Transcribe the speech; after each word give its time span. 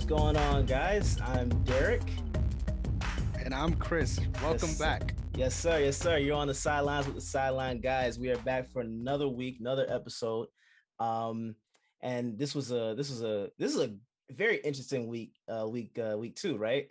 what's 0.00 0.08
going 0.08 0.34
on, 0.34 0.64
guys? 0.64 1.18
I'm 1.20 1.50
Derrick. 1.64 2.00
And 3.38 3.52
I'm 3.52 3.74
Chris. 3.74 4.18
Welcome 4.42 4.70
Yes, 4.70 4.78
back. 4.78 5.14
Yes, 5.34 5.54
sir. 5.54 5.78
Yes, 5.78 5.98
sir. 5.98 6.16
You're 6.16 6.38
on 6.38 6.48
the 6.48 6.54
sidelines 6.54 7.04
with 7.04 7.16
the 7.16 7.20
sideline 7.20 7.82
guys. 7.82 8.18
We 8.18 8.30
are 8.30 8.38
back 8.38 8.72
for 8.72 8.80
another 8.80 9.28
week, 9.28 9.58
another 9.60 9.84
episode. 9.90 10.46
Um, 11.00 11.54
and 12.00 12.38
this 12.38 12.54
was 12.54 12.72
a 12.72 12.94
this 12.96 13.10
was 13.10 13.22
a 13.22 13.50
this 13.58 13.74
is 13.74 13.80
a 13.82 13.94
very 14.30 14.56
interesting 14.56 15.06
week, 15.06 15.34
uh, 15.48 15.68
week 15.68 15.98
uh, 15.98 16.16
week 16.16 16.34
two, 16.34 16.56
right? 16.56 16.86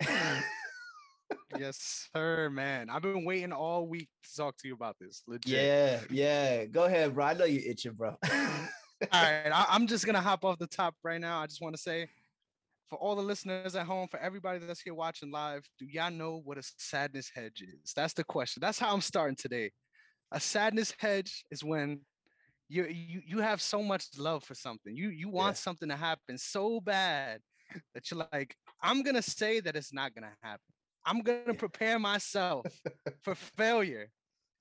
yes, 1.58 2.08
sir, 2.14 2.48
man. 2.48 2.90
I've 2.90 3.02
been 3.02 3.24
waiting 3.24 3.50
all 3.50 3.88
week 3.88 4.08
to 4.22 4.36
talk 4.36 4.56
to 4.58 4.68
you 4.68 4.74
about 4.74 4.94
this. 5.00 5.24
Legit. 5.26 5.50
yeah, 5.50 5.98
yeah. 6.10 6.64
Go 6.64 6.84
ahead, 6.84 7.16
bro. 7.16 7.24
I 7.24 7.34
know 7.34 7.44
you 7.44 7.60
itching, 7.68 7.94
bro. 7.94 8.16
All 9.12 9.22
right. 9.22 9.50
I, 9.50 9.66
I'm 9.70 9.88
just 9.88 10.06
gonna 10.06 10.20
hop 10.20 10.44
off 10.44 10.58
the 10.58 10.66
top 10.68 10.94
right 11.02 11.20
now. 11.20 11.40
I 11.40 11.46
just 11.46 11.60
want 11.60 11.74
to 11.74 11.80
say 11.80 12.08
for 12.90 12.96
all 12.96 13.14
the 13.14 13.22
listeners 13.22 13.76
at 13.76 13.86
home, 13.86 14.08
for 14.08 14.18
everybody 14.18 14.58
that's 14.58 14.80
here 14.80 14.94
watching 14.94 15.30
live, 15.30 15.64
do 15.78 15.86
y'all 15.86 16.10
know 16.10 16.40
what 16.44 16.58
a 16.58 16.62
sadness 16.76 17.30
hedge 17.32 17.62
is? 17.62 17.92
That's 17.94 18.12
the 18.12 18.24
question. 18.24 18.60
That's 18.60 18.78
how 18.80 18.92
I'm 18.92 19.00
starting 19.00 19.36
today. 19.36 19.70
A 20.32 20.40
sadness 20.40 20.92
hedge 20.98 21.44
is 21.50 21.62
when 21.64 22.00
you 22.68 22.84
you 22.86 23.22
you 23.24 23.38
have 23.38 23.60
so 23.62 23.82
much 23.82 24.06
love 24.18 24.44
for 24.44 24.54
something. 24.54 24.94
You 24.96 25.10
you 25.10 25.28
want 25.28 25.56
Yeah. 25.56 25.60
something 25.60 25.88
to 25.88 25.96
happen 25.96 26.36
so 26.36 26.80
bad 26.80 27.40
that 27.94 28.10
you're 28.10 28.26
like, 28.32 28.56
I'm 28.82 29.02
gonna 29.02 29.22
say 29.22 29.60
that 29.60 29.76
it's 29.76 29.92
not 29.92 30.14
gonna 30.14 30.34
happen. 30.42 30.60
I'm 31.06 31.20
gonna 31.22 31.54
prepare 31.54 31.98
myself 31.98 32.66
for 33.22 33.34
failure 33.36 34.10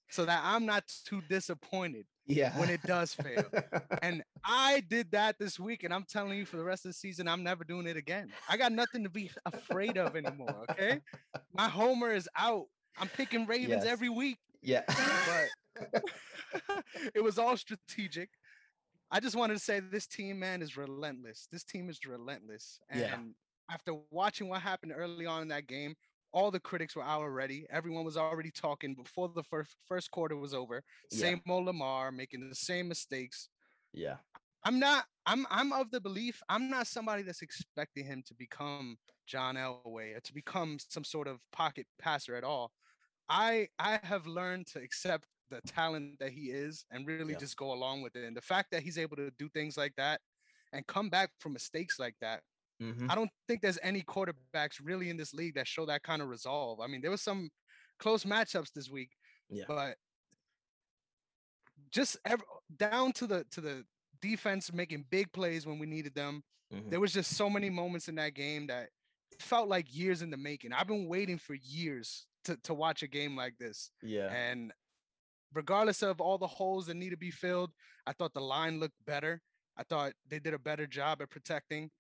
so 0.10 0.26
that 0.26 0.42
I'm 0.44 0.66
not 0.66 0.84
too 1.06 1.22
disappointed 1.30 2.06
yeah. 2.30 2.58
when 2.58 2.70
it 2.70 2.82
does 2.84 3.14
fail. 3.14 3.44
And 4.02 4.24
I 4.46 4.82
did 4.90 5.12
that 5.12 5.38
this 5.40 5.60
week, 5.60 5.84
and 5.84 5.94
I'm 5.94 6.06
telling 6.06 6.38
you, 6.38 6.46
for 6.46 6.56
the 6.58 6.64
rest 6.64 6.86
of 6.86 6.90
the 6.90 6.94
season, 6.94 7.28
I'm 7.28 7.44
never 7.44 7.64
doing 7.66 7.86
it 7.88 7.98
again. 7.98 8.32
I 8.48 8.56
got 8.56 8.72
nothing 8.72 9.04
to 9.04 9.10
be 9.10 9.30
afraid 9.46 9.98
of 9.98 10.16
anymore. 10.16 10.64
Okay, 10.72 11.02
my 11.54 11.68
homer 11.68 12.12
is 12.14 12.30
out. 12.38 12.66
I'm 12.98 13.10
picking 13.10 13.46
Ravens 13.46 13.84
Yes. 13.84 13.86
every 13.86 14.10
week, 14.10 14.38
yeah. 14.62 14.84
but 14.88 16.04
it 17.16 17.24
was 17.24 17.38
all 17.38 17.58
strategic. 17.58 18.30
I 19.12 19.20
just 19.20 19.36
wanted 19.36 19.56
to 19.56 19.60
say 19.60 19.80
this 19.80 20.06
team, 20.08 20.40
man, 20.40 20.62
is 20.62 20.78
relentless. 20.78 21.48
This 21.52 21.64
team 21.64 21.90
is 21.90 22.00
relentless. 22.08 22.80
And 22.90 23.00
Yeah. 23.02 23.18
after 23.72 23.94
watching 24.12 24.50
what 24.50 24.62
happened 24.62 24.94
early 24.96 25.26
on 25.26 25.42
in 25.44 25.48
that 25.50 25.68
game, 25.68 25.96
all 26.32 26.52
the 26.52 26.60
critics 26.60 26.96
were 26.96 27.04
out 27.04 27.22
already. 27.22 27.66
Everyone 27.72 28.06
was 28.06 28.18
already 28.18 28.52
talking 28.52 28.94
before 28.96 29.30
the 29.30 29.44
first 29.44 29.76
first 29.86 30.12
quarter 30.12 30.36
was 30.36 30.54
over. 30.54 30.84
Yeah. 31.12 31.20
Same 31.20 31.42
old 31.48 31.66
Lamar 31.66 32.12
making 32.12 32.48
the 32.50 32.56
same 32.56 32.88
mistakes. 32.88 33.50
yeah. 33.94 34.18
I'm 34.66 34.78
not. 34.78 35.06
I'm. 35.26 35.48
I'm 35.50 35.72
of 35.72 35.90
the 35.90 36.02
belief. 36.02 36.42
I'm 36.50 36.70
not 36.70 36.86
somebody 36.86 37.24
that's 37.24 37.42
expecting 37.42 38.04
him 38.06 38.22
to 38.28 38.34
become 38.34 38.98
John 39.26 39.56
Elway 39.56 40.18
or 40.18 40.20
to 40.20 40.34
become 40.34 40.78
some 40.90 41.06
sort 41.06 41.30
of 41.30 41.40
pocket 41.54 41.88
passer 41.98 42.36
at 42.36 42.44
all. 42.44 42.74
I 43.30 43.70
I 43.80 44.02
have 44.04 44.28
learned 44.28 44.68
to 44.74 44.80
accept 44.82 45.24
the 45.50 45.62
talent 45.62 46.20
that 46.20 46.32
he 46.34 46.52
is 46.52 46.84
and 46.92 47.08
really 47.08 47.32
Yeah. 47.34 47.40
just 47.40 47.56
go 47.56 47.72
along 47.72 48.02
with 48.02 48.18
it. 48.18 48.26
And 48.26 48.36
the 48.36 48.42
fact 48.42 48.72
that 48.72 48.84
he's 48.84 48.98
able 48.98 49.16
to 49.16 49.32
do 49.40 49.48
things 49.48 49.78
like 49.78 49.94
that 49.96 50.20
and 50.74 50.86
come 50.88 51.10
back 51.10 51.30
from 51.40 51.54
mistakes 51.54 51.98
like 51.98 52.16
that, 52.20 52.42
Mhm. 52.82 53.10
I 53.10 53.16
don't 53.16 53.32
think 53.48 53.62
there's 53.62 53.80
any 53.82 54.02
quarterbacks 54.04 54.80
really 54.82 55.10
in 55.10 55.18
this 55.18 55.34
league 55.34 55.56
that 55.56 55.68
show 55.68 55.86
that 55.88 56.04
kind 56.04 56.22
of 56.22 56.30
resolve. 56.30 56.80
I 56.80 56.88
mean, 56.88 57.02
there 57.02 57.12
was 57.12 57.22
some 57.22 57.50
close 57.98 58.24
matchups 58.24 58.72
this 58.74 58.90
week, 58.90 59.18
Yeah. 59.50 59.66
but 59.68 59.98
just 61.92 62.18
ev- 62.26 62.44
down 62.76 63.12
to 63.14 63.28
the 63.28 63.44
to 63.46 63.62
the 63.62 63.86
defense 64.22 64.72
making 64.74 65.04
big 65.10 65.32
plays 65.32 65.66
when 65.66 65.80
we 65.80 65.86
needed 65.88 66.14
them. 66.14 66.44
Mhm. 66.72 66.90
There 66.90 67.00
was 67.00 67.14
just 67.14 67.36
so 67.36 67.50
many 67.50 67.70
moments 67.70 68.08
in 68.08 68.16
that 68.16 68.34
game 68.34 68.68
that 68.68 68.90
it 69.32 69.42
felt 69.42 69.70
like 69.70 69.94
years 69.94 70.22
in 70.22 70.30
the 70.30 70.38
making. 70.38 70.74
I've 70.74 70.88
been 70.88 71.08
waiting 71.08 71.38
for 71.38 71.54
years 71.56 72.28
to 72.44 72.58
to 72.58 72.74
watch 72.74 73.02
a 73.04 73.08
game 73.08 73.36
like 73.36 73.58
this. 73.58 73.92
Yeah. 74.02 74.28
And 74.32 74.74
regardless 75.54 76.04
of 76.04 76.22
all 76.22 76.38
the 76.38 76.48
holes 76.48 76.88
that 76.88 76.96
need 76.96 77.10
to 77.12 77.18
be 77.18 77.32
filled, 77.32 77.74
I 78.06 78.14
thought 78.14 78.34
the 78.34 78.42
line 78.42 78.80
looked 78.80 79.04
better. 79.06 79.42
I 79.78 79.84
thought 79.84 80.14
they 80.26 80.40
did 80.40 80.54
a 80.54 80.60
better 80.60 80.86
job 80.88 81.22
at 81.22 81.30
protecting. 81.30 81.92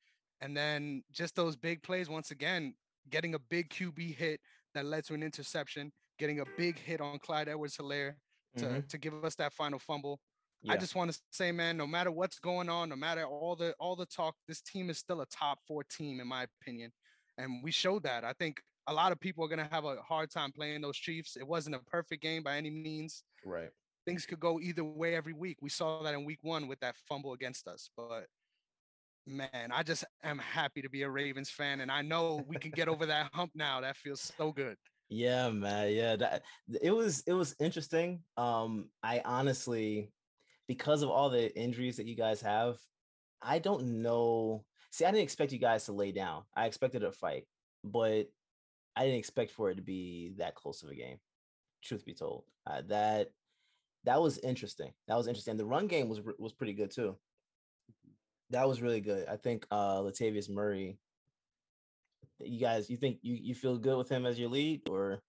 And 0.41 0.55
then 0.55 1.03
just 1.11 1.35
those 1.35 1.55
big 1.55 1.83
plays, 1.83 2.09
once 2.09 2.31
again, 2.31 2.75
getting 3.09 3.33
a 3.35 3.39
big 3.39 3.69
QB 3.69 4.15
hit 4.15 4.39
that 4.73 4.85
led 4.85 5.05
to 5.05 5.13
an 5.13 5.23
interception, 5.23 5.91
getting 6.17 6.39
a 6.39 6.45
big 6.57 6.77
hit 6.79 7.01
on 7.01 7.19
Clyde 7.19 7.49
Edwards 7.49 7.77
Helaire 7.77 8.15
to, 8.57 8.65
Mhm. 8.65 8.87
to 8.89 8.97
give 8.97 9.23
us 9.23 9.35
that 9.35 9.53
final 9.53 9.79
fumble. 9.79 10.21
Yeah. 10.61 10.73
I 10.73 10.77
just 10.77 10.95
want 10.95 11.11
to 11.11 11.19
say, 11.31 11.51
man, 11.51 11.77
no 11.77 11.87
matter 11.87 12.11
what's 12.11 12.39
going 12.39 12.69
on, 12.69 12.89
no 12.89 12.95
matter 12.95 13.25
all 13.25 13.55
the 13.55 13.73
all 13.79 13.95
the 13.95 14.05
talk, 14.05 14.35
this 14.47 14.61
team 14.61 14.89
is 14.89 14.97
still 14.97 15.21
a 15.21 15.25
top 15.27 15.59
four 15.65 15.83
team, 15.83 16.19
in 16.19 16.27
my 16.27 16.43
opinion. 16.43 16.91
And 17.37 17.63
we 17.63 17.71
showed 17.71 18.03
that. 18.03 18.23
I 18.25 18.33
think 18.33 18.61
a 18.87 18.93
lot 18.93 19.11
of 19.11 19.19
people 19.19 19.43
are 19.45 19.47
gonna 19.47 19.69
have 19.71 19.85
a 19.85 20.01
hard 20.01 20.29
time 20.29 20.51
playing 20.51 20.81
those 20.81 20.97
Chiefs. 20.97 21.37
It 21.37 21.47
wasn't 21.47 21.75
a 21.75 21.79
perfect 21.79 22.21
game 22.21 22.43
by 22.43 22.57
any 22.57 22.69
means. 22.69 23.23
right. 23.45 23.71
Things 24.05 24.25
could 24.25 24.39
go 24.39 24.59
either 24.59 24.83
way 24.83 25.13
every 25.15 25.33
week. 25.33 25.61
We 25.61 25.69
saw 25.69 26.01
that 26.03 26.13
in 26.13 26.25
week 26.25 26.43
one 26.43 26.67
with 26.67 26.79
that 26.79 26.97
fumble 26.97 27.33
against 27.33 27.67
us. 27.67 27.89
But 27.95 28.27
man, 29.25 29.71
I 29.71 29.83
just 29.83 30.05
am 30.23 30.39
happy 30.39 30.81
to 30.81 30.89
be 30.89 31.03
a 31.03 31.09
Ravens 31.09 31.49
fan. 31.49 31.81
And 31.81 31.91
I 31.91 32.01
know 32.01 32.43
we 32.47 32.57
can 32.57 32.71
get 32.71 32.87
over 32.87 33.05
that 33.05 33.29
hump 33.33 33.51
now. 33.55 33.81
That 33.81 33.97
feels 33.97 34.31
so 34.37 34.51
good. 34.51 34.77
Yeah, 35.09 35.49
man. 35.49 35.91
Yeah, 35.91 36.15
that 36.17 36.43
it 36.81 36.91
was 36.91 37.23
it 37.25 37.33
was 37.33 37.55
interesting. 37.59 38.21
Um, 38.37 38.89
I 39.01 39.21
honestly, 39.25 40.11
because 40.67 41.01
of 41.01 41.09
all 41.09 41.29
the 41.29 41.55
injuries 41.57 41.97
that 41.97 42.05
you 42.05 42.15
guys 42.15 42.41
have, 42.41 42.77
I 43.41 43.59
don't 43.59 44.01
know. 44.01 44.65
See, 44.91 45.05
I 45.05 45.11
didn't 45.11 45.23
expect 45.23 45.51
you 45.51 45.59
guys 45.59 45.85
to 45.85 45.93
lay 45.93 46.11
down. 46.11 46.43
I 46.55 46.65
expected 46.65 47.03
a 47.03 47.11
fight, 47.11 47.45
but 47.83 48.27
I 48.95 49.05
didn't 49.05 49.19
expect 49.19 49.51
for 49.51 49.71
it 49.71 49.75
to 49.75 49.81
be 49.81 50.33
that 50.37 50.55
close 50.55 50.83
of 50.83 50.89
a 50.89 50.95
game. 50.95 51.17
Truth 51.83 52.05
be 52.05 52.13
told, 52.13 52.43
uh, 52.67 52.81
that 52.89 53.29
that 54.03 54.21
was 54.21 54.37
interesting. 54.39 54.91
That 55.07 55.17
was 55.17 55.27
interesting. 55.27 55.57
The 55.57 55.65
run 55.65 55.87
game 55.87 56.07
was 56.07 56.21
was 56.37 56.53
pretty 56.53 56.73
good 56.73 56.91
too. 56.91 57.17
That 58.51 58.67
was 58.67 58.81
really 58.81 59.01
good. 59.01 59.27
I 59.27 59.37
think 59.37 59.67
uh 59.71 59.99
Latavius 60.01 60.49
Murray. 60.49 60.99
You 62.39 62.59
guys, 62.59 62.89
you 62.89 62.97
think 62.97 63.19
you 63.21 63.35
you 63.35 63.53
feel 63.55 63.77
good 63.77 63.97
with 63.97 64.09
him 64.09 64.25
as 64.25 64.39
your 64.39 64.49
lead, 64.49 64.87
or 64.89 65.21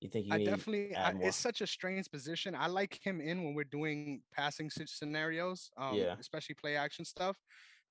you 0.00 0.10
think 0.10 0.26
you 0.26 0.32
I 0.32 0.38
need 0.38 0.64
definitely, 0.64 0.96
I, 0.96 1.12
it's 1.20 1.36
such 1.36 1.60
a 1.60 1.66
strange 1.66 2.08
position. 2.10 2.54
I 2.54 2.68
like 2.68 3.00
him 3.04 3.20
in 3.20 3.42
when 3.42 3.54
we're 3.54 3.64
doing 3.64 4.22
passing 4.32 4.70
scenarios, 4.70 5.70
um, 5.76 6.06
Yeah. 6.06 6.16
especially 6.18 6.54
play 6.54 6.76
action 6.76 7.04
stuff. 7.04 7.36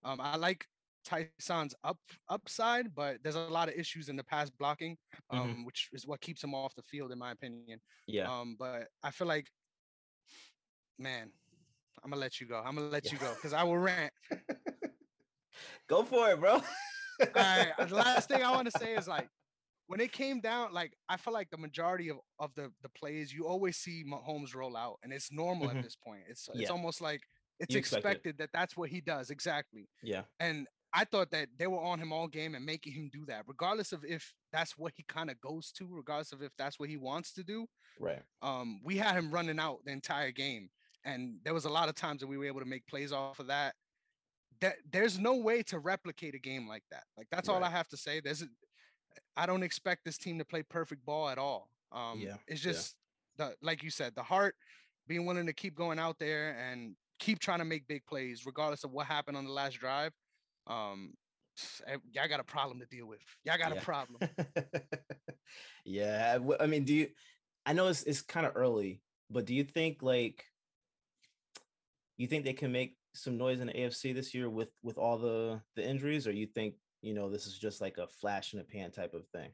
Um, 0.03 0.21
I 0.21 0.37
like 0.37 0.65
Tyson's 1.03 1.75
up 1.83 1.99
upside, 2.29 2.95
but 2.95 3.21
there's 3.23 3.35
a 3.35 3.41
lot 3.49 3.67
of 3.67 3.75
issues 3.75 4.07
in 4.07 4.15
the 4.15 4.23
pass 4.23 4.49
blocking, 4.49 4.97
um, 5.29 5.65
Mhm. 5.65 5.65
which 5.65 5.89
is 5.91 6.07
what 6.07 6.21
keeps 6.21 6.41
him 6.43 6.55
off 6.55 6.75
the 6.75 6.83
field, 6.83 7.11
in 7.11 7.19
my 7.19 7.31
opinion. 7.31 7.81
Yeah, 8.07 8.31
Um, 8.31 8.55
but 8.57 8.87
I 9.03 9.11
feel 9.11 9.27
like, 9.27 9.51
man, 10.97 11.31
I'm 12.03 12.09
gonna 12.11 12.21
let 12.21 12.39
you 12.39 12.47
go. 12.47 12.57
I'm 12.65 12.75
gonna 12.75 12.87
let 12.89 13.05
Yeah. 13.05 13.13
you 13.13 13.17
go 13.19 13.33
because 13.35 13.53
I 13.53 13.63
will 13.63 13.77
rant. 13.77 14.13
go 15.87 16.03
for 16.03 16.29
it, 16.31 16.39
bro. 16.39 16.53
All 16.53 16.61
right. 17.35 17.73
The 17.77 17.95
last 17.95 18.29
thing 18.29 18.43
I 18.43 18.51
want 18.51 18.71
to 18.71 18.77
say 18.79 18.95
is 18.95 19.07
like 19.07 19.29
when 19.87 19.99
it 19.99 20.11
came 20.11 20.39
down, 20.39 20.71
like 20.73 20.93
I 21.09 21.17
feel 21.17 21.33
like 21.33 21.49
the 21.49 21.57
majority 21.57 22.09
of, 22.09 22.17
of 22.39 22.53
the 22.55 22.71
the 22.81 22.89
plays 22.89 23.33
you 23.33 23.47
always 23.47 23.77
see 23.77 24.03
Mahomes 24.05 24.55
roll 24.55 24.77
out, 24.77 24.97
and 25.03 25.11
it's 25.11 25.31
normal 25.31 25.67
Mhm. 25.67 25.77
at 25.77 25.83
this 25.83 25.95
point. 25.95 26.23
It's 26.27 26.47
it's 26.53 26.69
almost 26.69 27.01
like 27.01 27.21
it's 27.59 27.73
You 27.73 27.79
expect 27.79 28.05
it. 28.05 28.07
expected 28.09 28.37
that 28.37 28.49
that's 28.53 28.77
what 28.77 28.89
he 28.89 29.01
does 29.01 29.29
exactly. 29.31 29.89
yeah, 30.01 30.23
And 30.39 30.65
I 30.93 31.03
thought 31.05 31.29
that 31.31 31.49
they 31.57 31.67
were 31.67 31.81
on 31.81 31.99
him 31.99 32.13
all 32.13 32.27
game 32.27 32.55
and 32.55 32.65
making 32.65 32.93
him 32.93 33.09
do 33.11 33.25
that, 33.25 33.43
regardless 33.47 33.91
of 33.91 34.05
if 34.05 34.33
that's 34.53 34.77
what 34.77 34.93
he 34.95 35.03
kind 35.03 35.29
of 35.29 35.39
goes 35.41 35.71
to, 35.73 35.85
regardless 35.87 36.31
of 36.31 36.41
if 36.41 36.51
that's 36.57 36.79
what 36.79 36.87
he 36.89 36.95
wants 36.97 37.33
to 37.33 37.43
do. 37.43 37.67
right. 37.99 38.23
Um, 38.41 38.79
we 38.83 38.95
had 38.95 39.15
him 39.15 39.29
running 39.29 39.59
out 39.59 39.83
the 39.85 39.91
entire 39.91 40.31
game, 40.31 40.69
and 41.03 41.39
there 41.43 41.53
was 41.53 41.65
a 41.65 41.69
lot 41.69 41.89
of 41.89 41.95
times 41.95 42.21
that 42.21 42.27
we 42.27 42.37
were 42.37 42.45
able 42.45 42.59
to 42.59 42.65
make 42.65 42.85
plays 42.87 43.11
off 43.11 43.39
of 43.39 43.47
that. 43.47 43.75
That 44.61 44.75
there's 44.91 45.17
no 45.17 45.37
way 45.37 45.63
to 45.63 45.79
replicate 45.79 46.35
a 46.35 46.39
game 46.39 46.67
like 46.67 46.83
that. 46.91 47.03
Like 47.17 47.27
that's 47.31 47.47
all 47.47 47.63
I 47.63 47.69
have 47.69 47.87
to 47.89 47.97
say. 47.97 48.19
There's, 48.19 48.43
I 49.37 49.45
don't 49.45 49.63
expect 49.63 50.03
this 50.03 50.17
team 50.17 50.37
to 50.39 50.45
play 50.45 50.63
perfect 50.63 51.05
ball 51.05 51.29
at 51.29 51.37
all. 51.37 51.69
Um, 51.91 52.19
Yeah, 52.19 52.35
it's 52.47 52.63
yeah. 52.65 52.71
just 52.71 52.95
the 53.37 53.55
like 53.61 53.83
you 53.83 53.89
said, 53.89 54.15
the 54.15 54.23
heart, 54.23 54.55
being 55.07 55.25
willing 55.25 55.45
to 55.45 55.53
keep 55.53 55.75
going 55.75 55.97
out 55.97 56.19
there 56.19 56.57
and 56.59 56.95
keep 57.19 57.39
trying 57.39 57.59
to 57.59 57.65
make 57.65 57.87
big 57.87 58.05
plays, 58.05 58.45
regardless 58.45 58.83
of 58.83 58.91
what 58.91 59.05
happened 59.07 59.37
on 59.37 59.45
the 59.45 59.51
last 59.51 59.79
drive. 59.79 60.11
Um, 60.67 61.13
eh, 61.87 61.97
y'all 62.11 62.27
got 62.27 62.39
a 62.39 62.43
problem 62.43 62.79
to 62.79 62.85
deal 62.85 63.07
with. 63.07 63.21
Y'all 63.45 63.57
got 63.57 63.73
Yeah. 63.73 63.79
a 63.79 63.81
problem. 63.81 64.29
yeah, 65.85 66.37
I 66.59 66.65
mean, 66.67 66.83
do 66.83 66.93
you? 66.93 67.07
I 67.65 67.73
know 67.73 67.87
it's 67.87 68.03
it's 68.03 68.21
kind 68.21 68.45
of 68.45 68.53
early, 68.55 69.01
but 69.29 69.45
do 69.45 69.53
you 69.53 69.63
think 69.63 70.01
like 70.03 70.45
you 72.19 72.27
think 72.27 72.43
they 72.43 72.53
can 72.53 72.71
make 72.71 72.97
some 73.15 73.37
noise 73.37 73.61
in 73.61 73.67
the 73.67 73.73
AFC 73.73 74.13
this 74.13 74.33
year 74.35 74.49
with 74.49 74.69
with 74.83 74.97
all 74.97 75.17
the 75.17 75.61
the 75.75 75.87
injuries, 75.87 76.27
or 76.27 76.31
you 76.31 76.45
think 76.45 76.75
you 77.01 77.13
know 77.13 77.29
this 77.29 77.47
is 77.47 77.57
just 77.57 77.79
like 77.81 77.97
a 77.97 78.07
flash 78.07 78.53
in 78.53 78.59
the 78.59 78.65
pan 78.65 78.91
type 78.91 79.13
of 79.13 79.25
thing? 79.29 79.49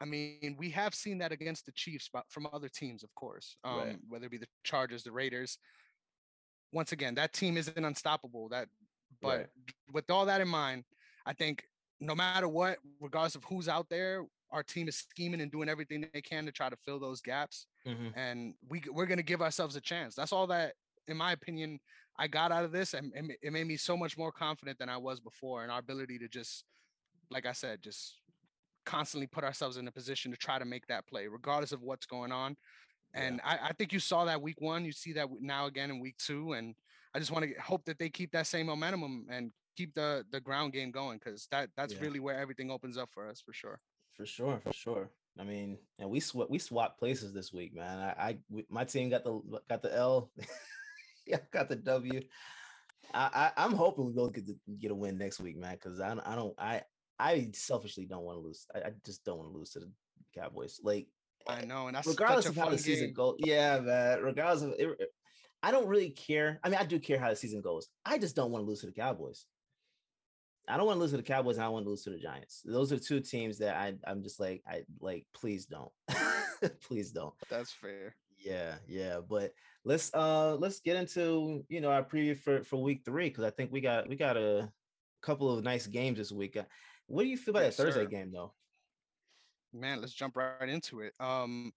I 0.00 0.04
mean, 0.04 0.56
we 0.58 0.70
have 0.70 0.94
seen 0.94 1.18
that 1.18 1.32
against 1.32 1.66
the 1.66 1.72
Chiefs 1.72 2.08
but 2.12 2.24
from 2.30 2.48
other 2.52 2.68
teams, 2.68 3.02
of 3.02 3.14
course, 3.14 3.56
um, 3.64 3.78
Right. 3.78 3.98
whether 4.08 4.26
it 4.26 4.30
be 4.30 4.38
the 4.38 4.48
Chargers, 4.64 5.02
the 5.02 5.12
Raiders. 5.12 5.58
Once 6.72 6.92
again, 6.92 7.14
that 7.16 7.32
team 7.32 7.56
isn't 7.56 7.84
unstoppable. 7.84 8.48
That 8.48 8.68
but 9.20 9.38
Right. 9.38 9.46
with 9.92 10.10
all 10.10 10.26
that 10.26 10.40
in 10.40 10.48
mind, 10.48 10.84
I 11.26 11.32
think 11.34 11.64
no 12.00 12.14
matter 12.14 12.48
what, 12.48 12.78
regardless 13.00 13.34
of 13.34 13.44
who's 13.44 13.68
out 13.68 13.88
there, 13.88 14.24
our 14.50 14.62
team 14.62 14.88
is 14.88 14.96
scheming 14.96 15.40
and 15.40 15.50
doing 15.52 15.68
everything 15.68 16.08
they 16.12 16.22
can 16.22 16.46
to 16.46 16.52
try 16.52 16.70
to 16.70 16.76
fill 16.76 17.00
those 17.00 17.20
gaps. 17.20 17.66
Mhm. 17.88 18.12
And 18.16 18.54
we 18.68 18.82
we're 18.90 19.06
gonna 19.06 19.22
give 19.22 19.40
ourselves 19.42 19.76
a 19.76 19.80
chance. 19.80 20.14
That's 20.14 20.32
all 20.32 20.46
that, 20.48 20.74
in 21.06 21.16
my 21.16 21.32
opinion, 21.32 21.80
I 22.16 22.28
got 22.28 22.52
out 22.52 22.64
of 22.64 22.72
this, 22.72 22.94
and 22.94 23.12
and 23.14 23.32
it 23.42 23.52
made 23.52 23.66
me 23.66 23.76
so 23.76 23.96
much 23.96 24.18
more 24.18 24.30
confident 24.32 24.78
than 24.78 24.88
I 24.88 24.96
was 24.98 25.20
before 25.20 25.64
in 25.64 25.70
our 25.70 25.78
ability 25.78 26.18
to 26.18 26.28
just, 26.28 26.64
like 27.30 27.46
I 27.46 27.52
said, 27.52 27.82
just 27.82 28.20
constantly 28.84 29.26
put 29.26 29.44
ourselves 29.44 29.76
in 29.76 29.86
a 29.88 29.92
position 29.92 30.30
to 30.32 30.36
try 30.36 30.58
to 30.58 30.64
make 30.64 30.86
that 30.88 31.06
play, 31.06 31.28
regardless 31.28 31.72
of 31.72 31.82
what's 31.82 32.06
going 32.06 32.32
on. 32.32 32.56
Yeah. 33.14 33.22
And 33.22 33.40
I, 33.42 33.58
I 33.68 33.72
think 33.72 33.92
you 33.92 34.00
saw 34.00 34.24
that 34.26 34.40
week 34.42 34.60
one. 34.60 34.84
You 34.84 34.92
see 34.92 35.12
that 35.14 35.28
now 35.40 35.66
again 35.66 35.90
in 35.90 36.00
week 36.00 36.16
two. 36.18 36.52
And 36.52 36.74
I 37.14 37.18
just 37.18 37.30
want 37.30 37.44
to 37.46 37.60
hope 37.60 37.84
that 37.86 37.98
they 37.98 38.10
keep 38.10 38.32
that 38.32 38.46
same 38.46 38.66
momentum 38.66 39.26
and 39.30 39.52
keep 39.76 39.94
the 39.94 40.26
the 40.30 40.40
ground 40.40 40.72
game 40.72 40.90
going 40.90 41.18
because 41.18 41.46
that 41.50 41.70
that's 41.76 41.94
Yeah. 41.94 42.00
really 42.00 42.20
where 42.20 42.38
everything 42.38 42.70
opens 42.70 42.98
up 42.98 43.10
for 43.12 43.28
us 43.28 43.40
for 43.40 43.52
sure. 43.52 43.80
For 44.14 44.26
sure, 44.26 44.58
for 44.60 44.72
sure. 44.72 45.10
I 45.38 45.44
mean, 45.44 45.78
and 45.98 46.10
we 46.10 46.20
sw- 46.20 46.48
we 46.48 46.58
swapped 46.58 46.98
places 46.98 47.32
this 47.32 47.52
week, 47.52 47.74
man. 47.74 47.98
I, 47.98 48.28
I 48.28 48.38
we- 48.50 48.66
my 48.68 48.84
team 48.84 49.10
got 49.10 49.24
the 49.24 49.40
got 49.68 49.82
the 49.82 49.94
L, 49.96 50.30
yeah, 51.26 51.38
got 51.52 51.68
the 51.68 51.76
W. 51.76 52.20
I, 53.14 53.50
I 53.56 53.64
I'm 53.64 53.72
hoping 53.72 54.06
we 54.06 54.12
both 54.12 54.32
get 54.32 54.46
to 54.46 54.56
get 54.80 54.90
a 54.90 54.94
win 54.94 55.16
next 55.18 55.40
week, 55.40 55.56
man. 55.56 55.72
Because 55.74 56.00
I 56.00 56.08
don't- 56.08 56.26
I 56.26 56.34
don't 56.34 56.54
I 56.58 56.82
I 57.18 57.50
selfishly 57.52 58.04
don't 58.06 58.22
want 58.24 58.36
to 58.38 58.42
lose. 58.42 58.66
I, 58.74 58.78
I 58.88 58.92
just 59.04 59.24
don't 59.24 59.38
want 59.38 59.50
to 59.52 59.56
lose 59.56 59.70
to 59.70 59.80
the 59.80 59.90
Cowboys. 60.34 60.80
Like 60.82 61.06
I 61.46 61.64
know, 61.64 61.86
and 61.86 61.96
that's 61.96 62.06
regardless 62.06 62.46
of 62.46 62.56
how 62.56 62.68
the 62.70 62.78
season 62.78 63.12
goes. 63.12 63.36
Yeah, 63.38 63.80
man. 63.80 64.22
Regardless 64.22 64.62
of 64.62 64.74
it- 64.78 65.12
I 65.60 65.72
don't 65.72 65.88
really 65.88 66.10
care. 66.10 66.60
I 66.62 66.68
mean, 66.68 66.78
I 66.78 66.84
do 66.84 67.00
care 67.00 67.18
how 67.18 67.30
the 67.30 67.36
season 67.36 67.60
goes. 67.60 67.88
I 68.04 68.16
just 68.18 68.36
don't 68.36 68.52
want 68.52 68.62
to 68.64 68.68
lose 68.68 68.80
to 68.80 68.86
the 68.86 68.92
Cowboys. 68.92 69.44
I 70.68 70.76
don't 70.76 70.86
want 70.86 70.96
to 70.96 71.00
lose 71.00 71.10
to 71.12 71.16
the 71.16 71.22
Cowboys, 71.22 71.56
and 71.56 71.64
I 71.64 71.68
want 71.68 71.84
to 71.86 71.90
lose 71.90 72.02
to 72.04 72.10
the 72.10 72.18
Giants. 72.18 72.62
Those 72.64 72.92
are 72.92 72.98
two 72.98 73.20
teams 73.20 73.58
that 73.58 73.76
I 73.76 73.94
I'm 74.06 74.22
just 74.22 74.38
like 74.40 74.62
I 74.68 74.82
like. 75.00 75.26
Please 75.34 75.66
don't, 75.66 75.90
please 76.82 77.10
don't. 77.10 77.34
That's 77.48 77.72
fair. 77.72 78.14
Yeah, 78.38 78.76
yeah. 78.86 79.20
But 79.26 79.52
let's 79.84 80.12
uh 80.14 80.56
let's 80.56 80.80
get 80.80 80.96
into 80.96 81.64
you 81.68 81.80
know 81.80 81.90
our 81.90 82.04
preview 82.04 82.38
for 82.38 82.62
for 82.64 82.76
week 82.82 83.02
three 83.04 83.28
because 83.30 83.44
I 83.44 83.50
think 83.50 83.72
we 83.72 83.80
got 83.80 84.08
we 84.08 84.16
got 84.16 84.36
a 84.36 84.70
couple 85.22 85.52
of 85.52 85.64
nice 85.64 85.86
games 85.86 86.18
this 86.18 86.30
week. 86.32 86.56
Uh, 86.56 86.64
What 87.06 87.22
do 87.22 87.28
you 87.28 87.36
feel 87.36 87.52
about 87.54 87.64
Yes, 87.64 87.76
that 87.76 87.82
Thursday 87.84 88.04
sir. 88.04 88.10
game 88.10 88.30
though? 88.32 88.52
Man, 89.72 90.00
let's 90.00 90.14
jump 90.14 90.36
right 90.36 90.68
into 90.68 91.00
it. 91.00 91.12
Um, 91.20 91.72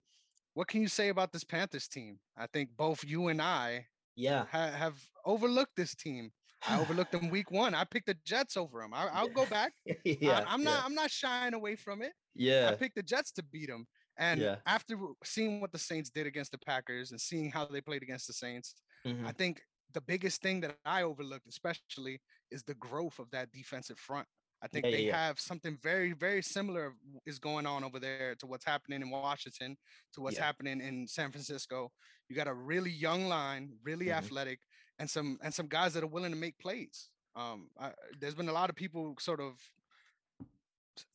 what 0.53 0.67
can 0.67 0.81
you 0.81 0.87
say 0.87 1.09
about 1.09 1.31
this 1.31 1.43
Panthers 1.43 1.87
team? 1.87 2.19
I 2.37 2.47
think 2.47 2.69
both 2.77 3.03
you 3.03 3.27
and 3.29 3.41
I 3.41 3.87
Yeah, 4.15 4.45
ha- 4.51 4.71
have 4.71 4.99
overlooked 5.25 5.75
this 5.75 5.95
team. 5.95 6.31
I 6.67 6.77
overlooked 6.77 7.11
them 7.11 7.29
week 7.29 7.51
one. 7.51 7.73
I 7.73 7.83
picked 7.85 8.07
the 8.07 8.13
Jets 8.25 8.57
over 8.57 8.81
them. 8.81 8.93
I- 8.93 9.07
I'll 9.07 9.27
Yeah. 9.27 9.33
go 9.33 9.45
back. 9.45 9.73
yeah. 10.05 10.43
I, 10.47 10.53
am 10.53 10.63
yeah, 10.63 10.63
not. 10.63 10.85
I'm 10.85 10.93
not 10.93 11.11
shying 11.11 11.53
away 11.53 11.75
from 11.75 12.01
it. 12.01 12.13
Yeah, 12.33 12.69
I 12.69 12.71
picked 12.73 12.95
the 12.95 13.03
Jets 13.03 13.31
to 13.33 13.43
beat 13.43 13.69
them. 13.69 13.87
And 14.17 14.41
Yeah. 14.41 14.61
after 14.65 14.97
seeing 15.23 15.61
what 15.61 15.71
the 15.71 15.79
Saints 15.79 16.09
did 16.09 16.27
against 16.27 16.51
the 16.51 16.59
Packers 16.59 17.11
and 17.11 17.19
seeing 17.19 17.51
how 17.51 17.65
they 17.65 17.81
played 17.81 18.03
against 18.03 18.27
the 18.27 18.33
Saints, 18.33 18.75
mhm, 19.05 19.25
I 19.25 19.31
think 19.31 19.61
the 19.93 20.01
biggest 20.01 20.41
thing 20.41 20.61
that 20.61 20.77
I 20.85 21.03
overlooked, 21.03 21.47
especially, 21.47 22.21
is 22.51 22.63
the 22.63 22.75
growth 22.75 23.19
of 23.19 23.31
that 23.31 23.51
defensive 23.51 23.99
front. 23.99 24.27
I 24.63 24.67
think 24.67 24.85
Yeah, 24.85 24.91
yeah, 24.91 24.97
they 24.97 25.05
yeah. 25.07 25.17
have 25.17 25.39
something 25.39 25.77
very, 25.81 26.13
very 26.13 26.43
similar 26.43 26.95
is 27.25 27.39
going 27.39 27.65
on 27.65 27.83
over 27.83 27.99
there 27.99 28.35
to 28.35 28.45
what's 28.47 28.65
happening 28.65 29.01
in 29.01 29.09
Washington, 29.09 29.75
to 30.13 30.21
what's 30.21 30.37
Yeah. 30.37 30.43
happening 30.45 30.81
in 30.81 31.07
San 31.07 31.31
Francisco. 31.31 31.91
You 32.29 32.35
got 32.35 32.47
a 32.47 32.53
really 32.53 32.91
young 32.91 33.25
line, 33.25 33.79
really 33.81 34.07
Mhm. 34.07 34.11
athletic, 34.11 34.59
and 35.01 35.09
some 35.09 35.39
and 35.43 35.53
some 35.53 35.67
guys 35.67 35.93
that 35.95 36.03
are 36.03 36.07
willing 36.07 36.31
to 36.31 36.37
make 36.37 36.57
plays. 36.59 37.09
Um, 37.35 37.69
I, 37.79 37.91
there's 38.19 38.35
been 38.35 38.49
a 38.49 38.53
lot 38.53 38.69
of 38.69 38.75
people 38.75 39.15
sort 39.19 39.39
of 39.39 39.53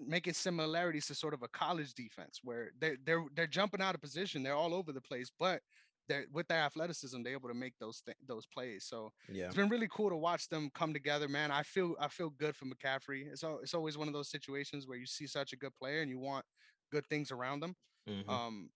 making 0.05 0.33
similarities 0.33 1.07
to 1.07 1.15
sort 1.15 1.35
of 1.35 1.43
a 1.43 1.49
college 1.49 1.95
defense 1.95 2.41
where 2.43 2.73
they're 2.81 2.97
they're 3.05 3.25
they're 3.35 3.47
jumping 3.47 3.81
out 3.81 3.95
of 3.95 4.03
position, 4.03 4.43
they're 4.43 4.55
all 4.55 4.75
over 4.75 4.93
the 4.93 5.01
place, 5.01 5.31
but 5.39 5.61
they're 6.09 6.27
with 6.33 6.49
their 6.49 6.59
athleticism, 6.59 7.23
they're 7.23 7.35
able 7.35 7.49
to 7.49 7.55
make 7.55 7.75
those 7.79 8.01
th- 8.01 8.17
those 8.27 8.45
plays. 8.47 8.85
So 8.85 9.13
yeah. 9.33 9.47
it's 9.47 9.55
been 9.55 9.69
really 9.69 9.89
cool 9.89 10.11
to 10.11 10.17
watch 10.17 10.49
them 10.49 10.69
come 10.75 10.93
together, 10.93 11.29
man. 11.29 11.53
I 11.53 11.63
feel 11.63 11.95
I 12.01 12.09
feel 12.09 12.31
good 12.31 12.57
for 12.57 12.67
McCaffrey. 12.67 13.31
It's 13.31 13.45
al- 13.45 13.61
it's 13.63 13.75
always 13.75 13.97
one 13.97 14.09
of 14.09 14.15
those 14.15 14.29
situations 14.29 14.89
where 14.89 14.99
you 14.99 15.07
see 15.07 15.29
such 15.29 15.53
a 15.53 15.57
good 15.57 15.75
player 15.77 16.01
and 16.01 16.11
you 16.11 16.19
want 16.19 16.45
good 16.91 17.07
things 17.07 17.31
around 17.31 17.61
them. 17.61 17.77
mhm. 18.09 18.29
Um, 18.29 18.71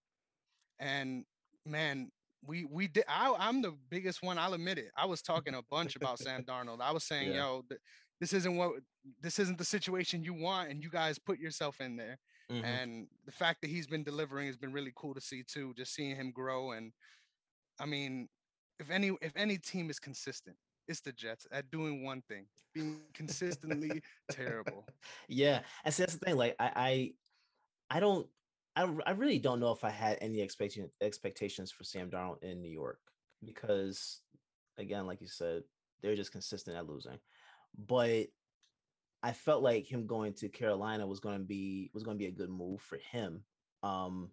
and 0.78 1.24
man, 1.66 2.12
we 2.44 2.64
we 2.64 2.88
did. 2.88 3.04
I, 3.08 3.34
I'm 3.38 3.60
the 3.62 3.74
biggest 3.90 4.22
one. 4.22 4.38
I'll 4.38 4.54
admit 4.54 4.78
it. 4.78 4.90
I 4.96 5.06
was 5.06 5.22
talking 5.30 5.54
a 5.54 5.62
bunch 5.70 5.96
about 5.96 6.18
Sam 6.18 6.42
Darnold. 6.44 6.80
I 6.80 6.92
was 6.92 7.04
saying, 7.04 7.28
Yeah. 7.32 7.44
yo, 7.44 7.64
th- 7.68 7.80
this 8.20 8.32
isn't 8.32 8.56
what 8.56 8.72
this 9.20 9.38
isn't 9.38 9.58
the 9.58 9.64
situation 9.64 10.22
you 10.24 10.34
want, 10.34 10.70
and 10.70 10.82
you 10.82 10.90
guys 10.90 11.18
put 11.18 11.38
yourself 11.38 11.80
in 11.80 11.96
there. 11.96 12.18
mhm. 12.50 12.64
And 12.64 13.06
the 13.26 13.32
fact 13.32 13.60
that 13.62 13.70
he's 13.70 13.86
been 13.86 14.04
delivering 14.04 14.46
has 14.46 14.56
been 14.56 14.72
really 14.72 14.92
cool 14.94 15.14
to 15.14 15.20
see 15.20 15.42
too. 15.42 15.72
Just 15.76 15.94
seeing 15.94 16.16
him 16.16 16.30
grow, 16.30 16.72
and 16.72 16.92
I 17.78 17.86
mean, 17.86 18.28
if 18.78 18.90
any 18.90 19.16
if 19.22 19.32
any 19.36 19.56
team 19.58 19.88
is 19.90 19.98
consistent, 19.98 20.56
it's 20.88 21.00
the 21.00 21.12
Jets 21.12 21.46
at 21.52 21.70
doing 21.70 22.02
one 22.04 22.22
thing, 22.22 22.46
being 22.74 23.00
consistently 23.14 24.02
terrible. 24.30 24.86
yeah 25.28 25.60
and 25.84 25.94
see 25.94 26.02
that's 26.02 26.14
the 26.16 26.24
thing 26.24 26.36
like 26.36 26.56
i 26.58 26.70
i 26.76 27.12
i 27.96 28.00
don't 28.00 28.26
I, 28.80 28.88
I 29.06 29.10
really 29.10 29.38
don't 29.38 29.60
know 29.60 29.72
if 29.72 29.84
i 29.84 29.90
had 29.90 30.18
any 30.20 30.40
expectation 30.40 30.90
expectations 31.00 31.70
for 31.70 31.84
sam 31.84 32.10
darnold 32.10 32.42
in 32.42 32.62
new 32.62 32.70
york 32.70 33.00
because 33.44 34.20
again 34.78 35.06
like 35.06 35.20
you 35.20 35.28
said 35.28 35.62
they're 36.02 36.16
just 36.16 36.32
consistent 36.32 36.78
at 36.78 36.88
losing. 36.88 37.18
But 37.86 38.28
i 39.22 39.32
felt 39.32 39.62
like 39.62 39.86
him 39.86 40.06
going 40.06 40.32
to 40.34 40.48
carolina 40.48 41.06
was 41.06 41.20
going 41.20 41.38
to 41.38 41.44
be 41.44 41.90
was 41.92 42.02
going 42.02 42.16
to 42.16 42.22
be 42.22 42.28
a 42.28 42.32
good 42.32 42.50
move 42.50 42.80
for 42.80 42.98
him. 43.12 43.42
Um 43.82 44.30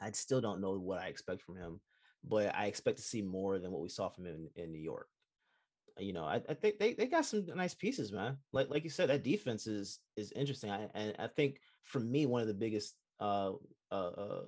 i 0.00 0.10
still 0.12 0.40
don't 0.40 0.60
know 0.60 0.78
what 0.78 0.98
i 0.98 1.06
expect 1.06 1.42
from 1.42 1.56
him 1.56 1.80
but 2.22 2.54
i 2.54 2.66
expect 2.66 2.98
to 2.98 3.02
see 3.02 3.22
more 3.22 3.58
than 3.58 3.70
what 3.70 3.82
we 3.82 3.88
saw 3.88 4.08
from 4.08 4.26
him 4.26 4.48
in, 4.56 4.64
in 4.64 4.72
new 4.72 4.78
york 4.80 5.08
you 6.00 6.12
know, 6.12 6.24
I, 6.24 6.40
I 6.48 6.54
think 6.54 6.78
they, 6.78 6.94
they 6.94 7.06
got 7.06 7.24
some 7.24 7.46
nice 7.54 7.74
pieces, 7.74 8.12
man. 8.12 8.38
Like 8.52 8.70
like 8.70 8.84
you 8.84 8.90
said, 8.90 9.10
that 9.10 9.24
defense 9.24 9.66
is 9.66 9.98
is 10.16 10.32
interesting. 10.32 10.70
I, 10.70 10.88
and 10.94 11.14
I 11.18 11.26
think 11.26 11.60
for 11.84 12.00
me, 12.00 12.26
one 12.26 12.42
of 12.42 12.48
the 12.48 12.54
biggest 12.54 12.94
uh, 13.20 13.52
uh, 13.90 13.94
uh 13.94 14.42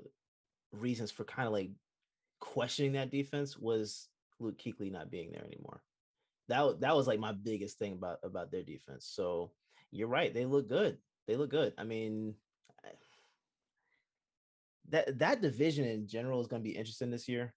reasons 0.73 1.11
for 1.11 1.25
kind 1.25 1.47
of 1.47 1.53
like 1.53 1.71
questioning 2.41 2.93
that 2.93 3.11
defense 3.11 3.57
was 3.57 4.09
Luke 4.41 4.59
Kuechly 4.59 4.91
not 4.91 5.11
being 5.11 5.31
there 5.33 5.45
anymore. 5.45 5.83
That 6.49 6.81
that 6.81 6.97
was 6.97 7.07
like 7.07 7.21
my 7.21 7.33
biggest 7.33 7.79
thing 7.79 7.93
about 7.93 8.19
about 8.23 8.51
their 8.51 8.63
defense. 8.63 9.07
So 9.11 9.53
you're 9.91 10.09
right, 10.09 10.33
they 10.33 10.45
look 10.45 10.69
good. 10.69 10.99
They 11.27 11.37
look 11.37 11.51
good. 11.51 11.73
I 11.79 11.85
mean, 11.85 12.35
that 14.89 15.19
that 15.19 15.43
division 15.43 15.85
in 15.85 16.07
general 16.07 16.41
is 16.41 16.47
going 16.47 16.63
to 16.63 16.69
be 16.69 16.77
interesting 16.77 17.11
this 17.11 17.29
year. 17.29 17.55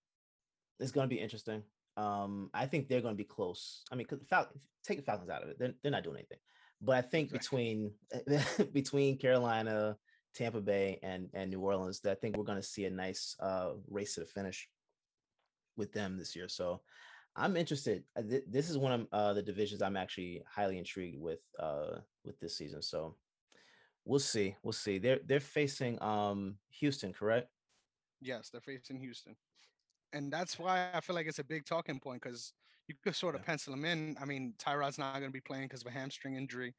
It's 0.80 0.92
going 0.92 1.08
to 1.08 1.16
be 1.16 1.22
interesting. 1.22 1.64
Um, 1.98 2.50
I 2.54 2.66
think 2.66 2.88
they're 2.88 3.02
going 3.02 3.14
to 3.14 3.18
be 3.18 3.24
close. 3.24 3.84
I 3.92 3.96
mean, 3.96 4.08
Fal- 4.30 4.50
take 4.84 4.98
the 4.98 5.04
Falcons 5.04 5.30
out 5.30 5.44
of 5.44 5.50
it, 5.50 5.60
they're, 5.60 5.74
they're 5.82 5.92
not 5.92 6.04
doing 6.04 6.18
anything. 6.18 6.40
But 6.82 6.98
I 6.98 7.02
think 7.02 7.32
between 7.32 7.92
between 8.74 9.18
Carolina, 9.18 9.98
Tampa 10.34 10.62
Bay, 10.62 11.00
and 11.04 11.30
and 11.34 11.50
New 11.50 11.62
Orleans, 11.62 12.02
that 12.02 12.12
I 12.12 12.16
think 12.16 12.36
we're 12.36 12.44
going 12.44 12.62
to 12.62 12.68
see 12.68 12.86
a 12.86 12.90
nice 12.92 13.36
uh, 13.40 13.72
race 13.90 14.16
to 14.16 14.22
the 14.22 14.26
finish 14.26 14.68
with 15.78 15.94
them 15.94 16.18
this 16.18 16.36
year. 16.36 16.50
So 16.50 16.82
I'm 17.36 17.58
interested. 17.58 18.04
Uh, 18.18 18.24
This 18.48 18.70
is 18.70 18.78
one 18.78 18.92
of 18.92 19.08
uh, 19.12 19.34
the 19.34 19.42
divisions 19.42 19.82
I'm 19.82 19.98
actually 19.98 20.44
highly 20.50 20.78
intrigued 20.78 21.20
with 21.20 21.40
uh, 21.60 22.00
with 22.26 22.40
this 22.40 22.58
season. 22.58 22.82
So 22.82 23.16
we'll 24.04 24.20
see. 24.20 24.56
We'll 24.64 24.74
see. 24.74 25.00
They're 25.00 25.20
they're 25.26 25.40
facing 25.40 26.02
um, 26.02 26.58
Houston, 26.80 27.14
correct? 27.14 27.50
Yes, 28.22 28.50
they're 28.50 28.62
facing 28.62 29.00
Houston. 29.00 29.36
And 30.16 30.32
that's 30.34 30.58
why 30.60 30.92
I 30.94 31.02
feel 31.02 31.16
like 31.16 31.28
it's 31.28 31.40
a 31.40 31.44
big 31.44 31.66
talking 31.66 32.00
point 32.00 32.22
because 32.24 32.54
you 32.88 32.96
could 33.04 33.16
sort 33.16 33.36
of 33.36 33.42
Yeah. 33.42 33.44
pencil 33.44 33.74
him 33.74 33.86
in. 33.86 34.18
I 34.20 34.26
mean, 34.26 34.56
Tyrod's 34.58 34.98
not 34.98 35.14
going 35.14 35.26
to 35.30 35.32
be 35.32 35.42
playing 35.42 35.66
because 35.66 35.82
of 35.82 35.88
a 35.88 35.92
hamstring 35.92 36.36
injury. 36.36 36.76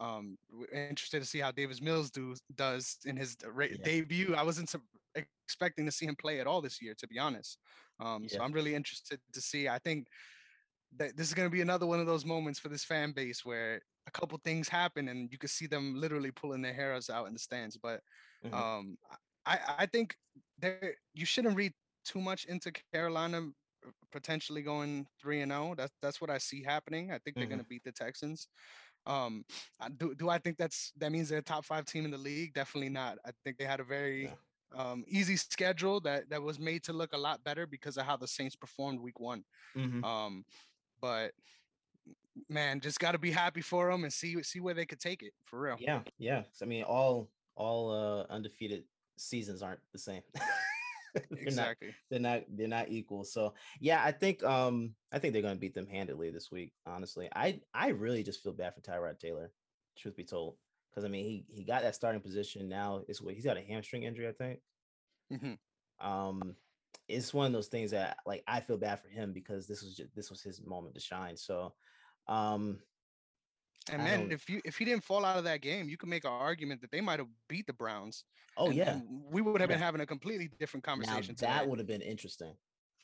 Um, 0.00 0.38
we're 0.50 0.68
interested 0.70 1.20
to 1.20 1.26
see 1.26 1.40
how 1.40 1.52
Davis 1.52 1.80
Mills 1.82 2.10
do 2.10 2.36
does 2.54 2.98
in 3.06 3.16
his 3.16 3.36
ra- 3.44 3.66
Yeah. 3.68 3.76
debut. 3.82 4.34
I 4.36 4.42
wasn't 4.44 4.74
expecting 5.14 5.86
to 5.86 5.92
see 5.92 6.06
him 6.06 6.16
play 6.16 6.40
at 6.40 6.46
all 6.48 6.62
this 6.62 6.82
year, 6.82 6.94
to 6.96 7.08
be 7.08 7.18
honest. 7.18 7.58
Um, 8.00 8.28
so 8.28 8.42
I'm 8.44 8.52
really 8.52 8.74
interested 8.74 9.20
to 9.32 9.40
see. 9.40 9.68
I 9.68 9.78
think 9.78 10.08
that 10.92 11.16
this 11.16 11.28
is 11.28 11.34
going 11.34 11.48
to 11.48 11.52
be 11.52 11.60
another 11.60 11.86
one 11.86 12.00
of 12.00 12.06
those 12.06 12.24
moments 12.24 12.58
for 12.58 12.68
this 12.68 12.84
fan 12.84 13.12
base 13.12 13.44
where 13.44 13.82
a 14.06 14.10
couple 14.10 14.38
things 14.38 14.68
happen 14.68 15.08
and 15.08 15.30
you 15.32 15.38
can 15.38 15.48
see 15.48 15.66
them 15.66 15.94
literally 15.96 16.30
pulling 16.30 16.62
their 16.62 16.72
hairs 16.72 17.10
out 17.10 17.26
in 17.26 17.34
the 17.34 17.38
stands. 17.38 17.76
But 17.76 18.02
Mhm. 18.42 18.68
um, 18.78 18.96
I 19.44 19.76
I 19.80 19.86
think 19.86 20.16
there 20.58 20.96
you 21.14 21.26
shouldn't 21.26 21.56
read 21.56 21.74
too 22.08 22.20
much 22.20 22.44
into 22.46 22.72
Carolina 22.92 23.38
uh, 23.86 23.90
potentially 24.10 24.62
going 24.62 25.06
three 25.20 25.40
and 25.42 25.52
zero. 25.52 25.74
That's 25.76 25.92
that's 26.02 26.20
what 26.20 26.30
I 26.30 26.38
see 26.38 26.62
happening. 26.62 27.12
I 27.12 27.18
think 27.18 27.36
they're 27.36 27.46
going 27.46 27.60
to 27.60 27.66
beat 27.68 27.84
the 27.84 27.92
Texans. 27.92 28.48
Um, 29.06 29.44
do 29.98 30.14
do 30.14 30.28
I 30.28 30.38
think 30.38 30.56
that's 30.58 30.92
that 30.96 31.12
means 31.12 31.28
they're 31.28 31.38
a 31.38 31.42
top 31.54 31.64
five 31.64 31.84
team 31.86 32.04
in 32.04 32.10
the 32.10 32.18
league? 32.30 32.54
Definitely 32.54 32.90
not. 32.90 33.18
I 33.24 33.30
think 33.44 33.56
they 33.58 33.64
had 33.64 33.80
a 33.80 33.84
very 33.84 34.24
Yeah. 34.24 34.34
um, 34.74 35.04
easy 35.08 35.36
schedule 35.36 36.00
that 36.00 36.28
that 36.30 36.42
was 36.42 36.58
made 36.58 36.82
to 36.84 36.92
look 36.92 37.12
a 37.14 37.18
lot 37.18 37.42
better 37.44 37.66
because 37.66 37.96
of 37.96 38.04
how 38.06 38.16
the 38.16 38.28
Saints 38.28 38.56
performed 38.56 39.00
week 39.00 39.18
one. 39.20 39.44
Mhm. 39.76 40.04
Um, 40.04 40.44
but 41.00 41.32
man, 42.48 42.80
just 42.80 42.98
got 43.00 43.12
to 43.12 43.18
be 43.18 43.30
happy 43.30 43.60
for 43.62 43.90
them 43.90 44.04
and 44.04 44.12
see 44.12 44.42
see 44.42 44.60
where 44.60 44.74
they 44.74 44.86
could 44.86 45.00
take 45.00 45.22
it 45.22 45.32
for 45.44 45.60
real. 45.60 45.76
Yeah, 45.80 46.02
yeah. 46.18 46.42
I 46.60 46.64
mean, 46.64 46.82
all 46.84 47.30
all 47.54 47.90
uh, 47.90 48.26
undefeated 48.32 48.84
seasons 49.16 49.62
aren't 49.62 49.80
the 49.92 49.98
same. 49.98 50.22
they're 51.30 51.42
exactly. 51.42 51.88
Not, 51.88 51.94
they're 52.10 52.20
not 52.20 52.42
they're 52.54 52.68
not 52.68 52.88
equal. 52.90 53.24
So 53.24 53.54
yeah, 53.80 54.02
I 54.04 54.12
think 54.12 54.42
um 54.44 54.94
I 55.12 55.18
think 55.18 55.32
they're 55.32 55.42
gonna 55.42 55.56
beat 55.56 55.74
them 55.74 55.86
handedly 55.86 56.30
this 56.30 56.50
week. 56.50 56.72
Honestly, 56.86 57.28
I 57.34 57.60
I 57.74 57.88
really 57.88 58.22
just 58.22 58.42
feel 58.42 58.52
bad 58.52 58.74
for 58.74 58.80
Tyrod 58.80 59.18
Taylor. 59.18 59.52
Truth 59.96 60.16
be 60.16 60.24
told, 60.24 60.56
because 60.90 61.04
I 61.04 61.08
mean 61.08 61.24
he 61.24 61.44
he 61.48 61.64
got 61.64 61.82
that 61.82 61.94
starting 61.94 62.20
position 62.20 62.68
now. 62.68 63.02
It's 63.08 63.20
what 63.20 63.34
he's 63.34 63.44
got 63.44 63.56
a 63.56 63.62
hamstring 63.62 64.04
injury, 64.04 64.28
I 64.28 64.32
think. 64.32 64.60
Mm-hmm. 65.32 66.06
Um, 66.06 66.54
it's 67.08 67.32
one 67.32 67.46
of 67.46 67.52
those 67.52 67.68
things 67.68 67.90
that 67.92 68.18
like 68.26 68.44
I 68.46 68.60
feel 68.60 68.76
bad 68.76 69.00
for 69.00 69.08
him 69.08 69.32
because 69.32 69.66
this 69.66 69.82
was 69.82 69.96
just 69.96 70.14
this 70.14 70.30
was 70.30 70.42
his 70.42 70.64
moment 70.64 70.94
to 70.94 71.00
shine. 71.00 71.36
So, 71.36 71.74
um, 72.26 72.78
and 73.90 74.02
man, 74.02 74.30
if 74.30 74.48
you 74.48 74.60
if 74.64 74.76
he 74.76 74.84
didn't 74.84 75.04
fall 75.04 75.24
out 75.24 75.38
of 75.38 75.44
that 75.44 75.60
game, 75.60 75.88
you 75.88 75.96
can 75.96 76.08
make 76.08 76.24
an 76.24 76.30
argument 76.30 76.80
that 76.80 76.90
they 76.90 77.00
might 77.00 77.18
have 77.18 77.28
beat 77.48 77.66
the 77.66 77.72
Browns. 77.72 78.24
Oh 78.56 78.66
and, 78.66 78.74
yeah, 78.74 78.92
and 78.92 79.02
we 79.30 79.42
would 79.42 79.60
have 79.60 79.68
been 79.68 79.78
having 79.78 80.00
a 80.00 80.06
completely 80.06 80.48
different 80.58 80.84
conversation. 80.84 81.36
Now, 81.40 81.48
that 81.48 81.68
would 81.68 81.78
have 81.78 81.88
been 81.88 82.02
interesting. 82.02 82.54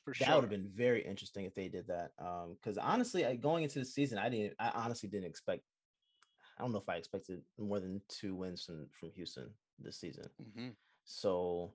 For 0.04 0.12
that 0.18 0.26
sure. 0.26 0.34
would 0.34 0.42
have 0.42 0.50
been 0.50 0.70
very 0.74 1.02
interesting 1.02 1.46
if 1.46 1.54
they 1.54 1.68
did 1.68 1.86
that. 1.86 2.10
Um, 2.18 2.56
because 2.60 2.76
honestly, 2.76 3.24
I, 3.24 3.36
going 3.36 3.64
into 3.64 3.78
the 3.78 3.84
season, 3.84 4.18
I 4.18 4.28
didn't. 4.28 4.54
I 4.58 4.70
honestly 4.74 5.08
didn't 5.08 5.26
expect. 5.26 5.62
I 6.58 6.62
don't 6.62 6.72
know 6.72 6.78
if 6.78 6.88
I 6.88 6.96
expected 6.96 7.40
more 7.58 7.80
than 7.80 8.00
two 8.08 8.34
wins 8.34 8.64
from 8.64 8.86
from 8.98 9.10
Houston 9.12 9.50
this 9.78 9.98
season. 9.98 10.24
Mm-hmm. 10.42 10.68
So 11.04 11.72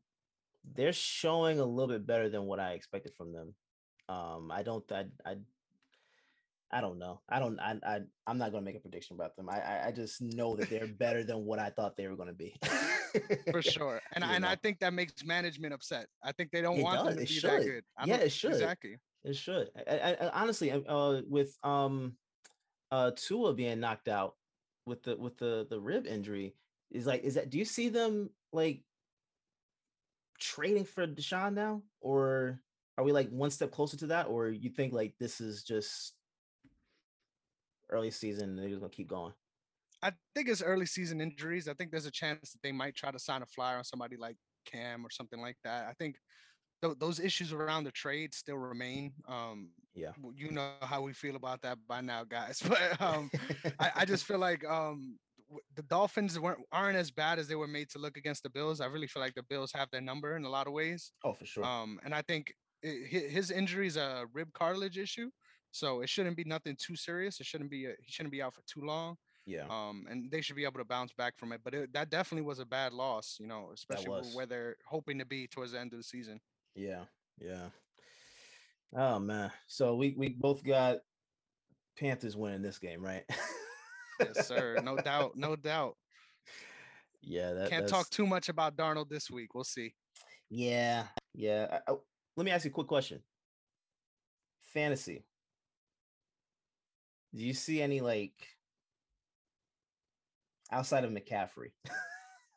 they're 0.75 0.93
showing 0.93 1.59
a 1.59 1.65
little 1.65 1.87
bit 1.87 2.05
better 2.05 2.29
than 2.29 2.43
what 2.43 2.59
I 2.59 2.71
expected 2.73 3.13
from 3.15 3.33
them. 3.33 3.53
Um, 4.07 4.51
I 4.51 4.63
don't. 4.63 4.89
I, 4.91 5.05
I 5.25 5.35
I 6.71 6.81
don't 6.81 6.99
know. 6.99 7.21
I 7.27 7.39
don't. 7.39 7.59
I. 7.59 7.77
I 7.83 7.99
I'm 8.27 8.37
not 8.37 8.51
going 8.51 8.63
to 8.63 8.65
make 8.65 8.75
a 8.75 8.79
prediction 8.79 9.15
about 9.15 9.35
them. 9.35 9.49
I, 9.49 9.87
I. 9.87 9.91
Just 9.91 10.21
know 10.21 10.55
that 10.55 10.69
they're 10.69 10.87
better 10.87 11.23
than 11.23 11.45
what 11.45 11.57
I 11.57 11.71
thought 11.71 11.97
they 11.97 12.07
were 12.07 12.15
going 12.15 12.27
to 12.27 12.33
be. 12.33 12.55
For 13.51 13.61
sure, 13.61 13.99
and 14.13 14.23
I, 14.23 14.35
and 14.35 14.45
I 14.45 14.55
think 14.55 14.79
that 14.79 14.93
makes 14.93 15.25
management 15.25 15.73
upset. 15.73 16.07
I 16.23 16.31
think 16.31 16.51
they 16.51 16.61
don't 16.61 16.79
it 16.79 16.83
want 16.83 16.97
does. 16.97 17.05
them 17.05 17.15
to 17.15 17.21
it 17.23 17.27
be 17.27 17.33
should. 17.33 17.49
that 17.49 17.63
good. 17.63 17.83
I 17.97 18.05
yeah, 18.05 18.15
it 18.17 18.31
should. 18.31 18.51
Exactly. 18.51 18.97
It 19.23 19.35
should. 19.35 19.69
I, 19.87 20.17
I, 20.21 20.29
honestly, 20.41 20.71
uh, 20.71 21.21
with 21.27 21.57
um, 21.63 22.13
uh, 22.91 23.11
Tua 23.15 23.53
being 23.53 23.79
knocked 23.79 24.07
out 24.07 24.35
with 24.85 25.01
the 25.03 25.17
with 25.17 25.37
the 25.37 25.65
the 25.69 25.79
rib 25.79 26.05
injury, 26.05 26.55
is 26.91 27.07
like, 27.07 27.23
is 27.23 27.33
that? 27.33 27.49
Do 27.49 27.57
you 27.57 27.65
see 27.65 27.89
them 27.89 28.29
like 28.53 28.83
trading 30.39 30.85
for 30.85 31.07
Deshaun 31.07 31.55
now, 31.55 31.81
or 31.99 32.61
are 32.97 33.03
we 33.03 33.11
like 33.11 33.29
one 33.29 33.49
step 33.49 33.71
closer 33.71 33.97
to 33.97 34.07
that, 34.07 34.27
or 34.27 34.49
you 34.49 34.69
think 34.69 34.93
like 34.93 35.15
this 35.19 35.41
is 35.41 35.63
just 35.63 36.13
early 37.89 38.11
season 38.11 38.49
and 38.49 38.59
they're 38.59 38.69
just 38.69 38.81
gonna 38.81 38.91
keep 38.91 39.07
going? 39.07 39.33
I 40.01 40.11
think 40.33 40.47
it's 40.47 40.61
early 40.61 40.85
season 40.85 41.19
injuries. 41.21 41.67
I 41.67 41.73
think 41.73 41.91
there's 41.91 42.05
a 42.05 42.11
chance 42.11 42.51
that 42.51 42.61
they 42.63 42.71
might 42.71 42.95
try 42.95 43.11
to 43.11 43.19
sign 43.19 43.41
a 43.41 43.45
flyer 43.45 43.77
on 43.77 43.83
somebody 43.83 44.15
like 44.15 44.37
Cam 44.65 45.05
or 45.05 45.09
something 45.09 45.41
like 45.41 45.57
that. 45.63 45.87
I 45.89 45.93
think 45.93 46.15
th- 46.81 46.97
those 46.99 47.19
issues 47.19 47.51
around 47.51 47.83
the 47.83 47.91
trade 47.91 48.33
still 48.33 48.57
remain. 48.57 49.11
Um, 49.27 49.71
yeah, 49.93 50.11
you 50.35 50.51
know 50.51 50.71
how 50.81 51.01
we 51.01 51.13
feel 51.13 51.35
about 51.35 51.61
that 51.63 51.77
by 51.87 52.01
now, 52.01 52.23
guys. 52.23 52.61
But 52.67 53.01
um, 53.01 53.29
I, 53.79 53.91
I, 53.97 54.05
just 54.05 54.23
feel 54.27 54.39
like 54.39 54.65
um, 54.65 55.17
the 55.75 55.83
Dolphins 55.83 56.39
weren't 56.39 56.59
aren't 56.71 56.97
as 56.97 57.11
bad 57.11 57.39
as 57.39 57.47
they 57.47 57.55
were 57.55 57.67
made 57.67 57.89
to 57.91 57.99
look 57.99 58.17
against 58.17 58.43
the 58.43 58.49
Bills. 58.49 58.81
I 58.81 58.85
really 58.85 59.07
feel 59.07 59.21
like 59.21 59.35
the 59.35 59.43
Bills 59.43 59.71
have 59.73 59.89
their 59.91 60.01
number 60.01 60.37
in 60.37 60.45
a 60.45 60.49
lot 60.49 60.67
of 60.67 60.73
ways. 60.73 61.11
Oh, 61.23 61.33
for 61.33 61.45
sure. 61.45 61.65
Um, 61.65 61.99
and 62.03 62.13
I 62.13 62.21
think 62.21 62.53
it, 62.81 63.29
his 63.29 63.51
injury 63.51 63.87
is 63.87 63.97
a 63.97 64.25
rib 64.33 64.53
cartilage 64.53 64.97
issue, 64.97 65.29
so 65.71 66.01
it 66.01 66.09
shouldn't 66.09 66.37
be 66.37 66.43
nothing 66.43 66.75
too 66.79 66.95
serious. 66.95 67.39
It 67.39 67.45
shouldn't 67.45 67.69
be 67.69 67.85
a, 67.85 67.89
he 68.01 68.11
shouldn't 68.11 68.31
be 68.31 68.41
out 68.41 68.55
for 68.55 68.61
too 68.67 68.85
long. 68.85 69.17
Yeah. 69.45 69.65
Um, 69.69 70.05
and 70.09 70.29
they 70.29 70.41
should 70.41 70.55
be 70.55 70.63
able 70.63 70.79
to 70.79 70.85
bounce 70.85 71.11
back 71.13 71.37
from 71.37 71.51
it. 71.51 71.61
But 71.63 71.73
it, 71.73 71.93
that 71.93 72.09
definitely 72.09 72.45
was 72.45 72.59
a 72.59 72.65
bad 72.65 72.93
loss, 72.93 73.37
you 73.39 73.47
know, 73.47 73.71
especially 73.73 74.21
where 74.33 74.45
they're 74.45 74.75
hoping 74.87 75.17
to 75.19 75.25
be 75.25 75.47
towards 75.47 75.71
the 75.71 75.79
end 75.79 75.93
of 75.93 75.99
the 75.99 76.03
season. 76.03 76.39
Yeah. 76.75 77.05
Yeah. 77.39 77.69
Oh 78.95 79.19
man. 79.19 79.51
So 79.67 79.95
we 79.95 80.15
we 80.17 80.29
both 80.29 80.63
got 80.63 80.97
Panthers 81.97 82.35
winning 82.35 82.61
this 82.61 82.79
game, 82.79 83.03
right? 83.03 83.23
yes, 84.19 84.47
sir. 84.47 84.77
No 84.83 84.97
doubt. 85.03 85.35
No 85.35 85.55
doubt. 85.55 85.95
Yeah, 87.21 87.53
that, 87.53 87.69
can't 87.69 87.87
talk 87.87 88.09
too 88.09 88.25
much 88.25 88.49
about 88.49 88.77
Darnold 88.77 89.09
this 89.09 89.29
week. 89.29 89.53
We'll 89.53 89.65
see. 89.65 89.93
Yeah, 90.49 91.03
yeah. 91.33 91.79
I, 91.87 91.91
I, 91.91 91.95
let 92.37 92.45
me 92.45 92.51
ask 92.51 92.65
you 92.65 92.71
a 92.71 92.73
quick 92.73 92.87
question. 92.87 93.21
Fantasy. 94.73 95.25
Do 97.35 97.43
you 97.43 97.53
see 97.53 97.81
any 97.81 98.01
like 98.01 98.33
outside 100.71 101.03
of 101.03 101.11
McCaffrey? 101.11 101.71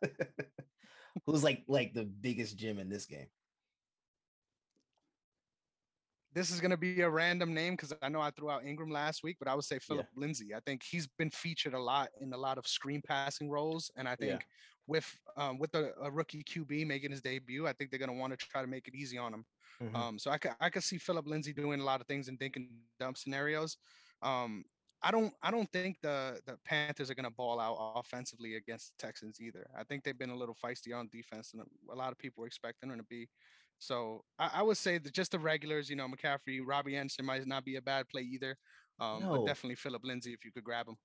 Who's 1.26 1.44
like 1.44 1.62
like 1.68 1.92
the 1.92 2.04
biggest 2.04 2.56
gym 2.56 2.78
in 2.78 2.88
this 2.88 3.06
game? 3.06 3.26
This 6.34 6.50
is 6.50 6.60
gonna 6.60 6.78
be 6.78 7.02
a 7.02 7.10
random 7.10 7.52
name 7.52 7.74
because 7.74 7.92
I 8.00 8.08
know 8.08 8.20
I 8.20 8.30
threw 8.30 8.50
out 8.50 8.64
Ingram 8.64 8.90
last 8.90 9.22
week, 9.22 9.36
but 9.38 9.48
I 9.48 9.54
would 9.54 9.64
say 9.64 9.78
Philip 9.78 10.06
yeah. 10.14 10.20
Lindsay. 10.20 10.54
I 10.54 10.60
think 10.64 10.82
he's 10.82 11.06
been 11.18 11.30
featured 11.30 11.74
a 11.74 11.78
lot 11.78 12.08
in 12.20 12.32
a 12.32 12.38
lot 12.38 12.56
of 12.56 12.66
screen 12.66 13.02
passing 13.06 13.50
roles, 13.50 13.90
and 13.96 14.08
I 14.08 14.16
think 14.16 14.32
yeah. 14.32 14.38
with 14.86 15.18
um, 15.36 15.58
with 15.58 15.74
a, 15.74 15.92
a, 16.02 16.10
rookie 16.10 16.42
QB 16.42 16.86
making 16.86 17.10
his 17.10 17.20
debut, 17.20 17.66
I 17.66 17.74
think 17.74 17.90
they're 17.90 18.00
gonna 18.00 18.14
want 18.14 18.32
to 18.32 18.46
try 18.46 18.62
to 18.62 18.66
make 18.66 18.88
it 18.88 18.94
easy 18.94 19.18
on 19.18 19.34
him. 19.34 19.44
Mm-hmm. 19.82 19.96
Um, 19.96 20.18
so 20.18 20.30
I 20.30 20.38
could 20.38 20.52
I 20.58 20.70
could 20.70 20.82
see 20.82 20.96
Philip 20.96 21.26
Lindsay 21.26 21.52
doing 21.52 21.80
a 21.80 21.84
lot 21.84 22.00
of 22.00 22.06
things 22.06 22.28
in 22.28 22.36
dink 22.36 22.56
and 22.56 22.68
dump 22.98 23.18
scenarios. 23.18 23.76
Um, 24.22 24.64
I 25.02 25.10
don't 25.10 25.32
I 25.42 25.50
don't 25.50 25.70
think 25.72 25.96
the 26.02 26.40
the 26.46 26.56
Panthers 26.64 27.10
are 27.10 27.14
going 27.14 27.24
to 27.24 27.30
ball 27.30 27.58
out 27.58 27.94
offensively 27.96 28.54
against 28.54 28.92
the 28.92 29.06
Texans 29.06 29.40
either. 29.40 29.66
I 29.76 29.82
think 29.84 30.04
they've 30.04 30.18
been 30.18 30.30
a 30.30 30.36
little 30.36 30.56
feisty 30.64 30.96
on 30.96 31.08
defense, 31.10 31.52
and 31.52 31.62
a 31.90 31.94
lot 31.94 32.12
of 32.12 32.18
people 32.18 32.42
were 32.42 32.46
expecting 32.46 32.88
them 32.88 32.98
to 32.98 33.04
be. 33.04 33.28
So 33.78 34.24
I, 34.38 34.50
I 34.54 34.62
would 34.62 34.76
say 34.76 34.98
that 34.98 35.12
just 35.12 35.32
the 35.32 35.40
regulars, 35.40 35.90
you 35.90 35.96
know, 35.96 36.06
McCaffrey, 36.06 36.60
Robbie 36.64 36.96
Anderson 36.96 37.26
might 37.26 37.46
not 37.46 37.64
be 37.64 37.76
a 37.76 37.82
bad 37.82 38.08
play 38.08 38.22
either, 38.22 38.56
um, 39.00 39.22
no. 39.22 39.30
but 39.30 39.46
definitely 39.46 39.74
Philip 39.74 40.02
Lindsay 40.04 40.32
if 40.32 40.44
you 40.44 40.52
could 40.52 40.62
grab 40.62 40.86
him. 40.86 40.96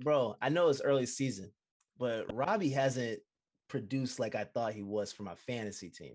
Bro, 0.00 0.36
I 0.40 0.48
know 0.48 0.68
it's 0.68 0.80
early 0.80 1.04
season, 1.04 1.52
but 1.98 2.34
Robbie 2.34 2.70
hasn't 2.70 3.20
produced 3.68 4.18
like 4.18 4.34
I 4.34 4.44
thought 4.44 4.72
he 4.72 4.82
was 4.82 5.12
for 5.12 5.24
my 5.24 5.34
fantasy 5.34 5.90
team. 5.90 6.14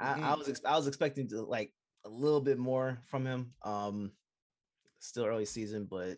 Mm-hmm. 0.00 0.24
I, 0.24 0.30
I 0.30 0.34
was 0.34 0.60
I 0.64 0.76
was 0.76 0.86
expecting 0.86 1.28
to 1.28 1.42
like 1.42 1.72
a 2.06 2.08
little 2.08 2.40
bit 2.40 2.58
more 2.58 3.02
from 3.10 3.26
him. 3.26 3.52
Um, 3.62 4.12
still 4.98 5.26
early 5.26 5.44
season, 5.44 5.86
but 5.90 6.16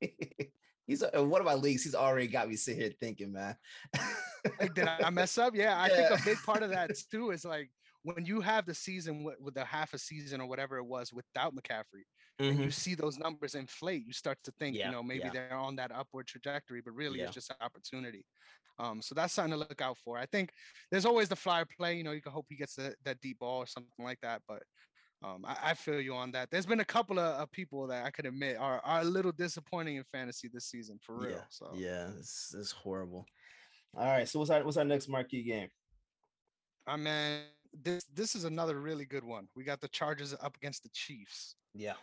he's 0.86 1.02
one 1.12 1.40
of 1.40 1.46
my 1.46 1.54
leagues. 1.54 1.84
He's 1.84 1.94
already 1.94 2.26
got 2.26 2.48
me 2.48 2.56
sitting 2.56 2.80
here 2.80 2.92
thinking, 3.00 3.32
man. 3.32 3.56
like, 4.60 4.74
did 4.74 4.88
I 4.88 5.10
mess 5.10 5.38
up? 5.38 5.54
Yeah, 5.54 5.76
I 5.76 5.88
yeah. 5.88 6.08
think 6.08 6.20
a 6.20 6.24
big 6.24 6.38
part 6.38 6.62
of 6.62 6.70
that 6.70 6.90
too 7.10 7.30
is 7.30 7.44
like 7.44 7.70
when 8.02 8.24
you 8.24 8.40
have 8.40 8.66
the 8.66 8.74
season 8.74 9.24
with, 9.24 9.40
with 9.40 9.54
the 9.54 9.64
half 9.64 9.94
a 9.94 9.98
season 9.98 10.40
or 10.40 10.46
whatever 10.46 10.76
it 10.76 10.84
was 10.84 11.12
without 11.12 11.54
McCaffrey, 11.54 12.04
mm-hmm. 12.40 12.44
and 12.44 12.58
you 12.58 12.64
mm-hmm. 12.66 12.70
see 12.70 12.94
those 12.94 13.18
numbers 13.18 13.54
inflate, 13.54 14.06
you 14.06 14.12
start 14.12 14.38
to 14.44 14.52
think, 14.58 14.76
yeah, 14.76 14.86
you 14.86 14.92
know, 14.92 15.02
maybe 15.02 15.24
yeah. 15.24 15.30
they're 15.32 15.56
on 15.56 15.76
that 15.76 15.90
upward 15.92 16.26
trajectory, 16.26 16.80
but 16.82 16.94
really 16.94 17.20
it's 17.20 17.34
just 17.34 17.50
an 17.50 17.56
opportunity. 17.60 18.24
Um, 18.78 19.00
so 19.00 19.14
that's 19.14 19.32
something 19.32 19.52
to 19.52 19.58
look 19.58 19.80
out 19.80 19.98
for. 20.04 20.18
I 20.18 20.26
think 20.26 20.50
there's 20.90 21.06
always 21.06 21.28
the 21.28 21.36
flyer 21.36 21.64
play. 21.64 21.94
You 21.94 22.04
know, 22.04 22.12
you 22.12 22.20
can 22.20 22.32
hope 22.32 22.46
he 22.48 22.56
gets 22.56 22.74
the, 22.74 22.94
that 23.04 23.20
deep 23.20 23.38
ball 23.38 23.58
or 23.58 23.66
something 23.66 24.04
like 24.04 24.18
that. 24.22 24.42
But 24.48 24.62
um, 25.24 25.44
I, 25.46 25.70
I, 25.70 25.74
feel 25.74 26.00
you 26.00 26.14
on 26.14 26.32
that. 26.32 26.50
There's 26.50 26.66
been 26.66 26.80
a 26.80 26.84
couple 26.84 27.18
of, 27.18 27.40
of, 27.40 27.50
people 27.50 27.86
that 27.86 28.04
I 28.04 28.10
could 28.10 28.26
admit 28.26 28.58
are, 28.58 28.80
are 28.84 29.00
a 29.00 29.04
little 29.04 29.32
disappointing 29.32 29.96
in 29.96 30.04
fantasy 30.12 30.50
this 30.52 30.66
season 30.66 30.98
for 31.00 31.16
real. 31.16 31.30
Yeah, 31.30 31.44
so 31.48 31.70
yeah, 31.74 32.08
it's, 32.18 32.54
it's 32.58 32.72
horrible. 32.72 33.24
All 33.96 34.06
right, 34.06 34.28
so 34.28 34.38
what's 34.38 34.50
our 34.50 34.62
what's 34.64 34.76
our 34.76 34.84
next 34.84 35.08
marquee 35.08 35.42
game? 35.42 35.68
I 36.86 36.96
mean, 36.96 37.40
this 37.72 38.04
this 38.12 38.34
is 38.34 38.44
another 38.44 38.78
really 38.80 39.06
good 39.06 39.24
one. 39.24 39.48
We 39.56 39.64
got 39.64 39.80
the 39.80 39.88
Chargers 39.88 40.34
up 40.34 40.56
against 40.56 40.82
the 40.82 40.90
Chiefs. 40.92 41.56
Yeah. 41.74 41.94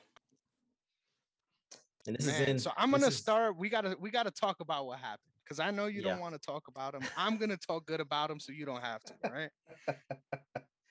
And 2.08 2.16
this 2.16 2.26
Man, 2.26 2.42
is 2.42 2.48
in, 2.48 2.60
so 2.60 2.72
I'm 2.76 2.90
gonna 2.90 3.08
is... 3.08 3.18
start. 3.18 3.56
We 3.58 3.70
gotta 3.70 3.96
we 4.00 4.10
gotta 4.10 4.32
talk 4.32 4.62
about 4.62 4.88
what 4.88 4.98
happened 4.98 5.20
because 5.44 5.60
I 5.60 5.70
know 5.70 5.86
you 5.86 6.02
yeah. 6.02 6.12
don't 6.12 6.20
want 6.22 6.34
to 6.34 6.40
talk 6.40 6.64
about 6.68 6.94
them. 6.94 7.04
I'm 7.18 7.38
gonna 7.38 7.58
talk 7.58 7.86
good 7.86 8.00
about 8.00 8.30
them 8.30 8.40
so 8.40 8.52
you 8.52 8.66
don't 8.66 8.82
have 8.82 9.04
to, 9.04 9.14
right? 9.30 9.96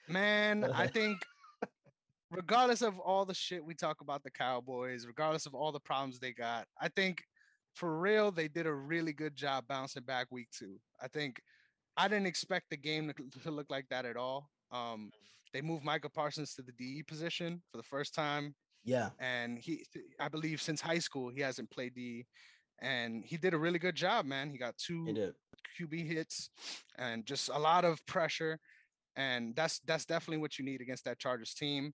Man, 0.08 0.64
I 0.64 0.86
think 0.86 1.18
regardless 2.30 2.82
of 2.82 2.98
all 2.98 3.24
the 3.24 3.34
shit 3.34 3.64
we 3.64 3.74
talk 3.74 4.00
about 4.00 4.22
the 4.22 4.30
Cowboys, 4.30 5.06
regardless 5.06 5.46
of 5.46 5.54
all 5.54 5.72
the 5.72 5.80
problems 5.80 6.18
they 6.18 6.32
got, 6.32 6.66
I 6.80 6.88
think 6.88 7.22
for 7.74 7.98
real 7.98 8.30
they 8.30 8.48
did 8.48 8.66
a 8.66 8.72
really 8.72 9.12
good 9.12 9.36
job 9.36 9.64
bouncing 9.68 10.02
back 10.02 10.26
week 10.30 10.48
two. 10.56 10.76
I 11.02 11.08
think 11.08 11.40
I 11.96 12.08
didn't 12.08 12.26
expect 12.26 12.70
the 12.70 12.76
game 12.76 13.12
to, 13.12 13.40
to 13.42 13.50
look 13.50 13.66
like 13.70 13.86
that 13.90 14.04
at 14.04 14.16
all. 14.16 14.50
Um, 14.70 15.10
they 15.52 15.60
moved 15.60 15.84
Micah 15.84 16.08
Parsons 16.08 16.54
to 16.54 16.62
the 16.62 16.72
DE 16.72 17.02
position 17.02 17.60
for 17.70 17.76
the 17.76 17.82
first 17.82 18.14
time. 18.14 18.54
Yeah, 18.84 19.10
and 19.18 19.58
he, 19.58 19.84
I 20.18 20.28
believe, 20.28 20.62
since 20.62 20.80
high 20.80 21.00
school 21.00 21.28
he 21.28 21.40
hasn't 21.42 21.70
played 21.70 21.94
DE, 21.94 22.24
and 22.80 23.24
he 23.24 23.36
did 23.36 23.52
a 23.52 23.58
really 23.58 23.78
good 23.78 23.94
job, 23.94 24.24
man. 24.24 24.48
He 24.48 24.56
got 24.56 24.78
two 24.78 25.06
QB 25.78 26.06
hits 26.06 26.48
and 26.96 27.26
just 27.26 27.50
a 27.50 27.58
lot 27.58 27.84
of 27.84 28.04
pressure, 28.06 28.58
and 29.16 29.54
that's 29.54 29.80
that's 29.80 30.06
definitely 30.06 30.38
what 30.38 30.58
you 30.58 30.64
need 30.64 30.80
against 30.80 31.04
that 31.04 31.18
Chargers 31.18 31.52
team. 31.52 31.92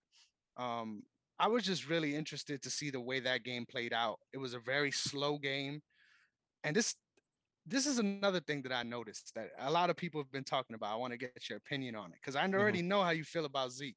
Um, 0.56 1.02
I 1.38 1.48
was 1.48 1.64
just 1.64 1.88
really 1.88 2.14
interested 2.14 2.62
to 2.62 2.70
see 2.70 2.90
the 2.90 3.00
way 3.00 3.20
that 3.20 3.44
game 3.44 3.66
played 3.66 3.92
out. 3.92 4.18
It 4.32 4.38
was 4.38 4.54
a 4.54 4.58
very 4.58 4.90
slow 4.90 5.38
game. 5.38 5.82
And 6.64 6.74
this 6.74 6.94
this 7.68 7.86
is 7.86 7.98
another 7.98 8.40
thing 8.40 8.62
that 8.62 8.72
I 8.72 8.84
noticed 8.84 9.32
that 9.34 9.50
a 9.58 9.70
lot 9.70 9.90
of 9.90 9.96
people 9.96 10.20
have 10.20 10.30
been 10.30 10.44
talking 10.44 10.74
about. 10.74 10.92
I 10.92 10.96
want 10.96 11.12
to 11.12 11.18
get 11.18 11.48
your 11.48 11.58
opinion 11.58 11.96
on 11.96 12.12
it 12.12 12.18
because 12.20 12.36
I 12.36 12.46
already 12.46 12.78
mm-hmm. 12.78 12.88
know 12.88 13.02
how 13.02 13.10
you 13.10 13.24
feel 13.24 13.44
about 13.44 13.72
Zeke. 13.72 13.96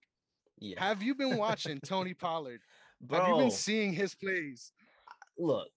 Yeah. 0.57 0.83
Have 0.83 1.03
you 1.03 1.15
been 1.15 1.37
watching 1.37 1.79
Tony 1.85 2.13
Pollard? 2.13 2.61
Bro, 2.99 3.19
Have 3.19 3.29
you 3.29 3.37
been 3.37 3.51
seeing 3.51 3.93
his 3.93 4.15
plays? 4.15 4.73
Look, 5.37 5.69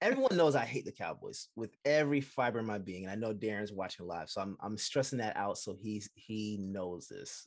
everyone 0.00 0.36
knows 0.36 0.56
I 0.56 0.64
hate 0.64 0.84
the 0.84 0.92
Cowboys 0.92 1.48
with 1.54 1.70
every 1.84 2.20
fiber 2.20 2.58
of 2.58 2.66
my 2.66 2.78
being, 2.78 3.04
and 3.04 3.12
I 3.12 3.14
know 3.14 3.32
Darren's 3.32 3.72
watching 3.72 4.06
live, 4.06 4.28
so 4.28 4.40
I'm 4.40 4.56
I'm 4.60 4.76
stressing 4.76 5.18
that 5.18 5.36
out 5.36 5.58
so 5.58 5.76
he's 5.78 6.10
he 6.14 6.58
knows 6.60 7.08
this. 7.08 7.46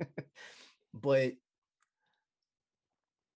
but 1.00 1.32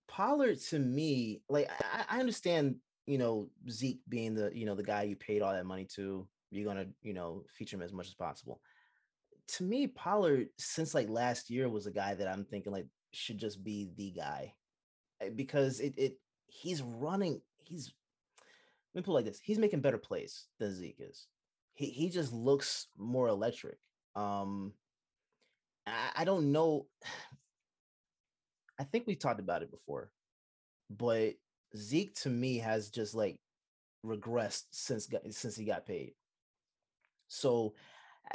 Pollard 0.09 0.61
to 0.69 0.79
me, 0.79 1.41
like 1.49 1.71
I, 1.71 2.17
I 2.17 2.21
understand, 2.21 2.77
you 3.07 3.19
know, 3.19 3.49
Zeke 3.71 4.01
being 4.09 4.35
the 4.35 4.51
you 4.55 4.67
know 4.67 4.75
the 4.75 4.83
guy 4.83 5.03
you 5.03 5.17
paid 5.17 5.43
all 5.43 5.53
that 5.53 5.67
money 5.67 5.87
to, 5.97 6.27
you're 6.51 6.67
gonna 6.67 6.87
you 7.03 7.15
know 7.15 7.45
feature 7.57 7.77
him 7.77 7.83
as 7.83 7.93
much 7.93 8.09
as 8.09 8.15
possible. 8.15 8.61
To 9.57 9.65
me, 9.65 9.87
Pollard 9.87 10.49
since 10.59 10.95
like 10.95 11.09
last 11.09 11.51
year 11.51 11.69
was 11.69 11.87
a 11.87 11.91
guy 11.91 12.15
that 12.15 12.29
I'm 12.29 12.45
thinking 12.45 12.73
like 12.73 12.87
should 13.13 13.39
just 13.39 13.63
be 13.65 13.91
the 13.97 14.11
guy 14.11 14.55
eh, 15.21 15.31
because 15.35 15.81
it 15.81 15.95
it 15.97 16.19
he's 16.47 16.83
running 16.83 17.41
he's 17.65 17.93
let 18.95 19.01
me 19.01 19.05
put 19.05 19.13
it 19.13 19.15
like 19.15 19.25
this 19.25 19.41
he's 19.43 19.59
making 19.59 19.81
better 19.81 19.99
plays 19.99 20.47
than 20.59 20.75
Zeke 20.75 21.01
is. 21.01 21.27
He 21.75 21.87
he 21.87 22.11
just 22.11 22.33
looks 22.33 22.89
more 22.99 23.29
electric. 23.29 23.79
Um 24.15 24.75
I, 25.87 26.11
I 26.17 26.25
don't 26.25 26.53
know. 26.53 26.87
I 28.83 28.85
think 28.85 29.07
we 29.07 29.15
talked 29.15 29.39
about 29.39 29.63
it 29.63 29.71
before, 29.71 30.11
but 30.91 31.35
Zeke 31.77 32.17
to 32.17 32.29
me 32.29 32.59
has 32.59 32.91
just 32.91 33.15
like 33.15 33.39
regressed 34.05 34.65
since 34.73 35.09
since 35.31 35.55
he 35.55 35.65
got 35.65 35.87
paid. 35.87 36.15
So, 37.29 37.75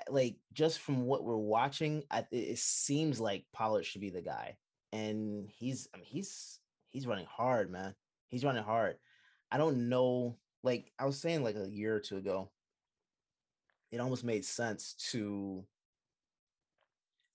like 0.07 0.37
just 0.53 0.79
from 0.79 1.05
what 1.05 1.25
we're 1.25 1.35
watching, 1.35 2.03
I, 2.09 2.25
it 2.31 2.59
seems 2.59 3.19
like 3.19 3.43
Pollard 3.51 3.85
should 3.85 3.99
be 3.99 4.09
the 4.09 4.21
guy, 4.21 4.55
and 4.93 5.49
he's 5.49 5.89
I 5.93 5.97
mean 5.97 6.05
he's 6.05 6.61
he's 6.91 7.05
running 7.05 7.27
hard, 7.29 7.69
man. 7.69 7.93
He's 8.29 8.45
running 8.45 8.63
hard. 8.63 8.95
I 9.51 9.57
don't 9.57 9.89
know. 9.89 10.37
Like 10.63 10.93
I 10.97 11.07
was 11.07 11.19
saying, 11.19 11.43
like 11.43 11.57
a 11.57 11.67
year 11.69 11.93
or 11.93 11.99
two 11.99 12.15
ago, 12.15 12.51
it 13.91 13.99
almost 13.99 14.23
made 14.23 14.45
sense 14.45 14.93
to 15.11 15.65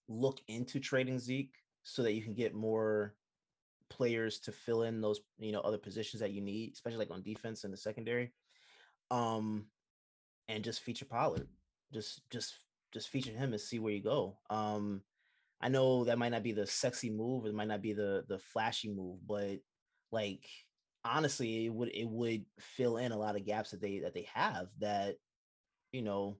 look 0.08 0.40
into 0.48 0.80
trading 0.80 1.18
Zeke 1.18 1.61
so 1.82 2.02
that 2.02 2.12
you 2.12 2.22
can 2.22 2.34
get 2.34 2.54
more 2.54 3.14
players 3.90 4.38
to 4.40 4.52
fill 4.52 4.84
in 4.84 5.00
those 5.00 5.20
you 5.38 5.52
know 5.52 5.60
other 5.60 5.78
positions 5.78 6.20
that 6.20 6.32
you 6.32 6.40
need, 6.40 6.72
especially 6.72 6.98
like 6.98 7.10
on 7.10 7.22
defense 7.22 7.64
and 7.64 7.72
the 7.72 7.76
secondary. 7.76 8.32
Um, 9.10 9.66
and 10.48 10.64
just 10.64 10.80
feature 10.80 11.04
Pollard, 11.04 11.46
just 11.92 12.22
just 12.30 12.54
just 12.92 13.08
feature 13.08 13.32
him 13.32 13.52
and 13.52 13.60
see 13.60 13.78
where 13.78 13.92
you 13.92 14.02
go. 14.02 14.38
Um, 14.50 15.02
I 15.60 15.68
know 15.68 16.04
that 16.04 16.18
might 16.18 16.32
not 16.32 16.42
be 16.42 16.52
the 16.52 16.66
sexy 16.66 17.10
move, 17.10 17.46
it 17.46 17.54
might 17.54 17.68
not 17.68 17.82
be 17.82 17.92
the 17.92 18.24
the 18.28 18.38
flashy 18.38 18.88
move, 18.88 19.18
but 19.26 19.58
like 20.10 20.46
honestly, 21.04 21.66
it 21.66 21.72
would 21.72 21.90
it 21.94 22.08
would 22.08 22.44
fill 22.58 22.96
in 22.96 23.12
a 23.12 23.18
lot 23.18 23.36
of 23.36 23.44
gaps 23.44 23.70
that 23.70 23.80
they 23.80 24.00
that 24.00 24.14
they 24.14 24.26
have 24.32 24.68
that 24.78 25.16
you 25.92 26.02
know 26.02 26.36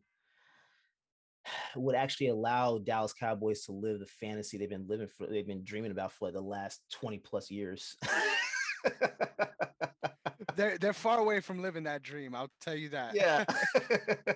would 1.77 1.95
actually 1.95 2.29
allow 2.29 2.79
Dallas 2.79 3.13
Cowboys 3.13 3.65
to 3.65 3.73
live 3.73 4.01
the 4.01 4.07
fantasy 4.07 4.59
they've 4.59 4.69
been 4.69 4.87
living 4.89 5.09
for 5.09 5.27
they've 5.27 5.47
been 5.47 5.65
dreaming 5.65 5.91
about 5.91 6.13
for 6.13 6.27
like 6.27 6.35
the 6.35 6.41
last 6.41 6.81
20 6.93 7.19
plus 7.19 7.51
years. 7.51 7.97
they're 10.57 10.79
they're 10.79 10.93
far 10.93 11.19
away 11.19 11.41
from 11.41 11.63
living 11.63 11.85
that 11.85 12.03
dream, 12.03 12.35
I'll 12.35 12.51
tell 12.61 12.75
you 12.75 12.91
that. 12.91 13.15
Yeah. 13.15 13.45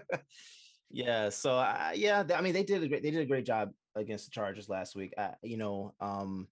yeah, 0.91 1.29
so 1.29 1.57
uh, 1.57 1.93
yeah, 1.95 2.25
I 2.35 2.41
mean 2.41 2.55
they 2.55 2.65
did 2.65 2.83
a 2.83 2.89
great 2.89 3.03
they 3.03 3.11
did 3.11 3.23
a 3.23 3.27
great 3.27 3.47
job 3.47 3.73
against 3.95 4.27
the 4.27 4.31
Chargers 4.31 4.69
last 4.69 4.97
week. 4.97 5.15
Uh, 5.17 5.33
you 5.43 5.57
know, 5.57 5.95
um 6.01 6.49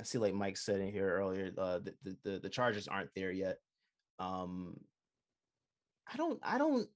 I 0.00 0.04
see 0.04 0.18
like 0.18 0.34
Mike 0.34 0.56
said 0.56 0.80
in 0.80 0.92
here 0.92 1.10
earlier, 1.10 1.50
uh, 1.58 1.80
the, 1.80 2.16
the 2.24 2.38
the 2.40 2.48
Chargers 2.48 2.88
aren't 2.88 3.10
there 3.14 3.32
yet. 3.32 3.58
Um 4.18 4.78
I 6.12 6.16
don't 6.16 6.40
I 6.42 6.58
don't 6.58 6.88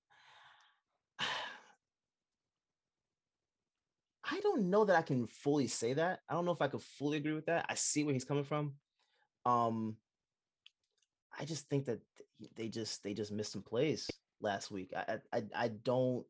I 4.32 4.40
don't 4.40 4.70
know 4.70 4.86
that 4.86 4.96
I 4.96 5.02
can 5.02 5.26
fully 5.26 5.66
say 5.66 5.92
that. 5.92 6.20
I 6.26 6.32
don't 6.32 6.46
know 6.46 6.52
if 6.52 6.62
I 6.62 6.68
could 6.68 6.80
fully 6.80 7.18
agree 7.18 7.34
with 7.34 7.46
that. 7.46 7.66
I 7.68 7.74
see 7.74 8.02
where 8.02 8.14
he's 8.14 8.24
coming 8.24 8.44
from. 8.44 8.72
Um, 9.44 9.96
I 11.38 11.44
just 11.44 11.68
think 11.68 11.84
that 11.84 12.00
they 12.56 12.68
just 12.68 13.02
they 13.02 13.12
just 13.12 13.30
missed 13.30 13.52
some 13.52 13.62
plays 13.62 14.08
last 14.40 14.70
week. 14.70 14.94
I 14.96 15.18
I 15.34 15.42
I 15.54 15.68
don't 15.68 16.24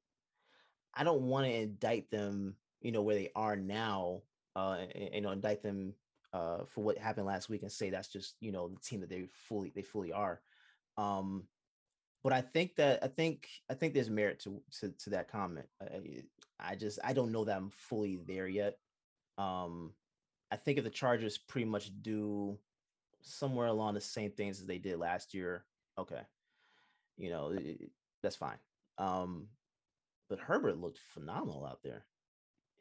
I 0.93 1.05
don't 1.05 1.23
want 1.23 1.47
to 1.47 1.55
indict 1.55 2.11
them, 2.11 2.57
you 2.81 2.91
know, 2.91 3.03
where 3.03 3.15
they 3.15 3.31
are 3.37 3.55
now. 3.55 4.23
Uh, 4.57 4.79
and, 4.95 5.15
you 5.15 5.21
know, 5.21 5.31
indict 5.31 5.62
them 5.62 5.95
uh 6.33 6.65
for 6.67 6.83
what 6.83 6.99
happened 6.99 7.27
last 7.27 7.49
week 7.49 7.62
and 7.62 7.71
say 7.71 7.91
that's 7.91 8.09
just 8.09 8.37
you 8.41 8.53
know 8.53 8.69
the 8.69 8.81
team 8.81 9.01
that 9.01 9.11
they 9.11 9.29
fully 9.49 9.71
they 9.77 9.83
fully 9.83 10.12
are. 10.12 10.41
Um, 10.99 11.45
but 12.23 12.33
I 12.33 12.41
think 12.41 12.77
that 12.77 13.03
I 13.03 13.09
think 13.09 13.49
I 13.71 13.75
think 13.75 13.95
there's 13.95 14.11
merit 14.11 14.41
to 14.41 14.63
to, 14.81 14.91
to 14.91 15.11
that 15.11 15.31
comment. 15.31 15.67
I, 15.81 16.23
I 16.61 16.75
just 16.77 16.99
I 17.03 17.13
don't 17.13 17.33
know 17.33 17.45
that 17.45 17.57
I'm 17.57 17.71
fully 17.71 18.19
there 18.27 18.47
yet. 18.47 18.79
Um, 19.39 19.93
I 20.51 20.57
think 20.57 20.79
if 20.79 20.85
the 20.85 20.91
Chargers 20.91 21.39
pretty 21.39 21.65
much 21.65 21.91
do 22.03 22.59
somewhere 23.23 23.67
along 23.67 23.95
the 23.95 24.01
same 24.01 24.31
things 24.31 24.61
as 24.61 24.67
they 24.67 24.79
did 24.79 24.99
last 24.99 25.35
year, 25.35 25.65
okay, 25.99 26.21
you 27.17 27.31
know 27.31 27.51
it, 27.51 27.91
that's 28.23 28.37
fine. 28.37 28.59
Um, 28.99 29.49
but 30.29 30.39
Herbert 30.39 30.79
looked 30.79 30.99
phenomenal 31.13 31.67
out 31.67 31.81
there. 31.83 32.05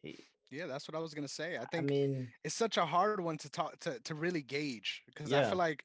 He, 0.04 0.24
yeah, 0.52 0.68
that's 0.68 0.88
what 0.88 0.96
I 0.96 1.00
was 1.02 1.14
gonna 1.14 1.28
say. 1.28 1.56
I 1.56 1.66
think 1.66 1.84
I 1.84 1.88
mean, 1.94 2.28
it's 2.44 2.56
such 2.56 2.78
a 2.78 2.86
hard 2.86 3.20
one 3.20 3.38
to 3.40 3.50
talk 3.50 3.80
to 3.80 4.00
to 4.02 4.14
really 4.14 4.42
gauge 4.42 5.02
because 5.08 5.32
yeah. 5.32 5.42
I 5.42 5.44
feel 5.46 5.58
like 5.58 5.84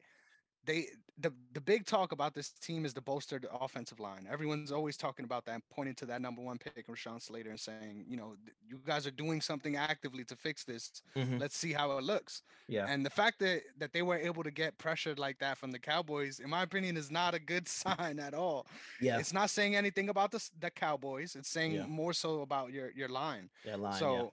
they 0.65 0.89
the 1.19 1.33
the 1.55 1.61
big 1.61 1.87
talk 1.87 2.13
about 2.13 2.35
this 2.35 2.51
team 2.51 2.85
is 2.85 2.93
the 2.93 3.01
bolstered 3.01 3.47
offensive 3.61 3.99
line. 3.99 4.29
Everyone's 4.31 4.71
always 4.71 4.97
talking 4.97 5.25
about 5.25 5.47
that, 5.47 5.63
pointing 5.71 5.95
to 5.97 6.07
that 6.07 6.21
number 6.21 6.43
one 6.43 6.59
pick, 6.59 6.87
Rashawn 6.89 7.23
Slater, 7.23 7.51
and 7.51 7.59
saying, 7.59 8.05
you 8.07 8.17
know, 8.17 8.35
you 8.67 8.81
guys 8.87 9.07
are 9.07 9.11
doing 9.11 9.41
something 9.41 9.77
actively 9.77 10.25
to 10.25 10.37
fix 10.37 10.65
this. 10.65 11.03
Mm-hmm. 11.17 11.39
Let's 11.39 11.57
see 11.57 11.73
how 11.73 11.97
it 11.97 12.05
looks. 12.05 12.43
Yeah. 12.69 12.87
And 12.89 13.05
the 13.05 13.11
fact 13.11 13.39
that 13.39 13.63
that 13.79 13.93
they 13.93 14.03
were 14.03 14.19
able 14.19 14.43
to 14.43 14.51
get 14.51 14.77
pressured 14.77 15.19
like 15.19 15.39
that 15.39 15.57
from 15.57 15.73
the 15.73 15.79
Cowboys, 15.79 16.39
in 16.39 16.51
my 16.51 16.63
opinion, 16.63 16.97
is 16.97 17.11
not 17.11 17.35
a 17.35 17.41
good 17.41 17.67
sign 17.69 18.19
at 18.19 18.35
all. 18.35 18.67
Yeah. 19.01 19.19
It's 19.19 19.33
not 19.33 19.49
saying 19.49 19.75
anything 19.75 20.11
about 20.11 20.33
the 20.33 20.47
the 20.61 20.71
Cowboys. 20.71 21.35
It's 21.35 21.49
saying 21.49 21.73
yeah. 21.73 21.87
more 21.87 22.13
so 22.13 22.43
about 22.43 22.73
your 22.73 22.91
your 22.91 23.09
line. 23.09 23.49
Yeah, 23.65 23.77
line. 23.77 23.99
So. 23.99 24.15
Yeah. 24.15 24.29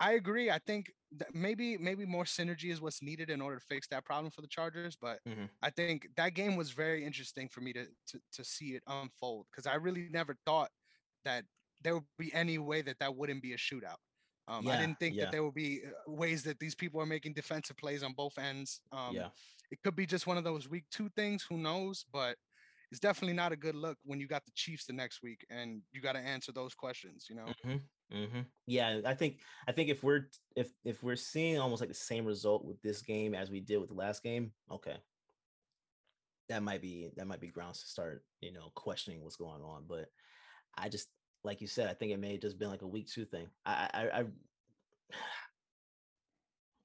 I 0.00 0.12
agree. 0.12 0.50
I 0.50 0.58
think 0.58 0.92
maybe 1.32 1.76
maybe 1.78 2.06
more 2.06 2.24
synergy 2.24 2.70
is 2.70 2.80
what's 2.80 3.02
needed 3.02 3.30
in 3.30 3.40
order 3.40 3.56
to 3.56 3.64
fix 3.64 3.88
that 3.88 4.04
problem 4.04 4.30
for 4.30 4.42
the 4.42 4.48
Chargers. 4.48 4.96
But 5.00 5.18
mm-hmm. 5.28 5.44
I 5.62 5.70
think 5.70 6.08
that 6.16 6.34
game 6.34 6.56
was 6.56 6.70
very 6.70 7.04
interesting 7.04 7.48
for 7.48 7.60
me 7.60 7.72
to 7.72 7.84
to, 7.84 8.20
to 8.34 8.44
see 8.44 8.70
it 8.70 8.82
unfold 8.86 9.46
because 9.50 9.66
I 9.66 9.74
really 9.74 10.08
never 10.10 10.36
thought 10.46 10.70
that 11.24 11.44
there 11.82 11.94
would 11.94 12.04
be 12.18 12.32
any 12.34 12.58
way 12.58 12.82
that 12.82 12.98
that 13.00 13.16
wouldn't 13.16 13.42
be 13.42 13.52
a 13.52 13.56
shootout. 13.56 13.96
Um, 14.46 14.64
yeah, 14.64 14.72
I 14.72 14.76
didn't 14.78 14.98
think 14.98 15.14
yeah. 15.14 15.24
that 15.24 15.32
there 15.32 15.44
would 15.44 15.54
be 15.54 15.82
uh, 15.84 16.10
ways 16.10 16.42
that 16.44 16.58
these 16.58 16.74
people 16.74 17.00
are 17.00 17.06
making 17.06 17.34
defensive 17.34 17.76
plays 17.76 18.02
on 18.02 18.12
both 18.12 18.38
ends. 18.38 18.80
Um, 18.92 19.14
yeah. 19.14 19.28
It 19.70 19.82
could 19.84 19.94
be 19.94 20.06
just 20.06 20.26
one 20.26 20.38
of 20.38 20.44
those 20.44 20.68
week 20.70 20.84
two 20.90 21.10
things. 21.10 21.44
Who 21.48 21.58
knows? 21.58 22.06
But 22.10 22.36
it's 22.90 23.00
definitely 23.00 23.34
not 23.34 23.52
a 23.52 23.56
good 23.56 23.74
look 23.74 23.98
when 24.04 24.18
you 24.18 24.26
got 24.26 24.44
the 24.46 24.52
Chiefs 24.54 24.86
the 24.86 24.92
next 24.92 25.22
week 25.22 25.44
and 25.50 25.82
you 25.92 26.00
got 26.00 26.12
to 26.12 26.20
answer 26.20 26.52
those 26.52 26.74
questions. 26.74 27.26
You 27.28 27.36
know. 27.36 27.46
Mm-hmm. 27.46 27.76
Mm-hmm. 28.16 28.40
Yeah, 28.66 29.00
I 29.04 29.14
think 29.14 29.40
I 29.66 29.72
think 29.72 29.90
if 29.90 30.02
we're 30.02 30.28
if 30.56 30.70
if 30.84 31.02
we're 31.02 31.16
seeing 31.16 31.58
almost 31.58 31.80
like 31.80 31.90
the 31.90 31.94
same 31.94 32.24
result 32.24 32.64
with 32.64 32.80
this 32.80 33.02
game 33.02 33.34
as 33.34 33.50
we 33.50 33.60
did 33.60 33.78
with 33.78 33.90
the 33.90 33.94
last 33.94 34.22
game, 34.22 34.52
okay, 34.72 34.96
that 36.48 36.62
might 36.62 36.80
be 36.80 37.10
that 37.16 37.26
might 37.26 37.40
be 37.40 37.48
grounds 37.48 37.82
to 37.82 37.86
start 37.86 38.24
you 38.40 38.52
know 38.52 38.70
questioning 38.74 39.22
what's 39.22 39.36
going 39.36 39.62
on. 39.62 39.84
But 39.86 40.06
I 40.76 40.88
just 40.88 41.08
like 41.44 41.60
you 41.60 41.66
said, 41.66 41.90
I 41.90 41.94
think 41.94 42.12
it 42.12 42.18
may 42.18 42.32
have 42.32 42.40
just 42.40 42.58
been 42.58 42.70
like 42.70 42.82
a 42.82 42.86
week 42.86 43.08
two 43.08 43.26
thing. 43.26 43.48
I 43.66 43.90
I 43.92 44.20
I, 44.20 44.24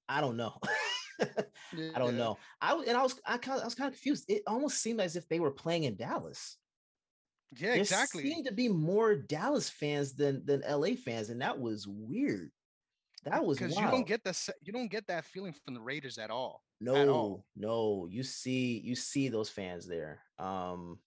I 0.18 0.22
don't 0.22 0.36
know. 0.36 0.54
I 1.96 2.00
don't 2.00 2.18
know. 2.18 2.38
I 2.62 2.74
and 2.88 2.98
I 2.98 3.04
was 3.04 3.20
I, 3.26 3.38
kind 3.38 3.58
of, 3.58 3.64
I 3.64 3.66
was 3.66 3.76
kind 3.76 3.88
of 3.88 3.94
confused. 3.94 4.26
It 4.28 4.44
almost 4.48 4.82
seemed 4.82 5.02
as 5.02 5.16
if 5.16 5.28
they 5.28 5.40
were 5.40 5.52
playing 5.52 5.84
in 5.84 5.96
Dallas. 5.96 6.58
Yeah, 7.56 7.74
exactly. 7.74 7.76
there 7.76 7.82
exactly. 7.82 8.24
Seemed 8.24 8.46
to 8.48 8.54
be 8.54 8.68
more 8.70 9.16
Dallas 9.16 9.70
fans 9.70 10.14
than 10.14 10.46
than 10.46 10.64
LA 10.70 10.96
fans, 10.96 11.30
and 11.30 11.42
that 11.42 11.60
was 11.60 11.88
weird. 11.88 12.52
That 13.26 13.46
was 13.46 13.58
because 13.58 13.78
you 13.78 13.88
don't 13.88 14.08
get 14.08 14.24
the 14.24 14.54
you 14.62 14.74
don't 14.74 14.92
get 14.92 15.08
that 15.08 15.26
feeling 15.26 15.54
from 15.54 15.74
the 15.74 15.82
Raiders 15.82 16.18
at 16.18 16.30
all. 16.30 16.64
No, 16.82 16.96
at 16.96 17.08
all. 17.08 17.46
no, 17.56 18.08
you 18.10 18.24
see 18.24 18.82
you 18.84 18.96
see 18.96 19.30
those 19.30 19.50
fans 19.50 19.88
there. 19.88 20.22
Um, 20.40 21.00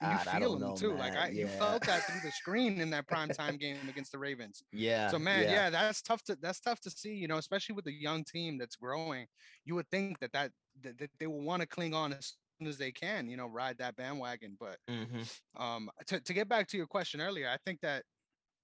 God, 0.00 0.28
I 0.28 0.38
you 0.38 0.40
feel 0.40 0.52
don't 0.52 0.60
them 0.60 0.60
know, 0.60 0.74
too. 0.74 0.94
Like 0.94 1.14
man. 1.14 1.16
I, 1.16 1.28
you 1.28 1.46
felt 1.46 1.84
that 1.86 2.06
through 2.06 2.20
the 2.20 2.30
screen 2.32 2.80
in 2.80 2.90
that 2.90 3.06
primetime 3.06 3.58
game 3.58 3.88
against 3.88 4.12
the 4.12 4.18
Ravens. 4.18 4.62
Yeah. 4.72 5.08
So 5.08 5.18
man, 5.18 5.46
yeah. 5.48 5.70
that's 5.70 6.02
tough 6.02 6.22
to 6.24 6.36
that's 6.36 6.60
tough 6.60 6.80
to 6.80 6.90
see, 6.90 7.14
you 7.14 7.28
know, 7.28 7.38
especially 7.38 7.74
with 7.74 7.86
a 7.86 7.92
young 7.92 8.24
team 8.24 8.58
that's 8.58 8.76
growing. 8.76 9.26
You 9.64 9.74
would 9.76 9.88
think 9.90 10.18
that 10.20 10.32
that 10.32 10.52
that, 10.80 10.98
that 10.98 11.10
they 11.18 11.26
will 11.26 11.42
want 11.42 11.62
to 11.62 11.66
cling 11.68 11.94
on 11.94 12.12
as 12.12 12.36
soon 12.58 12.68
as 12.68 12.78
they 12.78 12.92
can, 12.92 13.28
you 13.28 13.36
know, 13.36 13.46
ride 13.46 13.78
that 13.78 13.96
bandwagon. 13.96 14.56
But 14.58 14.78
Mhm. 14.88 15.28
um 15.56 15.90
to, 16.06 16.20
to 16.20 16.32
get 16.34 16.48
back 16.48 16.66
to 16.68 16.76
your 16.76 16.86
question 16.86 17.20
earlier, 17.20 17.48
I 17.48 17.58
think 17.58 17.80
that 17.82 18.04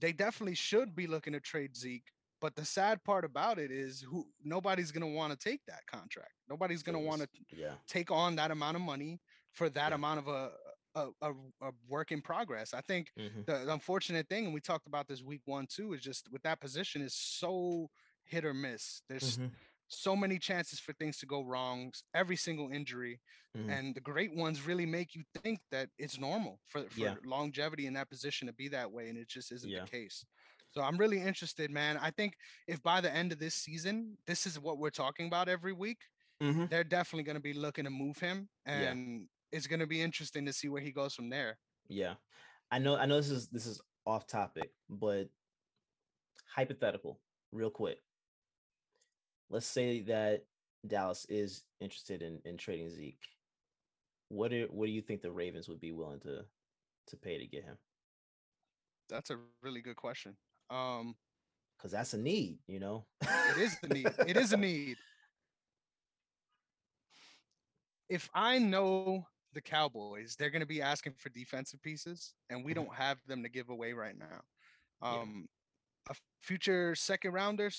they 0.00 0.12
definitely 0.12 0.54
should 0.54 0.94
be 0.94 1.06
looking 1.06 1.32
to 1.34 1.40
trade 1.40 1.76
Zeke. 1.76 2.12
But 2.40 2.54
the 2.54 2.64
sad 2.66 3.02
part 3.04 3.24
about 3.24 3.58
it 3.58 3.70
is 3.70 4.02
who 4.02 4.30
nobody's 4.42 4.92
gonna 4.92 5.08
want 5.08 5.32
to 5.32 5.38
take 5.38 5.62
that 5.66 5.86
contract. 5.86 6.34
Nobody's 6.48 6.82
gonna 6.82 7.00
want 7.00 7.22
to 7.22 7.28
Yeah. 7.50 7.78
take 7.86 8.10
on 8.10 8.36
that 8.36 8.50
amount 8.50 8.76
of 8.76 8.82
money 8.82 9.20
for 9.52 9.70
that 9.70 9.92
Yeah. 9.92 9.94
amount 9.94 10.18
of 10.20 10.28
a 10.28 10.52
a, 10.96 11.10
a, 11.22 11.32
a 11.62 11.72
work 11.88 12.12
in 12.12 12.22
progress. 12.22 12.74
I 12.74 12.80
think 12.82 13.12
Mhm. 13.16 13.46
the, 13.46 13.72
unfortunate 13.72 14.28
thing, 14.28 14.46
and 14.46 14.54
we 14.54 14.60
talked 14.60 14.88
about 14.88 15.08
this 15.08 15.22
week 15.22 15.42
one 15.46 15.66
too, 15.68 15.92
is 15.94 16.02
just 16.02 16.30
with 16.32 16.42
that 16.42 16.60
position 16.60 17.02
is 17.02 17.14
so 17.14 17.90
hit 18.24 18.44
or 18.44 18.54
miss. 18.54 19.02
There's 19.08 19.38
Mhm. 19.38 19.56
so 19.88 20.16
many 20.16 20.38
chances 20.40 20.80
for 20.80 20.92
things 20.94 21.18
to 21.18 21.26
go 21.26 21.42
wrong, 21.44 21.92
every 22.14 22.36
single 22.36 22.70
injury, 22.72 23.20
Mhm. 23.54 23.68
and 23.68 23.94
the 23.94 24.00
great 24.00 24.34
ones 24.34 24.62
really 24.66 24.86
make 24.86 25.14
you 25.14 25.24
think 25.42 25.60
that 25.70 25.90
it's 25.98 26.18
normal 26.18 26.60
for, 26.66 26.90
for 26.90 27.06
Yeah. 27.06 27.16
longevity 27.24 27.86
in 27.86 27.94
that 27.94 28.10
position 28.10 28.46
to 28.48 28.52
be 28.52 28.68
that 28.68 28.90
way, 28.92 29.08
and 29.08 29.18
it 29.18 29.28
just 29.28 29.52
isn't 29.52 29.70
Yeah. 29.70 29.78
the 29.84 29.90
case. 29.90 30.24
So 30.70 30.82
I'm 30.82 30.98
really 30.98 31.20
interested, 31.20 31.70
man. 31.70 31.96
I 31.98 32.10
think 32.10 32.36
if 32.66 32.82
by 32.82 33.00
the 33.00 33.12
end 33.12 33.32
of 33.32 33.38
this 33.38 33.54
season, 33.54 34.18
this 34.26 34.46
is 34.46 34.58
what 34.58 34.78
we're 34.78 34.90
talking 34.90 35.26
about 35.28 35.48
every 35.48 35.72
week, 35.72 36.08
Mhm. 36.40 36.68
they're 36.70 36.84
definitely 36.84 37.24
going 37.24 37.36
to 37.36 37.40
be 37.40 37.54
looking 37.54 37.84
to 37.84 37.90
move 37.90 38.18
him, 38.18 38.50
and 38.66 39.28
it's 39.56 39.66
going 39.66 39.80
to 39.80 39.86
be 39.86 40.00
interesting 40.02 40.46
to 40.46 40.52
see 40.52 40.68
where 40.68 40.82
he 40.82 40.92
goes 40.92 41.14
from 41.14 41.28
there. 41.30 41.58
Yeah. 41.88 42.14
I 42.70 42.78
know 42.78 42.96
I 42.96 43.06
know 43.06 43.16
this 43.16 43.30
is 43.30 43.48
this 43.48 43.66
is 43.66 43.80
off 44.06 44.26
topic, 44.26 44.70
but 44.88 45.28
hypothetical, 46.46 47.20
real 47.52 47.70
quick. 47.70 47.98
Let's 49.50 49.66
say 49.66 50.00
that 50.02 50.44
Dallas 50.86 51.26
is 51.28 51.62
interested 51.80 52.22
in, 52.22 52.40
in 52.44 52.56
trading 52.56 52.90
Zeke. 52.90 53.22
What 54.28 54.50
do 54.50 54.66
what 54.70 54.86
do 54.86 54.92
you 54.92 55.02
think 55.02 55.22
the 55.22 55.30
Ravens 55.30 55.68
would 55.68 55.80
be 55.80 55.92
willing 55.92 56.20
to 56.20 56.44
to 57.08 57.16
pay 57.16 57.38
to 57.38 57.46
get 57.46 57.64
him? 57.64 57.76
That's 59.08 59.30
a 59.30 59.38
really 59.62 59.80
good 59.80 59.96
question. 59.96 60.36
Um, 60.70 61.14
Because 61.78 61.92
that's 61.92 62.14
a 62.14 62.18
need, 62.18 62.58
you 62.66 62.80
know. 62.80 63.06
it 63.22 63.58
is 63.58 63.78
the 63.80 63.88
need. 63.88 64.08
It 64.26 64.36
is 64.36 64.52
a 64.52 64.56
need. 64.68 64.96
If 68.08 68.28
I 68.34 68.58
know 68.58 69.26
the 69.56 69.62
Cowboys, 69.62 70.36
they're 70.36 70.50
going 70.50 70.60
to 70.60 70.66
be 70.66 70.82
asking 70.82 71.14
for 71.14 71.30
defensive 71.30 71.82
pieces, 71.82 72.34
and 72.50 72.64
we 72.64 72.72
Mhm. 72.72 72.76
don't 72.76 72.94
have 72.94 73.18
them 73.26 73.42
to 73.42 73.48
give 73.48 73.70
away 73.70 73.92
right 73.94 74.16
now. 74.16 74.44
Yeah. 75.02 75.20
Um, 75.20 75.48
a 76.08 76.14
future 76.42 76.94
second 76.94 77.32
rounder, 77.32 77.70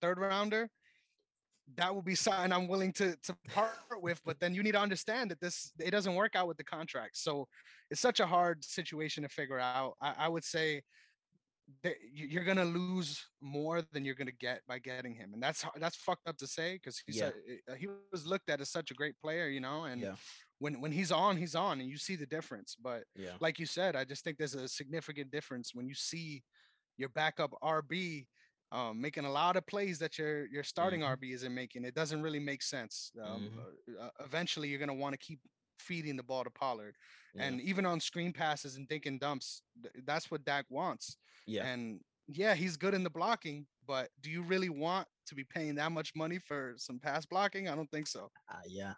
third 0.00 0.18
rounder, 0.18 0.70
that 1.74 1.94
will 1.94 2.02
be 2.02 2.14
something 2.14 2.52
I'm 2.52 2.68
willing 2.68 2.92
to 2.94 3.16
to 3.16 3.34
part 3.48 4.02
with. 4.02 4.22
But 4.24 4.40
then 4.40 4.54
you 4.54 4.62
need 4.62 4.72
to 4.72 4.80
understand 4.80 5.30
that 5.30 5.40
this 5.40 5.72
it 5.78 5.90
doesn't 5.90 6.14
work 6.14 6.34
out 6.34 6.48
with 6.48 6.56
the 6.56 6.64
contract, 6.64 7.16
so 7.16 7.48
it's 7.90 8.00
such 8.00 8.18
a 8.20 8.26
hard 8.26 8.64
situation 8.64 9.22
to 9.22 9.28
figure 9.28 9.58
out. 9.60 9.96
I, 10.00 10.14
I 10.26 10.28
would 10.28 10.44
say 10.44 10.82
you're 12.12 12.44
gonna 12.44 12.64
lose 12.64 13.26
more 13.40 13.82
than 13.82 14.04
you're 14.04 14.14
gonna 14.14 14.32
get 14.32 14.62
by 14.66 14.78
getting 14.78 15.14
him, 15.14 15.34
and 15.34 15.42
that's 15.42 15.64
that's 15.76 15.96
fucked 15.96 16.28
up 16.28 16.36
to 16.38 16.46
say 16.46 16.74
because 16.74 16.98
he 17.06 17.12
Yeah. 17.12 17.30
a- 17.68 17.72
uh, 17.72 17.74
he 17.74 17.88
was 18.12 18.26
looked 18.26 18.50
at 18.50 18.60
as 18.60 18.70
such 18.70 18.90
a 18.90 18.94
great 18.94 19.18
player, 19.18 19.48
you 19.48 19.60
know, 19.60 19.84
and 19.84 20.02
Yeah. 20.02 20.16
when 20.58 20.80
when 20.80 20.92
he's 20.92 21.12
on, 21.12 21.36
he's 21.36 21.54
on, 21.54 21.80
and 21.80 21.90
you 21.90 21.98
see 21.98 22.16
the 22.16 22.26
difference. 22.26 22.76
But 22.76 23.04
Yeah. 23.14 23.38
like 23.40 23.58
you 23.58 23.66
said, 23.66 23.96
I 23.96 24.04
just 24.04 24.24
think 24.24 24.38
there's 24.38 24.54
a 24.54 24.68
significant 24.68 25.30
difference 25.30 25.74
when 25.74 25.88
you 25.88 25.94
see 25.94 26.44
your 26.96 27.08
backup 27.10 27.52
RB 27.62 28.28
um, 28.72 29.00
making 29.00 29.24
a 29.24 29.30
lot 29.30 29.56
of 29.56 29.66
plays 29.66 29.98
that 30.00 30.18
your 30.18 30.46
your 30.46 30.64
starting 30.64 31.00
Mhm. 31.00 31.04
RB 31.04 31.32
isn't 31.32 31.54
making. 31.54 31.84
It 31.84 31.94
doesn't 31.94 32.22
really 32.22 32.40
make 32.40 32.62
sense. 32.62 33.12
Um, 33.22 33.50
Mhm. 33.50 33.58
uh, 33.58 34.02
uh, 34.06 34.10
eventually, 34.20 34.68
you're 34.68 34.80
gonna 34.80 34.94
want 34.94 35.12
to 35.14 35.18
keep 35.18 35.40
feeding 35.78 36.16
the 36.16 36.22
ball 36.22 36.44
to 36.44 36.50
Pollard, 36.50 36.96
Yeah. 37.34 37.44
and 37.44 37.60
even 37.60 37.84
on 37.86 38.00
screen 38.00 38.32
passes 38.32 38.76
and 38.76 38.88
dinking 38.88 39.20
dumps, 39.20 39.62
that's 40.04 40.30
what 40.30 40.44
Dak 40.44 40.66
wants. 40.70 41.16
yeah. 41.46 41.66
And 41.66 42.00
yeah, 42.28 42.54
he's 42.56 42.76
good 42.76 42.92
in 42.92 43.04
the 43.04 43.10
blocking, 43.10 43.68
but 43.86 44.10
do 44.20 44.30
you 44.30 44.42
really 44.42 44.68
want 44.68 45.06
to 45.26 45.36
be 45.36 45.44
paying 45.44 45.76
that 45.76 45.92
much 45.92 46.10
money 46.16 46.40
for 46.40 46.74
some 46.76 46.98
pass 46.98 47.24
blocking? 47.24 47.68
I 47.68 47.76
don't 47.76 47.88
think 47.92 48.08
so. 48.08 48.28
Uh, 48.52 48.56
yeah. 48.66 48.94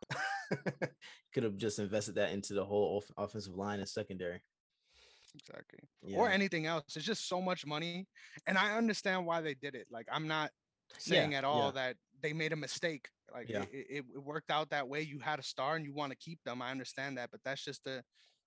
Could 1.35 1.43
have 1.43 1.59
just 1.59 1.79
invested 1.79 2.15
that 2.15 2.33
into 2.33 2.55
the 2.55 2.65
whole 2.65 2.97
off- 2.97 3.13
offensive 3.29 3.55
line 3.55 3.81
and 3.81 3.89
secondary. 3.89 4.41
Exactly. 5.35 5.81
Yeah. 6.03 6.17
Or 6.17 6.31
anything 6.31 6.65
else. 6.65 6.97
It's 6.97 7.05
just 7.05 7.29
so 7.29 7.43
much 7.43 7.67
money. 7.67 8.07
And 8.47 8.57
I 8.57 8.77
understand 8.79 9.27
why 9.27 9.43
they 9.43 9.55
did 9.55 9.75
it. 9.75 9.87
Like 9.91 10.07
I'm 10.11 10.27
not 10.27 10.51
saying 10.97 11.33
Yeah, 11.33 11.39
at 11.39 11.45
all 11.45 11.71
that 11.73 11.97
they 12.23 12.33
made 12.33 12.55
a 12.55 12.57
mistake. 12.57 13.09
Like 13.33 13.49
Yeah. 13.49 13.63
it, 13.65 13.69
it, 13.73 14.05
it 14.15 14.23
worked 14.23 14.51
out 14.51 14.71
that 14.71 14.89
way. 14.89 15.03
You 15.03 15.19
had 15.19 15.39
a 15.39 15.43
star 15.43 15.77
and 15.77 15.85
you 15.85 15.93
want 15.93 16.11
to 16.13 16.17
keep 16.17 16.43
them. 16.45 16.63
I 16.63 16.71
understand 16.71 17.19
that, 17.19 17.31
but 17.31 17.41
that's 17.45 17.65
just 17.65 17.85
the 17.85 18.03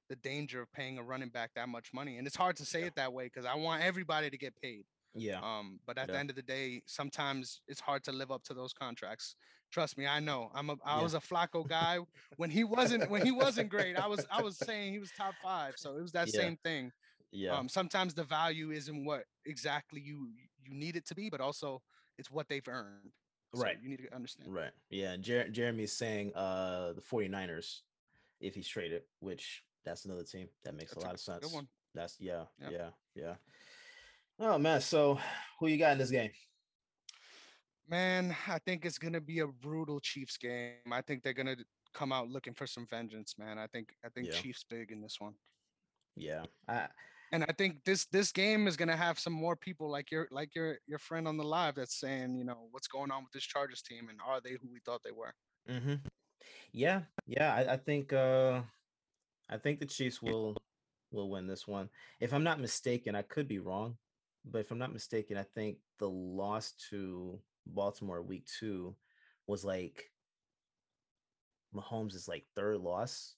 the 0.10 0.16
danger 0.18 0.62
of 0.62 0.70
paying 0.74 0.98
a 0.98 1.04
running 1.04 1.30
back 1.30 1.52
that 1.56 1.70
much 1.70 1.94
money. 1.94 2.18
And 2.18 2.28
it's 2.28 2.36
hard 2.36 2.58
to 2.58 2.66
say 2.66 2.82
Yeah. 2.82 2.88
it 2.88 2.96
that 2.96 3.14
way 3.14 3.26
because 3.28 3.46
I 3.46 3.56
want 3.56 3.82
everybody 3.84 4.30
to 4.30 4.38
get 4.38 4.54
paid. 4.62 4.86
Yeah. 5.14 5.40
Um, 5.42 5.80
but 5.86 5.98
at 5.98 6.08
the 6.08 6.18
end 6.18 6.30
of 6.30 6.36
the 6.36 6.42
day, 6.42 6.82
sometimes 6.86 7.62
it's 7.68 7.80
hard 7.80 8.04
to 8.06 8.12
live 8.12 8.32
up 8.32 8.44
to 8.46 8.54
those 8.54 8.74
contracts. 8.74 9.36
Trust 9.72 9.98
me, 9.98 10.06
I 10.08 10.20
know. 10.20 10.52
I'm 10.54 10.70
a 10.70 10.76
I 10.84 10.98
Yeah. 10.98 11.04
was 11.04 11.14
a 11.14 11.20
Flacco 11.20 11.68
guy 11.68 12.00
when 12.38 12.50
he 12.50 12.64
wasn't 12.66 13.10
when 13.10 13.26
he 13.26 13.32
wasn't 13.32 13.70
great. 13.70 13.96
I 13.98 14.08
was 14.08 14.26
I 14.30 14.42
was 14.42 14.58
saying 14.58 14.92
he 14.92 15.00
was 15.00 15.12
top 15.12 15.36
five. 15.42 15.76
So 15.78 15.98
it 15.98 16.02
was 16.02 16.12
that 16.14 16.28
Yeah. 16.28 16.42
same 16.42 16.58
thing. 16.58 16.92
Yeah. 17.32 17.58
Um, 17.58 17.70
sometimes 17.70 18.14
the 18.14 18.24
value 18.26 18.72
isn't 18.72 19.06
what 19.06 19.24
exactly 19.46 20.02
you 20.02 20.34
you 20.66 20.74
need 20.74 20.96
it 20.98 21.06
to 21.08 21.16
be, 21.16 21.30
but 21.30 21.40
also 21.42 21.82
it's 22.18 22.30
what 22.30 22.48
they've 22.50 22.68
earned. 22.68 23.14
So 23.54 23.62
Right. 23.62 23.78
You 23.82 23.90
need 23.90 24.04
to 24.08 24.16
understand. 24.16 24.54
Right. 24.54 24.72
Yeah. 24.90 25.18
Jer- 25.18 25.50
Jeremy's 25.50 25.94
saying 25.94 26.34
uh 26.36 26.94
the 26.94 27.02
49ers 27.02 27.82
if 28.40 28.56
he's 28.56 28.68
traded, 28.68 29.04
which 29.20 29.64
that's 29.86 30.06
another 30.06 30.24
team 30.24 30.48
that 30.64 30.74
makes 30.76 30.94
That's 30.94 31.04
a 31.04 31.06
a 31.06 31.08
lot 31.08 31.14
of 31.16 31.20
sense. 31.20 31.46
Good 31.46 31.54
one. 31.54 31.68
That's 31.94 32.16
yeah, 32.20 32.46
Yeah. 32.60 32.70
yeah, 32.72 32.90
yeah. 33.16 33.36
Oh 34.40 34.58
man, 34.58 34.82
so 34.82 35.20
who 35.60 35.68
you 35.68 35.78
got 35.78 35.92
in 35.94 35.98
this 35.98 36.12
game? 36.12 36.32
Man, 37.88 38.36
I 38.48 38.60
think 38.60 38.86
it's 38.86 38.98
gonna 38.98 39.20
be 39.22 39.40
a 39.40 39.48
brutal 39.48 40.00
Chiefs 40.00 40.38
game. 40.38 40.76
I 40.92 41.02
think 41.02 41.24
they're 41.24 41.34
gonna 41.34 41.58
come 41.94 42.14
out 42.14 42.30
looking 42.30 42.54
for 42.54 42.66
some 42.66 42.88
vengeance, 42.88 43.36
man. 43.38 43.60
I 43.60 43.68
think 43.68 43.94
I 44.06 44.10
think 44.10 44.28
Yeah. 44.28 44.34
Chiefs 44.34 44.64
big 44.64 44.92
in 44.92 45.02
this 45.02 45.20
one. 45.20 45.34
Yeah. 46.16 46.46
I 46.68 46.88
and 47.32 47.44
I 47.44 47.54
think 47.58 47.84
this 47.86 48.06
this 48.08 48.32
game 48.32 48.68
is 48.68 48.78
gonna 48.78 48.98
have 48.98 49.20
some 49.20 49.34
more 49.34 49.56
people 49.56 49.90
like 49.90 50.12
your 50.12 50.28
like 50.32 50.54
your 50.56 50.80
your 50.88 51.00
friend 51.00 51.28
on 51.28 51.38
the 51.38 51.44
live 51.44 51.76
that's 51.76 52.00
saying, 52.00 52.38
you 52.38 52.44
know, 52.44 52.68
what's 52.72 52.88
going 52.88 53.12
on 53.12 53.24
with 53.24 53.32
this 53.32 53.44
Chargers 53.44 53.82
team 53.82 54.10
and 54.10 54.20
are 54.26 54.42
they 54.42 54.52
who 54.52 54.70
we 54.72 54.80
thought 54.86 55.02
they 55.04 55.12
were? 55.12 55.34
Mm-hmm. 55.70 55.96
Yeah, 56.74 57.02
yeah. 57.26 57.54
I, 57.54 57.74
I 57.74 57.78
think 57.78 58.14
uh 58.14 58.64
I 59.50 59.58
think 59.58 59.80
the 59.80 59.86
Chiefs 59.86 60.22
will 60.22 60.56
will 61.12 61.30
win 61.30 61.48
this 61.48 61.68
one. 61.68 61.90
If 62.20 62.34
I'm 62.34 62.44
not 62.44 62.60
mistaken, 62.60 63.16
I 63.16 63.22
could 63.22 63.48
be 63.48 63.60
wrong, 63.60 63.98
but 64.46 64.60
if 64.60 64.72
I'm 64.72 64.80
not 64.80 64.94
mistaken, 64.94 65.38
I 65.38 65.44
think 65.44 65.78
the 66.00 66.10
loss 66.10 66.74
to 66.90 67.40
Baltimore 67.66 68.22
week 68.22 68.46
two 68.46 68.96
was 69.48 69.64
like 69.64 70.12
Mahomes' 71.74 72.28
like 72.28 72.46
third 72.56 72.80
loss 72.80 73.36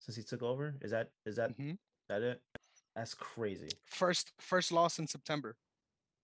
since 0.00 0.16
he 0.16 0.22
took 0.22 0.42
over. 0.42 0.76
Is 0.82 0.90
that 0.90 1.10
is 1.26 1.36
that 1.36 1.56
Mhm. 1.58 1.78
that 2.08 2.22
it? 2.22 2.42
That's 2.96 3.14
crazy. 3.14 3.68
First 3.86 4.32
first 4.40 4.72
loss 4.72 4.98
in 4.98 5.06
September. 5.06 5.56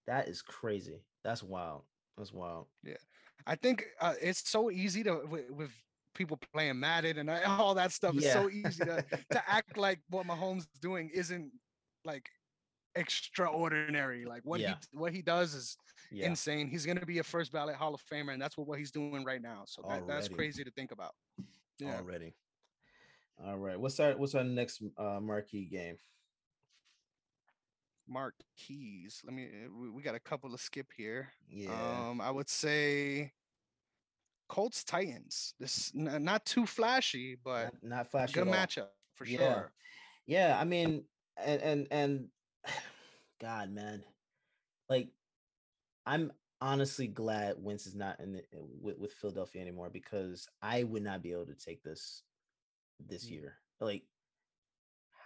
That 0.07 0.29
is 0.29 0.43
crazy. 0.43 1.03
That's 1.25 1.43
wild. 1.43 1.83
That's 2.17 2.33
wild. 2.33 2.67
Yeah, 2.83 2.95
I 3.47 3.55
think 3.57 3.85
uh, 4.01 4.15
it's 4.21 4.49
so 4.49 4.71
easy 4.71 5.03
to 5.05 5.21
with, 5.29 5.51
with 5.51 5.71
people 6.15 6.39
playing 6.53 6.81
Madden 6.81 7.19
and 7.19 7.31
uh, 7.31 7.41
all 7.47 7.75
that 7.75 7.93
stuff. 7.93 8.15
Yeah. 8.15 8.25
It's 8.25 8.33
so 8.33 8.51
easy 8.51 8.85
to 8.85 9.05
to 9.31 9.51
act 9.51 9.77
like 9.77 10.01
what 10.11 10.27
Mahomes 10.27 10.61
is 10.61 10.69
doing 10.81 11.11
isn't 11.13 11.51
like 12.05 12.29
extraordinary. 12.95 14.25
Like 14.25 14.43
what 14.45 14.61
Yeah. 14.61 14.75
he 14.93 14.99
what 14.99 15.13
he 15.13 15.23
does 15.23 15.55
is 15.55 15.77
Yeah. 16.11 16.27
insane. 16.27 16.69
He's 16.69 16.87
gonna 16.87 17.07
be 17.07 17.19
a 17.19 17.25
first 17.25 17.53
ballot 17.53 17.77
Hall 17.77 17.95
of 17.95 18.03
Famer, 18.11 18.33
and 18.33 18.41
that's 18.43 18.57
what, 18.57 18.67
what 18.67 18.79
he's 18.79 18.91
doing 18.91 19.25
right 19.25 19.43
now. 19.43 19.65
So 19.67 19.83
that, 19.89 20.07
that's 20.07 20.29
crazy 20.29 20.65
to 20.65 20.71
think 20.71 20.93
about. 20.93 21.15
Yeah. 21.79 21.97
Already. 21.97 22.35
All 23.45 23.59
right. 23.59 23.79
What's 23.79 24.01
our 24.01 24.17
what's 24.17 24.35
our 24.35 24.45
next 24.45 24.83
uh 24.97 25.21
marquee 25.21 25.67
game? 25.67 25.99
Mark 28.09 28.35
Keys. 28.57 29.23
Let 29.25 29.35
me. 29.35 29.47
uh, 29.47 29.69
We, 29.81 29.91
we 29.91 30.03
got 30.03 30.15
a 30.15 30.21
couple 30.21 30.51
to 30.51 30.59
skip 30.59 30.89
here. 30.97 31.29
Yeah. 31.49 32.09
Um, 32.11 32.21
I 32.21 32.31
would 32.31 32.49
say 32.49 33.33
Colts 34.49 34.85
Titans. 34.85 35.55
This 35.59 35.93
n- 35.95 36.23
not 36.25 36.45
too 36.45 36.67
flashy, 36.67 37.37
but 37.43 37.73
not, 37.83 37.83
not 37.83 38.11
flashy. 38.11 38.35
good 38.35 38.49
matchup 38.49 38.89
for 39.15 39.27
sure. 39.27 39.73
Yeah, 40.27 40.57
I 40.61 40.65
mean, 40.65 41.05
and 41.37 41.63
and 41.63 41.89
and 41.91 42.29
God, 43.41 43.71
man, 43.71 44.03
like 44.89 45.09
I'm 46.05 46.33
honestly 46.61 47.07
glad 47.07 47.57
Wentz 47.59 47.87
is 47.87 47.95
not 47.95 48.19
in 48.21 48.33
the, 48.33 48.39
uh, 48.39 48.63
with, 48.81 48.99
with 48.99 49.13
Philadelphia 49.13 49.61
anymore 49.61 49.91
because 49.91 50.49
I 50.63 50.85
would 50.85 51.03
not 51.03 51.23
be 51.23 51.33
able 51.33 51.47
to 51.47 51.55
take 51.55 51.83
this 51.83 52.23
this 53.05 53.27
Mm. 53.27 53.31
year. 53.33 53.55
Like, 53.81 54.05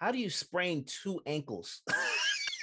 how 0.00 0.10
do 0.10 0.18
you 0.18 0.30
sprain 0.30 0.84
two 0.84 1.20
ankles? 1.26 1.82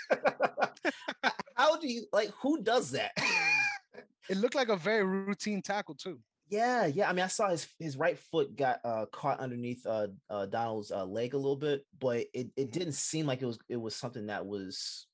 how 1.56 1.78
do 1.78 1.88
you 1.88 2.06
like 2.12 2.30
who 2.42 2.62
does 2.62 2.92
that? 2.92 3.12
it 4.30 4.38
looked 4.38 4.56
like 4.56 4.70
a 4.70 4.76
very 4.76 5.04
routine 5.04 5.62
tackle 5.62 5.96
too. 5.96 6.20
Yeah, 6.50 6.86
yeah. 6.86 7.10
I 7.10 7.14
mean, 7.14 7.26
I 7.26 7.28
saw 7.28 7.50
his 7.50 7.68
his 7.78 7.98
right 7.98 8.18
foot 8.18 8.56
got 8.56 8.80
uh, 8.86 9.06
caught 9.12 9.40
underneath 9.40 9.86
uh, 9.86 10.08
uh, 10.30 10.46
Donald's 10.46 10.92
uh, 10.92 11.04
leg 11.06 11.34
a 11.34 11.38
little 11.38 11.58
bit, 11.58 11.86
but 12.00 12.26
it 12.34 12.50
it 12.56 12.72
didn't 12.72 12.94
seem 12.94 13.26
like 13.26 13.42
it 13.42 13.46
was 13.46 13.60
it 13.68 13.76
was 13.80 13.96
something 13.96 14.28
that 14.28 14.46
was 14.46 15.08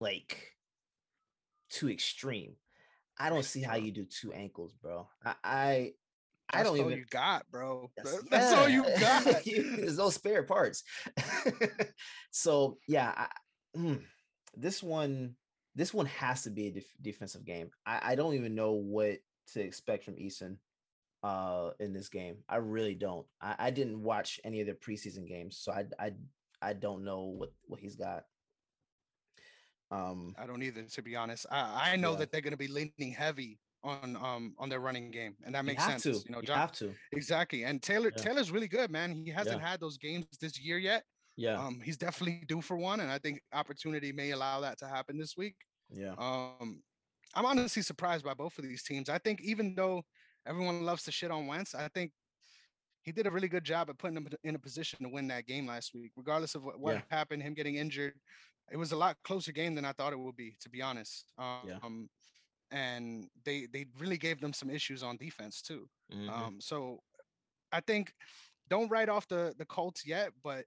like 0.00 0.52
too 1.70 1.90
extreme. 1.90 2.54
I 3.18 3.28
don't 3.28 3.44
see 3.44 3.62
how 3.62 3.76
you 3.76 3.90
do 3.90 4.04
two 4.04 4.32
ankles, 4.32 4.72
bro. 4.80 5.08
I 5.24 5.34
I, 5.42 6.60
I 6.60 6.62
don't 6.62 6.78
all 6.78 6.86
even. 6.86 6.98
you 6.98 7.04
got, 7.10 7.50
bro. 7.50 7.90
That's, 7.96 8.22
That's 8.30 8.52
all 8.52 8.68
you 8.68 8.84
got. 9.00 9.24
There's 9.44 9.98
no 9.98 10.10
spare 10.10 10.44
parts. 10.44 10.84
so 12.30 12.78
yeah, 12.86 13.12
I, 13.16 13.26
mm, 13.76 14.02
this 14.56 14.82
one, 14.82 15.36
this 15.74 15.92
one 15.94 16.06
has 16.06 16.42
to 16.42 16.50
be 16.50 16.68
a 16.68 16.72
def- 16.72 16.96
defensive 17.02 17.44
game. 17.44 17.70
I, 17.84 18.12
I 18.12 18.14
don't 18.14 18.34
even 18.34 18.54
know 18.54 18.72
what 18.72 19.18
to 19.52 19.60
expect 19.60 20.04
from 20.04 20.14
Eason 20.16 20.58
uh 21.22 21.70
in 21.80 21.92
this 21.94 22.08
game. 22.10 22.36
I 22.48 22.56
really 22.56 22.94
don't. 22.94 23.26
I, 23.40 23.54
I 23.58 23.70
didn't 23.70 24.02
watch 24.02 24.38
any 24.44 24.60
of 24.60 24.66
the 24.66 24.74
preseason 24.74 25.26
games, 25.26 25.58
so 25.58 25.72
I 25.72 25.84
I 25.98 26.12
I 26.60 26.72
don't 26.74 27.04
know 27.04 27.24
what 27.24 27.50
what 27.66 27.80
he's 27.80 27.96
got. 27.96 28.24
Um 29.90 30.34
I 30.38 30.46
don't 30.46 30.62
either, 30.62 30.82
to 30.82 31.02
be 31.02 31.16
honest. 31.16 31.46
I, 31.50 31.92
I 31.92 31.96
know 31.96 32.12
Yeah. 32.12 32.18
that 32.18 32.32
they're 32.32 32.40
going 32.40 32.52
to 32.52 32.56
be 32.58 32.68
leaning 32.68 33.12
heavy 33.12 33.58
on 33.82 34.16
um 34.16 34.54
on 34.58 34.68
their 34.68 34.80
running 34.80 35.10
game, 35.10 35.36
and 35.44 35.54
that 35.54 35.64
makes 35.64 35.82
have 35.84 36.00
sense. 36.00 36.22
to. 36.22 36.28
You 36.28 36.34
know, 36.34 36.42
you 36.46 36.52
have 36.52 36.72
to. 36.72 36.94
exactly. 37.12 37.64
And 37.64 37.82
Taylor 37.82 38.10
Yeah. 38.16 38.22
Taylor's 38.22 38.50
really 38.50 38.68
good, 38.68 38.90
man. 38.90 39.10
He 39.12 39.30
hasn't 39.30 39.60
had 39.60 39.80
those 39.80 39.98
games 39.98 40.26
this 40.40 40.58
year 40.60 40.78
yet. 40.78 41.04
Yeah. 41.36 41.58
Um, 41.64 41.80
he's 41.80 41.96
definitely 41.96 42.44
due 42.46 42.60
for 42.62 42.76
one, 42.76 43.00
and 43.00 43.10
I 43.10 43.18
think 43.18 43.40
opportunity 43.52 44.12
may 44.12 44.30
allow 44.30 44.60
that 44.60 44.78
to 44.78 44.88
happen 44.88 45.18
this 45.18 45.36
week. 45.36 45.56
yeah. 45.90 46.14
Um, 46.16 46.82
I'm 47.36 47.46
honestly 47.46 47.82
surprised 47.82 48.24
by 48.24 48.34
both 48.34 48.58
of 48.58 48.64
these 48.64 48.84
teams. 48.84 49.08
I 49.08 49.18
think 49.18 49.40
even 49.40 49.74
though 49.74 50.04
everyone 50.46 50.84
loves 50.84 51.02
to 51.04 51.12
shit 51.12 51.32
on 51.32 51.46
Wentz, 51.48 51.74
I 51.74 51.88
think 51.88 52.12
he 53.02 53.12
did 53.12 53.26
a 53.26 53.30
really 53.30 53.48
good 53.48 53.64
job 53.64 53.90
at 53.90 53.98
putting 53.98 54.14
them 54.14 54.28
in 54.44 54.54
a 54.54 54.58
position 54.58 55.00
to 55.02 55.08
win 55.08 55.26
that 55.28 55.46
game 55.46 55.66
last 55.66 55.92
week, 55.94 56.12
regardless 56.16 56.54
of 56.54 56.62
what, 56.62 56.78
what 56.78 56.94
Yeah. 56.94 57.02
happened, 57.10 57.42
him 57.42 57.54
getting 57.54 57.74
injured. 57.74 58.14
It 58.70 58.76
was 58.76 58.92
a 58.92 58.96
lot 58.96 59.16
closer 59.24 59.52
game 59.52 59.74
than 59.74 59.84
I 59.84 59.92
thought 59.92 60.12
it 60.12 60.18
would 60.18 60.36
be, 60.36 60.56
to 60.60 60.70
be 60.70 60.80
honest. 60.80 61.32
Um, 61.38 62.08
and 62.70 63.28
they 63.44 63.66
they 63.66 63.86
really 63.98 64.16
gave 64.18 64.40
them 64.40 64.52
some 64.52 64.70
issues 64.70 65.02
on 65.02 65.16
defense 65.16 65.60
too. 65.62 65.90
Mhm. 66.12 66.28
Um, 66.30 66.60
so 66.60 67.00
I 67.72 67.80
think 67.80 68.14
don't 68.68 68.88
write 68.90 69.08
off 69.08 69.26
the 69.28 69.54
the 69.58 69.66
Colts 69.66 70.06
yet, 70.06 70.32
but 70.42 70.66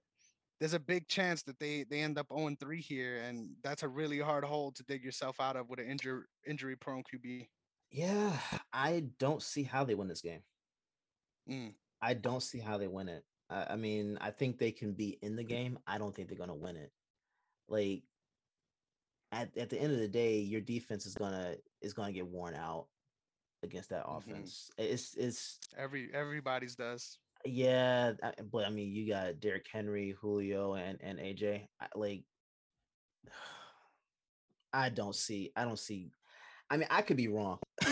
there's 0.60 0.74
a 0.74 0.80
big 0.80 1.06
chance 1.08 1.42
that 1.44 1.58
they 1.58 1.84
they 1.84 2.00
end 2.00 2.18
up 2.18 2.26
0 2.36 2.56
3 2.58 2.80
here, 2.80 3.18
and 3.18 3.50
that's 3.62 3.82
a 3.82 3.88
really 3.88 4.18
hard 4.18 4.44
hole 4.44 4.72
to 4.72 4.82
dig 4.84 5.04
yourself 5.04 5.40
out 5.40 5.56
of 5.56 5.68
with 5.68 5.78
an 5.80 5.86
injury 5.86 6.22
injury 6.46 6.76
prone 6.76 7.02
QB. 7.02 7.48
yeah, 7.90 8.38
I 8.72 9.04
don't 9.18 9.42
see 9.42 9.62
how 9.62 9.84
they 9.84 9.94
win 9.94 10.08
this 10.08 10.20
game. 10.20 10.42
Mm, 11.48 11.74
I 12.02 12.14
don't 12.14 12.42
see 12.42 12.58
how 12.58 12.76
they 12.78 12.88
win 12.88 13.08
it. 13.08 13.24
I, 13.48 13.66
I 13.70 13.76
mean, 13.76 14.18
I 14.20 14.30
think 14.30 14.58
they 14.58 14.72
can 14.72 14.92
be 14.92 15.18
in 15.22 15.36
the 15.36 15.44
game. 15.44 15.78
I 15.86 15.96
don't 15.98 16.14
think 16.14 16.28
they're 16.28 16.36
gonna 16.38 16.54
win 16.54 16.76
it. 16.76 16.92
Like 17.68 18.02
at, 19.32 19.56
at 19.56 19.70
the 19.70 19.78
end 19.80 19.92
of 19.92 19.98
the 19.98 20.08
day, 20.08 20.38
your 20.38 20.60
defense 20.60 21.06
is 21.06 21.14
gonna 21.14 21.56
is 21.80 21.92
gonna 21.94 22.12
get 22.12 22.26
worn 22.26 22.54
out 22.54 22.88
against 23.62 23.90
that 23.90 24.04
Mhm. 24.06 24.18
offense. 24.18 24.70
It's 24.78 25.14
it's 25.16 25.58
every 25.76 26.12
everybody's 26.12 26.74
does. 26.76 27.18
Yeah, 27.52 28.12
but 28.50 28.64
I 28.66 28.70
mean, 28.70 28.92
you 28.92 29.08
got 29.08 29.40
Derrick 29.40 29.66
Henry, 29.72 30.14
Julio, 30.20 30.74
and 30.74 30.98
and 31.02 31.18
AJ. 31.18 31.66
I, 31.80 31.86
like, 31.94 32.24
I 34.72 34.90
don't 34.90 35.14
see. 35.14 35.52
I 35.56 35.64
don't 35.64 35.78
see. 35.78 36.10
I 36.70 36.76
mean, 36.76 36.88
I 36.90 37.02
could 37.02 37.16
be 37.16 37.28
wrong. 37.28 37.58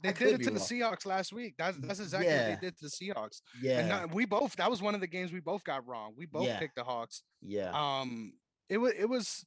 They 0.00 0.12
did 0.12 0.40
it 0.40 0.44
to 0.44 0.50
the. 0.50 0.60
Seahawks 0.60 1.04
last 1.06 1.32
week. 1.32 1.54
That's 1.58 1.76
that's 1.78 1.98
exactly 1.98 2.28
Yeah. 2.28 2.50
what 2.50 2.60
they 2.60 2.66
did 2.66 2.76
to 2.78 2.84
the 2.84 2.88
Seahawks. 2.90 3.42
yeah, 3.60 3.80
And 3.80 3.88
not, 3.88 4.14
we 4.14 4.26
both 4.26 4.54
that 4.56 4.70
was 4.70 4.80
one 4.80 4.94
of 4.94 5.00
the 5.00 5.08
games 5.08 5.32
we 5.32 5.40
both 5.40 5.64
got 5.64 5.84
wrong. 5.88 6.14
We 6.16 6.24
both 6.26 6.46
Yeah. 6.46 6.60
picked 6.60 6.76
the 6.76 6.84
Hawks. 6.84 7.24
yeah, 7.42 7.72
Um, 7.72 8.34
it 8.68 8.78
was 8.78 8.92
it 8.96 9.08
was, 9.08 9.44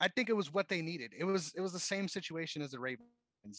I 0.00 0.08
think 0.08 0.28
it 0.28 0.32
was 0.32 0.52
what 0.52 0.68
they 0.68 0.82
needed. 0.82 1.12
It 1.16 1.22
was 1.22 1.52
it 1.54 1.60
was 1.60 1.72
the 1.72 1.78
same 1.78 2.08
situation 2.08 2.62
as 2.62 2.72
the 2.72 2.80
Ravens. 2.80 3.10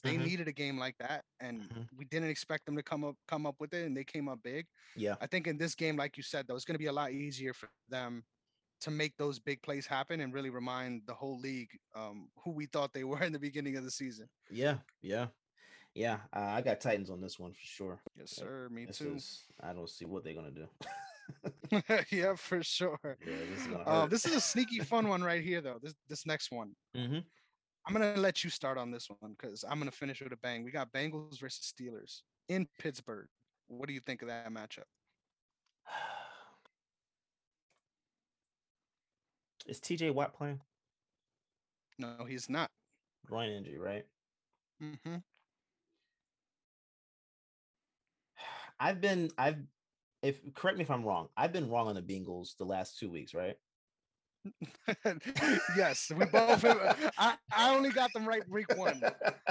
They 0.03 0.17
Mhm. 0.17 0.25
needed 0.25 0.47
a 0.47 0.53
game 0.53 0.77
like 0.77 0.97
that, 0.99 1.25
and 1.39 1.61
Mhm. 1.61 1.89
we 1.91 2.05
didn't 2.05 2.29
expect 2.29 2.65
them 2.65 2.75
to 2.75 2.83
come 2.83 3.03
up 3.03 3.15
come 3.27 3.45
up 3.45 3.55
with 3.59 3.73
it, 3.73 3.85
and 3.85 3.95
they 3.95 4.03
came 4.03 4.27
up 4.29 4.41
big. 4.43 4.67
yeah, 4.95 5.15
I 5.21 5.27
think 5.27 5.47
in 5.47 5.57
this 5.57 5.75
game, 5.75 5.95
like 5.97 6.17
you 6.17 6.23
said, 6.23 6.47
though, 6.47 6.55
it's 6.55 6.65
going 6.65 6.75
to 6.75 6.79
be 6.79 6.87
a 6.87 6.93
lot 6.93 7.11
easier 7.11 7.53
for 7.53 7.69
them 7.89 8.25
to 8.81 8.91
make 8.91 9.15
those 9.17 9.39
big 9.39 9.61
plays 9.61 9.87
happen 9.87 10.19
and 10.21 10.33
really 10.33 10.49
remind 10.49 11.07
the 11.07 11.13
whole 11.13 11.39
league 11.39 11.69
um, 11.95 12.29
who 12.43 12.51
we 12.51 12.65
thought 12.67 12.93
they 12.93 13.03
were 13.05 13.23
in 13.23 13.31
the 13.33 13.39
beginning 13.39 13.77
of 13.77 13.83
the 13.83 13.91
season. 13.91 14.29
yeah, 14.49 14.79
yeah, 15.01 15.27
yeah. 15.95 16.21
Uh, 16.33 16.39
I 16.39 16.61
got 16.61 16.81
Titans 16.81 17.09
on 17.09 17.21
this 17.21 17.39
one 17.39 17.53
for 17.53 17.61
sure. 17.61 17.99
Yes, 18.17 18.31
sir. 18.31 18.69
Me 18.69 18.85
This 18.85 18.97
too. 18.97 19.15
is. 19.15 19.43
I 19.61 19.73
don't 19.73 19.89
see 19.89 20.05
what 20.05 20.23
they're 20.23 20.33
gonna 20.33 20.51
do. 20.51 20.67
yeah, 22.11 22.35
for 22.35 22.61
sure. 22.63 22.99
Yeah, 23.03 23.37
this 23.49 23.65
is 23.65 23.73
Uh, 23.73 24.07
this 24.07 24.25
is 24.25 24.35
a 24.35 24.41
sneaky 24.41 24.79
fun 24.79 25.07
one 25.09 25.23
right 25.23 25.43
here, 25.43 25.61
though. 25.61 25.79
This 25.81 25.93
this 26.07 26.25
next 26.25 26.51
one. 26.51 26.75
hmm 26.95 27.19
I'm 27.85 27.93
gonna 27.93 28.15
let 28.15 28.43
you 28.43 28.49
start 28.49 28.77
on 28.77 28.91
this 28.91 29.09
one 29.09 29.35
because 29.37 29.65
I'm 29.69 29.77
gonna 29.77 29.91
finish 29.91 30.21
with 30.21 30.31
a 30.31 30.37
bang. 30.37 30.63
We 30.63 30.71
got 30.71 30.93
Bengals 30.93 31.39
versus 31.39 31.73
Steelers 31.73 32.21
in 32.47 32.67
Pittsburgh. 32.79 33.27
What 33.67 33.87
do 33.87 33.93
you 33.93 33.99
think 33.99 34.21
of 34.21 34.29
that 34.29 34.49
matchup? 34.51 34.83
Is 39.67 39.79
TJ 39.79 40.13
Watt 40.13 40.33
playing? 40.33 40.61
No, 41.97 42.25
he's 42.27 42.49
not. 42.49 42.71
Groin 43.25 43.49
injury, 43.49 43.79
right? 43.79 44.05
Mm-hmm. 44.81 45.15
I've 48.79 49.01
been 49.01 49.29
I've 49.37 49.57
if 50.21 50.39
correct 50.53 50.77
me 50.77 50.83
if 50.83 50.91
I'm 50.91 51.03
wrong. 51.03 51.27
I've 51.35 51.51
been 51.51 51.69
wrong 51.69 51.87
on 51.87 51.95
the 51.95 52.01
Bengals 52.01 52.55
the 52.57 52.65
last 52.65 52.97
two 52.97 53.11
weeks, 53.11 53.33
right? 53.33 53.57
yes, 55.77 56.11
we 56.15 56.25
both. 56.25 56.65
I, 57.17 57.35
I 57.51 57.75
only 57.75 57.91
got 57.91 58.11
them 58.13 58.27
right 58.27 58.43
week 58.49 58.75
one. 58.75 59.01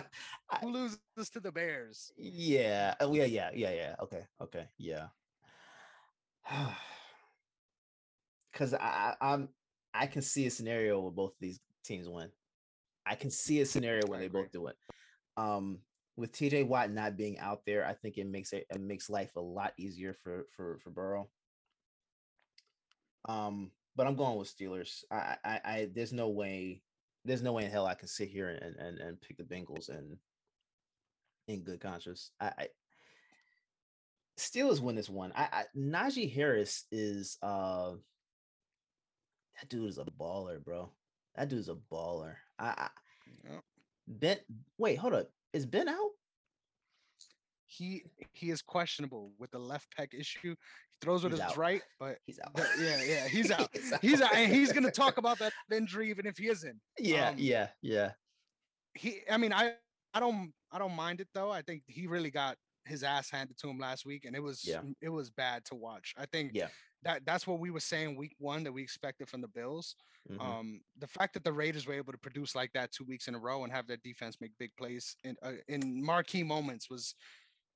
Who 0.60 0.70
loses 0.70 0.98
to 1.32 1.40
the 1.40 1.50
Bears? 1.52 2.12
yeah. 2.16 2.94
Oh 3.00 3.14
yeah, 3.14 3.24
yeah, 3.24 3.50
yeah, 3.54 3.72
yeah. 3.72 3.94
Okay, 4.02 4.26
okay, 4.40 4.66
yeah. 4.78 5.06
Cause 8.52 8.74
I, 8.74 9.14
I 9.20 9.32
I'm 9.32 9.48
I 9.94 10.06
can 10.06 10.20
see 10.20 10.46
a 10.46 10.50
scenario 10.50 11.00
where 11.00 11.10
both 11.10 11.30
of 11.30 11.40
these 11.40 11.58
teams 11.84 12.08
win. 12.08 12.28
I 13.06 13.14
can 13.14 13.30
see 13.30 13.60
a 13.60 13.66
scenario 13.66 14.06
where 14.06 14.18
they 14.18 14.28
both 14.28 14.52
do 14.52 14.66
it. 14.66 14.76
Um 15.36 15.78
with 16.16 16.32
TJ 16.32 16.66
Watt 16.66 16.90
not 16.90 17.16
being 17.16 17.38
out 17.38 17.60
there, 17.66 17.86
I 17.86 17.94
think 17.94 18.18
it 18.18 18.26
makes 18.26 18.52
it, 18.52 18.66
it 18.68 18.80
makes 18.80 19.08
life 19.08 19.34
a 19.36 19.40
lot 19.40 19.72
easier 19.78 20.12
for 20.12 20.44
for 20.54 20.78
for 20.80 20.90
Burrow. 20.90 21.30
Um, 23.28 23.70
but 23.96 24.06
I'm 24.06 24.16
going 24.16 24.38
with 24.38 24.54
Steelers. 24.54 25.04
I 25.10 25.36
I, 25.44 25.60
I 25.64 25.88
there's 25.94 26.12
no 26.12 26.28
way 26.28 26.82
there's 27.24 27.42
no 27.42 27.52
way 27.52 27.64
in 27.64 27.70
hell 27.70 27.86
I 27.86 27.94
can 27.94 28.08
sit 28.08 28.28
here 28.28 28.48
and 28.48 28.76
and, 28.76 28.98
and 28.98 29.20
pick 29.20 29.36
the 29.36 29.44
Bengals 29.44 29.88
and 29.88 30.16
in 31.48 31.62
good 31.62 31.80
conscience. 31.80 32.30
I, 32.40 32.46
I 32.46 32.68
Steelers 34.38 34.80
win 34.80 34.96
this 34.96 35.10
one. 35.10 35.32
I, 35.36 35.48
I 35.52 35.64
Najee 35.76 36.32
Harris 36.32 36.84
is 36.90 37.38
uh 37.42 37.92
that 39.60 39.68
dude 39.68 39.88
is 39.88 39.98
a 39.98 40.04
baller, 40.04 40.62
bro. 40.62 40.90
That 41.36 41.48
dude's 41.48 41.68
a 41.68 41.76
baller. 41.90 42.34
I, 42.58 42.74
I. 42.76 42.88
Ben 44.08 44.38
wait, 44.78 44.96
hold 44.96 45.14
up. 45.14 45.30
Is 45.52 45.66
Ben 45.66 45.88
out? 45.88 46.10
He 47.76 48.04
he 48.32 48.50
is 48.50 48.60
questionable 48.62 49.32
with 49.38 49.50
the 49.50 49.58
left 49.58 49.88
pec 49.96 50.12
issue. 50.12 50.54
He 50.90 50.96
throws 51.00 51.22
with 51.24 51.32
He's 51.32 51.40
his 51.40 51.50
out. 51.52 51.56
right, 51.56 51.82
but 51.98 52.18
He's 52.26 52.38
out. 52.44 52.54
the- 52.54 52.66
yeah, 52.78 53.02
yeah, 53.02 53.28
he's 53.28 53.50
out. 53.58 53.68
he's 54.02 54.20
out, 54.20 54.34
and 54.34 54.52
he's 54.52 54.72
gonna 54.72 54.90
talk 55.04 55.16
about 55.18 55.38
that 55.38 55.52
injury 55.70 56.10
even 56.10 56.26
if 56.26 56.36
he 56.36 56.48
isn't. 56.48 56.78
Yeah, 56.98 57.30
um, 57.30 57.36
yeah, 57.38 57.68
yeah. 57.80 58.12
he 58.94 59.20
i 59.30 59.36
mean 59.38 59.52
i 59.54 59.72
i 60.12 60.20
don't 60.20 60.52
i 60.70 60.78
don't 60.78 60.94
mind 60.94 61.20
it 61.20 61.28
though 61.32 61.50
i 61.50 61.62
think 61.62 61.82
he 61.86 62.06
really 62.06 62.30
got 62.30 62.56
his 62.84 63.02
ass 63.02 63.30
handed 63.30 63.56
to 63.58 63.68
him 63.70 63.78
last 63.78 64.04
week 64.04 64.24
and 64.26 64.36
it 64.36 64.42
was 64.42 64.64
Yeah. 64.64 64.82
it 65.00 65.08
was 65.08 65.30
bad 65.30 65.64
to 65.66 65.74
watch 65.74 66.14
i 66.18 66.26
think 66.26 66.50
Yeah. 66.52 66.68
that 67.04 67.24
that's 67.24 67.46
what 67.46 67.58
we 67.58 67.70
were 67.70 67.80
saying 67.92 68.16
week 68.16 68.34
one 68.38 68.62
that 68.64 68.72
we 68.72 68.82
expected 68.82 69.28
from 69.30 69.40
the 69.40 69.48
bills 69.48 69.96
mhm. 70.30 70.40
um 70.44 70.80
the 70.98 71.06
fact 71.06 71.32
that 71.34 71.44
the 71.44 71.52
raiders 71.62 71.86
were 71.86 71.94
able 72.02 72.12
to 72.12 72.18
produce 72.18 72.54
like 72.54 72.72
that 72.74 72.92
two 72.92 73.04
weeks 73.04 73.28
in 73.28 73.34
a 73.34 73.38
row 73.38 73.64
and 73.64 73.72
have 73.72 73.86
their 73.86 74.00
defense 74.04 74.36
make 74.42 74.52
big 74.58 74.72
plays 74.76 75.16
in 75.24 75.34
uh, 75.42 75.52
in 75.68 75.80
marquee 76.04 76.42
moments 76.42 76.90
was 76.90 77.14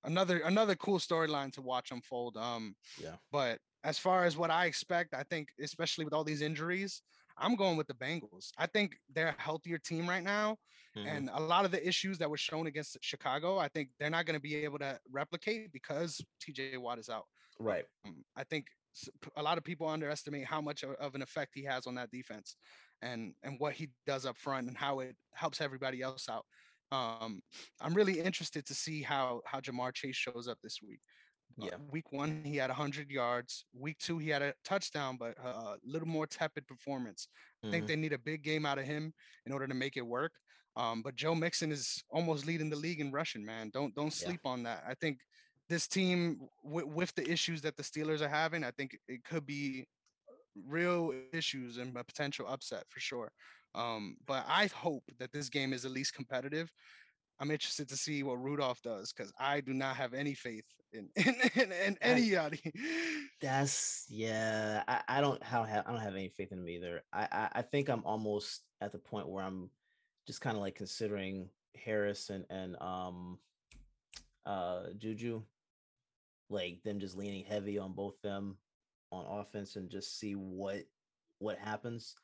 another 0.07 0.39
another 0.39 0.75
cool 0.77 0.99
storyline 0.99 1.53
to 1.53 1.61
watch 1.61 1.91
unfold 1.91 2.37
um 2.37 2.75
yeah. 3.03 3.17
but 3.31 3.59
as 3.87 3.99
far 3.99 4.25
as 4.25 4.37
what 4.37 4.51
I 4.51 4.67
expect, 4.67 5.15
I 5.15 5.23
think, 5.23 5.51
especially 5.61 6.05
with 6.05 6.13
all 6.13 6.25
these 6.25 6.43
injuries, 6.43 7.03
I'm 7.39 7.55
going 7.55 7.77
with 7.77 7.87
the 7.87 7.95
Bengals. 7.95 8.51
I 8.59 8.67
think 8.67 8.97
they're 9.15 9.29
a 9.39 9.41
healthier 9.41 9.79
team 9.79 10.09
right 10.09 10.25
now. 10.25 10.57
mhm. 10.97 11.07
And 11.07 11.31
a 11.33 11.41
lot 11.41 11.65
of 11.65 11.71
the 11.71 11.87
issues 11.87 12.19
that 12.19 12.29
were 12.29 12.37
shown 12.37 12.67
against 12.67 12.99
Chicago, 13.01 13.59
I 13.59 13.69
think 13.69 13.91
they're 13.99 14.11
not 14.11 14.27
going 14.27 14.35
to 14.35 14.43
be 14.43 14.57
able 14.57 14.81
to 14.81 14.99
replicate 15.11 15.73
because 15.73 16.21
TJ 16.43 16.79
Watt 16.79 16.99
is 16.99 17.09
out. 17.09 17.27
right. 17.61 17.85
Um, 18.05 18.25
I 18.35 18.43
think 18.43 18.67
a 19.37 19.43
lot 19.43 19.59
of 19.59 19.65
people 19.65 19.87
underestimate 19.87 20.47
how 20.47 20.61
much 20.61 20.83
of 20.83 21.15
an 21.15 21.23
effect 21.23 21.53
he 21.55 21.65
has 21.65 21.87
on 21.87 21.95
that 21.97 22.11
defense 22.11 22.57
and 23.03 23.35
and 23.43 23.61
what 23.61 23.75
he 23.75 23.91
does 24.07 24.25
up 24.25 24.39
front 24.39 24.69
and 24.69 24.77
how 24.77 25.01
it 25.01 25.15
helps 25.35 25.61
everybody 25.61 26.01
else 26.03 26.29
out. 26.29 26.47
Um, 26.93 27.43
I'm 27.81 27.95
really 27.95 28.21
interested 28.21 28.65
to 28.67 28.75
see 28.75 29.03
how 29.03 29.43
how 29.47 29.61
Ja'Marr 29.61 29.93
Chase 29.93 30.17
shows 30.17 30.47
up 30.49 30.59
this 30.63 30.81
week. 30.83 31.01
Uh, 31.61 31.67
Yeah. 31.67 31.75
Uh, 31.77 31.79
week 31.91 32.13
one, 32.13 32.45
he 32.45 32.57
had 32.57 32.71
100 32.71 33.11
yards. 33.11 33.65
Week 33.73 33.99
two, 33.99 34.19
he 34.19 34.29
had 34.29 34.43
a 34.43 34.55
touchdown, 34.65 35.17
but 35.17 35.37
a 35.39 35.79
little 35.85 36.09
more 36.09 36.27
tepid 36.27 36.67
performance. 36.67 37.29
I 37.65 37.71
think 37.71 37.85
Mhm. 37.85 37.89
they 37.89 37.97
need 37.97 38.13
a 38.13 38.19
big 38.19 38.43
game 38.43 38.67
out 38.67 38.79
of 38.79 38.85
him 38.85 39.15
in 39.47 39.53
order 39.53 39.67
to 39.67 39.75
make 39.75 39.97
it 39.97 40.07
work. 40.07 40.33
Um, 40.77 41.03
but 41.03 41.17
Joe 41.17 41.35
Mixon 41.35 41.73
is 41.73 42.05
almost 42.11 42.45
leading 42.47 42.69
the 42.71 42.77
league 42.77 43.01
in 43.01 43.11
rushing. 43.11 43.45
Man, 43.45 43.71
don't 43.71 43.95
don't 43.95 44.13
Yeah. 44.21 44.27
sleep 44.29 44.45
on 44.45 44.63
that. 44.65 44.85
I 44.87 44.95
think 44.95 45.21
this 45.69 45.89
team, 45.89 46.49
w- 46.63 46.87
with 46.87 47.13
the 47.15 47.29
issues 47.29 47.63
that 47.63 47.77
the 47.77 47.83
Steelers 47.83 48.21
are 48.21 48.29
having, 48.29 48.63
I 48.63 48.71
think 48.71 48.97
it 49.09 49.25
could 49.25 49.47
be 49.47 49.89
real 50.55 51.13
issues 51.33 51.79
and 51.79 51.97
a 51.97 52.05
potential 52.05 52.47
upset 52.47 52.85
for 52.91 53.01
sure. 53.01 53.33
Um, 53.77 54.17
but 54.27 54.45
I 54.49 54.69
hope 54.69 55.05
that 55.19 55.33
this 55.33 55.49
game 55.49 55.73
is 55.73 55.85
at 55.85 55.91
least 55.91 56.15
competitive. 56.15 56.73
I'm 57.39 57.51
interested 57.51 57.89
to 57.91 57.97
see 57.97 58.23
what 58.23 58.43
Rudolph 58.43 58.81
does 58.83 59.13
because 59.13 59.33
I 59.39 59.61
do 59.61 59.75
not 59.75 59.97
have 59.97 60.15
any 60.15 60.35
faith 60.35 60.65
in 60.93 61.09
in, 61.17 61.35
in, 61.55 61.73
in 61.73 61.99
anybody. 62.01 62.73
That's 63.41 64.07
yeah. 64.09 64.83
I, 64.89 65.03
I 65.09 65.21
don't 65.21 65.43
have 65.43 65.69
I 65.69 65.91
don't 65.91 66.01
have 66.01 66.15
any 66.15 66.31
faith 66.31 66.53
in 66.53 66.59
him 66.59 66.69
either. 66.69 67.03
I, 67.13 67.29
I 67.31 67.49
I 67.57 67.63
think 67.63 67.89
I'm 67.89 68.05
almost 68.05 68.63
at 68.81 68.93
the 68.93 68.99
point 68.99 69.29
where 69.29 69.45
I'm 69.45 69.71
just 70.27 70.41
kind 70.41 70.57
of 70.57 70.63
like 70.63 70.75
considering 70.75 71.51
Harris 71.77 72.31
and 72.31 72.47
and 72.49 72.81
um 72.81 73.39
uh 74.47 74.85
Juju, 74.97 75.43
like 76.49 76.83
them 76.85 77.01
just 77.01 77.17
leaning 77.19 77.45
heavy 77.45 77.79
on 77.79 77.93
both 77.93 78.21
them 78.23 78.57
on 79.13 79.41
offense 79.41 79.77
and 79.77 79.91
just 79.91 80.19
see 80.19 80.33
what 80.33 80.85
what 81.39 81.59
happens. 81.59 82.15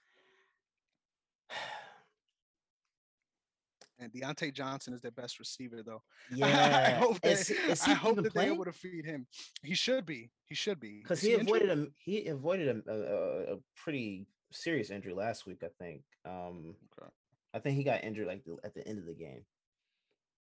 And 4.03 4.13
Diontae 4.13 4.53
Johnson 4.53 4.93
is 4.95 5.01
their 5.01 5.13
best 5.13 5.39
receiver, 5.39 5.83
though. 5.85 6.03
Yeah, 6.35 6.87
I 6.89 6.91
hope 6.91 7.21
that 7.21 7.33
is, 7.33 7.51
is 7.51 7.83
I 7.83 7.95
hope 7.95 8.17
that 8.23 8.35
they're 8.35 8.53
able 8.53 8.65
to 8.65 8.73
feed 8.73 9.05
him. 9.05 9.27
He 9.63 9.75
should 9.75 10.05
be. 10.05 10.31
He 10.47 10.55
should 10.55 10.81
be 10.81 11.01
because 11.03 11.21
he 11.21 11.33
injured? 11.35 11.49
avoided 11.49 11.71
a 11.71 11.87
he 11.99 12.27
avoided 12.29 12.83
a, 12.87 12.91
a, 12.93 13.55
a- 13.55 13.59
pretty 13.77 14.27
serious 14.51 14.91
injury 14.91 15.15
last 15.15 15.47
week. 15.47 15.63
I 15.65 15.69
think. 15.83 16.03
Um, 16.25 16.75
Okay. 16.99 17.11
I 17.55 17.59
think 17.59 17.77
he 17.77 17.85
got 17.85 18.03
injured 18.03 18.27
like 18.27 18.45
the, 18.45 18.57
at 18.65 18.75
the 18.75 18.87
end 18.89 18.99
of 18.99 19.07
the 19.07 19.15
game. 19.15 19.45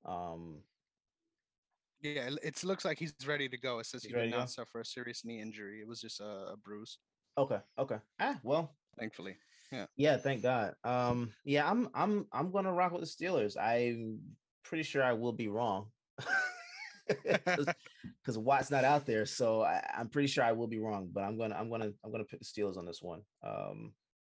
Um, 0.06 0.63
Yeah, 2.02 2.30
it 2.30 2.39
it 2.41 2.63
looks 2.63 2.84
like 2.86 2.97
he's 2.97 3.13
ready 3.28 3.47
to 3.50 3.58
go. 3.58 3.80
It 3.80 3.86
says 3.86 4.04
he 4.04 4.12
did 4.13 4.32
not 4.32 4.50
suffer 4.50 4.80
a 4.80 4.86
serious 4.86 5.24
knee 5.24 5.39
injury. 5.41 5.82
It 5.82 5.88
was 5.88 6.02
just 6.02 6.19
a, 6.19 6.54
a 6.54 6.58
bruise, 6.58 6.97
okay, 7.38 7.60
okay. 7.78 7.97
Ah, 8.19 8.39
well, 8.43 8.76
thankfully. 8.97 9.36
Yeah. 9.96 10.18
Thank 10.18 10.44
God. 10.44 10.74
Um, 10.84 11.32
yeah. 11.46 11.70
I'm 11.70 11.90
I'm 11.94 12.28
I'm 12.32 12.52
gonna 12.52 12.74
rock 12.74 12.92
with 12.92 13.02
the 13.02 13.08
Steelers. 13.08 13.58
I'm 13.58 14.20
pretty 14.64 14.84
sure 14.84 15.04
I 15.04 15.14
will 15.14 15.34
be 15.34 15.48
wrong. 15.48 15.88
Because 18.24 18.38
Watt's 18.38 18.72
not 18.72 18.86
out 18.86 19.06
there, 19.06 19.26
so 19.26 19.64
I, 19.64 19.84
I'm 19.98 20.08
pretty 20.08 20.28
sure 20.28 20.44
I 20.44 20.52
will 20.52 20.68
be 20.68 20.80
wrong. 20.80 21.10
But 21.12 21.24
I'm 21.24 21.38
gonna 21.38 21.56
I'm 21.56 21.70
gonna 21.70 21.92
I'm 22.06 22.12
gonna 22.12 22.24
pick 22.24 22.40
the 22.40 22.46
Steelers 22.46 22.78
on 22.78 22.86
this 22.86 23.02
one. 23.02 23.22
Um, 23.44 23.94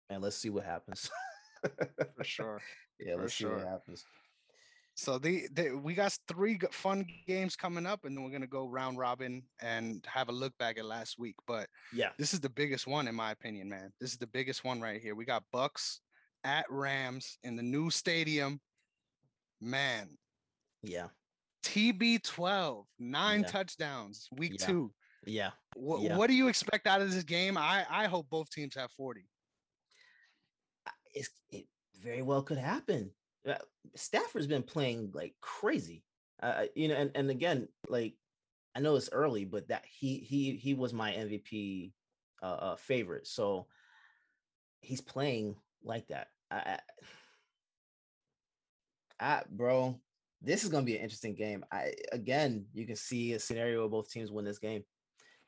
and 0.09 0.21
let's 0.21 0.37
see 0.37 0.49
what 0.49 0.63
happens. 0.63 1.09
For 2.15 2.23
sure. 2.23 2.61
yeah, 2.99 3.15
for 3.15 3.21
let's 3.21 3.33
see 3.33 3.45
what 3.45 3.61
sure. 3.61 3.69
happens. 3.69 4.03
So 4.97 5.19
the, 5.19 5.47
the 5.53 5.73
we 5.77 5.93
got 5.93 6.17
three 6.27 6.59
fun 6.71 7.05
games 7.27 7.55
coming 7.55 7.85
up, 7.85 8.03
and 8.03 8.17
then 8.17 8.23
we're 8.23 8.31
gonna 8.31 8.47
go 8.47 8.67
round 8.67 8.97
robin 8.97 9.43
and 9.61 10.03
have 10.07 10.27
a 10.27 10.31
look 10.31 10.57
back 10.57 10.79
at 10.79 10.85
last 10.85 11.19
week. 11.19 11.35
But 11.45 11.69
Yeah. 11.93 12.13
this 12.17 12.33
is 12.33 12.39
the 12.39 12.49
biggest 12.49 12.87
one 12.87 13.07
in 13.07 13.13
my 13.13 13.29
opinion, 13.31 13.69
man. 13.69 13.93
This 14.01 14.11
is 14.11 14.17
the 14.17 14.25
biggest 14.25 14.63
one 14.63 14.81
right 14.81 14.99
here. 14.99 15.13
We 15.13 15.23
got 15.23 15.43
Bucks 15.51 16.01
at 16.43 16.65
Rams 16.71 17.37
in 17.43 17.55
the 17.55 17.61
new 17.63 17.91
stadium. 17.91 18.59
Man, 19.61 20.17
Yeah. 20.81 21.09
TB12, 21.63 22.85
nine 22.97 23.41
Yeah. 23.41 23.47
touchdowns, 23.47 24.27
week 24.31 24.53
Yeah. 24.59 24.65
two. 24.65 24.93
Yeah. 25.25 25.51
What, 25.75 26.01
Yeah. 26.01 26.17
what 26.17 26.27
do 26.27 26.33
you 26.33 26.47
expect 26.47 26.87
out 26.87 27.01
of 27.01 27.11
this 27.11 27.23
game? 27.23 27.55
I, 27.57 27.85
I 27.89 28.07
hope 28.07 28.29
both 28.29 28.49
teams 28.49 28.73
have 28.75 28.91
40. 28.93 29.29
it's, 31.13 31.29
it 31.49 31.65
very 31.99 32.21
well 32.21 32.43
could 32.43 32.59
happen. 32.59 33.11
Uh, 33.47 33.55
Stafford's 33.95 34.47
been 34.47 34.63
playing 34.63 35.11
like 35.13 35.33
crazy, 35.41 36.03
uh, 36.41 36.65
you 36.75 36.87
know, 36.87 36.95
and, 36.95 37.11
and 37.15 37.29
again, 37.29 37.67
like 37.87 38.15
I 38.75 38.79
know 38.79 38.95
it's 38.95 39.09
early, 39.11 39.45
but 39.45 39.69
that 39.69 39.83
he 39.89 40.17
he 40.17 40.55
he 40.55 40.73
was 40.73 40.93
my 40.93 41.11
MVP 41.11 41.93
uh, 42.43 42.45
uh 42.45 42.75
favorite, 42.75 43.27
so 43.27 43.67
he's 44.81 45.01
playing 45.01 45.55
like 45.83 46.07
that. 46.07 46.27
I, 46.51 46.77
I, 49.19 49.27
I 49.37 49.43
bro, 49.49 49.99
this 50.41 50.63
is 50.63 50.69
gonna 50.69 50.85
be 50.85 50.95
an 50.95 51.03
interesting 51.03 51.35
game. 51.35 51.65
I 51.71 51.93
again, 52.11 52.65
you 52.73 52.85
can 52.85 52.95
see 52.95 53.33
a 53.33 53.39
scenario 53.39 53.79
where 53.79 53.89
both 53.89 54.11
teams 54.11 54.31
win 54.31 54.45
this 54.45 54.59
game. 54.59 54.83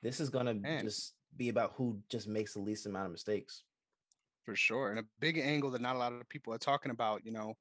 This 0.01 0.19
is 0.19 0.29
gonna 0.29 0.53
Man. 0.53 0.85
just 0.85 1.13
be 1.38 1.49
about 1.49 1.73
who 1.75 1.99
just 2.09 2.27
makes 2.27 2.53
the 2.53 2.62
least 2.62 2.85
amount 2.85 3.05
of 3.05 3.12
mistakes. 3.12 3.63
for 4.45 4.55
sure. 4.55 4.89
And 4.89 4.99
a 4.99 5.03
big 5.19 5.38
angle 5.38 5.69
that 5.71 5.81
not 5.81 5.95
a 5.95 5.99
lot 5.99 6.13
of 6.13 6.27
people 6.29 6.53
are 6.53 6.57
talking 6.57 6.91
about, 6.91 7.23
you 7.23 7.31
know, 7.31 7.53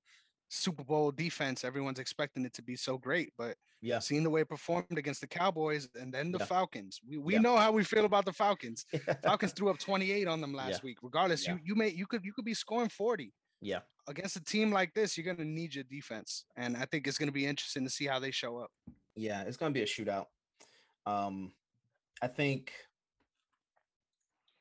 Super 0.48 0.82
Bowl 0.82 1.12
defense. 1.12 1.62
Everyone's 1.64 1.98
expecting 1.98 2.44
it 2.44 2.54
to 2.54 2.62
be 2.62 2.74
so 2.74 2.96
great, 2.96 3.32
but 3.36 3.56
Yeah. 3.80 3.98
seeing 3.98 4.22
the 4.22 4.30
way 4.30 4.40
it 4.40 4.48
performed 4.48 4.96
against 4.96 5.20
the 5.20 5.26
Cowboys 5.26 5.88
and 5.94 6.12
then 6.12 6.32
the 6.32 6.38
Yeah. 6.38 6.46
Falcons, 6.46 7.00
we, 7.06 7.18
we 7.18 7.34
Yeah. 7.34 7.40
know 7.40 7.56
how 7.56 7.70
we 7.70 7.84
feel 7.84 8.04
about 8.06 8.24
the 8.24 8.32
Falcons. 8.32 8.86
Falcons 9.22 9.52
threw 9.52 9.68
up 9.68 9.78
28 9.78 10.26
on 10.26 10.40
them 10.40 10.54
last 10.54 10.80
Yeah. 10.82 10.84
week. 10.84 10.98
Regardless, 11.02 11.46
you 11.46 11.58
you 11.62 11.74
may 11.74 11.88
you 11.88 12.06
could 12.06 12.24
you 12.24 12.32
could 12.32 12.46
be 12.46 12.54
scoring 12.54 12.88
40 12.88 13.34
yeah. 13.60 13.80
against 14.06 14.36
a 14.36 14.42
team 14.42 14.72
like 14.72 14.94
this. 14.94 15.16
You're 15.18 15.32
gonna 15.34 15.44
need 15.48 15.74
your 15.74 15.84
defense, 15.84 16.44
and 16.56 16.76
I 16.76 16.86
think 16.86 17.06
it's 17.06 17.18
gonna 17.18 17.32
be 17.32 17.44
interesting 17.46 17.84
to 17.84 17.90
see 17.90 18.06
how 18.06 18.18
they 18.18 18.30
show 18.30 18.56
up. 18.56 18.70
Yeah, 19.14 19.42
it's 19.42 19.56
gonna 19.58 19.72
be 19.74 19.82
a 19.82 19.86
shootout. 19.86 20.26
Um, 21.04 21.52
I 22.22 22.28
think. 22.28 22.72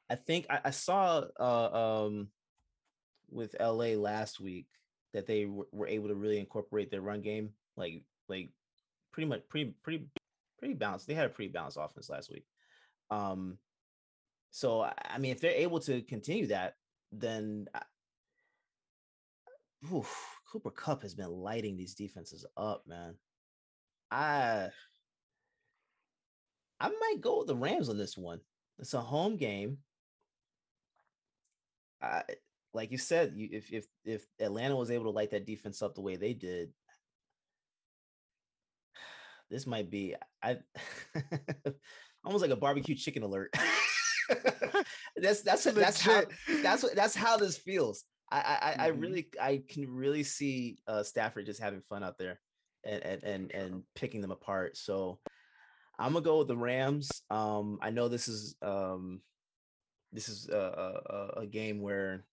I 0.10 0.15
think 0.15 0.45
I, 0.50 0.62
I 0.65 0.69
saw 0.71 1.26
uh, 1.38 2.06
um, 2.06 2.32
with 3.30 3.56
LA 3.60 3.95
last 3.97 4.39
week 4.39 4.67
that 5.18 5.26
they 5.26 5.46
were, 5.46 5.68
were 5.72 5.88
able 5.88 6.08
to 6.08 6.16
really 6.16 6.38
incorporate 6.38 6.92
their 6.92 7.02
run 7.02 7.22
game, 7.22 7.50
like 7.76 8.04
like 8.30 8.52
pretty 9.12 9.28
much 9.28 9.42
pretty 9.50 9.74
pretty 9.82 10.06
pretty 10.60 10.76
balanced. 10.76 11.08
They 11.08 11.16
had 11.16 11.26
a 11.26 11.30
pretty 11.30 11.52
balanced 11.52 11.78
offense 11.82 12.08
last 12.10 12.32
week. 12.32 12.46
Um, 13.10 13.58
so 14.52 14.84
I 14.84 15.18
mean, 15.18 15.32
if 15.32 15.42
they're 15.42 15.52
able 15.52 15.80
to 15.82 16.04
continue 16.04 16.48
that, 16.48 16.76
then 17.12 17.68
I- 17.74 17.82
oof, 19.92 20.40
Cooper 20.52 20.70
Kupp 20.70 21.02
has 21.02 21.16
been 21.16 21.32
lighting 21.32 21.78
these 21.78 21.96
defenses 21.96 22.46
up, 22.56 22.84
man. 22.86 23.16
I 24.12 24.70
I 26.80 26.90
might 26.90 27.22
go 27.22 27.40
with 27.40 27.48
the 27.48 27.56
Rams 27.56 27.90
on 27.90 27.98
this 27.98 28.16
one. 28.16 28.40
It's 28.78 28.94
a 28.94 29.02
home 29.02 29.36
game. 29.36 29.80
I 32.04 32.22
like 32.78 32.92
you 32.92 32.98
said, 33.00 33.34
you, 33.36 33.50
if 33.52 33.74
if 33.74 33.88
if 34.06 34.26
Atlanta 34.40 34.76
was 34.76 34.92
able 34.92 35.06
to 35.06 35.10
light 35.10 35.32
that 35.32 35.46
defense 35.48 35.82
up 35.82 35.96
the 35.96 36.02
way 36.02 36.16
they 36.16 36.34
did, 36.34 36.72
this 39.50 39.66
might 39.66 39.90
be 39.90 40.16
I 40.44 40.60
almost 42.24 42.44
like 42.44 42.52
a 42.52 42.56
barbecue 42.56 42.96
chicken 42.96 43.24
alert. 43.24 43.54
that's 45.16 45.42
that's 45.42 45.63
that's 45.63 46.02
how 46.02 46.24
that's 46.62 46.84
what 46.84 46.96
that's 46.96 47.16
how 47.16 47.38
this 47.38 47.58
feels. 47.58 48.04
I 48.32 48.38
I, 48.38 48.42
I 48.42 48.76
I 48.86 48.88
really 48.90 49.28
I 49.42 49.63
can 49.68 49.90
really 49.90 50.24
see 50.24 50.78
uh 50.88 51.02
Stafford 51.02 51.46
just 51.46 51.62
having 51.62 51.82
fun 51.82 52.04
out 52.04 52.18
there 52.18 52.40
and 52.86 53.02
and 53.04 53.24
and, 53.24 53.52
and 53.52 53.84
picking 53.96 54.22
them 54.22 54.32
apart. 54.32 54.78
So 54.78 55.20
I'm 55.98 56.13
gonna 56.13 56.24
go 56.24 56.40
with 56.40 56.50
the 56.50 56.58
Rams. 56.58 57.10
Um, 57.32 57.80
I 57.82 57.90
know 57.90 58.08
this 58.08 58.28
is 58.28 58.56
um 58.62 59.22
this 60.12 60.30
is 60.30 60.50
a, 60.50 61.02
a- 61.10 61.40
a 61.42 61.46
game 61.48 61.82
where 61.82 62.25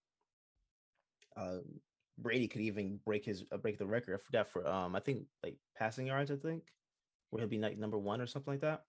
uh 1.37 1.59
Brady 2.19 2.47
could 2.47 2.61
even 2.61 3.01
break 3.05 3.25
his 3.25 3.45
uh, 3.53 3.57
break 3.57 3.79
the 3.79 3.87
record. 3.87 4.15
I 4.15 4.19
forgot 4.25 4.49
for 4.49 4.67
um 4.67 4.95
I 4.95 5.01
think 5.01 5.25
like 5.43 5.57
passing 5.77 6.07
yards. 6.07 6.31
I 6.31 6.37
think 6.37 6.63
where 7.31 7.41
he'll 7.41 7.49
be 7.49 7.59
like 7.59 7.79
number 7.79 7.99
one 7.99 8.21
or 8.21 8.27
something 8.27 8.53
like 8.53 8.61
that. 8.61 8.85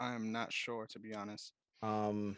I'm 0.00 0.32
not 0.32 0.52
sure 0.52 0.86
to 0.86 0.98
be 0.98 1.14
honest. 1.14 1.52
Um, 1.82 2.36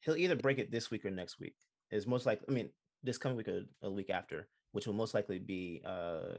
he'll 0.00 0.16
either 0.16 0.36
break 0.36 0.58
it 0.58 0.70
this 0.70 0.90
week 0.90 1.04
or 1.04 1.10
next 1.10 1.38
week. 1.38 1.54
Is 1.90 2.06
most 2.06 2.26
likely. 2.26 2.46
I 2.48 2.52
mean, 2.52 2.70
this 3.02 3.18
coming 3.18 3.36
week 3.36 3.48
or 3.48 3.62
a 3.82 3.90
week 3.90 4.10
after, 4.10 4.48
which 4.72 4.86
will 4.86 4.94
most 4.94 5.14
likely 5.14 5.38
be 5.38 5.82
uh 5.86 6.38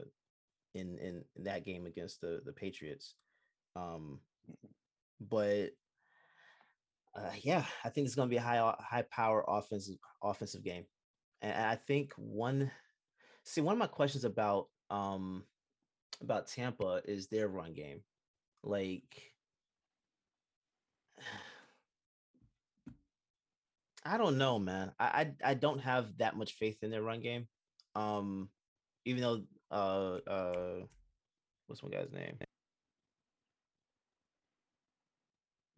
in 0.74 0.98
in, 0.98 1.24
in 1.36 1.44
that 1.44 1.64
game 1.64 1.86
against 1.86 2.20
the 2.20 2.40
the 2.44 2.52
Patriots. 2.52 3.14
Um, 3.74 4.20
but 5.20 5.70
uh, 7.14 7.30
yeah, 7.42 7.64
I 7.84 7.88
think 7.88 8.06
it's 8.06 8.14
going 8.14 8.28
to 8.28 8.30
be 8.30 8.36
a 8.36 8.42
high 8.42 8.74
high 8.78 9.04
power 9.10 9.44
offensive 9.48 9.96
offensive 10.22 10.62
game, 10.62 10.84
and 11.42 11.52
I 11.52 11.76
think 11.76 12.12
one. 12.16 12.70
See, 13.44 13.60
one 13.60 13.72
of 13.72 13.78
my 13.78 13.86
questions 13.86 14.24
about 14.24 14.68
um 14.90 15.44
about 16.20 16.46
Tampa 16.48 17.02
is 17.04 17.28
their 17.28 17.48
run 17.48 17.74
game, 17.74 18.00
like 18.62 19.22
I 24.04 24.18
don't 24.18 24.38
know, 24.38 24.58
man. 24.58 24.92
I, 24.98 25.04
I 25.44 25.50
I 25.50 25.54
don't 25.54 25.80
have 25.80 26.16
that 26.18 26.36
much 26.36 26.52
faith 26.54 26.82
in 26.82 26.90
their 26.90 27.02
run 27.02 27.20
game. 27.20 27.46
Um, 27.94 28.48
even 29.04 29.22
though 29.22 29.42
uh 29.70 30.18
uh, 30.28 30.80
what's 31.66 31.82
my 31.82 31.90
guy's 31.90 32.12
name? 32.12 32.36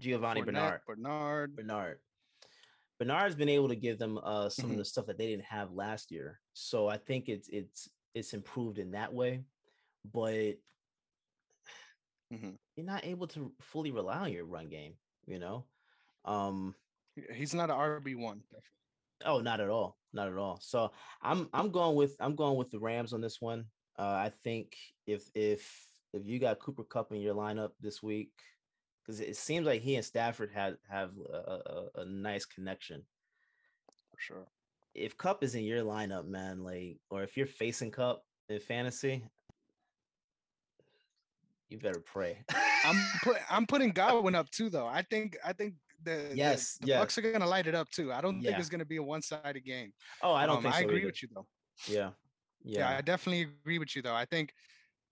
Giovanni 0.00 0.42
Bernard. 0.42 0.80
Bernard. 0.86 1.56
Bernard. 1.56 1.98
Bernard's 2.98 3.36
been 3.36 3.48
able 3.48 3.68
to 3.68 3.76
give 3.76 3.98
them 3.98 4.18
uh 4.18 4.48
some 4.48 4.70
Mhm. 4.70 4.72
of 4.72 4.78
the 4.78 4.84
stuff 4.84 5.06
that 5.06 5.18
they 5.18 5.28
didn't 5.28 5.44
have 5.44 5.72
last 5.72 6.10
year. 6.10 6.40
So 6.52 6.88
I 6.88 6.98
think 6.98 7.28
it's 7.28 7.48
it's 7.48 7.88
it's 8.14 8.34
improved 8.34 8.78
in 8.78 8.90
that 8.92 9.12
way, 9.12 9.44
but 10.04 10.56
Mhm. 12.32 12.58
you're 12.76 12.86
not 12.86 13.04
able 13.04 13.26
to 13.28 13.54
fully 13.60 13.90
rely 13.90 14.18
on 14.18 14.32
your 14.32 14.44
run 14.44 14.68
game, 14.68 14.98
you 15.26 15.38
know. 15.38 15.68
Um 16.24 16.74
He's 17.32 17.54
not 17.54 17.70
an 17.70 17.76
RB 17.76 18.14
one. 18.14 18.42
oh 19.24 19.40
not 19.40 19.60
at 19.60 19.68
all. 19.70 19.98
Not 20.12 20.28
at 20.28 20.36
all. 20.38 20.60
So 20.60 20.92
I'm 21.22 21.48
I'm 21.52 21.70
going 21.70 21.96
with 21.96 22.16
I'm 22.20 22.34
going 22.36 22.56
with 22.56 22.70
the 22.70 22.78
Rams 22.80 23.12
on 23.12 23.20
this 23.20 23.40
one. 23.40 23.70
Uh 23.98 24.14
I 24.26 24.30
think 24.30 24.76
if 25.06 25.28
if 25.34 25.86
if 26.12 26.26
you 26.26 26.38
got 26.38 26.58
Cooper 26.60 26.84
Kupp 26.84 27.12
in 27.12 27.20
your 27.20 27.34
lineup 27.34 27.72
this 27.80 28.02
week, 28.02 28.32
because 29.08 29.20
it 29.20 29.36
seems 29.36 29.66
like 29.66 29.80
he 29.80 29.96
and 29.96 30.04
Stafford 30.04 30.50
had 30.52 30.76
have 30.90 31.12
a, 31.32 31.36
a, 31.96 32.00
a 32.02 32.04
nice 32.04 32.44
connection. 32.44 33.02
For 34.12 34.20
sure. 34.20 34.46
if 34.94 35.16
Kupp 35.16 35.42
is 35.42 35.54
in 35.54 35.64
your 35.64 35.82
lineup, 35.82 36.26
man, 36.26 36.62
like, 36.62 36.98
or 37.08 37.22
if 37.22 37.34
you're 37.36 37.46
facing 37.46 37.90
Kupp 37.90 38.22
in 38.50 38.60
fantasy, 38.60 39.24
you 41.70 41.78
better 41.78 42.00
pray. 42.00 42.38
I'm 42.84 42.96
put 43.22 43.36
I'm 43.50 43.66
putting 43.66 43.90
Godwin 43.90 44.34
up 44.34 44.50
too 44.50 44.68
though. 44.70 44.86
I 44.86 45.02
think 45.02 45.36
I 45.44 45.52
think 45.54 45.74
the 46.02 46.28
the- 46.30 46.36
Yes, 46.36 46.76
the, 46.80 46.88
yes. 46.88 47.00
Bucks 47.00 47.18
are 47.18 47.32
gonna 47.32 47.46
light 47.46 47.66
it 47.66 47.74
up 47.74 47.88
too. 47.90 48.12
I 48.12 48.20
don't 48.20 48.34
think 48.42 48.52
Yeah. 48.52 48.58
it's 48.58 48.68
gonna 48.68 48.84
be 48.84 48.96
a 48.96 49.02
one 49.02 49.22
sided 49.22 49.64
game. 49.64 49.92
oh, 50.22 50.32
I 50.34 50.46
don't 50.46 50.58
Um, 50.58 50.62
think 50.64 50.74
I 50.74 50.80
agree 50.80 51.04
with 51.06 51.22
you 51.22 51.28
though. 51.34 51.46
Yeah, 51.86 52.10
Yeah. 52.62 52.90
yeah, 52.90 52.98
I 52.98 53.00
definitely 53.00 53.42
agree 53.42 53.78
with 53.78 53.94
you 53.96 54.02
though. 54.02 54.14
I 54.14 54.24
think 54.26 54.52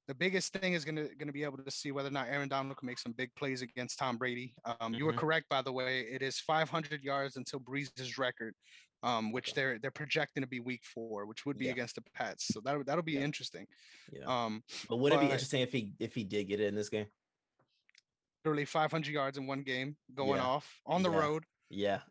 the 0.09 0.15
biggest 0.15 0.53
thing 0.53 0.75
is 0.75 0.85
gonna 0.85 1.09
gonna 1.19 1.33
be 1.33 1.43
able 1.45 1.59
to 1.59 1.71
see 1.71 1.91
whether 1.93 2.09
or 2.09 2.13
not 2.13 2.29
Aaron 2.29 2.49
Donald 2.49 2.77
can 2.77 2.87
make 2.87 2.99
some 2.99 3.13
big 3.13 3.35
plays 3.35 3.63
against 3.63 3.99
Tom 3.99 4.17
Brady. 4.17 4.55
Um, 4.81 4.95
you 4.95 5.05
were 5.07 5.13
Mhm. 5.13 5.19
correct 5.19 5.49
by 5.49 5.63
the 5.63 5.73
way. 5.73 6.03
It 6.03 6.23
is 6.23 6.39
500 6.41 7.03
yards 7.03 7.37
until 7.37 7.59
Brees's 7.59 8.17
record, 8.19 8.55
um, 9.03 9.33
which 9.33 9.53
they're 9.55 9.79
they're 9.79 9.91
projecting 9.91 10.43
to 10.43 10.47
be 10.47 10.61
week 10.61 10.85
four, 10.85 11.27
which 11.27 11.45
would 11.45 11.59
be 11.59 11.67
Yeah. 11.67 11.73
against 11.73 11.97
the 11.97 12.03
Pats. 12.15 12.47
So 12.49 12.61
that 12.61 12.87
that'll 12.87 13.03
be 13.03 13.13
Yeah. 13.15 13.21
interesting. 13.23 13.67
yeah. 14.13 14.25
Um, 14.27 14.63
but 14.89 14.97
would 14.99 15.13
it 15.13 15.19
be 15.21 15.27
interesting 15.27 15.61
if 15.63 15.73
he 15.73 15.93
if 15.99 16.15
he 16.15 16.23
did 16.25 16.45
get 16.49 16.61
it 16.61 16.67
in 16.69 16.75
this 16.75 16.89
game? 16.89 17.07
literally 18.45 18.65
500 18.65 19.11
yards 19.13 19.37
in 19.39 19.47
one 19.49 19.63
game 19.65 19.97
going 20.15 20.37
Yeah. 20.39 20.47
off 20.47 20.81
on 20.87 21.03
the 21.03 21.11
road. 21.11 21.45
Yeah, 21.69 22.03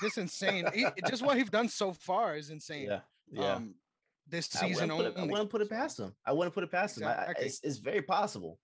This 0.00 0.18
insane. 0.18 0.70
He- 0.72 0.86
just 1.08 1.20
what 1.24 1.36
he's 1.36 1.50
done 1.50 1.68
so 1.68 1.92
far 1.92 2.36
is 2.36 2.48
insane. 2.56 2.86
yeah, 2.86 3.00
yeah. 3.28 3.54
Um, 3.54 3.74
this 4.26 4.54
I 4.56 4.60
season 4.68 4.88
wouldn't, 4.88 4.98
put 4.98 5.06
it, 5.06 5.18
I 5.18 5.22
only. 5.22 5.32
wouldn't 5.32 5.50
put 5.50 5.60
it 5.60 5.70
past 5.70 5.98
him. 6.00 6.14
I 6.26 6.32
wouldn't 6.32 6.54
put 6.54 6.64
it 6.64 6.70
past 6.70 6.98
him. 7.00 7.06
I- 7.06 7.26
I, 7.26 7.34
it's, 7.40 7.60
it's 7.62 7.78
very 7.78 8.02
possible. 8.02 8.58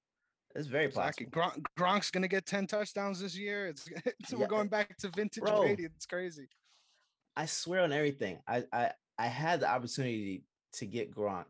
It's 0.54 0.66
very 0.66 0.86
Exactly. 0.86 1.26
possible. 1.26 1.62
Gronk, 1.62 1.64
Gronk's 1.78 2.10
gonna 2.10 2.26
get 2.28 2.44
10 2.46 2.66
touchdowns 2.66 3.20
this 3.20 3.36
year. 3.36 3.68
It's 3.68 3.84
so 4.26 4.36
Yeah, 4.36 4.38
we're 4.38 4.46
going 4.48 4.68
back 4.68 4.96
to 4.98 5.08
vintage 5.14 5.42
bro. 5.44 5.60
Brady. 5.60 5.84
It's 5.84 6.06
crazy. 6.06 6.48
I 7.36 7.46
swear 7.46 7.82
on 7.82 7.92
everything. 7.92 8.40
I 8.48 8.64
I 8.72 8.90
I 9.18 9.26
had 9.28 9.60
the 9.60 9.70
opportunity 9.70 10.44
to 10.74 10.86
get 10.86 11.14
Gronk 11.14 11.44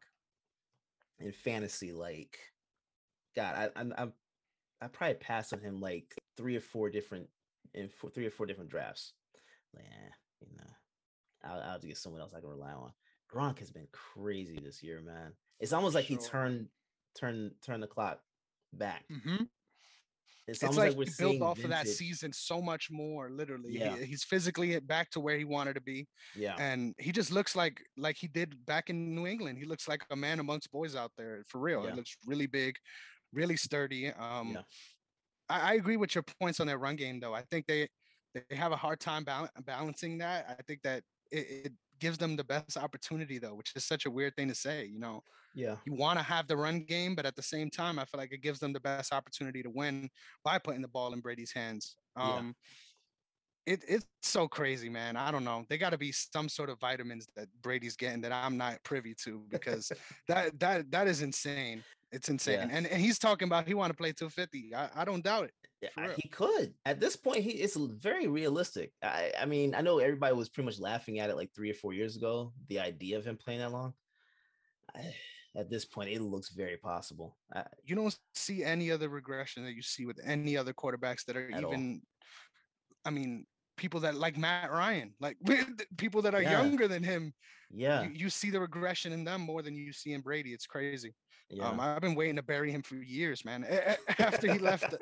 in 1.18 1.32
fantasy. 1.32 1.92
Like, 1.92 2.38
God, 3.34 3.54
I 3.76 3.80
I'm, 3.80 3.94
I'm 3.96 4.12
I 4.82 4.88
probably 4.88 5.14
passed 5.14 5.52
on 5.54 5.60
him 5.60 5.80
like 5.80 6.14
three 6.36 6.56
or 6.56 6.60
four 6.60 6.90
different 6.90 7.28
in 7.72 7.88
four, 7.88 8.10
three 8.10 8.26
or 8.26 8.30
four 8.30 8.44
different 8.46 8.70
drafts. 8.70 9.14
Like, 9.74 9.84
eh, 9.86 10.10
you 10.42 10.56
know, 10.58 10.70
I'll, 11.44 11.60
I'll 11.62 11.70
have 11.72 11.80
to 11.80 11.86
get 11.86 11.96
someone 11.96 12.20
else 12.20 12.34
I 12.36 12.40
can 12.40 12.48
rely 12.50 12.72
on. 12.72 12.92
Gronk 13.32 13.58
has 13.58 13.70
been 13.70 13.88
crazy 13.92 14.58
this 14.58 14.82
year, 14.82 15.00
man. 15.00 15.32
It's 15.60 15.72
almost 15.72 15.94
like 15.94 16.04
he 16.06 16.16
turned 16.16 16.68
turned 17.18 17.52
turned 17.62 17.82
the 17.82 17.86
clock 17.86 18.20
back. 18.72 19.04
Mhm. 19.10 19.48
It's, 20.46 20.62
It's 20.64 20.76
like, 20.76 20.88
like, 20.90 20.96
we're 20.98 21.04
he 21.04 21.12
built 21.16 21.42
off 21.42 21.62
of 21.62 21.70
that 21.70 21.86
season 21.86 22.32
so 22.32 22.60
much 22.60 22.90
more. 22.90 23.30
Literally, 23.30 23.72
He- 23.78 24.04
he's 24.06 24.24
physically 24.24 24.80
back 24.80 25.10
to 25.12 25.20
where 25.20 25.38
he 25.38 25.44
wanted 25.44 25.74
to 25.74 25.80
be, 25.80 26.08
Yeah, 26.34 26.56
and 26.58 26.94
he 26.98 27.12
just 27.12 27.30
looks 27.30 27.54
like 27.54 27.80
like 27.96 28.16
he 28.16 28.26
did 28.26 28.64
back 28.66 28.90
in 28.90 29.14
New 29.14 29.26
England. 29.26 29.58
He 29.58 29.64
looks 29.64 29.86
like 29.86 30.04
a 30.10 30.16
man 30.16 30.40
amongst 30.40 30.72
boys 30.72 30.96
out 30.96 31.12
there 31.16 31.44
for 31.46 31.60
real. 31.60 31.84
Yeah. 31.84 31.90
He 31.90 31.96
looks 31.96 32.16
really 32.26 32.46
big, 32.46 32.76
really 33.32 33.56
sturdy. 33.56 34.08
Um, 34.08 34.52
Yeah. 34.54 34.62
I, 35.48 35.72
I 35.72 35.74
agree 35.74 35.96
with 35.96 36.14
your 36.14 36.24
points 36.24 36.58
on 36.58 36.66
their 36.66 36.78
run 36.78 36.96
game, 36.96 37.20
though. 37.20 37.34
I 37.34 37.42
think 37.42 37.66
they 37.66 37.88
they 38.34 38.56
have 38.56 38.72
a 38.72 38.76
hard 38.76 38.98
time 38.98 39.24
bal- 39.24 39.50
balancing 39.64 40.18
that. 40.18 40.56
I 40.58 40.62
think 40.62 40.82
that 40.82 41.04
it, 41.30 41.66
it 41.66 41.72
gives 42.00 42.18
them 42.18 42.36
the 42.36 42.44
best 42.44 42.76
opportunity, 42.76 43.38
though, 43.38 43.54
which 43.54 43.72
is 43.76 43.84
such 43.84 44.06
a 44.06 44.10
weird 44.10 44.34
thing 44.34 44.48
to 44.48 44.54
say. 44.54 44.86
You 44.86 44.98
know, 44.98 45.22
yeah, 45.54 45.76
you 45.84 45.94
want 45.94 46.18
to 46.18 46.24
have 46.24 46.48
the 46.48 46.56
run 46.56 46.80
game, 46.80 47.14
but 47.14 47.26
at 47.26 47.36
the 47.36 47.42
same 47.42 47.70
time, 47.70 47.98
I 47.98 48.04
feel 48.04 48.18
like 48.18 48.32
it 48.32 48.42
gives 48.42 48.58
them 48.58 48.72
the 48.72 48.80
best 48.80 49.12
opportunity 49.12 49.62
to 49.62 49.70
win 49.70 50.10
by 50.44 50.58
putting 50.58 50.82
the 50.82 50.88
ball 50.88 51.12
in 51.12 51.20
Brady's 51.20 51.52
hands. 51.52 51.96
Yeah. 52.16 52.34
Um, 52.34 52.56
it, 53.66 53.84
it's 53.86 54.06
so 54.22 54.48
crazy, 54.48 54.88
man. 54.88 55.16
I 55.16 55.30
don't 55.30 55.44
know. 55.44 55.64
They 55.68 55.78
got 55.78 55.90
to 55.90 55.98
be 55.98 56.12
some 56.12 56.48
sort 56.48 56.70
of 56.70 56.80
vitamins 56.80 57.28
that 57.36 57.46
Brady's 57.62 57.94
getting 57.96 58.20
that 58.22 58.32
I'm 58.32 58.56
not 58.56 58.82
privy 58.82 59.14
to 59.24 59.44
because 59.48 59.92
that 60.28 60.58
that 60.60 60.90
that 60.90 61.06
is 61.06 61.22
insane. 61.22 61.84
It's 62.10 62.28
insane. 62.28 62.68
Yeah. 62.68 62.76
And 62.76 62.86
and 62.86 63.00
he's 63.00 63.18
talking 63.18 63.46
about 63.46 63.68
he 63.68 63.74
want 63.74 63.90
to 63.90 63.96
play 63.96 64.12
250. 64.12 64.74
I, 64.74 64.88
I 64.96 65.04
don't 65.04 65.22
doubt 65.22 65.44
it. 65.44 65.54
Yeah, 65.82 66.14
he 66.16 66.28
could. 66.28 66.74
At 66.84 67.00
this 67.00 67.16
point, 67.16 67.42
he 67.42 67.52
it's 67.52 67.76
very 67.76 68.26
realistic. 68.26 68.92
I, 69.02 69.32
I 69.38 69.46
mean, 69.46 69.74
I 69.74 69.80
know 69.80 69.98
everybody 69.98 70.34
was 70.34 70.48
pretty 70.50 70.66
much 70.66 70.78
laughing 70.78 71.18
at 71.20 71.30
it 71.30 71.36
like 71.36 71.54
three 71.54 71.70
or 71.70 71.74
four 71.74 71.94
years 71.94 72.16
ago. 72.16 72.52
The 72.68 72.80
idea 72.80 73.16
of 73.16 73.24
him 73.24 73.36
playing 73.38 73.60
that 73.60 73.72
long. 73.72 73.94
I, 74.94 75.14
at 75.56 75.70
this 75.70 75.84
point, 75.84 76.10
it 76.10 76.20
looks 76.20 76.50
very 76.50 76.76
possible. 76.76 77.38
I, 77.52 77.64
You 77.84 77.96
don't 77.96 78.16
see 78.34 78.62
any 78.62 78.90
other 78.90 79.08
regression 79.08 79.64
that 79.64 79.72
you 79.72 79.82
see 79.82 80.04
with 80.06 80.20
any 80.24 80.56
other 80.56 80.72
quarterbacks 80.72 81.24
that 81.26 81.36
are 81.36 81.50
At 81.52 81.64
all. 81.64 81.72
even. 81.72 82.02
I 83.04 83.10
mean, 83.10 83.46
people 83.76 84.00
that 84.00 84.14
like 84.14 84.36
Matt 84.36 84.70
Ryan, 84.70 85.14
like 85.18 85.38
people 85.96 86.22
that 86.22 86.34
are 86.34 86.42
Yeah. 86.42 86.60
younger 86.62 86.86
than 86.88 87.02
him. 87.02 87.32
yeah, 87.70 88.02
you, 88.02 88.10
you 88.10 88.30
see 88.30 88.50
the 88.50 88.60
regression 88.60 89.12
in 89.12 89.24
them 89.24 89.40
more 89.40 89.62
than 89.62 89.74
you 89.74 89.92
see 89.92 90.12
in 90.12 90.20
Brady. 90.20 90.52
It's 90.52 90.66
crazy. 90.66 91.14
Yeah, 91.50 91.68
Um, 91.68 91.80
I've 91.80 92.00
been 92.00 92.14
waiting 92.14 92.36
to 92.36 92.42
bury 92.42 92.70
him 92.70 92.82
for 92.82 92.94
years, 92.96 93.44
man. 93.44 93.64
After 94.18 94.52
he 94.52 94.58
left, 94.58 94.94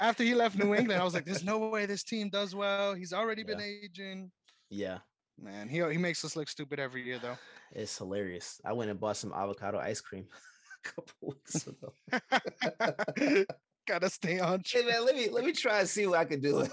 after 0.00 0.24
he 0.24 0.34
left 0.34 0.56
New 0.58 0.74
England, 0.74 1.00
I 1.00 1.04
was 1.04 1.14
like, 1.14 1.24
"There's 1.24 1.44
no 1.44 1.58
way 1.70 1.86
this 1.86 2.02
team 2.02 2.28
does 2.28 2.54
well. 2.54 2.94
He's 2.94 3.12
already 3.12 3.42
been 3.44 3.60
aging." 3.60 4.30
yeah. 4.70 4.98
Man, 5.38 5.66
he 5.68 5.78
he 5.90 5.96
makes 5.98 6.24
us 6.26 6.36
look 6.36 6.48
stupid 6.48 6.78
every 6.78 7.02
year, 7.02 7.18
though. 7.18 7.38
It's 7.72 7.96
hilarious. 7.96 8.60
I 8.64 8.72
went 8.74 8.90
and 8.90 9.00
bought 9.00 9.16
some 9.16 9.32
avocado 9.32 9.78
ice 9.78 10.00
cream 10.02 10.26
a 10.84 10.88
couple 10.88 11.14
weeks 11.22 11.66
ago. 11.66 11.94
Gotta 13.88 14.10
stay 14.10 14.38
on 14.40 14.58
hey 14.66 14.82
track. 14.82 14.86
man, 14.92 15.04
let 15.06 15.16
me 15.16 15.28
let 15.30 15.44
me 15.44 15.52
try 15.52 15.80
and 15.80 15.88
see 15.88 16.06
what 16.06 16.18
I 16.18 16.24
can 16.26 16.40
do. 16.40 16.66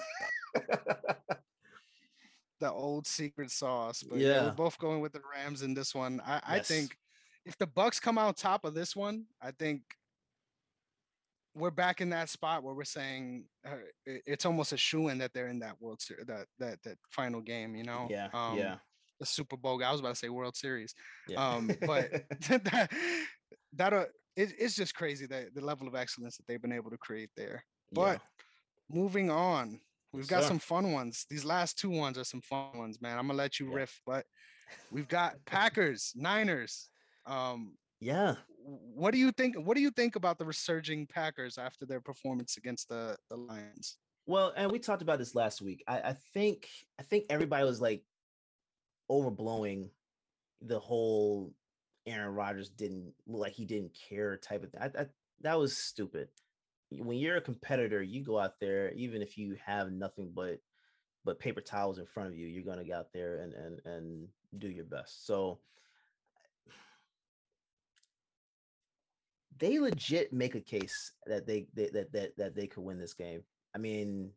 The 2.60 2.70
old 2.72 3.08
secret 3.08 3.52
sauce. 3.52 4.04
But 4.04 4.20
yeah, 4.20 4.28
Yeah. 4.28 4.44
we're 4.48 4.52
both 4.52 4.78
going 4.78 5.00
with 5.00 5.14
the 5.14 5.22
Rams 5.34 5.62
in 5.62 5.74
this 5.74 5.96
one. 5.96 6.22
I, 6.26 6.42
I 6.46 6.60
think 6.60 6.98
if 7.46 7.58
the 7.58 7.68
Bucks 7.68 8.00
come 8.00 8.18
out 8.18 8.38
top 8.38 8.66
of 8.66 8.74
this 8.74 8.96
one, 8.96 9.26
I 9.42 9.52
think 9.52 9.82
we're 11.56 11.72
back 11.72 12.00
in 12.02 12.10
that 12.12 12.30
spot 12.30 12.64
where 12.64 12.74
we're 12.74 12.84
saying 12.84 13.46
uh, 13.68 13.76
it's 14.06 14.46
almost 14.46 14.72
a 14.72 14.78
shoe 14.78 15.10
in 15.10 15.18
that 15.18 15.34
they're 15.34 15.48
in 15.48 15.60
that 15.60 15.76
World 15.80 16.02
Series, 16.02 16.26
that 16.28 16.46
that 16.60 16.82
that 16.84 16.98
final 17.10 17.42
game. 17.42 17.76
You 17.76 17.84
know, 17.84 18.08
yeah, 18.10 18.30
um, 18.34 18.58
yeah, 18.58 18.76
the 19.20 19.26
Super 19.26 19.58
Bowl. 19.58 19.84
I 19.84 19.92
was 19.92 20.00
about 20.00 20.10
to 20.10 20.16
say 20.16 20.30
World 20.30 20.56
Series. 20.56 20.94
yeah. 21.28 21.46
Um, 21.46 21.72
but 21.86 22.12
that 22.50 22.92
that 23.74 23.94
uh, 23.94 24.06
it, 24.36 24.54
it's 24.58 24.76
just 24.76 24.96
crazy 24.96 25.26
that 25.28 25.54
the 25.54 25.62
level 25.66 25.88
of 25.88 25.96
excellence 25.96 26.38
that 26.38 26.48
they've 26.48 26.62
been 26.62 26.72
able 26.72 26.92
to 26.92 26.98
create 26.98 27.30
there. 27.36 27.64
But 27.92 28.22
moving 28.90 29.32
on, 29.32 29.80
we've 30.14 30.28
got 30.28 30.44
sir. 30.44 30.50
some 30.50 30.60
fun 30.60 30.92
ones. 30.92 31.26
These 31.30 31.46
last 31.46 31.78
two 31.80 31.90
ones 31.90 32.18
are 32.18 32.24
some 32.24 32.42
fun 32.42 32.78
ones, 32.78 33.02
man. 33.02 33.18
I'm 33.18 33.28
gonna 33.28 33.38
let 33.38 33.60
you 33.60 33.70
Yeah. 33.70 33.76
riff, 33.78 34.02
but 34.06 34.26
we've 34.92 35.08
got 35.08 35.36
Packers, 35.46 36.14
Niners. 36.16 36.90
Um, 37.26 37.74
yeah, 38.00 38.36
what 38.64 39.12
do 39.12 39.18
you 39.18 39.32
think? 39.32 39.56
What 39.58 39.76
do 39.76 39.82
you 39.82 39.92
think 39.92 40.16
about 40.16 40.38
the 40.38 40.46
resurging 40.46 41.08
Packers 41.08 41.58
after 41.58 41.86
their 41.86 42.02
performance 42.02 42.58
against 42.58 42.90
the 42.90 43.18
the 43.30 43.36
Lions? 43.36 43.98
Well, 44.26 44.54
and 44.56 44.72
we 44.72 44.80
talked 44.80 45.02
about 45.02 45.18
this 45.18 45.34
last 45.36 45.62
week. 45.62 45.84
I, 45.88 46.00
I 46.02 46.16
think 46.34 46.70
I 47.00 47.04
think 47.04 47.26
everybody 47.30 47.66
was 47.66 47.82
like 47.82 48.04
overblowing 49.10 49.90
the 50.62 50.80
whole 50.80 51.54
Aaron 52.06 52.36
Rodgers 52.36 52.70
didn't 52.70 53.14
look 53.28 53.42
like 53.42 53.54
he 53.54 53.66
didn't 53.66 53.98
care 54.10 54.38
type 54.38 54.64
of 54.64 54.72
thing. 54.72 54.82
I, 54.82 55.02
I, 55.02 55.06
that 55.42 55.58
was 55.58 55.78
stupid. 55.78 56.30
When 56.92 57.18
you're 57.18 57.38
a 57.38 57.42
competitor, 57.42 58.02
you 58.02 58.24
go 58.24 58.40
out 58.40 58.60
there, 58.60 58.92
even 58.94 59.22
if 59.22 59.38
you 59.38 59.56
have 59.66 59.92
nothing 59.92 60.32
but 60.34 60.60
but 61.26 61.40
paper 61.40 61.62
towels 61.62 62.00
in 62.00 62.06
front 62.06 62.30
of 62.30 62.38
you, 62.38 62.48
you're 62.48 62.64
gonna 62.64 62.86
go 62.86 62.96
out 62.96 63.14
there 63.14 63.40
and 63.40 63.54
and 63.54 63.80
and 63.86 64.28
do 64.58 64.70
your 64.70 64.86
best. 64.86 65.26
So 65.26 65.60
they 69.60 69.80
legit 69.80 70.34
make 70.34 70.56
a 70.56 70.62
case 70.62 71.12
that 71.26 71.46
they, 71.46 71.68
they 71.74 71.90
that 71.90 72.12
that 72.14 72.38
that 72.38 72.56
they 72.56 72.68
could 72.68 72.84
win 72.84 73.00
this 73.00 73.14
game. 73.14 73.42
I 73.76 73.78
mean, 73.78 74.32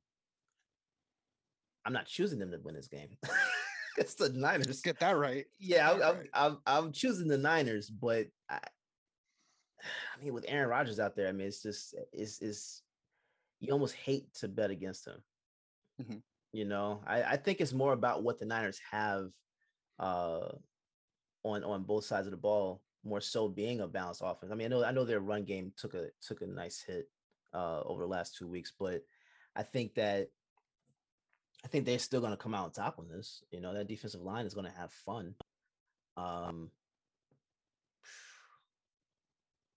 I'm 1.84 1.92
not 1.92 2.06
choosing 2.06 2.38
them 2.38 2.50
to 2.50 2.58
win 2.58 2.74
this 2.74 2.88
game. 2.88 3.08
it's 3.98 4.14
the 4.14 4.28
Niners. 4.30 4.66
Just 4.66 4.84
Get 4.84 4.98
that 5.00 5.16
right. 5.16 5.46
Yeah, 5.58 5.90
I'm, 5.90 6.00
right. 6.00 6.14
I'm, 6.14 6.26
I'm, 6.34 6.58
I'm 6.66 6.92
choosing 6.92 7.28
the 7.28 7.38
Niners, 7.38 7.88
but 7.88 8.26
I, 8.48 8.58
I 9.82 10.22
mean, 10.22 10.32
with 10.32 10.44
Aaron 10.48 10.68
Rodgers 10.68 11.00
out 11.00 11.16
there, 11.16 11.28
I 11.28 11.32
mean, 11.32 11.46
it's 11.46 11.62
just 11.62 11.94
it's 12.12 12.40
is 12.40 12.82
you 13.60 13.72
almost 13.72 13.94
hate 13.94 14.32
to 14.34 14.48
bet 14.48 14.70
against 14.70 15.06
him. 15.06 15.22
Mm-hmm. 16.00 16.18
You 16.52 16.64
know, 16.64 17.00
I, 17.06 17.22
I 17.22 17.36
think 17.36 17.60
it's 17.60 17.72
more 17.72 17.92
about 17.92 18.22
what 18.22 18.38
the 18.38 18.44
Niners 18.44 18.80
have 18.90 19.30
uh 19.98 20.48
on 21.44 21.64
on 21.64 21.82
both 21.82 22.04
sides 22.04 22.26
of 22.26 22.30
the 22.30 22.36
ball, 22.36 22.80
more 23.04 23.20
so 23.20 23.48
being 23.48 23.80
a 23.80 23.88
balanced 23.88 24.22
offense. 24.24 24.52
I 24.52 24.54
mean, 24.54 24.66
I 24.66 24.68
know 24.68 24.84
I 24.84 24.92
know 24.92 25.04
their 25.04 25.20
run 25.20 25.44
game 25.44 25.72
took 25.76 25.94
a 25.94 26.08
took 26.20 26.42
a 26.42 26.46
nice 26.46 26.82
hit 26.86 27.08
uh 27.54 27.82
over 27.84 28.02
the 28.02 28.08
last 28.08 28.36
two 28.36 28.48
weeks, 28.48 28.72
but 28.78 29.02
I 29.54 29.62
think 29.62 29.94
that 29.94 30.28
I 31.64 31.68
think 31.68 31.84
they're 31.84 31.98
still 31.98 32.20
going 32.20 32.32
to 32.32 32.36
come 32.36 32.54
out 32.54 32.64
on 32.64 32.72
top 32.72 32.98
on 32.98 33.08
this. 33.08 33.44
You 33.50 33.60
know, 33.60 33.74
that 33.74 33.88
defensive 33.88 34.22
line 34.22 34.46
is 34.46 34.54
going 34.54 34.66
to 34.66 34.78
have 34.78 34.90
fun. 34.90 35.34
Um, 36.16 36.70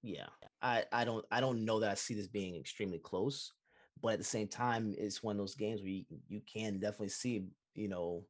yeah, 0.02 0.28
I 0.62 0.84
I 0.92 1.06
don't 1.06 1.26
I 1.32 1.42
don't 1.42 1.66
know 1.66 1.80
that 1.80 1.92
I 1.92 1.96
see 1.96 2.14
this 2.14 2.28
being 2.28 2.56
extremely 2.56 3.00
close, 3.00 3.54
but 4.02 4.14
at 4.14 4.18
the 4.20 4.26
same 4.26 4.48
time, 4.48 4.94
it's 4.98 5.24
one 5.24 5.36
of 5.36 5.40
those 5.40 5.56
games 5.56 5.82
where 5.82 5.90
you, 5.90 6.06
you 6.28 6.42
can 6.52 6.80
definitely 6.80 7.10
see 7.10 7.46
you 7.74 7.88
know 7.88 8.24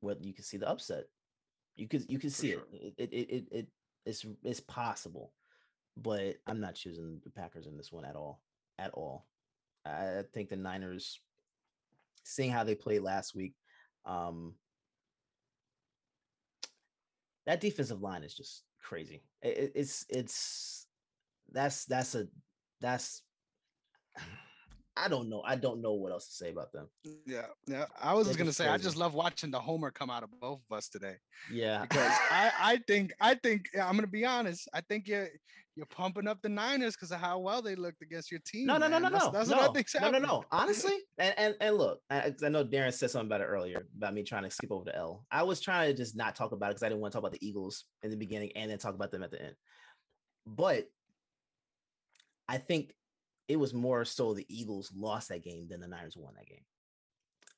whether 0.00 0.22
you 0.22 0.34
can 0.34 0.44
see 0.44 0.56
the 0.56 0.68
upset. 0.68 1.04
You 1.76 1.88
could 1.88 2.10
you 2.10 2.18
can 2.18 2.30
see 2.30 2.52
sure. 2.52 2.62
it. 2.72 2.94
It, 2.98 3.12
it 3.12 3.30
it 3.30 3.44
it 3.50 3.66
it's 4.06 4.24
it's 4.42 4.60
possible, 4.60 5.32
but 5.96 6.36
I'm 6.46 6.60
not 6.60 6.74
choosing 6.74 7.20
the 7.24 7.30
Packers 7.30 7.66
in 7.66 7.76
this 7.76 7.92
one 7.92 8.04
at 8.04 8.16
all. 8.16 8.40
At 8.78 8.90
all, 8.92 9.26
I 9.84 10.22
think 10.32 10.48
the 10.48 10.56
Niners, 10.56 11.20
seeing 12.22 12.50
how 12.50 12.62
they 12.62 12.74
played 12.76 13.02
last 13.02 13.34
week, 13.34 13.54
um, 14.04 14.54
that 17.46 17.60
defensive 17.60 18.02
line 18.02 18.22
is 18.22 18.34
just 18.34 18.62
crazy. 18.80 19.22
It, 19.42 19.72
it's 19.74 20.06
it's 20.08 20.86
that's 21.50 21.86
that's 21.86 22.14
a 22.14 22.28
that's 22.80 23.22
I 25.00 25.08
don't 25.08 25.28
know. 25.28 25.42
I 25.46 25.56
don't 25.56 25.80
know 25.80 25.92
what 25.92 26.12
else 26.12 26.26
to 26.28 26.34
say 26.34 26.50
about 26.50 26.72
them. 26.72 26.88
Yeah, 27.26 27.46
yeah. 27.66 27.86
I 28.00 28.14
was 28.14 28.26
just 28.26 28.38
gonna 28.38 28.52
say 28.52 28.68
I 28.68 28.78
just 28.78 28.96
love 28.96 29.14
watching 29.14 29.50
the 29.50 29.60
homer 29.60 29.90
come 29.90 30.10
out 30.10 30.22
of 30.22 30.30
both 30.40 30.60
of 30.70 30.76
us 30.76 30.88
today 30.88 31.16
Yeah, 31.50 31.82
because 31.82 32.12
I 32.30 32.50
I 32.60 32.80
think 32.86 33.12
I 33.20 33.34
think 33.34 33.66
yeah, 33.74 33.86
I'm 33.88 33.94
gonna 33.94 34.06
be 34.06 34.24
honest. 34.24 34.68
I 34.74 34.80
think 34.82 35.06
you're 35.06 35.28
you're 35.76 35.86
pumping 35.86 36.26
up 36.26 36.42
the 36.42 36.48
Niners 36.48 36.96
because 36.96 37.12
of 37.12 37.20
how 37.20 37.38
well 37.38 37.62
they 37.62 37.76
looked 37.76 38.02
against 38.02 38.32
your 38.32 38.40
team. 38.44 38.66
no, 38.66 38.78
no, 38.78 38.88
no, 38.88 38.98
man. 38.98 39.02
no, 39.02 39.10
That's, 39.10 39.24
no, 39.26 39.30
that's 39.30 39.48
no, 39.50 39.56
what 39.58 39.70
I 39.70 39.72
think's 39.72 39.94
no, 39.94 40.00
no, 40.00 40.06
happening. 40.06 40.22
no. 40.28 40.44
Honestly, 40.50 40.94
and 41.18 41.34
and 41.38 41.54
and 41.60 41.76
look, 41.76 42.00
I, 42.10 42.34
I 42.44 42.48
know 42.48 42.64
Darren 42.64 42.92
said 42.92 43.10
something 43.12 43.28
about 43.28 43.42
it 43.42 43.44
earlier 43.44 43.86
about 43.96 44.12
me 44.12 44.24
trying 44.24 44.42
to 44.42 44.50
skip 44.50 44.72
over 44.72 44.84
the 44.84 44.96
L. 44.96 45.24
I 45.30 45.44
was 45.44 45.60
trying 45.60 45.88
to 45.90 45.96
just 45.96 46.16
not 46.16 46.34
talk 46.34 46.50
about 46.50 46.66
it 46.66 46.70
because 46.70 46.82
I 46.82 46.88
didn't 46.88 47.00
want 47.00 47.12
to 47.12 47.16
talk 47.16 47.22
about 47.22 47.38
the 47.38 47.46
Eagles 47.46 47.84
in 48.02 48.10
the 48.10 48.16
beginning 48.16 48.50
and 48.56 48.68
then 48.70 48.78
talk 48.78 48.94
about 48.94 49.12
them 49.12 49.22
at 49.22 49.30
the 49.30 49.40
end. 49.40 49.54
But 50.46 50.86
I 52.48 52.58
think 52.58 52.92
it 53.48 53.56
was 53.56 53.74
more 53.74 54.04
so 54.04 54.34
the 54.34 54.46
Eagles 54.48 54.92
lost 54.94 55.30
that 55.30 55.42
game 55.42 55.66
than 55.68 55.80
the 55.80 55.88
Niners 55.88 56.16
won 56.16 56.34
that 56.36 56.46
game. 56.46 56.64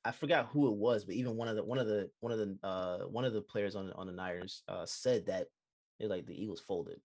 I 0.03 0.11
forgot 0.11 0.47
who 0.47 0.67
it 0.67 0.77
was, 0.77 1.05
but 1.05 1.15
even 1.15 1.37
one 1.37 1.47
of 1.47 1.55
the 1.55 1.63
one 1.63 1.77
of 1.77 1.87
the 1.87 2.09
one 2.21 2.31
of 2.31 2.39
the 2.39 2.57
uh 2.63 2.99
one 3.07 3.25
of 3.25 3.33
the 3.33 3.41
players 3.41 3.75
on 3.75 3.91
on 3.93 4.07
the 4.07 4.13
Niners 4.13 4.63
uh 4.67 4.85
said 4.85 5.27
that 5.27 5.47
they're 5.99 6.09
like 6.09 6.25
the 6.25 6.41
Eagles 6.41 6.61
folded. 6.61 6.99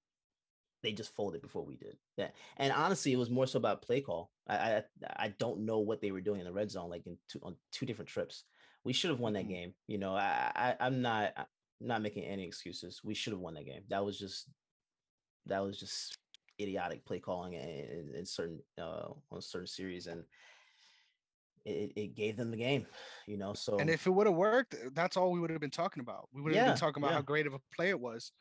They 0.82 0.92
just 0.92 1.14
folded 1.14 1.42
before 1.42 1.64
we 1.64 1.76
did. 1.76 1.96
Yeah, 2.16 2.28
and 2.56 2.72
honestly, 2.72 3.12
it 3.12 3.18
was 3.18 3.28
more 3.28 3.46
so 3.46 3.58
about 3.58 3.82
play 3.82 4.00
call. 4.00 4.30
I 4.48 4.56
I, 4.56 4.82
I 5.16 5.28
don't 5.38 5.66
know 5.66 5.80
what 5.80 6.00
they 6.00 6.10
were 6.12 6.20
doing 6.20 6.40
in 6.40 6.46
the 6.46 6.52
red 6.52 6.70
zone, 6.70 6.88
like 6.88 7.06
in 7.06 7.18
two 7.28 7.40
on 7.42 7.56
two 7.72 7.86
different 7.86 8.08
trips. 8.08 8.44
We 8.84 8.92
should 8.92 9.10
have 9.10 9.20
won 9.20 9.32
that 9.34 9.46
Mhm. 9.46 9.48
game. 9.48 9.74
You 9.88 9.98
know, 9.98 10.14
I, 10.14 10.52
I 10.54 10.76
I'm 10.80 11.02
not 11.02 11.32
I'm 11.36 11.46
not 11.80 12.02
making 12.02 12.24
any 12.24 12.46
excuses. 12.46 13.00
We 13.04 13.14
should 13.14 13.32
have 13.32 13.40
won 13.40 13.54
that 13.54 13.66
game. 13.66 13.82
That 13.88 14.04
was 14.04 14.18
just 14.18 14.48
that 15.46 15.60
was 15.60 15.78
just 15.78 16.16
idiotic 16.60 17.04
play 17.04 17.20
calling 17.20 17.54
in, 17.54 17.60
in, 17.68 18.14
in 18.14 18.26
certain 18.26 18.62
uh 18.78 19.12
on 19.30 19.40
certain 19.42 19.66
series 19.66 20.06
and 20.06 20.24
it, 21.64 21.92
it 21.96 22.14
gave 22.14 22.36
them 22.36 22.50
the 22.50 22.56
game 22.56 22.86
you 23.26 23.36
know 23.36 23.52
so 23.54 23.78
And 23.78 23.90
if 23.90 24.06
it 24.06 24.10
would 24.10 24.26
have 24.26 24.36
worked, 24.36 24.74
that's 24.94 25.16
all 25.16 25.30
we 25.32 25.40
would 25.40 25.50
have 25.50 25.60
been 25.60 25.70
talking 25.70 26.00
about. 26.00 26.28
We 26.32 26.40
would 26.42 26.52
have 26.52 26.56
Yeah, 26.56 26.64
been 26.64 26.74
talking 26.74 27.02
about 27.02 27.10
yeah. 27.10 27.16
how 27.16 27.22
great 27.22 27.46
of 27.46 27.54
a 27.54 27.60
play 27.74 27.90
it 27.90 28.00
was. 28.00 28.32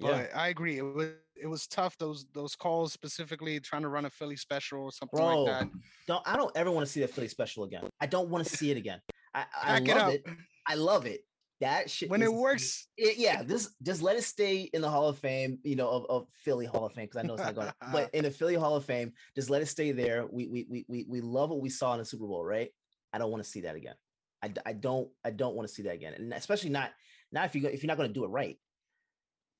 But 0.00 0.04
yeah 0.04 0.26
I 0.34 0.48
agree, 0.48 0.78
it 0.78 0.82
was 0.82 1.06
it 1.36 1.46
was 1.46 1.66
tough. 1.66 1.96
Those 1.98 2.26
those 2.32 2.54
calls 2.56 2.92
specifically 2.92 3.60
trying 3.60 3.82
to 3.82 3.88
run 3.88 4.04
a 4.04 4.10
Philly 4.10 4.36
special 4.36 4.82
or 4.82 4.92
something 4.92 5.24
bro 5.24 5.24
like 5.24 5.42
that. 5.44 5.68
don't 6.06 6.26
i 6.26 6.36
don't 6.36 6.56
ever 6.56 6.70
want 6.70 6.86
to 6.86 6.90
see 6.92 7.00
that 7.00 7.10
philly 7.10 7.28
special 7.28 7.64
again 7.64 7.88
i 8.00 8.06
don't 8.06 8.28
want 8.30 8.44
to 8.46 8.50
see 8.50 8.70
it 8.70 8.76
again 8.76 9.00
i 9.34 9.46
i 9.54 9.74
Back 9.74 9.84
love 9.84 10.08
it, 10.08 10.24
i 10.66 10.74
love 10.74 11.06
it 11.06 11.22
that 11.60 11.90
shit 11.90 12.10
When 12.10 12.22
it 12.22 12.32
works, 12.32 12.88
it, 12.96 13.16
yeah, 13.16 13.42
this 13.42 13.74
just 13.82 14.02
let 14.02 14.16
it 14.16 14.22
stay 14.24 14.62
in 14.72 14.82
the 14.82 14.90
Hall 14.90 15.08
of 15.08 15.18
Fame, 15.18 15.58
you 15.62 15.76
know, 15.76 15.88
of, 15.88 16.06
of 16.10 16.28
Philly 16.44 16.66
Hall 16.66 16.86
of 16.86 16.92
Fame 16.92 17.06
because 17.06 17.18
I 17.18 17.26
know 17.26 17.34
it's 17.34 17.42
not 17.44 17.54
going. 17.54 17.68
to 17.68 17.74
But 17.92 18.14
in 18.14 18.24
the 18.24 18.30
Philly 18.38 18.54
Hall 18.54 18.76
of 18.76 18.84
Fame, 18.84 19.12
just 19.34 19.50
let 19.50 19.62
it 19.62 19.66
stay 19.66 19.92
there. 19.92 20.26
We 20.30 20.48
we 20.48 20.66
we 20.68 20.84
we 20.88 21.06
we 21.08 21.20
love 21.20 21.50
what 21.50 21.60
we 21.60 21.68
saw 21.68 21.92
in 21.94 22.00
the 22.00 22.04
Super 22.04 22.26
Bowl, 22.26 22.44
right? 22.44 22.70
I 23.12 23.18
don't 23.18 23.30
want 23.30 23.42
to 23.44 23.48
see 23.48 23.60
that 23.62 23.76
again. 23.76 23.94
I, 24.42 24.52
I 24.66 24.72
don't 24.72 25.08
I 25.24 25.30
don't 25.30 25.54
want 25.54 25.68
to 25.68 25.74
see 25.74 25.84
that 25.84 25.94
again, 25.94 26.14
and 26.14 26.32
especially 26.34 26.70
not 26.70 26.90
not 27.32 27.46
if 27.46 27.54
you 27.54 27.62
go, 27.62 27.68
if 27.68 27.82
you're 27.82 27.88
not 27.88 27.96
going 27.96 28.08
to 28.10 28.14
do 28.14 28.24
it 28.24 28.28
right. 28.28 28.58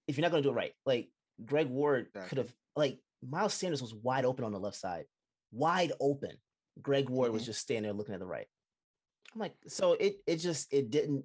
If 0.06 0.16
you're 0.18 0.22
not 0.22 0.30
going 0.32 0.42
to 0.42 0.48
do 0.48 0.52
it 0.52 0.56
right, 0.56 0.72
like 0.84 1.08
Greg 1.44 1.68
Ward 1.68 2.08
could 2.28 2.38
have 2.38 2.52
like 2.76 2.98
Miles 3.26 3.54
Sanders 3.54 3.80
was 3.80 3.94
wide 3.94 4.24
open 4.24 4.44
on 4.44 4.52
the 4.52 4.60
left 4.60 4.76
side, 4.76 5.06
wide 5.52 5.92
open. 6.00 6.36
Greg 6.82 7.08
Ward 7.08 7.32
was 7.32 7.42
Mhm. 7.42 7.46
just 7.46 7.60
standing 7.60 7.84
there 7.84 7.92
looking 7.92 8.14
at 8.14 8.20
the 8.20 8.26
right. 8.26 8.46
I'm 9.32 9.40
like, 9.40 9.54
so 9.68 9.92
it 9.94 10.16
it 10.26 10.36
just 10.36 10.72
it 10.72 10.90
didn't 10.90 11.24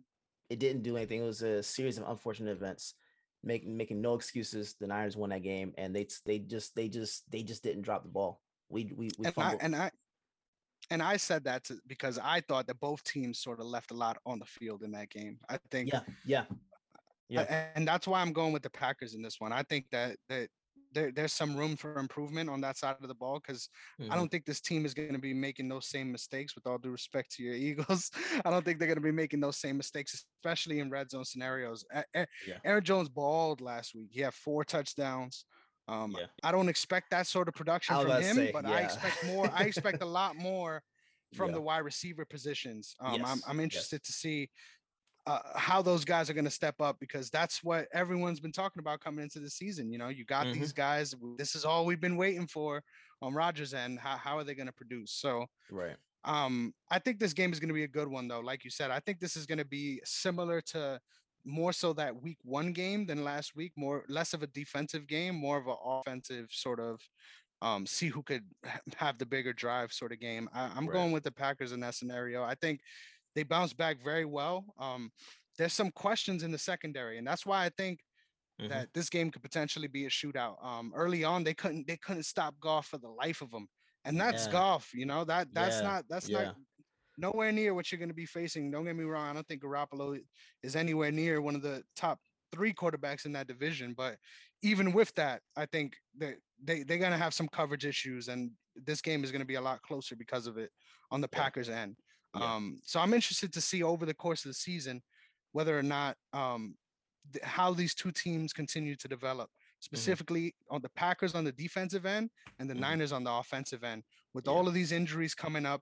it 0.50 0.60
didn't 0.60 0.84
do 0.84 0.98
anything. 0.98 1.22
It 1.22 1.26
was 1.26 1.42
a 1.42 1.62
series 1.64 1.98
of 1.98 2.08
unfortunate 2.08 2.52
events, 2.52 2.96
making 3.44 3.76
making 3.76 4.02
no 4.02 4.16
excuses. 4.16 4.76
The 4.80 4.88
Niners 4.88 5.16
won 5.16 5.30
that 5.30 5.44
game, 5.44 5.74
and 5.78 5.96
they 5.96 6.08
they 6.26 6.40
just 6.40 6.76
they 6.76 6.88
just 6.88 7.30
they 7.32 7.44
just 7.44 7.64
didn't 7.64 7.84
drop 7.84 8.04
the 8.04 8.10
ball. 8.10 8.42
We 8.70 8.92
we 8.96 9.10
we 9.18 9.26
and 9.26 9.34
I, 9.38 9.58
and 9.62 9.76
I 9.76 9.92
and 10.92 11.04
I 11.04 11.18
said 11.18 11.44
that 11.46 11.64
to, 11.66 11.80
because 11.88 12.20
I 12.22 12.42
thought 12.42 12.68
that 12.68 12.80
both 12.80 13.04
teams 13.04 13.40
sort 13.40 13.60
of 13.60 13.68
left 13.68 13.92
a 13.92 13.96
lot 13.96 14.18
on 14.26 14.40
the 14.40 14.46
field 14.46 14.84
in 14.84 14.92
that 14.92 15.10
game. 15.10 15.38
I 15.50 15.60
think 15.72 15.92
yeah, 15.92 16.02
yeah, 16.26 16.44
yeah. 17.30 17.68
And 17.76 17.88
that's 17.88 18.08
why 18.08 18.22
I'm 18.22 18.34
going 18.34 18.54
with 18.54 18.64
the 18.64 18.70
Packers 18.70 19.14
in 19.14 19.22
this 19.22 19.40
one. 19.40 19.52
I 19.52 19.64
think 19.64 19.86
that 19.92 20.18
that 20.30 20.50
there, 20.92 21.12
there's 21.12 21.34
some 21.34 21.56
room 21.56 21.76
for 21.76 21.98
improvement 22.00 22.50
on 22.50 22.62
that 22.62 22.78
side 22.78 22.96
of 23.02 23.08
the 23.08 23.16
ball 23.16 23.40
because 23.40 23.70
I 24.00 24.04
Mhm. 24.04 24.16
don't 24.16 24.30
think 24.30 24.46
this 24.46 24.62
team 24.62 24.86
is 24.86 24.94
going 24.94 25.14
to 25.14 25.20
be 25.20 25.34
making 25.34 25.70
those 25.70 25.88
same 25.88 26.12
mistakes. 26.12 26.56
With 26.56 26.66
all 26.68 26.78
due 26.78 26.90
respect 26.92 27.32
to 27.34 27.44
your 27.44 27.54
Eagles, 27.56 28.12
I 28.46 28.50
don't 28.50 28.64
think 28.66 28.80
they're 28.80 28.88
going 28.88 28.98
to 28.98 29.02
be 29.02 29.12
making 29.12 29.40
those 29.40 29.58
same 29.58 29.78
mistakes, 29.78 30.14
especially 30.14 30.80
in 30.80 30.90
red 30.90 31.10
zone 31.12 31.26
scenarios. 31.26 31.86
Yeah. 32.46 32.60
Aaron 32.64 32.84
Jones 32.84 33.10
balled 33.10 33.62
last 33.62 33.94
week. 33.96 34.10
He 34.12 34.22
had 34.22 34.34
four 34.34 34.64
touchdowns. 34.64 35.46
Um, 35.88 36.16
Yeah. 36.18 36.28
I 36.44 36.52
don't 36.52 36.70
expect 36.70 37.10
that 37.12 37.28
sort 37.28 37.48
of 37.48 37.54
production 37.56 37.96
I 37.96 38.04
was 38.04 38.14
from 38.14 38.24
him, 38.24 38.36
say, 38.36 38.52
but 38.52 38.66
I 38.66 38.82
expect 38.82 39.26
more. 39.26 39.50
I 39.52 39.64
expect 39.66 40.02
a 40.02 40.06
lot 40.06 40.36
more 40.36 40.84
from 41.36 41.50
Yeah. 41.50 41.56
the 41.56 41.62
wide 41.62 41.80
receiver 41.80 42.26
positions. 42.26 42.96
Um, 43.00 43.24
I'm, 43.26 43.42
I'm 43.48 43.58
yes. 43.60 43.64
interested 43.64 44.04
to 44.04 44.12
see 44.12 44.50
uh, 45.30 45.40
how 45.60 45.82
those 45.82 46.04
guys 46.06 46.30
are 46.30 46.34
going 46.34 46.46
to 46.46 46.50
step 46.52 46.82
up 46.82 47.00
because 47.00 47.30
that's 47.30 47.64
what 47.64 47.88
everyone's 47.94 48.40
been 48.40 48.52
talking 48.52 48.80
about 48.80 49.00
coming 49.00 49.22
into 49.22 49.40
the 49.40 49.50
season. 49.50 49.92
You 49.92 50.00
know, 50.00 50.10
you 50.10 50.26
got 50.26 50.48
Mhm. 50.48 50.54
these 50.54 50.74
guys. 50.74 51.14
This 51.38 51.56
is 51.56 51.66
all 51.66 51.86
we've 51.86 52.02
been 52.02 52.18
waiting 52.18 52.48
for 52.48 52.84
on 53.22 53.34
Rodgers' 53.34 53.74
end. 53.74 54.00
How, 54.00 54.18
how 54.18 54.38
are 54.38 54.44
they 54.44 54.56
going 54.56 54.68
to 54.68 54.74
produce? 54.74 55.12
So, 55.12 55.46
right. 55.70 55.98
um, 56.24 56.74
I 56.90 56.98
think 57.00 57.20
this 57.20 57.34
game 57.34 57.54
is 57.54 57.60
going 57.60 57.68
to 57.68 57.76
be 57.76 57.84
a 57.84 57.88
good 57.88 58.08
one, 58.08 58.28
though. 58.28 58.40
Like 58.40 58.64
you 58.64 58.72
said, 58.72 58.90
I 58.90 59.00
think 59.00 59.20
this 59.20 59.36
is 59.38 59.46
going 59.46 59.60
to 59.60 59.66
be 59.66 60.02
similar 60.04 60.62
to 60.74 61.00
more 61.46 61.74
so 61.74 61.94
that 61.94 62.22
week 62.22 62.38
one 62.44 62.74
game 62.74 63.06
than 63.06 63.24
last 63.24 63.56
week. 63.56 63.74
More 63.76 64.06
less 64.10 64.34
of 64.34 64.42
a 64.42 64.48
defensive 64.48 65.06
game, 65.06 65.36
more 65.36 65.58
of 65.60 65.68
an 65.68 65.78
offensive 65.84 66.48
sort 66.52 66.80
of 66.80 67.02
um, 67.62 67.86
see 67.86 68.08
who 68.08 68.24
could 68.24 68.46
have 68.96 69.18
the 69.18 69.26
bigger 69.26 69.54
drive 69.54 69.92
sort 69.92 70.12
of 70.12 70.20
game. 70.20 70.50
I, 70.54 70.72
I'm 70.76 70.88
Right. 70.88 70.94
going 70.94 71.12
with 71.12 71.24
the 71.24 71.32
Packers 71.32 71.72
in 71.72 71.82
that 71.82 71.94
scenario. 71.96 72.42
I 72.44 72.56
think 72.56 72.82
they 73.36 73.44
bounce 73.44 73.74
back 73.74 74.04
very 74.04 74.26
well. 74.26 74.66
Um, 74.78 75.12
there's 75.58 75.74
some 75.74 75.92
questions 75.92 76.44
in 76.44 76.52
the 76.52 76.58
secondary, 76.58 77.18
and 77.18 77.28
that's 77.28 77.46
why 77.46 77.66
I 77.66 77.70
think 77.70 78.02
Mhm. 78.62 78.70
that 78.70 78.94
this 78.94 79.10
game 79.10 79.32
could 79.32 79.42
potentially 79.44 79.88
be 79.88 80.06
a 80.06 80.10
shootout. 80.10 80.64
Um, 80.64 80.94
early 80.96 81.24
on, 81.24 81.44
they 81.44 81.54
couldn't 81.54 81.88
they 81.88 81.98
couldn't 81.98 82.24
stop 82.24 82.60
Goff 82.60 82.88
for 82.88 82.98
the 82.98 83.10
life 83.10 83.42
of 83.42 83.52
them, 83.52 83.68
and 84.06 84.20
that's 84.20 84.46
Yeah. 84.46 84.52
Goff. 84.52 84.94
You 84.94 85.06
know 85.06 85.24
that 85.26 85.54
that's 85.54 85.78
Yeah, 85.78 85.82
not 85.82 86.06
that's 86.10 86.30
yeah. 86.30 86.44
not 86.44 86.58
nowhere 87.18 87.52
near 87.52 87.74
what 87.74 87.92
you're 87.92 88.00
going 88.00 88.10
to 88.10 88.16
be 88.16 88.26
facing. 88.26 88.72
Don't 88.72 88.86
get 88.86 88.96
me 88.96 89.04
wrong. 89.04 89.30
I 89.30 89.34
don't 89.34 89.48
think 89.48 89.62
Garoppolo 89.64 90.20
is 90.64 90.76
anywhere 90.76 91.12
near 91.12 91.42
one 91.42 91.56
of 91.56 91.62
the 91.62 91.84
top 91.96 92.20
three 92.52 92.74
quarterbacks 92.74 93.26
in 93.26 93.34
that 93.34 93.48
division. 93.48 93.94
But 93.94 94.20
even 94.62 94.94
with 94.94 95.14
that, 95.16 95.42
I 95.56 95.66
think 95.66 95.98
that 96.18 96.38
they, 96.62 96.84
they're 96.84 96.98
going 96.98 97.12
to 97.12 97.18
have 97.18 97.34
some 97.34 97.48
coverage 97.50 97.86
issues. 97.86 98.28
And 98.30 98.52
this 98.76 99.02
game 99.02 99.24
is 99.24 99.32
going 99.32 99.42
to 99.42 99.46
be 99.46 99.56
a 99.56 99.62
lot 99.62 99.82
closer 99.82 100.16
because 100.16 100.48
of 100.48 100.58
it 100.58 100.72
on 101.12 101.22
the. 101.22 101.28
Packers 101.28 101.70
end. 101.70 101.98
Yeah. 102.36 102.56
Um, 102.56 102.80
so 102.84 103.00
I'm 103.00 103.14
interested 103.14 103.52
to 103.54 103.62
see 103.62 103.82
over 103.84 104.06
the 104.06 104.14
course 104.14 104.46
of 104.46 104.50
the 104.50 104.56
season 104.56 105.02
whether 105.52 105.78
or 105.78 105.84
not 105.84 106.16
um, 106.34 106.76
th- 107.34 107.44
how 107.44 107.74
these 107.74 107.96
two 107.96 108.12
teams 108.12 108.54
continue 108.54 108.96
to 108.98 109.08
develop. 109.08 109.50
Specifically 109.82 110.54
on 110.70 110.82
the 110.82 110.90
Packers 110.90 111.36
on 111.36 111.44
the 111.46 111.52
defensive 111.54 112.06
end 112.06 112.30
and 112.60 112.70
the 112.70 112.74
Mhm. 112.74 112.80
Niners 112.82 113.12
on 113.14 113.24
the 113.24 113.32
offensive 113.32 113.84
end. 113.84 114.04
With 114.34 114.46
Yeah. 114.46 114.54
all 114.54 114.68
of 114.68 114.74
these 114.74 114.92
injuries 114.92 115.34
coming 115.34 115.66
up, 115.66 115.82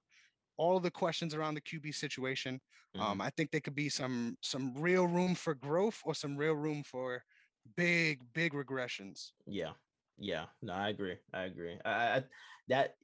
all 0.56 0.78
of 0.78 0.84
the 0.84 0.92
questions 0.92 1.34
around 1.34 1.56
the 1.56 1.62
QB 1.62 1.92
situation. 1.92 2.62
Mhm. 2.96 3.02
Um, 3.02 3.22
I 3.22 3.30
think 3.32 3.52
there 3.52 3.62
could 3.62 3.76
be 3.76 3.90
some 3.90 4.38
some 4.42 4.74
real 4.76 5.06
room 5.08 5.36
for 5.36 5.54
growth 5.54 6.00
or 6.06 6.14
some 6.16 6.38
real 6.38 6.54
room 6.54 6.84
for 6.84 7.24
big 7.76 8.32
big 8.34 8.54
regressions. 8.54 9.34
Yeah, 9.46 9.74
yeah. 10.18 10.46
No, 10.62 10.74
I 10.74 10.90
agree. 10.90 11.18
I 11.34 11.44
agree. 11.44 11.78
I, 11.84 12.18
I 12.18 12.24
that 12.70 12.98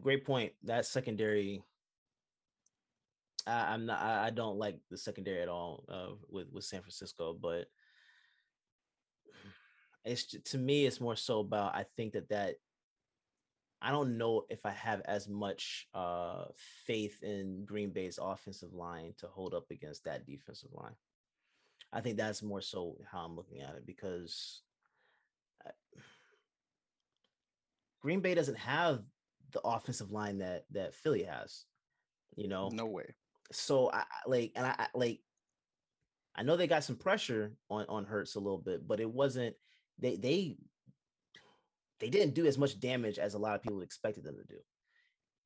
great 0.00 0.24
point. 0.24 0.54
That 0.62 0.86
secondary. 0.86 1.62
I, 3.46 3.72
I'm 3.72 3.86
not. 3.86 4.00
I, 4.00 4.26
I 4.26 4.30
don't 4.30 4.58
like 4.58 4.78
the 4.90 4.98
secondary 4.98 5.42
at 5.42 5.48
all 5.48 5.84
uh, 5.88 6.14
with 6.28 6.48
with 6.52 6.64
San 6.64 6.80
Francisco, 6.80 7.36
but 7.40 7.66
it's 10.04 10.34
to 10.44 10.58
me 10.58 10.86
it's 10.86 11.00
more 11.00 11.16
so 11.16 11.40
about 11.40 11.74
I 11.74 11.84
think 11.96 12.14
that 12.14 12.28
that 12.30 12.56
I 13.80 13.90
don't 13.90 14.16
know 14.18 14.44
if 14.48 14.64
I 14.64 14.70
have 14.70 15.00
as 15.04 15.28
much 15.28 15.86
uh 15.94 16.44
faith 16.86 17.22
in 17.22 17.64
Green 17.64 17.90
Bay's 17.90 18.18
offensive 18.20 18.72
line 18.72 19.14
to 19.18 19.26
hold 19.26 19.54
up 19.54 19.70
against 19.70 20.04
that 20.04 20.26
defensive 20.26 20.70
line. 20.72 20.94
I 21.92 22.00
think 22.00 22.16
that's 22.16 22.42
more 22.42 22.60
so 22.62 22.96
how 23.10 23.20
I'm 23.20 23.36
looking 23.36 23.60
at 23.60 23.74
it 23.74 23.86
because 23.86 24.62
uh, 25.66 25.70
Green 28.00 28.20
Bay 28.20 28.34
doesn't 28.34 28.58
have 28.58 29.02
the 29.52 29.60
offensive 29.60 30.10
line 30.10 30.38
that 30.38 30.64
that 30.70 30.94
Philly 30.94 31.24
has, 31.24 31.64
you 32.36 32.48
know. 32.48 32.70
No 32.72 32.86
way. 32.86 33.14
So 33.54 33.90
I 33.92 34.04
like 34.26 34.52
and 34.56 34.66
I 34.66 34.88
like 34.94 35.20
I 36.34 36.42
know 36.42 36.56
they 36.56 36.66
got 36.66 36.84
some 36.84 36.96
pressure 36.96 37.52
on 37.70 37.86
on 37.88 38.04
Hurts 38.04 38.34
a 38.34 38.40
little 38.40 38.58
bit, 38.58 38.86
but 38.86 39.00
it 39.00 39.10
wasn't 39.10 39.54
they 39.98 40.16
they 40.16 40.56
they 42.00 42.10
didn't 42.10 42.34
do 42.34 42.46
as 42.46 42.58
much 42.58 42.80
damage 42.80 43.18
as 43.18 43.34
a 43.34 43.38
lot 43.38 43.54
of 43.54 43.62
people 43.62 43.82
expected 43.82 44.24
them 44.24 44.36
to 44.36 44.44
do. 44.44 44.60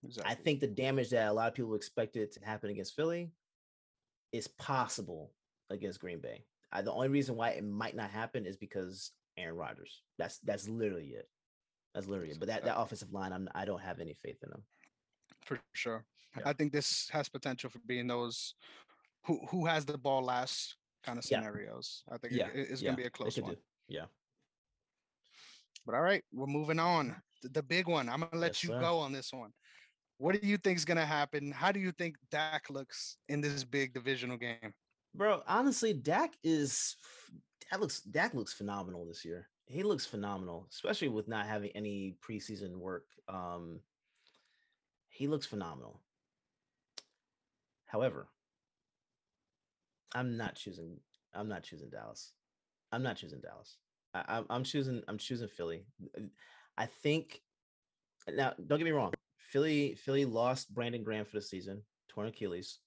Exactly. 0.04 0.32
I 0.32 0.34
think 0.34 0.61
the 0.61 0.66
damage 0.66 1.11
that 1.11 1.28
a 1.28 1.32
lot 1.32 1.48
of 1.48 1.54
people 1.54 1.74
expected 1.74 2.32
to 2.32 2.44
happen 2.44 2.70
against 2.70 2.94
Philly 2.94 3.30
is 4.32 4.48
possible 4.48 5.32
against 5.70 6.00
Green 6.00 6.20
Bay. 6.20 6.44
I, 6.72 6.82
the 6.82 6.92
only 6.92 7.09
reason 7.09 7.36
why 7.36 7.50
it 7.50 7.64
might 7.64 7.96
not 7.96 8.11
happen 8.11 8.46
is 8.46 8.57
because 8.57 9.11
Aaron 9.36 9.57
Rodgers. 9.57 10.02
That's 10.18 10.38
that's 10.38 10.68
literally 10.68 11.09
it. 11.09 11.28
That's 11.94 12.07
literally 12.07 12.32
it. 12.32 12.38
But 12.38 12.48
that, 12.48 12.64
that 12.64 12.78
offensive 12.78 13.12
line, 13.12 13.32
I'm 13.32 13.48
I 13.54 13.64
don't 13.64 13.80
have 13.80 14.00
any 14.00 14.14
faith 14.14 14.38
in 14.42 14.50
them. 14.50 14.62
For 15.47 15.59
sure. 15.74 16.05
Yeah. 16.36 16.42
I 16.47 16.53
think 16.53 16.72
this 16.72 17.09
has 17.12 17.28
potential 17.28 17.70
for 17.70 17.78
being 17.86 18.07
those 18.07 18.55
who 19.24 19.44
who 19.51 19.66
has 19.66 19.84
the 19.84 19.97
ball 19.99 20.22
last 20.22 20.76
kind 21.05 21.18
of 21.18 21.24
Yeah. 21.30 21.38
scenarios. 21.40 22.03
I 22.11 22.18
think 22.18 22.32
Yeah, 22.34 22.49
it- 22.49 22.70
it's 22.70 22.82
yeah, 22.82 22.88
gonna 22.88 22.97
be 22.99 23.05
a 23.07 23.11
close 23.11 23.38
one. 23.38 23.55
do. 23.55 23.61
Yeah. 23.88 24.07
But 25.84 25.94
all 25.94 26.03
right, 26.03 26.24
we're 26.32 26.47
moving 26.47 26.78
on. 26.80 27.22
The, 27.42 27.49
the 27.51 27.62
big 27.62 27.86
one. 27.86 28.09
I'm 28.09 28.20
gonna 28.20 28.36
let 28.36 28.55
Yes, 28.55 28.64
you 28.64 28.70
sir. 28.70 28.80
go 28.80 28.99
on 28.99 29.12
this 29.12 29.32
one. 29.32 29.53
What 30.18 30.40
do 30.40 30.47
you 30.47 30.57
think 30.59 30.76
is 30.78 30.84
gonna 30.84 31.07
happen? 31.07 31.53
How 31.53 31.70
do 31.72 31.78
you 31.80 31.92
think 31.92 32.16
Dak 32.30 32.70
looks 32.70 33.18
in 33.28 33.40
this 33.40 33.64
big 33.64 33.92
divisional 33.94 34.36
game? 34.36 34.74
Bro, 35.14 35.42
honestly, 35.47 35.92
Dak 35.94 36.34
is 36.42 36.97
that 37.70 37.80
looks 37.80 38.01
Dak 38.03 38.34
looks 38.34 38.53
phenomenal 38.53 39.07
this 39.07 39.24
year. 39.24 39.49
He 39.68 39.82
looks 39.82 40.07
phenomenal, 40.07 40.66
especially 40.70 41.09
with 41.09 41.26
not 41.28 41.47
having 41.47 41.70
any 41.70 42.16
preseason 42.22 42.76
work. 42.78 43.05
Um, 43.28 43.80
he 45.17 45.27
looks 45.29 45.47
phenomenal. 45.47 46.01
However, 47.87 48.29
I'm 50.14 50.37
not 50.37 50.57
choosing. 50.57 50.99
I'm 51.35 51.49
not 51.49 51.62
choosing 51.62 51.89
Dallas. 51.89 52.33
I'm 52.93 53.03
not 53.03 53.17
choosing 53.17 53.41
Dallas. 53.41 53.79
I, 54.14 54.25
I'm, 54.29 54.47
I'm 54.51 54.64
choosing. 54.64 55.03
I'm 55.09 55.19
choosing 55.19 55.49
Philly. 55.49 55.87
Uh, 56.17 56.23
I 56.77 56.87
think. 56.87 57.41
Now, 58.29 58.53
don't 58.67 58.79
get 58.79 58.85
me 58.85 58.91
wrong. 58.91 59.14
Philly. 59.39 59.95
Philly 59.95 60.27
lost 60.27 60.75
Brandon 60.75 61.03
Graham 61.03 61.25
for 61.25 61.37
the 61.37 61.43
season, 61.43 61.83
torn 62.09 62.29
Achilles. 62.29 62.79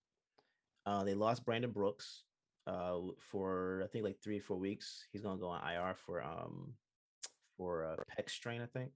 Uh, 0.85 1.03
they 1.03 1.15
lost 1.15 1.45
Brandon 1.45 1.71
Brooks 1.71 2.23
uh, 2.67 2.99
for 3.31 3.81
I 3.83 3.87
think 3.87 4.05
like 4.05 4.17
three 4.23 4.37
or 4.37 4.43
four 4.43 4.57
weeks. 4.57 5.05
He's 5.11 5.23
gonna 5.23 5.39
go 5.39 5.49
on 5.49 5.61
IR 5.67 5.95
for 5.95 6.21
um 6.21 6.73
for 7.57 7.83
a 7.83 7.97
pec 8.15 8.29
strain, 8.29 8.61
I 8.61 8.67
think. 8.67 8.91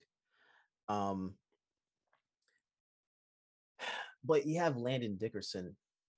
Um, 0.87 1.33
but 4.23 4.45
you 4.45 4.59
have 4.59 4.77
Landon 4.77 5.17
Dickerson 5.17 5.75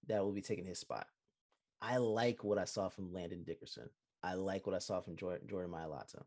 that 0.07 0.23
will 0.23 0.31
be 0.33 0.41
taking 0.41 0.65
his 0.65 0.79
spot. 0.79 1.07
I 1.81 1.97
like 1.97 2.43
what 2.43 2.57
I 2.57 2.65
saw 2.65 2.89
from 2.89 3.13
Landon 3.13 3.43
Dickerson. 3.43 3.89
I 4.23 4.33
like 4.35 4.65
what 4.65 4.75
I 4.75 4.79
saw 4.79 5.01
from 5.01 5.15
Jordan, 5.15 5.47
Jordan 5.47 5.71
Mailata. 5.71 6.23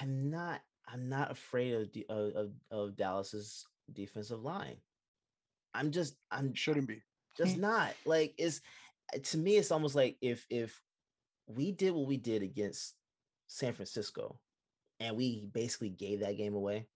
I'm 0.00 0.30
not. 0.30 0.60
I'm 0.86 1.08
not 1.08 1.30
afraid 1.30 1.74
of, 1.74 1.92
D- 1.92 2.04
of 2.08 2.32
of 2.34 2.52
of 2.70 2.96
Dallas's 2.96 3.66
defensive 3.92 4.42
line. 4.42 4.76
I'm 5.74 5.90
just. 5.90 6.16
I'm 6.30 6.54
Shouldn't 6.54 6.88
be. 6.88 7.02
just 7.36 7.56
not 7.58 7.92
like 8.04 8.34
it's 8.38 8.60
uh, 9.14 9.18
to 9.22 9.38
me 9.38 9.56
it's 9.56 9.70
almost 9.70 9.94
like 9.94 10.16
if 10.20 10.46
if 10.50 10.80
we 11.46 11.72
did 11.72 11.92
what 11.92 12.06
we 12.06 12.16
did 12.16 12.42
against 12.42 12.94
San 13.48 13.72
Francisco 13.74 14.38
and 15.00 15.16
we 15.16 15.46
basically 15.52 15.90
gave 15.90 16.20
that 16.20 16.36
game 16.38 16.54
away 16.54 16.86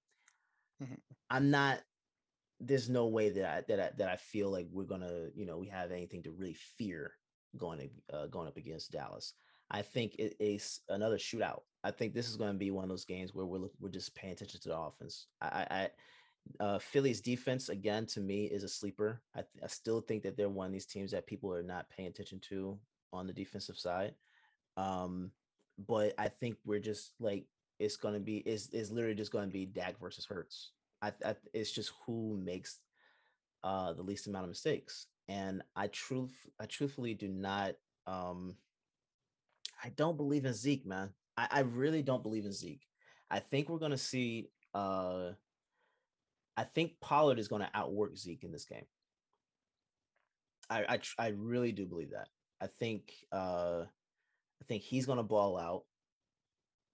Mhm. 0.82 0.96
I'm 1.28 1.50
not 1.50 1.80
there's 2.60 2.88
no 2.88 3.06
way 3.06 3.30
that 3.30 3.44
I 3.44 3.62
that 3.68 3.80
I 3.80 3.90
that 3.98 4.08
I 4.08 4.16
feel 4.16 4.50
like 4.50 4.66
we're 4.70 4.84
gonna 4.84 5.28
you 5.34 5.46
know 5.46 5.58
we 5.58 5.68
have 5.68 5.92
anything 5.92 6.22
to 6.24 6.32
really 6.32 6.56
fear 6.76 7.12
going 7.56 7.78
to, 7.78 8.16
uh, 8.16 8.26
going 8.26 8.46
up 8.46 8.56
against 8.56 8.92
Dallas 8.92 9.32
I 9.70 9.82
think 9.82 10.16
it 10.18 10.36
is 10.38 10.80
another 10.88 11.16
shootout 11.16 11.60
I 11.82 11.90
think 11.90 12.12
this 12.12 12.28
is 12.28 12.36
going 12.36 12.52
to 12.52 12.58
be 12.58 12.70
one 12.70 12.84
of 12.84 12.90
those 12.90 13.06
games 13.06 13.34
where 13.34 13.46
we're 13.46 13.58
look, 13.58 13.72
we're 13.80 13.88
just 13.88 14.14
paying 14.14 14.32
attention 14.34 14.60
to 14.60 14.68
the 14.68 14.78
offense 14.78 15.26
I 15.40 15.66
I, 15.70 15.88
uh, 16.60 16.78
Philly's 16.78 17.20
defense 17.20 17.68
again 17.68 18.06
to 18.06 18.20
me 18.20 18.46
is 18.46 18.62
a 18.64 18.68
sleeper. 18.68 19.22
I, 19.34 19.40
th- 19.40 19.62
I 19.62 19.66
still 19.66 20.00
think 20.00 20.22
that 20.22 20.36
they're 20.36 20.48
one 20.48 20.66
of 20.66 20.72
these 20.72 20.86
teams 20.86 21.10
that 21.12 21.26
people 21.26 21.52
are 21.52 21.62
not 21.62 21.90
paying 21.90 22.08
attention 22.08 22.40
to 22.48 22.78
on 23.12 23.26
the 23.26 23.32
defensive 23.32 23.78
side. 23.78 24.14
Um, 24.76 25.30
but 25.86 26.14
I 26.18 26.28
think 26.28 26.56
we're 26.64 26.80
just 26.80 27.12
like 27.20 27.46
it's 27.78 27.96
gonna 27.96 28.20
be 28.20 28.38
is 28.38 28.68
is 28.70 28.90
literally 28.90 29.14
just 29.14 29.32
gonna 29.32 29.46
be 29.46 29.66
Dak 29.66 30.00
versus 30.00 30.24
Hurts. 30.24 30.72
I, 31.02 31.12
I 31.24 31.36
it's 31.52 31.70
just 31.70 31.92
who 32.06 32.40
makes 32.42 32.80
uh 33.64 33.92
the 33.92 34.02
least 34.02 34.26
amount 34.26 34.44
of 34.44 34.50
mistakes. 34.50 35.06
And 35.28 35.62
I 35.76 35.88
truth 35.88 36.34
I 36.60 36.66
truthfully 36.66 37.14
do 37.14 37.28
not 37.28 37.74
um 38.06 38.56
I 39.82 39.90
don't 39.90 40.16
believe 40.16 40.44
in 40.44 40.54
Zeke, 40.54 40.86
man. 40.86 41.10
I, 41.36 41.48
I 41.50 41.60
really 41.60 42.02
don't 42.02 42.22
believe 42.22 42.44
in 42.44 42.52
Zeke. 42.52 42.84
I 43.30 43.38
think 43.38 43.68
we're 43.68 43.78
gonna 43.78 43.98
see 43.98 44.50
uh 44.74 45.30
I 46.56 46.64
think 46.64 46.92
Pollard 47.00 47.38
is 47.38 47.48
to 47.62 47.70
outwork 47.74 48.16
Zeke 48.16 48.42
in 48.42 48.52
this 48.52 48.64
game. 48.64 48.86
I 50.68 50.98
I, 51.18 51.26
I 51.26 51.28
really 51.28 51.72
do 51.72 51.86
believe 51.86 52.10
that. 52.10 52.28
I 52.60 52.66
think 52.78 53.12
uh 53.32 53.84
I 54.60 54.64
think 54.66 54.82
he's 54.82 55.06
to 55.18 55.22
ball 55.22 55.58
out. 55.58 55.84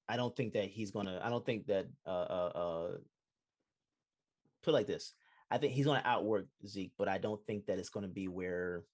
I 0.08 0.16
don't 0.16 0.36
think 0.36 0.52
that 0.52 0.66
he's 0.66 0.90
to 1.06 1.20
I 1.24 1.30
don't 1.30 1.46
think 1.46 1.66
that 1.66 1.86
uh 2.06 2.10
uh, 2.10 2.52
uh 2.54 2.90
put 4.64 4.70
it 4.70 4.74
like 4.74 4.86
this. 4.86 5.14
I 5.50 5.58
think 5.58 5.72
he's 5.72 5.86
going 5.86 6.00
to 6.00 6.08
outwork 6.08 6.46
Zeke, 6.66 6.92
but 6.98 7.08
I 7.08 7.18
don't 7.18 7.44
think 7.46 7.66
that 7.66 7.78
it's 7.78 7.90
going 7.90 8.06
to 8.06 8.12
be 8.12 8.28
where 8.28 8.84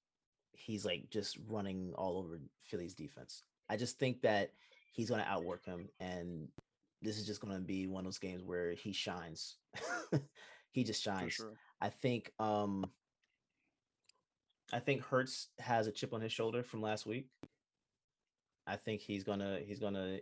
he's 0.53 0.85
like 0.85 1.09
just 1.11 1.39
running 1.49 1.93
all 1.97 2.19
over 2.19 2.41
Philly's 2.61 2.95
defense. 2.95 3.45
I 3.69 3.77
just 3.77 3.99
think 3.99 4.23
that 4.23 4.51
he's 4.93 5.09
going 5.09 5.23
to 5.23 5.29
outwork 5.29 5.65
him 5.65 5.89
and 6.01 6.49
this 7.03 7.19
is 7.19 7.27
just 7.27 7.41
going 7.41 7.55
to 7.55 7.61
be 7.61 7.87
one 7.87 8.01
of 8.01 8.05
those 8.05 8.19
games 8.19 8.43
where 8.43 8.73
he 8.73 8.93
shines. 8.93 9.57
he 10.73 10.85
just 10.85 11.03
shines. 11.03 11.35
sure. 11.35 11.55
I 11.81 11.89
think 11.89 12.33
um 12.39 12.85
I 14.73 14.79
think 14.79 15.03
Hurts 15.03 15.49
has 15.59 15.87
a 15.87 15.93
chip 15.93 16.13
on 16.13 16.21
his 16.21 16.33
shoulder 16.33 16.63
from 16.63 16.83
last 16.83 17.07
week. 17.07 17.29
I 18.67 18.77
think 18.77 19.01
he's 19.01 19.25
gonna 19.25 19.59
he's 19.65 19.81
gonna 19.81 20.19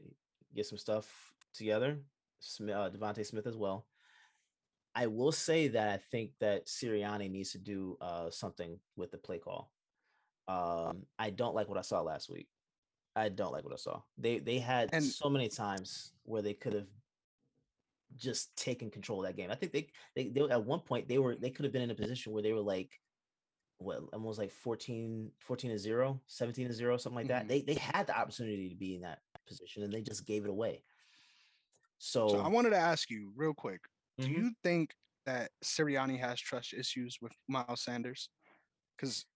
get 0.55 0.67
some 0.67 0.79
stuff 0.79 1.35
together. 1.53 1.99
Smith, 2.41 2.75
uh, 2.75 2.89
DeVonta 2.89 3.27
Smith 3.27 3.47
as 3.47 3.57
well. 3.57 3.87
I 4.95 5.07
will 5.07 5.33
say 5.33 5.69
that 5.69 5.89
I 5.89 5.97
think 6.11 6.33
that 6.41 6.67
Sirianni 6.67 7.31
needs 7.31 7.53
to 7.53 7.59
do 7.59 7.97
uh, 8.01 8.31
something 8.31 8.79
with 8.97 9.11
the 9.11 9.19
play 9.19 9.39
call. 9.39 9.71
Um, 10.49 11.07
I 11.19 11.31
don't 11.31 11.55
like 11.55 11.69
what 11.69 11.79
I 11.79 11.83
saw 11.83 12.01
last 12.01 12.31
week. 12.31 12.49
I 13.15 13.29
don't 13.29 13.53
like 13.53 13.65
what 13.65 13.73
I 13.73 13.77
saw. 13.77 14.01
They 14.17 14.39
they 14.39 14.59
had 14.59 14.91
And- 14.93 15.05
so 15.05 15.29
many 15.29 15.49
times 15.49 16.13
where 16.25 16.43
they 16.43 16.55
could 16.55 16.73
have 16.73 16.87
just 18.17 18.57
taken 18.57 18.91
control 18.91 19.21
of 19.23 19.27
that 19.27 19.37
game. 19.37 19.51
I 19.51 19.55
think 19.55 19.73
they 19.73 19.89
they, 20.15 20.29
they 20.29 20.41
at 20.49 20.65
one 20.65 20.81
point 20.81 21.09
they 21.09 21.19
were 21.19 21.37
they 21.37 21.51
could 21.51 21.65
have 21.65 21.73
been 21.73 21.83
in 21.83 21.91
a 21.91 21.95
position 21.95 22.33
where 22.33 22.43
they 22.43 22.53
were 22.53 22.61
like 22.61 22.99
what 23.81 24.01
almost 24.13 24.39
like 24.39 24.51
14 24.51 25.31
14 25.39 25.71
to 25.71 25.79
0 25.79 26.21
17 26.27 26.67
to 26.67 26.73
0 26.75 26.97
something 26.97 27.17
like 27.17 27.29
that 27.29 27.45
Mhm. 27.45 27.49
they 27.49 27.61
they 27.63 27.75
had 27.75 28.09
the 28.09 28.19
opportunity 28.19 28.69
to 28.69 28.75
be 28.75 28.97
in 28.97 29.03
that 29.03 29.21
position 29.47 29.85
and 29.85 29.93
they 29.93 30.03
just 30.03 30.27
gave 30.27 30.45
it 30.45 30.51
away 30.51 30.83
so, 31.99 32.29
So 32.29 32.41
I 32.41 32.49
wanted 32.49 32.71
to 32.71 32.77
ask 32.77 33.09
you 33.11 33.33
real 33.37 33.53
quick. 33.55 33.81
Do 34.19 34.29
Mhm. 34.29 34.35
you 34.37 34.55
think 34.63 34.95
that 35.27 35.53
Sirianni 35.65 36.19
has 36.19 36.41
trust 36.41 36.73
issues 36.75 37.19
with 37.21 37.33
Miles 37.49 37.83
Sanders? 37.83 38.31
Because 38.97 39.27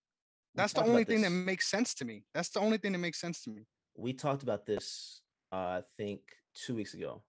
that's 0.54 0.72
the 0.72 0.82
only 0.82 1.04
thing 1.04 1.22
that 1.22 1.30
makes 1.30 1.70
sense 1.70 1.94
to 1.94 2.04
me. 2.04 2.24
That's 2.34 2.50
the 2.50 2.60
only 2.60 2.78
thing 2.78 2.92
that 2.92 2.98
makes 2.98 3.20
sense 3.20 3.42
to 3.44 3.50
me. 3.50 3.66
we 3.94 4.12
talked 4.14 4.42
about 4.42 4.64
this 4.64 5.20
uh, 5.52 5.80
i 5.80 5.82
think 5.98 6.20
two 6.54 6.74
weeks 6.74 6.94
ago 6.94 7.22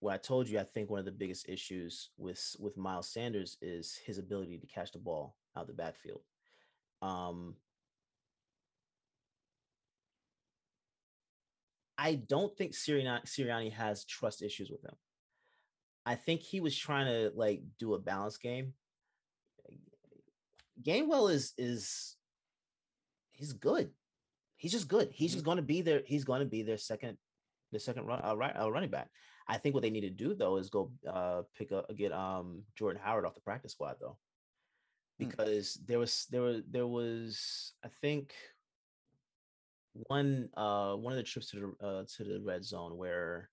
what 0.00 0.12
I 0.14 0.18
told 0.18 0.48
you, 0.48 0.58
I 0.58 0.64
think 0.64 0.90
one 0.90 0.98
of 0.98 1.06
the 1.06 1.12
biggest 1.12 1.48
issues 1.48 2.10
with 2.18 2.56
with 2.58 2.76
Miles 2.76 3.08
Sanders 3.08 3.56
is 3.62 3.96
his 3.96 4.18
ability 4.18 4.58
to 4.58 4.66
catch 4.66 4.92
the 4.92 4.98
ball 4.98 5.38
out 5.56 5.62
of 5.62 5.68
the 5.68 5.72
backfield. 5.72 6.20
Um, 7.00 7.56
I 11.96 12.16
don't 12.16 12.56
think 12.56 12.72
Sirianni, 12.72 13.22
Sirianni 13.24 13.72
has 13.72 14.04
trust 14.04 14.42
issues 14.42 14.70
with 14.70 14.82
him. 14.84 14.94
I 16.06 16.14
think 16.16 16.40
he 16.40 16.60
was 16.60 16.76
trying 16.76 17.06
to 17.06 17.32
like 17.34 17.62
do 17.78 17.94
a 17.94 17.98
balance 17.98 18.36
game. 18.36 18.74
Gainwell 20.82 21.32
is 21.32 21.52
is 21.56 22.16
he's 23.32 23.52
good. 23.52 23.90
He's 24.56 24.72
just 24.72 24.88
good. 24.88 25.10
He's 25.12 25.32
just 25.32 25.44
going 25.44 25.56
to 25.56 25.62
be 25.62 25.82
there. 25.82 26.02
He's 26.06 26.24
going 26.24 26.40
to 26.40 26.46
be 26.46 26.62
their 26.62 26.78
second, 26.78 27.18
the 27.72 27.78
second 27.78 28.06
run, 28.06 28.20
uh, 28.24 28.34
right, 28.34 28.54
uh, 28.58 28.70
running 28.70 28.90
back. 28.90 29.08
I 29.46 29.58
think 29.58 29.74
what 29.74 29.82
they 29.82 29.90
need 29.90 30.02
to 30.02 30.10
do 30.10 30.34
though 30.34 30.56
is 30.56 30.70
go 30.70 30.90
uh, 31.10 31.42
pick 31.56 31.70
up 31.72 31.94
get 31.96 32.12
um 32.12 32.62
Jordan 32.76 33.00
Howard 33.02 33.26
off 33.26 33.34
the 33.34 33.40
practice 33.40 33.72
squad 33.72 33.96
though, 34.00 34.16
hmm. 35.18 35.28
because 35.28 35.78
there 35.86 35.98
was 35.98 36.26
there 36.30 36.42
was 36.42 36.62
there 36.70 36.86
was 36.86 37.72
I 37.84 37.88
think 38.00 38.32
one 39.92 40.48
uh 40.56 40.94
one 40.94 41.12
of 41.12 41.18
the 41.18 41.22
trips 41.22 41.50
to 41.50 41.74
the 41.80 41.86
uh, 41.86 42.04
to 42.16 42.24
the 42.24 42.40
red 42.42 42.64
zone 42.64 42.96
where 42.96 43.50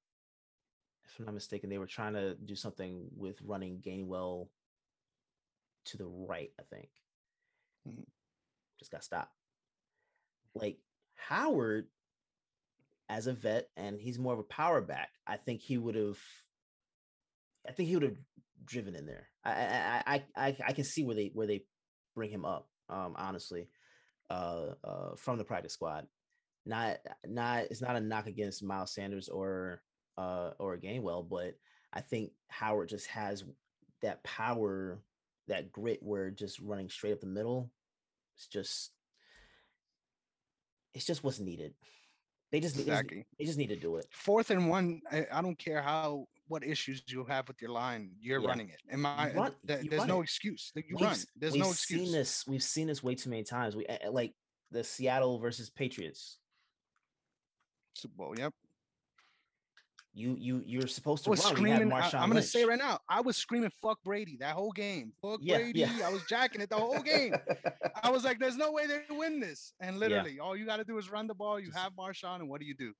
if 1.11 1.19
I'm 1.19 1.25
not 1.25 1.33
mistaken 1.33 1.69
they 1.69 1.77
were 1.77 1.87
trying 1.87 2.13
to 2.13 2.35
do 2.35 2.55
something 2.55 3.07
with 3.15 3.37
running 3.43 3.81
Gainwell 3.85 4.47
to 5.85 5.97
the 5.97 6.07
right 6.07 6.51
I 6.59 6.63
think. 6.73 6.89
Mm-hmm. 7.87 8.03
just 8.79 8.91
got 8.91 9.03
stopped. 9.03 9.33
Like 10.53 10.77
Howard 11.15 11.87
as 13.09 13.27
a 13.27 13.33
vet 13.33 13.67
and 13.75 13.99
he's 13.99 14.19
more 14.19 14.33
of 14.33 14.39
a 14.39 14.43
power 14.43 14.81
back 14.81 15.09
I 15.27 15.37
think 15.37 15.61
he 15.61 15.77
would 15.77 15.95
have 15.95 16.19
I 17.67 17.71
think 17.71 17.89
he 17.89 17.95
would 17.95 18.03
have 18.03 18.17
driven 18.63 18.95
in 18.95 19.05
there. 19.05 19.27
I 19.43 19.51
I 19.51 20.03
I 20.05 20.23
I, 20.35 20.57
I 20.67 20.73
can 20.73 20.83
see 20.83 21.03
where 21.03 21.15
they 21.15 21.31
where 21.33 21.47
they 21.47 21.65
bring 22.15 22.29
him 22.29 22.45
up 22.45 22.67
um 22.89 23.15
honestly 23.17 23.69
uh, 24.31 24.75
uh, 24.83 25.15
from 25.17 25.37
the 25.37 25.43
practice 25.43 25.73
squad. 25.73 26.07
Not 26.65 26.97
not 27.25 27.63
it's 27.65 27.81
not 27.81 27.95
a 27.95 27.99
knock 27.99 28.27
against 28.27 28.63
Miles 28.63 28.93
Sanders 28.93 29.27
or 29.27 29.81
uh 30.21 30.51
or 30.59 30.77
Gainwell, 30.77 31.27
but 31.27 31.55
I 31.93 32.01
think 32.01 32.31
Howard 32.49 32.89
just 32.89 33.07
has 33.07 33.43
that 34.01 34.23
power, 34.23 34.99
that 35.47 35.71
grit 35.71 36.01
where 36.01 36.29
just 36.29 36.59
running 36.59 36.89
straight 36.89 37.13
up 37.13 37.21
the 37.21 37.27
middle, 37.27 37.71
it's 38.35 38.47
just 38.47 38.91
it's 40.93 41.05
just 41.05 41.23
what's 41.23 41.39
needed. 41.39 41.73
They 42.51 42.59
just 42.59 42.77
exactly. 42.77 43.17
They 43.17 43.21
just, 43.21 43.37
they 43.39 43.45
just 43.45 43.57
need 43.57 43.69
to 43.69 43.75
do 43.77 43.95
it. 43.95 44.07
Fourth 44.11 44.49
and 44.49 44.69
one. 44.69 45.01
I, 45.09 45.25
I, 45.31 45.41
don't 45.41 45.57
care 45.57 45.81
how 45.81 46.25
what 46.49 46.65
issues 46.65 47.01
you 47.07 47.23
have 47.23 47.47
with 47.47 47.61
your 47.61 47.71
line. 47.71 48.11
You're 48.19 48.41
yeah. 48.41 48.47
running 48.47 48.69
it. 48.69 48.81
Am 48.91 49.05
I? 49.05 49.31
Run, 49.33 49.53
th- 49.65 49.89
there's 49.89 50.05
no 50.05 50.19
it. 50.19 50.23
excuse. 50.23 50.71
You 50.75 50.83
we've, 50.91 51.07
run. 51.07 51.15
There's 51.37 51.55
no 51.55 51.69
excuse. 51.69 52.01
Seen 52.01 52.11
this. 52.11 52.43
We've 52.45 52.63
seen 52.63 52.87
this 52.87 53.01
way 53.01 53.15
too 53.15 53.29
many 53.29 53.43
times. 53.43 53.75
We 53.75 53.85
like 54.09 54.33
the 54.69 54.83
Seattle 54.83 55.39
versus 55.39 55.69
Patriots. 55.69 56.39
Super 57.93 58.15
Bowl. 58.17 58.33
Yep. 58.37 58.53
You 60.13 60.35
you 60.37 60.61
you're 60.65 60.87
supposed 60.87 61.23
to 61.23 61.29
was 61.29 61.43
run. 61.45 61.55
Screaming, 61.55 61.93
I, 61.93 62.09
am 62.13 62.29
gonna 62.29 62.41
say 62.41 62.65
right 62.65 62.77
now, 62.77 62.99
I 63.07 63.21
was 63.21 63.37
screaming 63.37 63.71
"fuck 63.81 63.97
Brady" 64.03 64.35
that 64.41 64.55
whole 64.55 64.73
game. 64.73 65.13
Fuck 65.21 65.39
yeah, 65.41 65.57
Brady. 65.57 65.79
Yeah. 65.79 65.99
I 66.05 66.11
was 66.11 66.23
jacking 66.27 66.59
it 66.59 66.69
the 66.69 66.75
whole 66.75 66.99
game. 66.99 67.33
I 68.03 68.09
was 68.09 68.25
like, 68.25 68.37
"There's 68.37 68.57
no 68.57 68.73
way 68.73 68.87
they 68.87 69.03
win 69.09 69.39
this." 69.39 69.73
And 69.79 69.99
literally, 69.99 70.33
yeah. 70.35 70.41
all 70.41 70.55
you 70.55 70.65
got 70.65 70.77
to 70.77 70.83
do 70.83 70.97
is 70.97 71.09
run 71.09 71.27
the 71.27 71.33
ball. 71.33 71.61
You 71.61 71.71
have 71.71 71.93
Marshawn, 71.93 72.41
and 72.41 72.49
what 72.49 72.59
do 72.59 72.67
you 72.67 72.75
do? 72.75 72.91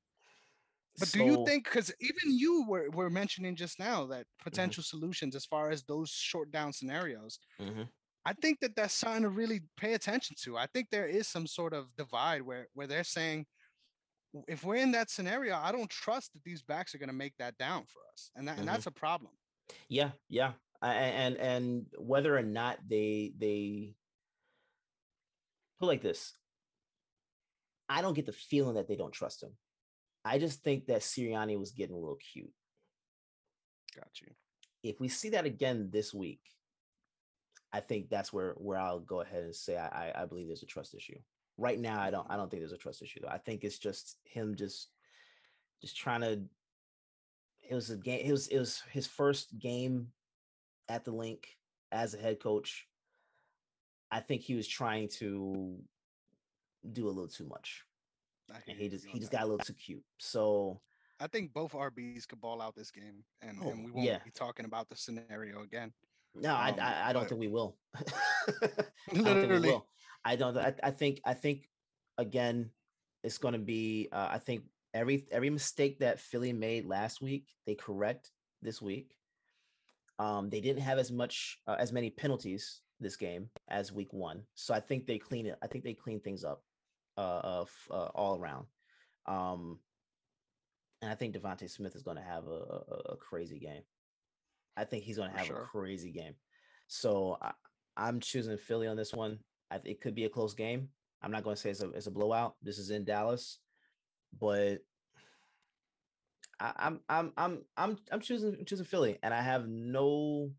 But 1.00 1.10
so, 1.10 1.20
do 1.20 1.26
you 1.26 1.46
think 1.46 1.66
because 1.66 1.92
even 2.00 2.38
you 2.38 2.66
were, 2.68 2.90
were 2.92 3.10
mentioning 3.10 3.56
just 3.56 3.80
now 3.80 4.06
that 4.08 4.22
mm-hmm. 4.22 4.44
potential 4.50 4.82
mm-hmm. 4.82 4.98
solutions 4.98 5.36
as 5.36 5.46
far 5.46 5.70
as 5.70 5.84
those 5.84 6.10
short 6.10 6.52
down 6.52 6.72
scenarios, 6.72 7.40
mm-hmm. 7.60 7.84
I 8.26 8.34
think 8.34 8.60
that 8.62 8.76
that's 8.76 8.94
something 8.94 9.24
to 9.24 9.30
really 9.30 9.62
pay 9.78 9.94
attention 9.94 10.36
to. 10.44 10.58
I 10.58 10.68
think 10.68 10.88
there 10.92 11.08
is 11.08 11.28
some 11.28 11.48
sort 11.48 11.74
of 11.74 11.88
divide 11.98 12.42
where 12.42 12.68
where 12.74 12.88
they're 12.88 13.04
saying 13.04 13.46
if 14.48 14.64
we're 14.64 14.76
in 14.76 14.92
that 14.92 15.10
scenario, 15.10 15.56
I 15.56 15.72
don't 15.72 15.90
trust 15.90 16.34
that 16.34 16.44
these 16.44 16.62
backs 16.62 16.96
are 16.96 16.98
going 16.98 17.10
to 17.10 17.16
make 17.16 17.36
that 17.38 17.58
down 17.58 17.84
for 17.86 18.00
us, 18.14 18.32
and 18.36 18.48
that, 18.48 18.52
mm-hmm. 18.52 18.62
and 18.62 18.70
that's 18.70 18.88
a 18.88 18.92
problem. 18.92 19.32
Yeah, 19.90 20.12
yeah, 20.30 20.54
and 20.82 21.38
and 21.38 21.86
whether 21.98 22.38
or 22.38 22.44
not 22.44 22.80
they 22.88 23.34
they 23.38 23.96
put 25.80 25.88
like 25.88 26.02
this, 26.02 26.34
I 27.90 28.02
don't 28.02 28.14
get 28.14 28.26
the 28.26 28.32
feeling 28.32 28.76
that 28.76 28.88
they 28.88 28.96
don't 28.96 29.14
trust 29.14 29.44
him. 29.44 29.52
I 30.24 30.38
just 30.38 30.64
think 30.64 30.88
that 30.88 31.02
Sirianni 31.02 31.58
was 31.60 31.72
getting 31.72 31.96
a 31.96 32.00
little 32.00 32.20
cute. 32.34 32.52
Got 33.96 34.22
you. 34.22 34.28
If 34.84 35.00
we 35.00 35.08
see 35.08 35.30
that 35.30 35.46
again 35.46 35.90
this 35.92 36.14
week, 36.14 36.42
I 37.74 37.80
think 37.80 38.10
that's 38.10 38.32
where 38.32 38.54
where 38.54 38.78
I'll 38.78 39.00
go 39.00 39.22
ahead 39.22 39.44
and 39.44 39.56
say 39.56 39.78
I 39.78 40.12
I 40.16 40.26
believe 40.26 40.48
there's 40.48 40.64
a 40.64 40.68
trust 40.68 40.96
issue. 40.96 41.20
Right 41.58 41.80
now, 41.80 42.00
I 42.00 42.12
don't 42.12 42.28
I 42.30 42.38
don't 42.38 42.50
think 42.50 42.62
there's 42.62 42.72
a 42.72 42.78
trust 42.78 43.02
issue 43.02 43.20
though. 43.22 43.30
I 43.30 43.38
think 43.38 43.64
it's 43.64 43.78
just 43.78 44.18
him 44.24 44.56
just 44.56 44.90
just 45.82 45.98
trying 45.98 46.22
to. 46.22 46.42
It 47.70 47.76
was 47.76 47.90
a 47.90 47.98
game. 47.98 48.22
It 48.26 48.32
was 48.32 48.48
it 48.48 48.60
was 48.60 48.82
his 48.92 49.08
first 49.08 49.58
game 49.60 50.08
at 50.90 51.06
the 51.06 51.12
Linc 51.12 51.48
as 51.92 52.14
a 52.14 52.18
head 52.18 52.40
coach. 52.40 52.88
I 54.12 54.20
think 54.20 54.42
he 54.42 54.56
was 54.56 54.68
trying 54.68 55.08
to 55.20 55.78
do 56.92 57.08
a 57.08 57.10
little 57.10 57.28
too 57.28 57.48
much. 57.48 57.84
And 58.68 58.78
he 58.78 58.90
just 58.90 59.06
he 59.06 59.20
just 59.20 59.32
got 59.32 59.44
a 59.44 59.46
little 59.46 59.60
too 59.60 59.74
cute. 59.74 60.04
So 60.18 60.82
I 61.22 61.28
think 61.28 61.54
both 61.54 61.74
RBs 61.74 62.28
could 62.28 62.42
ball 62.42 62.62
out 62.62 62.76
this 62.76 62.92
game, 62.92 63.24
and, 63.42 63.58
oh, 63.64 63.70
and 63.70 63.86
we 63.86 63.92
won't 63.92 64.06
yeah. 64.06 64.18
be 64.26 64.32
talking 64.32 64.66
about 64.66 64.90
the 64.90 64.96
scenario 64.96 65.62
again. 65.62 65.94
No, 66.36 66.50
um, 66.52 66.58
I, 66.58 66.70
I, 66.80 67.04
I 67.10 67.14
don't 67.14 67.30
think 67.30 67.40
we 67.40 67.48
will. 67.48 67.78
literally, 69.14 69.80
I 70.24 70.36
don't. 70.36 70.58
I, 70.58 70.74
I 70.84 70.92
think. 70.92 71.22
I 71.26 71.34
think 71.34 71.68
again, 72.18 72.70
it's 73.24 73.38
going 73.38 73.54
to 73.54 73.60
be. 73.60 74.10
Uh, 74.12 74.30
I 74.32 74.38
think 74.38 74.64
every 74.94 75.26
every 75.32 75.50
mistake 75.50 76.00
that 76.00 76.20
Philly 76.20 76.54
made 76.54 76.86
last 76.86 77.22
week, 77.22 77.48
they 77.66 77.76
correct 77.76 78.32
this 78.62 78.82
week. 78.82 79.16
Um, 80.20 80.50
they 80.50 80.62
didn't 80.62 80.84
have 80.84 81.00
as 81.00 81.12
much 81.12 81.58
uh, 81.68 81.78
as 81.80 81.92
many 81.92 82.10
penalties 82.10 82.82
this 83.00 83.16
game 83.16 83.50
as 83.70 83.92
week 83.92 84.14
one, 84.14 84.44
so 84.54 84.74
I 84.74 84.80
think 84.80 85.08
they 85.08 85.18
clean 85.18 85.48
it. 85.48 85.58
I 85.64 85.68
think 85.68 85.84
they 85.84 85.94
clean 85.94 86.20
things 86.20 86.44
up 86.44 86.62
uh, 87.18 87.66
uh, 87.90 87.94
all 87.94 88.38
around. 88.38 88.66
Um, 89.26 89.80
and 91.02 91.12
I 91.12 91.16
think 91.16 91.36
DeVonta 91.36 91.70
Smith 91.70 91.96
is 91.96 92.04
going 92.04 92.18
to 92.18 92.24
have 92.24 92.46
a, 92.46 92.50
a, 92.50 93.14
a, 93.14 93.16
crazy 93.18 93.60
game. 93.60 93.82
I 94.78 94.84
think 94.84 95.04
he's 95.04 95.18
going 95.18 95.32
to 95.32 95.38
have 95.38 95.48
sure. 95.48 95.64
a 95.64 95.66
crazy 95.66 96.12
game. 96.12 96.34
So 96.88 97.38
I, 97.42 97.52
I'm 97.98 98.20
choosing 98.20 98.58
Philly 98.58 98.88
on 98.88 98.98
this 98.98 99.14
one. 99.14 99.40
I, 99.72 99.80
it 99.86 100.02
could 100.02 100.16
be 100.16 100.26
a 100.26 100.30
close 100.30 100.54
game. 100.54 100.90
I'm 101.22 101.32
not 101.32 101.44
going 101.44 101.56
to 101.56 101.62
say 101.62 101.70
it's 101.70 101.82
a, 101.82 101.90
it's 101.92 102.08
a 102.08 102.12
blowout. 102.12 102.56
This 102.62 102.78
is 102.78 102.90
in 102.90 103.06
Dallas, 103.06 103.60
but 104.40 104.80
I, 106.60 106.74
I'm 106.78 107.00
I'm 107.10 107.34
I'm 107.38 107.62
I'm 107.78 107.98
I'm 108.12 108.20
choosing 108.20 108.66
choosing 108.66 108.86
Philly, 108.86 109.18
and 109.24 109.34
I 109.34 109.42
have 109.42 109.68
no 109.68 110.52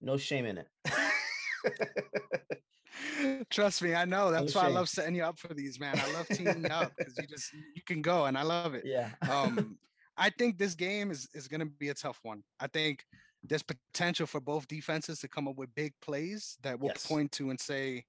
no 0.00 0.16
shame 0.16 0.46
in 0.46 0.58
it. 0.58 0.68
Trust 3.50 3.82
me, 3.82 3.94
I 3.94 4.04
know. 4.04 4.30
That's 4.30 4.54
no 4.54 4.60
why 4.60 4.66
shame. 4.66 4.76
I 4.76 4.78
love 4.78 4.88
setting 4.88 5.14
you 5.14 5.24
up 5.24 5.38
for 5.38 5.54
these, 5.54 5.80
man. 5.80 5.98
I 5.98 6.12
love 6.12 6.28
teaming 6.28 6.70
up 6.70 6.92
because 6.96 7.16
you 7.18 7.26
just 7.26 7.52
you 7.52 7.82
can 7.86 8.02
go, 8.02 8.26
and 8.26 8.36
I 8.36 8.42
love 8.42 8.74
it. 8.74 8.82
Yeah. 8.84 9.10
um, 9.30 9.78
I 10.16 10.30
think 10.30 10.58
this 10.58 10.74
game 10.74 11.10
is 11.10 11.28
is 11.34 11.48
going 11.48 11.60
to 11.60 11.66
be 11.66 11.88
a 11.88 11.94
tough 11.94 12.20
one. 12.22 12.42
I 12.60 12.66
think 12.66 13.04
there's 13.42 13.62
potential 13.62 14.26
for 14.26 14.40
both 14.40 14.68
defenses 14.68 15.18
to 15.20 15.28
come 15.28 15.48
up 15.48 15.56
with 15.56 15.74
big 15.74 15.92
plays 16.00 16.56
that 16.62 16.80
will 16.80 16.88
yes. 16.88 17.06
point 17.06 17.30
to 17.32 17.50
and 17.50 17.60
say, 17.60 18.04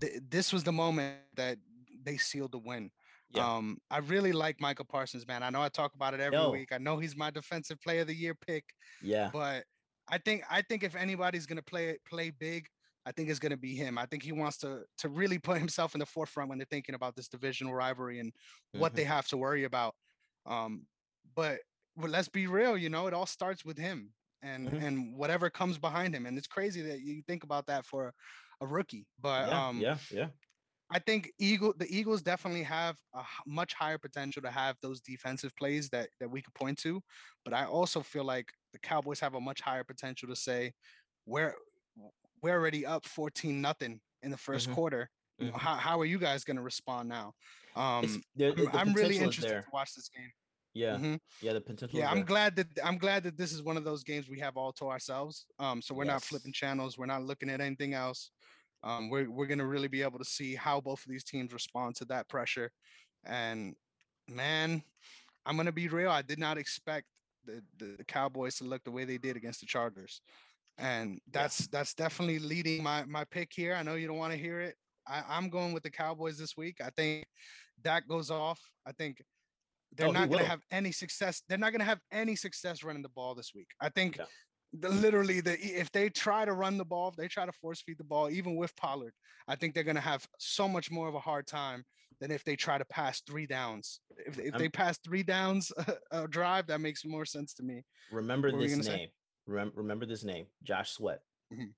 th- 0.00 0.20
this 0.28 0.52
was 0.52 0.64
the 0.64 0.72
moment 0.72 1.16
that 1.36 1.58
they 2.04 2.16
sealed 2.16 2.52
the 2.52 2.58
win. 2.58 2.90
Yeah. 3.30 3.56
Um, 3.56 3.78
I 3.90 3.98
really 3.98 4.32
like 4.32 4.60
Micah 4.60 4.84
Parsons, 4.84 5.26
man. 5.26 5.42
I 5.42 5.50
know 5.50 5.60
I 5.60 5.68
talk 5.68 5.94
about 5.94 6.14
it 6.14 6.20
every 6.20 6.38
Yo. 6.38 6.50
week. 6.50 6.72
I 6.72 6.78
know 6.78 6.98
he's 6.98 7.16
my 7.16 7.30
defensive 7.30 7.80
player 7.80 8.00
of 8.00 8.06
the 8.06 8.14
year 8.14 8.34
pick. 8.34 8.64
Yeah. 9.02 9.28
But 9.32 9.64
I 10.08 10.18
think 10.18 10.44
I 10.50 10.62
think 10.62 10.82
if 10.82 10.96
anybody's 10.96 11.46
gonna 11.46 11.62
play 11.62 11.98
play 12.08 12.30
big, 12.30 12.66
I 13.04 13.12
think 13.12 13.28
it's 13.28 13.38
gonna 13.38 13.56
be 13.56 13.74
him. 13.74 13.98
I 13.98 14.06
think 14.06 14.22
he 14.22 14.32
wants 14.32 14.56
to 14.58 14.82
to 14.98 15.08
really 15.08 15.38
put 15.38 15.58
himself 15.58 15.94
in 15.94 15.98
the 15.98 16.06
forefront 16.06 16.48
when 16.48 16.58
they're 16.58 16.66
thinking 16.70 16.94
about 16.94 17.16
this 17.16 17.28
divisional 17.28 17.74
rivalry 17.74 18.18
and 18.20 18.32
mm-hmm. 18.32 18.80
what 18.80 18.94
they 18.94 19.02
mm-hmm. 19.02 19.12
have 19.12 19.28
to 19.28 19.36
worry 19.36 19.64
about. 19.64 19.94
Um, 20.46 20.86
but 21.36 21.58
but 21.96 22.10
let's 22.10 22.28
be 22.28 22.46
real, 22.46 22.78
you 22.78 22.88
know, 22.88 23.08
it 23.08 23.14
all 23.14 23.26
starts 23.26 23.64
with 23.64 23.76
him 23.76 24.12
and 24.42 24.68
mm-hmm. 24.68 24.84
and 24.84 25.16
whatever 25.16 25.50
comes 25.50 25.76
behind 25.78 26.14
him. 26.14 26.26
And 26.26 26.38
it's 26.38 26.46
crazy 26.46 26.80
that 26.82 27.00
you 27.00 27.22
think 27.26 27.44
about 27.44 27.66
that 27.66 27.84
for 27.84 28.14
a 28.60 28.66
rookie. 28.66 29.06
But 29.20 29.48
yeah, 29.48 29.66
um, 29.66 29.80
yeah, 29.80 29.96
yeah. 30.10 30.26
I 30.90 30.98
think 30.98 31.30
Eagle 31.38 31.74
the 31.76 31.86
Eagles 31.88 32.22
definitely 32.22 32.62
have 32.62 32.96
a 33.14 33.22
much 33.46 33.74
higher 33.74 33.98
potential 33.98 34.40
to 34.42 34.50
have 34.50 34.76
those 34.80 35.00
defensive 35.00 35.54
plays 35.56 35.88
that 35.90 36.08
that 36.20 36.30
we 36.30 36.40
could 36.40 36.54
point 36.54 36.78
to, 36.78 37.02
but 37.44 37.52
I 37.52 37.64
also 37.64 38.00
feel 38.00 38.24
like 38.24 38.50
the 38.72 38.78
Cowboys 38.78 39.20
have 39.20 39.34
a 39.34 39.40
much 39.40 39.60
higher 39.60 39.84
potential 39.84 40.28
to 40.28 40.36
say 40.36 40.72
we're 41.26 41.54
we're 42.42 42.54
already 42.54 42.86
up 42.86 43.04
14 43.04 43.60
nothing 43.60 44.00
in 44.22 44.30
the 44.30 44.36
1st 44.36 44.64
mm-hmm. 44.64 44.74
quarter. 44.74 45.10
Mm-hmm. 45.40 45.56
How, 45.56 45.74
how 45.74 46.00
are 46.00 46.04
you 46.04 46.18
guys 46.18 46.44
going 46.44 46.56
to 46.56 46.62
respond 46.62 47.08
now? 47.08 47.32
Um, 47.76 48.22
there, 48.36 48.52
I'm, 48.56 48.88
I'm 48.88 48.92
really 48.92 49.18
interested 49.18 49.48
to 49.48 49.64
watch 49.72 49.94
this 49.94 50.08
game. 50.08 50.30
Yeah, 50.74 50.96
Mhm. 50.96 51.20
yeah, 51.40 51.52
the 51.54 51.60
potential. 51.60 51.98
Yeah, 51.98 52.10
I'm 52.10 52.24
glad 52.24 52.56
that 52.56 52.66
I'm 52.84 52.98
glad 52.98 53.22
that 53.24 53.36
this 53.36 53.52
is 53.52 53.62
one 53.62 53.76
of 53.76 53.84
those 53.84 54.04
games 54.04 54.28
we 54.28 54.38
have 54.40 54.56
all 54.56 54.72
to 54.74 54.86
ourselves. 54.86 55.46
Um, 55.58 55.82
so 55.82 55.94
we're 55.94 56.04
not 56.04 56.22
flipping 56.22 56.52
channels. 56.52 56.98
We're 56.98 57.06
not 57.06 57.22
looking 57.22 57.50
at 57.50 57.60
anything 57.60 57.94
else. 57.94 58.30
Um, 58.82 59.08
we're 59.10 59.30
we're 59.30 59.46
gonna 59.46 59.66
really 59.66 59.88
be 59.88 60.02
able 60.02 60.18
to 60.18 60.24
see 60.24 60.54
how 60.54 60.80
both 60.80 61.04
of 61.04 61.10
these 61.10 61.24
teams 61.24 61.52
respond 61.52 61.96
to 61.96 62.04
that 62.06 62.28
pressure. 62.28 62.70
And 63.24 63.74
man, 64.28 64.82
I'm 65.46 65.56
gonna 65.56 65.72
be 65.72 65.88
real. 65.88 66.10
I 66.10 66.22
did 66.22 66.38
not 66.38 66.58
expect 66.58 67.06
the, 67.44 67.64
the 67.78 68.04
Cowboys 68.04 68.56
to 68.56 68.64
look 68.64 68.84
the 68.84 68.90
way 68.90 69.04
they 69.04 69.18
did 69.18 69.36
against 69.36 69.60
the 69.60 69.66
Chargers. 69.66 70.20
And 70.76 71.20
that's 71.32 71.66
that's 71.68 71.94
definitely 71.94 72.38
leading 72.38 72.82
my 72.82 73.04
my 73.04 73.24
pick 73.24 73.52
here. 73.52 73.74
I 73.74 73.82
know 73.82 73.94
you 73.96 74.06
don't 74.06 74.18
want 74.18 74.32
to 74.32 74.38
hear 74.38 74.60
it. 74.60 74.76
I, 75.06 75.24
I'm 75.26 75.48
going 75.48 75.72
with 75.72 75.82
the 75.82 75.90
Cowboys 75.90 76.38
this 76.38 76.56
week. 76.56 76.80
I 76.80 76.90
think 76.90 77.26
Dak 77.82 78.06
goes 78.06 78.30
off. 78.30 78.60
I 78.86 78.92
think 78.92 79.22
they're 79.96 80.08
Oh, 80.08 80.12
not 80.12 80.28
going 80.28 80.42
to 80.42 80.48
have 80.48 80.62
any 80.70 80.92
success. 80.92 81.42
They're 81.48 81.58
not 81.58 81.70
going 81.72 81.80
to 81.80 81.84
have 81.86 82.00
any 82.12 82.36
success 82.36 82.82
running 82.82 83.02
the 83.02 83.08
ball 83.08 83.34
this 83.34 83.52
week. 83.54 83.68
I 83.80 83.88
think 83.88 84.16
Yeah. 84.18 84.24
the, 84.72 84.88
literally 84.88 85.40
the 85.40 85.58
if 85.58 85.90
they 85.92 86.08
try 86.10 86.44
to 86.44 86.52
run 86.52 86.76
the 86.78 86.84
ball, 86.84 87.08
if 87.08 87.16
they 87.16 87.28
try 87.28 87.46
to 87.46 87.52
force 87.52 87.82
feed 87.82 87.98
the 87.98 88.04
ball, 88.04 88.30
even 88.30 88.56
with 88.56 88.74
Pollard, 88.76 89.14
I 89.46 89.56
think 89.56 89.74
they're 89.74 89.84
going 89.84 89.96
to 89.96 90.00
have 90.02 90.26
so 90.38 90.68
much 90.68 90.90
more 90.90 91.08
of 91.08 91.14
a 91.14 91.20
hard 91.20 91.46
time 91.46 91.84
than 92.20 92.30
if 92.30 92.44
they 92.44 92.56
try 92.56 92.78
to 92.78 92.84
pass 92.86 93.20
three 93.22 93.46
downs. 93.46 94.00
If, 94.26 94.38
if 94.38 94.54
they 94.54 94.68
pass 94.68 94.98
three 94.98 95.22
downs 95.22 95.72
a, 95.78 95.92
a 96.12 96.16
uh, 96.16 96.26
drive, 96.26 96.66
that 96.66 96.80
makes 96.80 97.04
more 97.04 97.24
sense 97.24 97.54
to 97.54 97.62
me. 97.62 97.84
Remember 98.10 98.50
What 98.50 98.60
this 98.60 98.86
say? 98.86 98.96
name. 98.96 99.08
Remember, 99.46 99.72
remember 99.76 100.04
this 100.04 100.24
name, 100.24 100.46
Josh 100.62 100.90
Sweat. 100.90 101.20
Mm-hmm. 101.52 101.70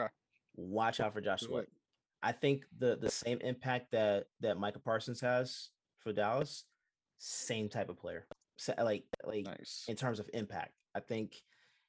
Okay. 0.00 0.10
Watch 0.56 1.00
out 1.00 1.12
for 1.12 1.20
Josh 1.20 1.42
Sweat. 1.42 1.66
I 2.22 2.32
think 2.32 2.64
the 2.78 2.96
the 2.96 3.10
same 3.10 3.38
impact 3.42 3.92
that 3.92 4.24
that 4.40 4.58
Micah 4.58 4.78
Parsons 4.78 5.20
has 5.20 5.68
for 5.98 6.12
Dallas, 6.12 6.64
same 7.18 7.68
type 7.68 7.88
of 7.88 7.98
player. 7.98 8.26
So, 8.56 8.74
uh, 8.78 8.84
like 8.84 9.04
like 9.24 9.44
Nice. 9.44 9.84
in 9.88 9.96
terms 9.96 10.18
of 10.18 10.28
impact. 10.32 10.72
I 10.94 11.00
think 11.00 11.42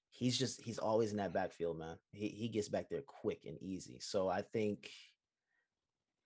he's 0.10 0.38
just 0.38 0.62
he's 0.62 0.80
always 0.80 1.12
in 1.12 1.18
that 1.18 1.34
backfield, 1.34 1.80
man. 1.80 1.98
He 2.12 2.28
he 2.28 2.50
gets 2.50 2.70
back 2.70 2.90
there 2.90 3.02
quick 3.02 3.46
and 3.46 3.58
easy. 3.62 3.98
So 4.00 4.28
I 4.28 4.42
think 4.42 4.90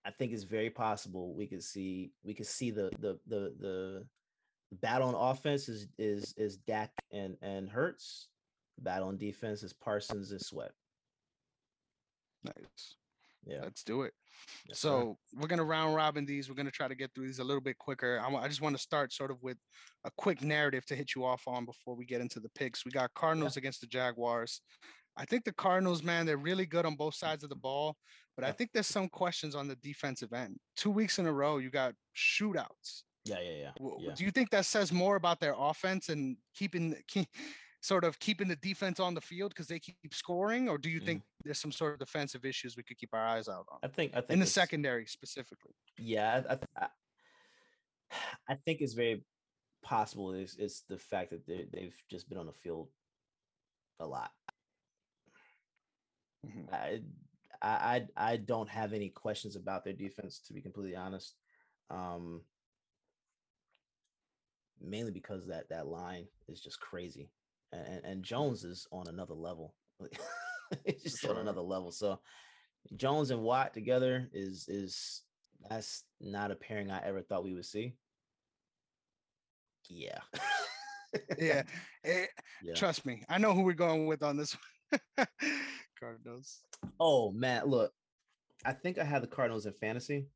I 0.04 0.12
think 0.12 0.32
it's 0.34 0.44
very 0.44 0.70
possible 0.70 1.36
we 1.36 1.46
could 1.48 1.64
see 1.64 2.12
we 2.24 2.34
could 2.34 2.48
see 2.48 2.72
the 2.72 2.90
the 3.00 3.20
the 3.28 3.54
the 3.60 4.08
battle 4.78 5.10
on 5.10 5.16
offense 5.16 5.70
is 5.70 5.88
is 5.98 6.34
is 6.38 6.58
Dak 6.58 6.92
and 7.12 7.38
and 7.42 7.70
Hurts. 7.70 8.28
Battle 8.80 9.10
on 9.10 9.18
defense 9.18 9.62
is 9.62 9.74
Parsons 9.74 10.32
and 10.32 10.42
Sweat. 10.42 10.72
Nice. 12.44 12.96
Yeah. 13.46 13.62
Let's 13.64 13.84
do 13.84 14.04
it. 14.04 14.14
yes, 14.68 14.80
sir. 14.80 14.90
So 14.90 15.18
we're 15.36 15.48
gonna 15.48 15.64
round 15.64 15.96
robin 15.96 16.26
these. 16.26 16.50
We're 16.50 16.56
gonna 16.56 16.72
try 16.72 16.88
to 16.88 16.96
get 16.96 17.12
through 17.14 17.28
these 17.28 17.40
a 17.40 17.44
little 17.44 17.62
bit 17.62 17.78
quicker. 17.78 18.22
I, 18.24 18.34
I 18.36 18.48
just 18.48 18.62
want 18.62 18.76
to 18.76 18.82
start 18.82 19.12
sort 19.14 19.32
of 19.32 19.42
with 19.42 19.58
a 20.06 20.12
quick 20.18 20.42
narrative 20.44 20.86
to 20.88 20.96
hit 20.96 21.16
you 21.16 21.26
off 21.26 21.44
on 21.48 21.66
before 21.66 21.96
we 21.96 22.06
get 22.06 22.22
into 22.22 22.40
the 22.40 22.50
picks. 22.50 22.86
We 22.86 22.92
got 22.92 23.14
Cardinals 23.14 23.58
against 23.58 23.82
the 23.82 23.88
Jaguars. 23.88 24.62
I 25.18 25.26
think 25.26 25.44
the 25.44 25.54
Cardinals, 25.54 26.04
man, 26.04 26.26
they're 26.26 26.38
really 26.38 26.66
good 26.66 26.86
on 26.86 26.96
both 26.96 27.16
sides 27.16 27.44
of 27.44 27.50
the 27.50 27.56
ball, 27.56 27.98
but 28.36 28.46
I 28.46 28.52
think 28.54 28.70
there's 28.74 28.88
some 28.88 29.10
questions 29.10 29.56
on 29.56 29.68
the 29.68 29.76
defensive 29.76 30.32
end. 30.32 30.58
Two 30.78 30.90
weeks 30.90 31.20
in 31.20 31.26
a 31.26 31.34
row, 31.34 31.58
you 31.58 31.70
got 31.70 31.94
shootouts. 32.16 33.04
yeah, 33.26 33.40
yeah, 33.42 33.72
yeah. 33.80 33.96
Yeah. 34.00 34.14
Do 34.16 34.24
you 34.24 34.32
think 34.32 34.50
that 34.52 34.66
says 34.66 34.94
more 34.94 35.18
about 35.18 35.40
their 35.42 35.54
offense 35.58 36.08
and 36.10 36.38
keeping 36.56 36.96
keep, 37.10 37.28
sort 37.82 38.04
of 38.04 38.20
keeping 38.20 38.48
the 38.48 38.56
defense 38.56 39.00
on 39.00 39.14
the 39.14 39.22
field 39.22 39.52
because 39.52 39.68
they 39.68 39.80
keep 39.80 39.98
scoring, 40.14 40.70
or 40.70 40.78
do 40.78 40.90
you 40.90 41.02
Mhm. 41.02 41.06
think 41.06 41.24
there's 41.44 41.60
some 41.60 41.72
sort 41.72 41.94
of 41.94 42.00
defensive 42.00 42.46
issues 42.46 42.78
we 42.78 42.84
could 42.84 42.98
keep 42.98 43.14
our 43.14 43.28
eyes 43.28 43.50
out 43.50 43.66
on 43.72 43.80
I 43.84 43.88
think 43.88 44.14
I 44.14 44.22
think 44.22 44.32
in 44.32 44.40
the 44.40 44.46
secondary 44.46 45.08
specifically? 45.08 45.74
Yeah, 45.98 46.60
I, 46.78 46.90
I, 48.48 48.56
think 48.56 48.82
it's 48.82 48.94
very 48.94 49.26
possible. 49.82 50.34
Is 50.34 50.56
it's 50.58 50.82
the 50.82 50.98
fact 50.98 51.32
that 51.32 51.46
they 51.48 51.68
they've 51.72 52.04
just 52.10 52.30
been 52.30 52.38
on 52.38 52.46
the 52.46 52.54
field 52.54 52.90
a 54.00 54.06
lot. 54.06 54.32
Mhm. 56.46 56.72
I, 56.72 57.02
I 57.62 58.08
I 58.18 58.32
I 58.34 58.38
don't 58.38 58.70
have 58.70 58.94
any 58.94 59.10
questions 59.10 59.56
about 59.56 59.84
their 59.84 59.94
defense, 59.94 60.40
to 60.42 60.54
be 60.54 60.62
completely 60.62 60.96
honest. 60.96 61.36
Um, 61.90 62.46
mainly 64.80 65.12
because 65.12 65.48
that 65.48 65.70
that 65.70 65.88
line 65.88 66.28
is 66.48 66.62
just 66.62 66.80
crazy, 66.80 67.32
and 67.72 68.02
and, 68.04 68.24
Jones 68.24 68.64
is 68.64 68.88
on 68.92 69.08
another 69.08 69.34
level. 69.34 69.76
It's 70.86 71.04
just 71.04 71.26
on 71.26 71.36
another 71.36 71.60
level. 71.60 71.92
So 71.92 72.22
Jones 72.96 73.30
and 73.30 73.42
Watt 73.42 73.74
together 73.74 74.30
is 74.32 74.70
is 74.70 75.24
that's 75.70 76.06
not 76.22 76.50
a 76.50 76.56
pairing 76.56 76.90
I 76.90 77.06
ever 77.06 77.22
thought 77.22 77.44
we 77.44 77.54
would 77.54 77.66
see. 77.66 77.94
Yeah. 79.90 80.20
Yeah, 81.38 81.64
eh, 82.06 82.26
yeah. 82.64 82.74
trust 82.74 83.06
me, 83.06 83.24
I 83.28 83.38
know 83.38 83.54
who 83.54 83.64
we're 83.64 83.74
going 83.74 84.08
with 84.08 84.24
on 84.24 84.38
this 84.38 84.56
one. 85.18 85.28
Cardinals. 86.00 86.62
Oh 87.00 87.32
man, 87.32 87.66
look. 87.66 87.92
I 88.64 88.74
think 88.74 88.98
I 88.98 89.04
have 89.04 89.22
the 89.22 89.28
Cardinals 89.28 89.66
in 89.66 89.74
fantasy. 89.74 90.28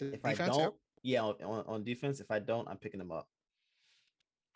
The 0.00 0.14
If 0.14 0.24
I 0.24 0.34
don't, 0.34 0.74
yeah, 1.02 1.22
on, 1.22 1.34
on, 1.44 1.64
on 1.68 1.84
defense. 1.84 2.20
If 2.20 2.30
I 2.30 2.38
don't, 2.38 2.66
I'm 2.68 2.78
picking 2.78 2.98
them 2.98 3.12
up. 3.12 3.28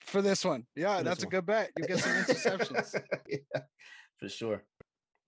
For 0.05 0.23
this 0.23 0.45
one, 0.45 0.67
yeah, 0.77 0.99
For 0.99 1.05
that's 1.05 1.23
a 1.23 1.27
one. 1.27 1.31
good 1.31 1.47
bet. 1.47 1.71
You 1.79 1.87
get 1.87 1.99
some 1.99 2.13
interceptions. 2.13 3.01
yeah, 3.29 3.61
for 4.19 4.29
sure. 4.29 4.65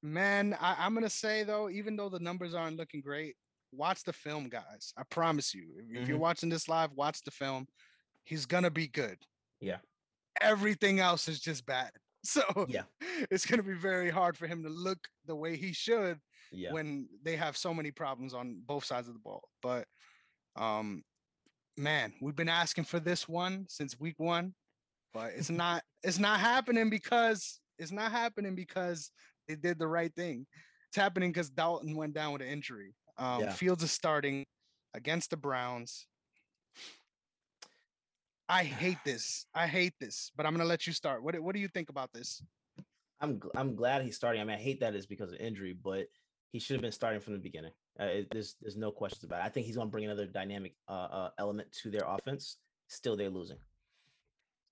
Man, 0.02 0.56
I, 0.60 0.76
I'm 0.78 0.94
gonna 0.94 1.08
say 1.10 1.44
though, 1.44 1.68
even 1.70 1.96
though 1.96 2.08
the 2.08 2.18
numbers 2.18 2.54
aren't 2.54 2.76
looking 2.76 3.00
great, 3.00 3.36
watch 3.72 4.02
the 4.04 4.12
film, 4.12 4.48
guys. 4.48 4.92
I 4.96 5.02
promise 5.10 5.54
you. 5.54 5.68
If, 5.78 6.02
if 6.02 6.08
you're 6.08 6.16
Mhm. 6.18 6.20
watching 6.20 6.48
this 6.48 6.68
live, 6.68 6.90
watch 6.92 7.22
the 7.24 7.30
film. 7.30 7.66
He's 8.24 8.46
gonna 8.46 8.70
be 8.70 8.88
good. 8.88 9.18
Yeah. 9.60 9.78
Everything 10.40 10.98
else 11.00 11.28
is 11.28 11.40
just 11.40 11.66
bad. 11.66 11.90
So 12.24 12.42
Yeah. 12.68 12.84
it's 13.32 13.44
gonna 13.46 13.64
be 13.64 13.74
very 13.74 14.08
hard 14.08 14.36
for 14.38 14.46
him 14.46 14.62
to 14.62 14.68
look 14.68 14.98
the 15.26 15.34
way 15.34 15.56
he 15.56 15.72
should 15.72 16.20
Yeah. 16.52 16.72
when 16.72 17.08
they 17.24 17.34
have 17.34 17.56
so 17.56 17.74
many 17.74 17.90
problems 17.90 18.32
on 18.32 18.62
both 18.64 18.84
sides 18.84 19.08
of 19.08 19.14
the 19.14 19.18
ball. 19.20 19.48
But 19.60 19.88
um 20.54 21.02
man, 21.76 22.12
we've 22.20 22.36
been 22.36 22.48
asking 22.48 22.84
for 22.84 23.00
this 23.00 23.28
one 23.28 23.66
since 23.68 23.98
week 23.98 24.20
one, 24.20 24.54
but 25.12 25.32
it's 25.36 25.50
not 25.50 25.82
it's 26.02 26.18
not 26.18 26.40
happening 26.40 26.90
because 26.90 27.60
it's 27.78 27.92
not 27.92 28.10
happening 28.12 28.54
because 28.54 29.10
they 29.48 29.54
did 29.56 29.78
the 29.78 29.86
right 29.86 30.14
thing. 30.14 30.46
It's 30.88 30.96
happening 30.96 31.30
because 31.30 31.50
Dalton 31.50 31.96
went 31.96 32.14
down 32.14 32.32
with 32.32 32.42
an 32.42 32.48
injury. 32.48 32.94
Um 33.18 33.40
Yeah. 33.42 33.52
Fields 33.52 33.82
is 33.82 33.92
starting 33.92 34.44
against 34.94 35.30
the 35.30 35.36
Browns. 35.36 36.06
I 38.48 38.64
hate 38.64 38.98
this. 39.04 39.46
I 39.54 39.66
hate 39.66 39.94
this, 40.00 40.30
but 40.36 40.46
I'm 40.46 40.52
gonna 40.54 40.64
let 40.68 40.86
you 40.86 40.92
start. 40.92 41.22
What, 41.22 41.34
do- 41.34 41.42
what 41.42 41.54
do 41.54 41.60
you 41.60 41.68
think 41.68 41.88
about 41.90 42.12
this? 42.12 42.42
I'm 43.20 43.40
I'm 43.56 43.74
glad 43.76 44.02
he's 44.02 44.16
starting. 44.16 44.40
I 44.40 44.44
mean, 44.44 44.56
I 44.56 44.60
hate 44.60 44.80
that 44.80 44.94
it's 44.94 45.06
because 45.06 45.32
of 45.32 45.38
injury, 45.38 45.72
but 45.74 46.06
he 46.50 46.58
should 46.58 46.74
have 46.74 46.82
been 46.82 46.92
starting 46.92 47.20
from 47.20 47.34
the 47.34 47.38
beginning. 47.38 47.70
Uh, 48.00 48.04
it- 48.04 48.28
there's 48.32 48.56
there's 48.60 48.76
no 48.76 48.90
questions 48.90 49.24
about 49.24 49.40
it. 49.40 49.44
I 49.44 49.48
think 49.48 49.66
he's 49.66 49.76
going 49.76 49.88
to 49.88 49.92
bring 49.92 50.04
another 50.04 50.26
dynamic 50.26 50.74
uh, 50.88 50.92
uh, 51.10 51.30
element 51.38 51.70
to 51.82 51.90
their 51.90 52.04
offense. 52.06 52.56
Still, 52.88 53.16
they're 53.16 53.30
losing. 53.30 53.58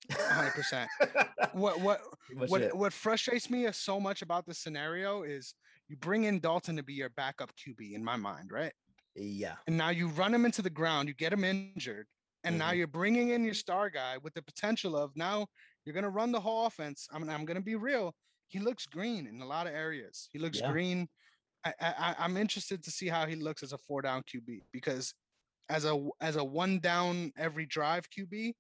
100%. 0.09 0.87
What 1.53 1.81
what 1.81 2.01
what 2.47 2.61
it. 2.63 2.77
what 2.77 2.93
frustrates 2.93 3.51
me 3.51 3.67
so 3.73 3.99
much 3.99 4.23
about 4.23 4.47
this 4.47 4.59
scenario 4.59 5.23
is 5.25 5.55
you 5.89 5.97
bring 5.97 6.25
in 6.25 6.39
Dalton 6.39 6.77
to 6.77 6.83
be 6.85 6.93
your 6.93 7.09
backup 7.09 7.51
QB 7.57 7.93
in 7.95 8.05
my 8.05 8.15
mind, 8.15 8.53
right? 8.53 8.73
Yeah, 9.17 9.57
And 9.67 9.77
now 9.77 9.89
you 9.89 10.07
run 10.09 10.33
him 10.33 10.45
into 10.45 10.63
the 10.63 10.71
ground, 10.71 11.09
you 11.09 11.15
get 11.15 11.33
him 11.33 11.43
injured, 11.43 12.07
and 12.45 12.57
now 12.57 12.71
Mhm. 12.71 12.77
you're 12.77 12.87
bringing 12.87 13.31
in 13.31 13.43
your 13.43 13.55
star 13.55 13.91
guy 13.91 14.17
with 14.19 14.35
the 14.35 14.43
potential 14.43 14.97
of 14.97 15.17
now 15.17 15.49
you're 15.85 15.93
going 15.95 16.05
to 16.05 16.11
run 16.11 16.31
the 16.31 16.41
whole 16.41 16.67
offense. 16.67 17.09
I'm 17.13 17.25
going 17.25 17.57
to 17.57 17.61
be 17.61 17.75
real. 17.75 18.15
He 18.47 18.61
looks 18.61 18.87
green 18.87 19.27
in 19.27 19.41
a 19.41 19.47
lot 19.47 19.67
of 19.67 19.75
areas. 19.75 20.29
He 20.33 20.39
looks 20.39 20.61
Yeah. 20.61 20.71
green. 20.71 21.09
I, 21.65 21.75
I 21.81 21.91
I- 21.99 22.17
I'm 22.25 22.37
interested 22.37 22.85
to 22.85 22.91
see 22.93 23.09
how 23.09 23.27
he 23.27 23.35
looks 23.35 23.63
as 23.65 23.73
a 23.73 23.79
four 23.79 24.03
down 24.03 24.23
QB 24.23 24.63
because 24.73 25.15
as 25.69 25.85
a 25.85 26.09
as 26.21 26.37
a 26.37 26.45
one 26.45 26.79
down 26.79 27.33
every 27.37 27.67
drive 27.67 28.09
QB, 28.11 28.55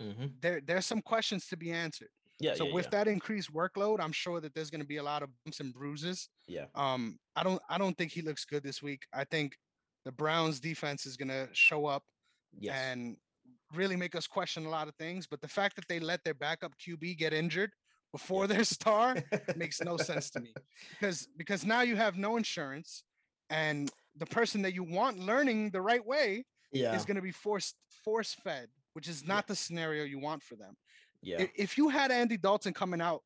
hmm 0.00 0.26
there 0.40 0.60
there's 0.64 0.86
some 0.86 1.00
questions 1.00 1.46
to 1.48 1.56
be 1.56 1.70
answered. 1.70 2.10
yeah. 2.38 2.54
So 2.54 2.66
yeah, 2.66 2.74
with 2.74 2.86
yeah. 2.86 2.90
that 2.90 3.08
increased 3.08 3.52
workload, 3.52 3.98
I'm 4.00 4.12
sure 4.12 4.40
that 4.40 4.54
there's 4.54 4.70
going 4.70 4.82
to 4.82 4.86
be 4.86 4.98
a 4.98 5.02
lot 5.02 5.22
of 5.22 5.30
bumps 5.44 5.60
and 5.60 5.72
bruises. 5.72 6.28
yeah, 6.46 6.66
Um, 6.74 7.18
I 7.34 7.42
don't 7.42 7.62
I 7.68 7.78
don't 7.78 7.96
think 7.96 8.12
he 8.12 8.22
looks 8.22 8.44
good 8.44 8.62
this 8.62 8.82
week. 8.82 9.02
I 9.12 9.24
think 9.24 9.56
the 10.04 10.12
Browns 10.12 10.60
defense 10.60 11.06
is 11.06 11.16
going 11.16 11.28
to 11.28 11.48
show 11.52 11.86
up 11.86 12.04
yes, 12.58 12.76
and 12.76 13.16
really 13.74 13.96
make 13.96 14.14
us 14.14 14.26
question 14.26 14.66
a 14.66 14.68
lot 14.70 14.88
of 14.88 14.94
things. 14.96 15.26
But 15.26 15.40
the 15.40 15.48
fact 15.48 15.76
that 15.76 15.88
they 15.88 15.98
let 15.98 16.22
their 16.24 16.34
backup 16.34 16.74
QB 16.78 17.18
get 17.18 17.32
injured 17.32 17.70
before 18.12 18.46
their 18.46 18.64
star 18.64 19.16
makes 19.56 19.80
no 19.80 19.96
sense 19.96 20.30
to 20.30 20.40
me 20.40 20.54
because 20.90 21.28
because 21.36 21.64
now 21.64 21.82
you 21.82 21.96
have 21.96 22.16
no 22.16 22.36
insurance 22.36 23.02
and 23.50 23.90
the 24.16 24.26
person 24.26 24.62
that 24.62 24.74
you 24.74 24.82
want 24.82 25.18
learning 25.18 25.70
the 25.70 25.80
right 25.80 26.04
way 26.04 26.44
yeah, 26.72 26.96
is 26.96 27.04
going 27.04 27.16
to 27.16 27.22
be 27.22 27.32
forced 27.32 27.76
force 28.04 28.34
fed, 28.44 28.68
which 28.96 29.08
is 29.08 29.22
not 29.26 29.46
the 29.46 29.54
scenario 29.54 30.04
you 30.04 30.18
want 30.18 30.42
for 30.42 30.56
them 30.56 30.74
yeah, 31.22 31.46
if 31.54 31.76
you 31.76 31.88
had 31.88 32.10
Andy 32.10 32.36
Dalton 32.36 32.72
coming 32.72 33.00
out 33.00 33.22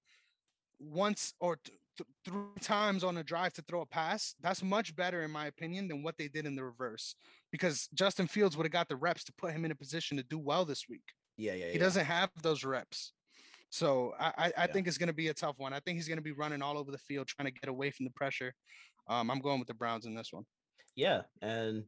once 0.78 1.34
or 1.40 1.56
th- 1.56 1.76
th- 1.98 2.08
three 2.24 2.60
times 2.60 3.04
on 3.04 3.16
a 3.18 3.22
drive 3.22 3.52
to 3.54 3.62
throw 3.62 3.82
a 3.82 3.86
pass, 3.86 4.34
that's 4.40 4.62
much 4.62 4.94
better 4.96 5.22
in 5.22 5.30
my 5.30 5.46
opinion 5.46 5.88
than 5.88 6.02
what 6.02 6.16
they 6.16 6.28
did 6.28 6.46
in 6.46 6.54
the 6.54 6.64
reverse. 6.64 7.14
Because 7.50 7.88
Justin 7.92 8.26
Fields 8.26 8.56
would 8.56 8.64
have 8.64 8.72
got 8.72 8.88
the 8.88 8.96
reps 8.96 9.24
to 9.24 9.32
put 9.34 9.52
him 9.52 9.64
in 9.64 9.70
a 9.70 9.74
position 9.74 10.16
to 10.16 10.22
do 10.22 10.38
well 10.38 10.64
this 10.64 10.88
week. 10.88 11.02
Yeah, 11.36 11.54
yeah, 11.54 11.66
He 11.66 11.72
yeah. 11.72 11.78
doesn't 11.80 12.04
have 12.06 12.30
those 12.42 12.64
reps. 12.64 13.12
So 13.70 14.14
I, 14.18 14.26
I, 14.26 14.32
I 14.46 14.50
Yeah. 14.66 14.72
think 14.72 14.88
it's 14.88 14.98
going 14.98 15.08
to 15.08 15.12
be 15.12 15.28
a 15.28 15.34
tough 15.34 15.58
one. 15.58 15.72
I 15.74 15.80
think 15.80 15.96
he's 15.96 16.08
going 16.08 16.18
to 16.18 16.22
be 16.22 16.32
running 16.32 16.62
all 16.62 16.78
over 16.78 16.90
the 16.90 16.98
field 16.98 17.26
trying 17.26 17.46
to 17.46 17.52
get 17.60 17.68
away 17.68 17.90
from 17.90 18.04
the 18.04 18.12
pressure. 18.12 18.54
Um, 19.08 19.30
I'm 19.30 19.40
going 19.40 19.58
with 19.58 19.68
the 19.68 19.74
Browns 19.74 20.06
in 20.06 20.14
this 20.14 20.32
one. 20.32 20.44
Yeah, 20.96 21.22
and 21.42 21.84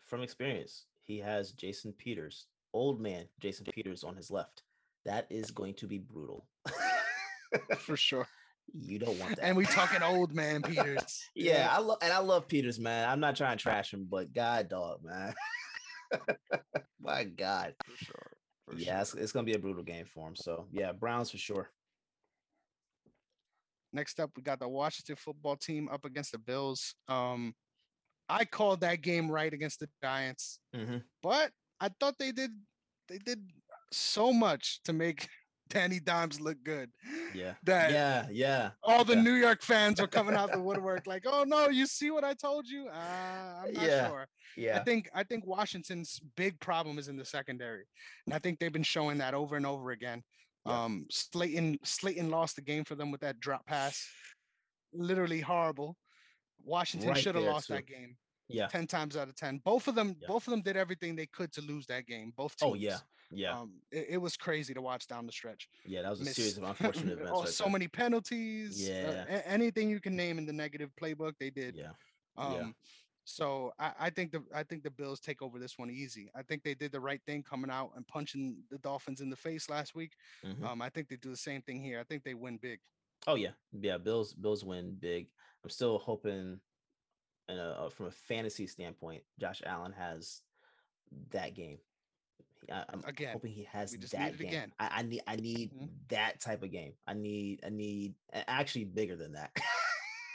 from 0.00 0.22
experience, 0.22 0.86
he 1.02 1.18
has 1.18 1.52
Jason 1.52 1.92
Peters, 1.92 2.46
old 2.72 3.00
man 3.00 3.26
Jason 3.40 3.66
Peters 3.72 4.04
on 4.04 4.16
his 4.16 4.30
left. 4.30 4.62
That 5.04 5.26
is 5.30 5.50
going 5.50 5.74
to 5.74 5.86
be 5.86 5.98
brutal. 5.98 6.46
For 7.78 7.96
sure. 7.96 8.26
you 8.72 8.98
don't 8.98 9.18
want 9.18 9.36
that. 9.36 9.44
And 9.44 9.56
we 9.56 9.64
talking 9.64 10.02
old 10.02 10.34
man 10.34 10.62
Peters. 10.62 11.22
yeah, 11.34 11.68
I 11.70 11.80
love 11.80 11.98
and 12.02 12.12
I 12.12 12.18
love 12.18 12.48
Peters, 12.48 12.78
man. 12.78 13.08
I'm 13.08 13.20
not 13.20 13.36
trying 13.36 13.56
to 13.56 13.62
trash 13.62 13.92
him, 13.92 14.06
but 14.08 14.32
God, 14.32 14.68
dog, 14.68 15.00
man. 15.02 15.34
My 17.00 17.24
God. 17.24 17.74
For 17.84 18.04
sure. 18.04 18.26
For 18.68 18.76
Yeah, 18.76 19.00
it's, 19.00 19.14
it's 19.14 19.32
gonna 19.32 19.44
be 19.44 19.54
a 19.54 19.58
brutal 19.58 19.82
game 19.82 20.04
for 20.04 20.28
him. 20.28 20.36
So 20.36 20.66
yeah, 20.70 20.92
Browns 20.92 21.30
for 21.30 21.38
sure. 21.38 21.70
Next 23.92 24.20
up, 24.20 24.30
we 24.36 24.42
got 24.42 24.60
the 24.60 24.68
Washington 24.68 25.16
football 25.16 25.56
team 25.56 25.88
up 25.90 26.04
against 26.04 26.30
the 26.30 26.38
Bills. 26.38 26.94
Um, 27.08 27.54
I 28.28 28.44
called 28.44 28.82
that 28.82 29.02
game 29.02 29.28
right 29.28 29.52
against 29.52 29.80
the 29.80 29.88
Giants, 30.02 30.60
hmm 30.74 30.98
but 31.22 31.50
I 31.80 31.88
thought 32.00 32.18
they 32.18 32.32
did 32.32 32.50
they 33.08 33.18
did 33.18 33.50
so 33.92 34.32
much 34.32 34.80
to 34.84 34.92
make 34.92 35.28
Danny 35.68 36.00
Dimes 36.00 36.40
look 36.40 36.58
good. 36.64 36.90
Yeah. 37.34 37.54
That 37.64 37.92
Yeah, 37.92 38.26
yeah. 38.30 38.70
all 38.82 39.04
the 39.04 39.14
yeah. 39.14 39.22
New 39.22 39.34
York 39.34 39.62
fans 39.62 40.00
were 40.00 40.08
coming 40.08 40.34
out 40.34 40.50
the 40.52 40.60
woodwork 40.68 41.06
like, 41.06 41.24
"Oh 41.26 41.44
no, 41.46 41.68
you 41.68 41.86
see 41.86 42.10
what 42.10 42.24
I 42.24 42.34
told 42.34 42.66
you?" 42.68 42.88
Uh, 42.88 43.62
I'm 43.64 43.72
not 43.72 43.84
Yeah, 43.84 44.08
sure. 44.08 44.28
I 44.76 44.78
think 44.80 45.08
I 45.14 45.22
think 45.22 45.46
Washington's 45.46 46.20
big 46.36 46.58
problem 46.60 46.98
is 46.98 47.08
in 47.08 47.16
the 47.16 47.24
secondary, 47.24 47.84
and 48.26 48.34
I 48.34 48.38
think 48.40 48.58
they've 48.58 48.72
been 48.72 48.82
showing 48.82 49.18
that 49.18 49.32
over 49.34 49.56
and 49.56 49.64
over 49.64 49.90
again. 49.92 50.22
Yeah. 50.66 50.84
Um, 50.84 51.06
Slayton 51.10 51.78
Slayton 51.84 52.30
lost 52.30 52.56
the 52.56 52.62
game 52.62 52.84
for 52.84 52.96
them 52.96 53.10
with 53.12 53.20
that 53.22 53.38
drop 53.40 53.64
pass, 53.66 54.04
literally 54.92 55.40
horrible. 55.40 55.96
Washington 56.64 57.10
Right 57.10 57.18
should 57.18 57.36
have 57.36 57.44
lost 57.44 57.68
too. 57.68 57.74
that 57.74 57.86
game 57.86 58.16
Yeah. 58.52 58.66
ten 58.68 58.86
times 58.86 59.16
out 59.16 59.28
of 59.28 59.34
ten. 59.34 59.58
Both 59.64 59.88
of 59.88 59.94
them, 59.94 60.16
Yeah. 60.20 60.28
both 60.28 60.46
of 60.46 60.50
them 60.50 60.62
did 60.62 60.76
everything 60.76 61.16
they 61.16 61.26
could 61.26 61.52
to 61.52 61.60
lose 61.62 61.86
that 61.86 62.06
game. 62.06 62.32
Both 62.36 62.56
teams. 62.56 62.70
Oh 62.70 62.74
yeah. 62.74 62.98
Yeah. 63.32 63.60
Um, 63.60 63.80
it, 63.92 64.06
it 64.10 64.16
was 64.18 64.36
crazy 64.36 64.74
to 64.74 64.82
watch 64.82 65.06
down 65.06 65.24
the 65.26 65.32
stretch. 65.32 65.68
yeah. 65.86 66.02
That 66.02 66.10
was 66.10 66.20
a 66.20 66.24
Miss- 66.24 66.36
series 66.36 66.58
of 66.58 66.64
unfortunate 66.64 67.12
events. 67.18 67.30
oh, 67.32 67.40
right 67.40 67.48
so 67.48 67.64
there. 67.64 67.72
many 67.72 67.88
penalties. 67.88 68.88
uh, 68.88 68.92
Yeah. 68.92 69.24
a- 69.36 69.48
anything 69.48 69.88
you 69.88 70.00
can 70.00 70.16
name 70.16 70.38
in 70.38 70.46
the 70.46 70.52
negative 70.52 70.90
playbook, 71.00 71.34
they 71.38 71.50
did. 71.50 71.76
Yeah. 71.76 71.90
Um, 72.36 72.52
Yeah. 72.54 72.70
so 73.24 73.72
I, 73.78 73.92
I 74.00 74.10
think 74.10 74.32
the 74.32 74.42
I 74.52 74.62
think 74.64 74.82
the 74.82 74.90
Bills 74.90 75.20
take 75.20 75.42
over 75.42 75.58
this 75.60 75.78
one 75.78 75.90
easy. 75.90 76.28
I 76.34 76.42
think 76.42 76.62
they 76.64 76.74
did 76.74 76.90
the 76.90 77.00
right 77.00 77.20
thing 77.26 77.42
coming 77.44 77.70
out 77.70 77.92
and 77.94 78.06
punching 78.08 78.56
the 78.70 78.78
Dolphins 78.78 79.20
in 79.20 79.30
the 79.30 79.36
face 79.36 79.68
last 79.70 79.94
week. 79.94 80.12
Mhm. 80.44 80.64
Um, 80.64 80.82
I 80.82 80.88
think 80.88 81.08
they 81.08 81.16
do 81.16 81.30
the 81.30 81.36
same 81.36 81.62
thing 81.62 81.80
here. 81.82 82.00
I 82.00 82.04
think 82.04 82.24
they 82.24 82.34
win 82.34 82.56
big. 82.58 82.80
Oh 83.28 83.34
yeah, 83.36 83.50
yeah. 83.72 83.98
Bills 83.98 84.32
Bills 84.34 84.64
win 84.64 84.96
big. 84.98 85.28
I'm 85.62 85.70
still 85.70 85.98
hoping, 85.98 86.58
uh, 87.58 87.88
from 87.90 88.06
a 88.06 88.10
fantasy 88.10 88.66
standpoint, 88.66 89.22
Josh 89.40 89.62
Allen 89.66 89.92
has 89.92 90.40
that 91.30 91.54
game. 91.54 91.78
I, 92.70 92.84
I'm 92.92 93.02
Again, 93.06 93.32
hoping 93.32 93.52
he 93.52 93.64
has 93.72 93.92
that 93.92 94.36
game. 94.38 94.46
again. 94.48 94.72
I, 94.78 94.88
I 94.98 95.02
need 95.02 95.22
I 95.26 95.36
need 95.36 95.72
Mhm. 95.72 95.88
that 96.08 96.40
type 96.40 96.62
of 96.62 96.70
game. 96.70 96.92
I 97.06 97.14
need 97.14 97.60
I 97.64 97.70
need 97.70 98.14
actually 98.32 98.84
bigger 98.84 99.16
than 99.16 99.32
that. 99.32 99.50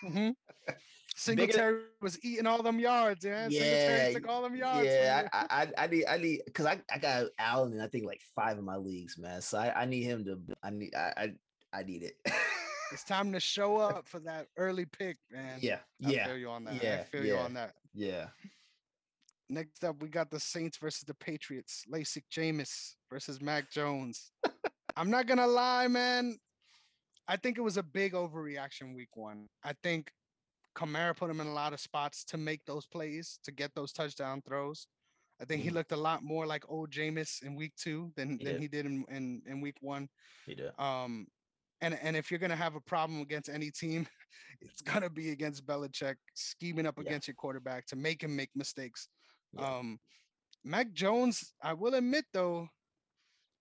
Mm-hmm. 0.04 0.30
Singletary 1.18 1.84
was 2.02 2.20
eating 2.26 2.46
all 2.46 2.62
them 2.62 2.78
yards, 2.80 3.24
yeah. 3.24 3.48
Singletary 3.48 4.08
Yeah, 4.12 4.20
took 4.20 4.28
all 4.28 4.42
them 4.42 4.56
yards. 4.56 4.86
yeah. 4.88 5.30
I, 5.32 5.46
I 5.78 5.84
I- 5.84 5.88
need 5.88 6.06
I 6.08 6.18
need 6.18 6.42
because 6.46 6.66
I, 6.66 6.82
I 6.92 6.98
got 6.98 7.28
Allen 7.40 7.74
in 7.74 7.80
I 7.80 7.88
think 7.88 8.06
like 8.06 8.22
five 8.36 8.58
of 8.58 8.64
my 8.66 8.76
leagues, 8.76 9.18
man. 9.18 9.42
So 9.42 9.58
I, 9.58 9.84
I 9.84 9.86
need 9.86 10.04
him 10.04 10.26
to 10.26 10.38
I 10.62 10.72
need 10.72 10.94
I 10.94 11.14
I, 11.16 11.34
I 11.80 11.84
need 11.84 12.04
it. 12.04 12.18
it's 12.92 13.04
time 13.04 13.32
to 13.34 13.40
show 13.40 13.78
up 13.78 14.08
for 14.08 14.20
that 14.22 14.48
early 14.58 14.86
pick, 14.86 15.18
man. 15.32 15.60
yeah, 15.62 15.80
I 16.06 16.10
yeah, 16.10 16.28
feel 16.28 16.38
you 16.38 16.50
on 16.50 16.64
that. 16.66 16.74
I 16.74 16.80
yeah, 16.84 17.04
feel 17.04 17.26
you 17.26 17.36
on 17.38 17.54
that. 17.56 17.76
yeah. 17.94 18.28
Next 19.48 19.84
up, 19.84 20.02
we 20.02 20.10
got 20.10 20.32
the 20.32 20.40
Saints 20.40 20.78
versus 20.78 21.04
the 21.04 21.14
Patriots. 21.14 21.84
LASIK 21.92 22.24
Jameis 22.32 22.96
versus 23.12 23.40
Mac 23.42 23.70
Jones. 23.70 24.32
I'm 24.98 25.12
not 25.12 25.28
gonna 25.28 25.46
lie, 25.46 25.88
man. 25.88 26.38
I 27.28 27.38
think 27.38 27.58
it 27.58 27.62
was 27.62 27.78
a 27.78 27.84
big 27.84 28.14
overreaction 28.14 28.96
week 28.96 29.16
one. 29.16 29.48
I 29.64 29.74
think 29.84 30.12
Kamara 30.76 31.16
put 31.16 31.30
him 31.30 31.42
in 31.42 31.48
a 31.48 31.54
lot 31.54 31.74
of 31.74 31.80
spots 31.80 32.24
to 32.26 32.38
make 32.38 32.66
those 32.66 32.86
plays, 32.88 33.40
to 33.44 33.52
get 33.52 33.74
those 33.76 33.92
touchdown 33.92 34.42
throws. 34.48 34.88
I 35.40 35.46
think 35.46 35.62
he 35.64 35.70
Mhm. 35.70 35.74
looked 35.74 35.92
a 35.92 35.98
lot 35.98 36.24
more 36.24 36.46
like 36.48 36.64
old 36.70 36.92
Jameis 36.92 37.44
in 37.44 37.56
week 37.56 37.76
two 37.76 38.12
than, 38.16 38.38
He 38.40 38.46
than 38.46 38.54
did. 38.54 38.62
he 38.62 38.68
did 38.68 38.86
in, 38.86 39.06
in, 39.10 39.42
in 39.46 39.62
week 39.62 39.78
one. 39.82 40.10
He 40.46 40.56
did. 40.56 40.72
Um, 40.80 41.28
and 41.82 41.94
and 41.96 42.16
if 42.16 42.32
you're 42.32 42.40
gonna 42.40 42.56
have 42.56 42.76
a 42.76 42.82
problem 42.82 43.22
against 43.22 43.50
any 43.50 43.72
team, 43.72 44.08
it's 44.62 44.82
gonna 44.82 45.10
be 45.10 45.32
against 45.32 45.66
Belichick 45.66 46.16
scheming 46.34 46.86
up 46.86 46.98
Yeah. 46.98 47.04
against 47.04 47.28
your 47.28 47.36
quarterback 47.36 47.86
to 47.88 47.96
make 47.96 48.24
him 48.24 48.36
make 48.36 48.50
mistakes. 48.56 49.10
Yeah. 49.54 49.78
Um, 49.78 50.00
Mac 50.64 50.92
Jones, 50.94 51.54
I 51.62 51.74
will 51.74 51.94
admit 51.96 52.26
though, 52.34 52.70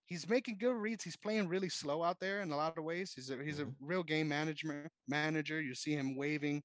he's 0.05 0.27
making 0.27 0.57
good 0.57 0.75
reads. 0.75 1.03
He's 1.03 1.17
playing 1.17 1.47
really 1.47 1.69
slow 1.69 2.03
out 2.03 2.19
there 2.19 2.41
in 2.41 2.51
a 2.51 2.57
lot 2.57 2.77
of 2.77 2.83
ways. 2.83 3.13
He's 3.13 3.29
a 3.29 3.43
he's 3.43 3.59
Mhm. 3.59 3.71
a 3.71 3.75
real 3.79 4.03
game 4.03 4.27
management 4.27 4.91
manager. 5.07 5.61
You 5.61 5.75
see 5.75 5.93
him 5.93 6.15
waving 6.15 6.63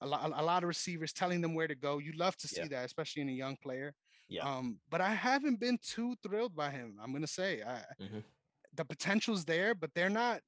a 0.00 0.06
lot 0.06 0.30
a 0.34 0.42
lot 0.44 0.62
of 0.64 0.68
receivers 0.68 1.12
telling 1.12 1.40
them 1.40 1.54
where 1.54 1.68
to 1.68 1.74
go. 1.76 1.98
You 1.98 2.12
love 2.12 2.36
to 2.38 2.48
see 2.48 2.62
Yeah. 2.62 2.68
that, 2.68 2.84
especially 2.86 3.22
in 3.22 3.28
a 3.28 3.32
young 3.32 3.56
player. 3.56 3.94
Yeah. 4.28 4.42
Um, 4.48 4.80
but 4.88 5.00
I 5.00 5.14
haven't 5.14 5.56
been 5.60 5.78
too 5.78 6.16
thrilled 6.22 6.54
by 6.56 6.70
him. 6.70 6.98
I'm 7.00 7.12
gonna 7.12 7.26
say 7.26 7.62
I 7.62 7.84
Mhm. 8.00 8.24
the 8.72 8.84
potential's 8.84 9.44
there, 9.44 9.74
but 9.74 9.92
they're 9.94 10.10
not 10.10 10.42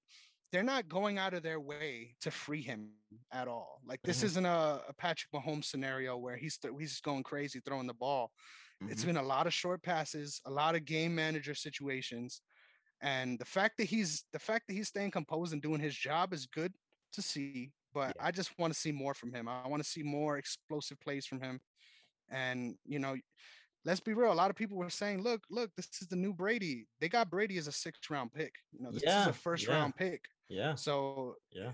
they're 0.55 0.63
not 0.63 0.89
going 0.89 1.19
out 1.19 1.35
of 1.35 1.43
their 1.43 1.59
way 1.59 2.15
to 2.21 2.31
free 2.31 2.63
him 2.63 2.93
at 3.33 3.49
all. 3.49 3.81
Like 3.85 4.01
this 4.03 4.21
Mhm. 4.21 4.25
isn't 4.27 4.47
a, 4.47 4.85
a 4.87 4.95
Patrick 4.95 5.33
Mahomes 5.33 5.65
scenario 5.65 6.17
where 6.17 6.37
he's 6.37 6.57
th- 6.59 6.73
he's 6.79 7.01
going 7.01 7.25
crazy 7.25 7.59
throwing 7.59 7.89
the 7.89 7.95
ball. 7.95 8.33
It's 8.83 9.03
Mhm. 9.03 9.07
been 9.07 9.17
a 9.17 9.23
lot 9.23 9.49
of 9.49 9.53
short 9.53 9.83
passes, 9.83 10.41
a 10.45 10.51
lot 10.53 10.77
of 10.77 10.85
game 10.85 11.13
manager 11.13 11.57
situations, 11.57 12.41
and 13.01 13.37
the 13.37 13.45
fact 13.45 13.79
that 13.79 13.87
he's 13.87 14.27
the 14.33 14.39
fact 14.39 14.69
that 14.69 14.75
he's 14.75 14.87
staying 14.87 15.11
composed 15.11 15.53
and 15.53 15.61
doing 15.61 15.81
his 15.81 15.97
job 15.97 16.33
is 16.33 16.47
good 16.47 16.73
to 17.15 17.21
see. 17.21 17.73
But 17.93 18.15
Yeah. 18.17 18.27
I 18.27 18.31
just 18.31 18.57
want 18.57 18.73
to 18.73 18.79
see 18.79 18.93
more 18.93 19.15
from 19.15 19.33
him. 19.35 19.49
I 19.49 19.67
want 19.67 19.83
to 19.83 19.89
see 19.89 20.05
more 20.05 20.39
explosive 20.39 21.01
plays 21.01 21.27
from 21.27 21.41
him. 21.41 21.61
And 22.29 22.79
you 22.85 23.01
know, 23.01 23.17
let's 23.85 24.01
be 24.01 24.15
real. 24.15 24.33
A 24.33 24.35
lot 24.43 24.51
of 24.51 24.57
people 24.57 24.77
were 24.77 24.89
saying, 24.89 25.21
"Look, 25.23 25.43
look, 25.51 25.75
this 25.75 26.01
is 26.01 26.07
the 26.07 26.17
new 26.17 26.33
Brady. 26.33 26.87
They 27.01 27.09
got 27.09 27.29
Brady 27.29 27.59
as 27.59 27.67
a 27.67 27.73
sixth 27.73 28.09
round 28.09 28.33
pick. 28.33 28.55
You 28.73 28.83
know, 28.83 28.93
this 28.93 29.03
is 29.03 29.27
a 29.27 29.33
first 29.33 29.67
yeah. 29.67 29.75
round 29.75 29.97
pick. 29.97 30.29
Yeah. 30.49 30.75
So 30.75 31.37
Yeah. 31.51 31.73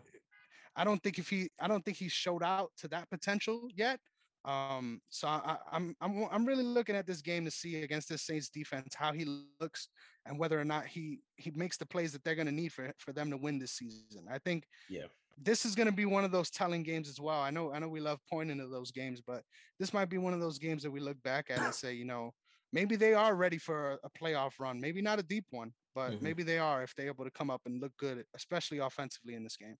I 0.76 0.84
don't 0.84 1.02
think 1.02 1.18
if 1.18 1.28
he, 1.28 1.50
I 1.58 1.68
don't 1.68 1.84
think 1.84 1.96
he 1.96 2.08
showed 2.08 2.42
out 2.42 2.70
to 2.78 2.88
that 2.88 3.10
potential 3.10 3.68
yet. 3.74 4.00
Um, 4.44 5.00
so 5.10 5.28
I, 5.28 5.36
I- 5.54 5.76
I'm, 5.76 5.94
I'm, 6.00 6.24
I'm 6.30 6.46
really 6.46 6.62
looking 6.64 6.96
at 6.96 7.06
this 7.06 7.20
game 7.20 7.44
to 7.44 7.50
see 7.50 7.82
against 7.82 8.08
this 8.08 8.22
Saints 8.22 8.48
defense 8.48 8.94
how 8.94 9.12
he 9.12 9.24
looks 9.60 9.88
and 10.24 10.38
whether 10.38 10.58
or 10.58 10.64
not 10.64 10.86
he 10.86 11.22
he 11.36 11.50
makes 11.50 11.76
the 11.76 11.86
plays 11.86 12.12
that 12.12 12.24
they're 12.24 12.34
going 12.36 12.46
to 12.46 12.52
need 12.52 12.72
for 12.72 12.92
for 12.98 13.12
them 13.12 13.30
to 13.30 13.36
win 13.36 13.58
this 13.58 13.72
season. 13.72 14.26
I 14.30 14.38
think 14.38 14.66
Yeah. 14.88 15.08
this 15.36 15.64
is 15.66 15.74
going 15.74 15.88
to 15.88 15.92
be 15.92 16.06
one 16.06 16.24
of 16.24 16.30
those 16.32 16.50
telling 16.50 16.82
games 16.84 17.08
as 17.08 17.20
well. 17.20 17.40
I 17.40 17.50
know, 17.50 17.72
I 17.72 17.78
know 17.80 17.88
we 17.88 18.00
love 18.00 18.20
pointing 18.30 18.58
to 18.58 18.68
those 18.68 18.92
games, 18.92 19.20
but 19.20 19.42
this 19.78 19.92
might 19.92 20.08
be 20.08 20.18
one 20.18 20.32
of 20.34 20.40
those 20.40 20.58
games 20.58 20.82
that 20.84 20.90
we 20.90 21.00
look 21.00 21.20
back 21.22 21.50
at 21.50 21.58
and 21.58 21.74
say, 21.74 21.92
you 21.94 22.04
know, 22.06 22.30
maybe 22.72 22.96
they 22.96 23.12
are 23.14 23.34
ready 23.34 23.58
for 23.58 23.92
a, 23.92 23.98
a 24.04 24.10
playoff 24.10 24.52
run. 24.60 24.80
Maybe 24.80 25.02
not 25.02 25.18
a 25.18 25.22
deep 25.22 25.46
one, 25.50 25.72
but 25.94 26.12
Mhm. 26.12 26.22
maybe 26.22 26.42
they 26.42 26.58
are 26.58 26.82
if 26.82 26.94
they're 26.94 27.06
able 27.06 27.24
to 27.24 27.30
come 27.30 27.50
up 27.50 27.62
and 27.66 27.80
look 27.80 27.96
good, 27.96 28.26
especially 28.34 28.78
offensively 28.78 29.34
in 29.34 29.42
this 29.44 29.56
game. 29.56 29.76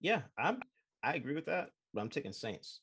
Yeah. 0.00 0.22
I'm 0.38 0.60
I 1.02 1.14
agree 1.14 1.34
with 1.34 1.46
that, 1.46 1.70
but 1.94 2.00
I'm 2.02 2.10
taking 2.10 2.32
Saints. 2.32 2.80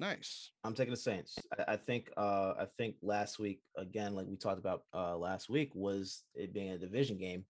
Nice. 0.00 0.52
I'm 0.62 0.74
taking 0.74 0.92
the 0.92 0.96
Saints. 0.96 1.36
I, 1.58 1.72
I 1.72 1.76
think 1.76 2.10
uh 2.16 2.54
I 2.58 2.66
think 2.76 2.96
last 3.02 3.38
week 3.38 3.62
again, 3.76 4.14
like 4.14 4.26
we 4.26 4.36
talked 4.36 4.58
about 4.58 4.84
uh 4.94 5.16
last 5.16 5.48
week, 5.48 5.74
was 5.74 6.24
it 6.34 6.52
being 6.52 6.70
a 6.70 6.78
division 6.78 7.18
game. 7.18 7.46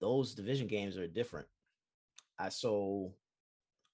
Those 0.00 0.34
division 0.34 0.66
games 0.66 0.96
are 0.96 1.08
different. 1.08 1.48
I 2.38 2.48
so 2.48 3.16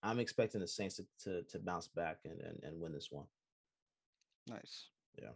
I'm 0.03 0.19
expecting 0.21 0.61
the 0.61 0.69
Saints 0.69 0.97
to 0.97 1.07
to, 1.25 1.43
to 1.45 1.59
bounce 1.59 1.89
back 1.89 2.19
and, 2.25 2.41
and 2.41 2.63
and 2.65 2.81
win 2.81 2.93
this 2.93 3.11
one. 3.11 3.27
Nice. 4.47 4.91
Yeah. 5.21 5.33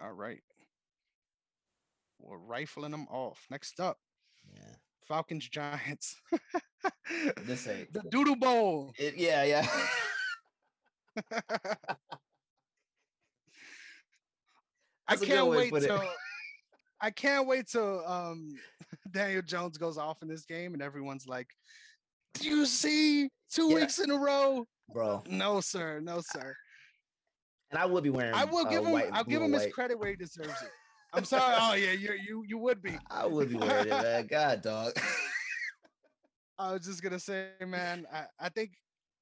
All 0.00 0.12
right. 0.12 0.42
We're 2.20 2.38
rifling 2.38 2.90
them 2.90 3.06
off. 3.10 3.46
Next 3.50 3.80
up, 3.80 3.98
Yeah. 4.54 4.74
Falcons 5.06 5.48
Giants. 5.48 6.16
This 7.44 7.66
ain't- 7.68 7.92
the 7.92 8.02
Doodle 8.10 8.36
Bowl. 8.36 8.92
It, 8.98 9.16
yeah, 9.16 9.44
yeah. 9.44 9.66
I 15.10 15.14
That's 15.14 15.22
a 15.22 15.26
good 15.26 15.34
can't 15.34 15.48
wait 15.48 15.72
it. 15.72 15.80
till 15.80 16.02
I 17.00 17.10
can't 17.10 17.46
wait 17.46 17.68
till 17.68 18.04
um 18.06 18.54
Daniel 19.10 19.42
Jones 19.42 19.78
goes 19.78 19.96
off 19.98 20.20
in 20.22 20.28
this 20.28 20.44
game 20.44 20.74
and 20.74 20.82
everyone's 20.82 21.26
like, 21.26 21.48
Do 22.34 22.46
you 22.48 22.66
see 22.66 23.30
two 23.50 23.68
Yeah. 23.70 23.76
weeks 23.76 23.98
in 24.00 24.10
a 24.10 24.16
row? 24.18 24.66
Bro. 24.92 25.24
No, 25.28 25.60
sir, 25.60 26.00
no, 26.00 26.20
sir. 26.20 26.54
And 27.70 27.78
I 27.78 27.86
would 27.86 28.02
be 28.04 28.10
wearing 28.10 28.34
I 28.34 28.44
will 28.44 28.66
uh, 28.66 28.70
give 28.70 28.84
him 28.84 28.92
white, 28.92 29.08
I'll 29.12 29.24
give 29.24 29.40
him 29.42 29.52
his 29.52 29.72
credit 29.72 29.98
where 29.98 30.10
he 30.10 30.16
deserves 30.16 30.62
it. 30.62 30.70
I'm 31.12 31.24
sorry. 31.24 31.56
Oh 31.58 31.74
yeah, 31.74 31.92
you 31.92 32.12
you 32.26 32.44
you 32.46 32.58
would 32.58 32.82
be. 32.82 32.98
I 33.10 33.26
would 33.26 33.48
be 33.48 33.56
worried, 33.56 33.88
man. 33.88 34.26
God, 34.26 34.62
dog. 34.62 34.92
I 36.58 36.72
was 36.72 36.84
just 36.84 37.02
gonna 37.02 37.20
say, 37.20 37.48
man. 37.66 38.06
I, 38.12 38.24
I 38.38 38.48
think 38.48 38.72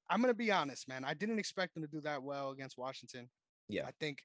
I'm 0.09 0.21
gonna 0.21 0.33
be 0.33 0.51
honest, 0.51 0.87
man. 0.87 1.05
I 1.05 1.13
didn't 1.13 1.39
expect 1.39 1.73
them 1.73 1.83
to 1.83 1.89
do 1.89 2.01
that 2.01 2.21
well 2.21 2.51
against 2.51 2.77
Washington. 2.77 3.29
Yeah. 3.69 3.85
I 3.85 3.91
think 3.99 4.19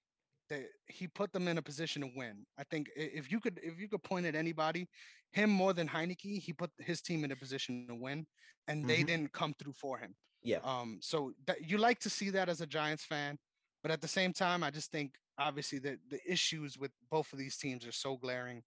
that 0.50 0.62
he 0.86 1.08
put 1.08 1.32
them 1.32 1.48
in 1.48 1.58
a 1.58 1.62
position 1.62 2.02
to 2.02 2.10
win. 2.16 2.44
I 2.58 2.64
think 2.64 2.90
if 2.96 3.30
you 3.30 3.40
could 3.40 3.60
if 3.62 3.78
you 3.78 3.88
could 3.88 4.02
point 4.02 4.26
at 4.26 4.34
anybody, 4.34 4.88
him 5.32 5.50
more 5.50 5.72
than 5.72 5.88
Heinicke, 5.88 6.40
he 6.40 6.52
put 6.52 6.70
his 6.78 7.00
team 7.00 7.24
in 7.24 7.32
a 7.32 7.36
position 7.36 7.86
to 7.88 7.94
win, 7.94 8.26
and 8.68 8.80
mm-hmm. 8.80 8.88
they 8.88 9.02
didn't 9.02 9.32
come 9.32 9.54
through 9.58 9.74
for 9.74 9.98
him. 9.98 10.14
Yeah. 10.42 10.58
Um. 10.64 10.98
So 11.00 11.32
that 11.46 11.68
you 11.68 11.78
like 11.78 12.00
to 12.00 12.10
see 12.10 12.30
that 12.30 12.48
as 12.48 12.60
a 12.60 12.66
Giants 12.66 13.04
fan, 13.04 13.38
but 13.82 13.92
at 13.92 14.00
the 14.00 14.08
same 14.08 14.32
time, 14.32 14.62
I 14.62 14.70
just 14.70 14.90
think 14.90 15.12
obviously 15.38 15.78
the 15.78 15.98
the 16.10 16.20
issues 16.30 16.78
with 16.78 16.90
both 17.10 17.32
of 17.32 17.38
these 17.38 17.56
teams 17.56 17.86
are 17.86 17.92
so 17.92 18.16
glaring. 18.16 18.62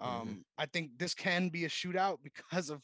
Mm-hmm. 0.00 0.20
Um. 0.20 0.28
Mm-hmm. 0.28 0.38
I 0.58 0.66
think 0.66 0.90
this 0.98 1.14
can 1.14 1.48
be 1.48 1.64
a 1.64 1.68
shootout 1.68 2.18
because 2.24 2.70
of 2.70 2.82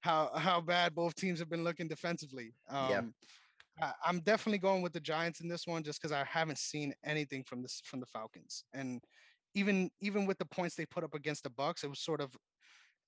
how 0.00 0.30
how 0.34 0.60
bad 0.60 0.94
both 0.94 1.14
teams 1.14 1.38
have 1.38 1.50
been 1.50 1.64
looking 1.64 1.88
defensively. 1.88 2.54
Um, 2.68 2.90
yeah. 2.90 3.00
I, 3.80 3.92
I'm 4.04 4.20
definitely 4.20 4.58
going 4.58 4.82
with 4.82 4.92
the 4.92 5.00
Giants 5.00 5.40
in 5.40 5.48
this 5.48 5.66
one 5.66 5.82
just 5.82 6.00
because 6.00 6.12
I 6.12 6.24
haven't 6.24 6.58
seen 6.58 6.92
anything 7.04 7.44
from 7.44 7.62
this 7.62 7.80
from 7.84 8.00
the 8.00 8.06
Falcons, 8.06 8.64
and 8.72 9.00
even 9.54 9.90
even 10.00 10.26
with 10.26 10.38
the 10.38 10.46
points 10.46 10.74
they 10.74 10.86
put 10.86 11.04
up 11.04 11.14
against 11.14 11.44
the 11.44 11.50
Bucs, 11.50 11.84
it 11.84 11.88
was 11.88 12.00
sort 12.00 12.20
of 12.20 12.34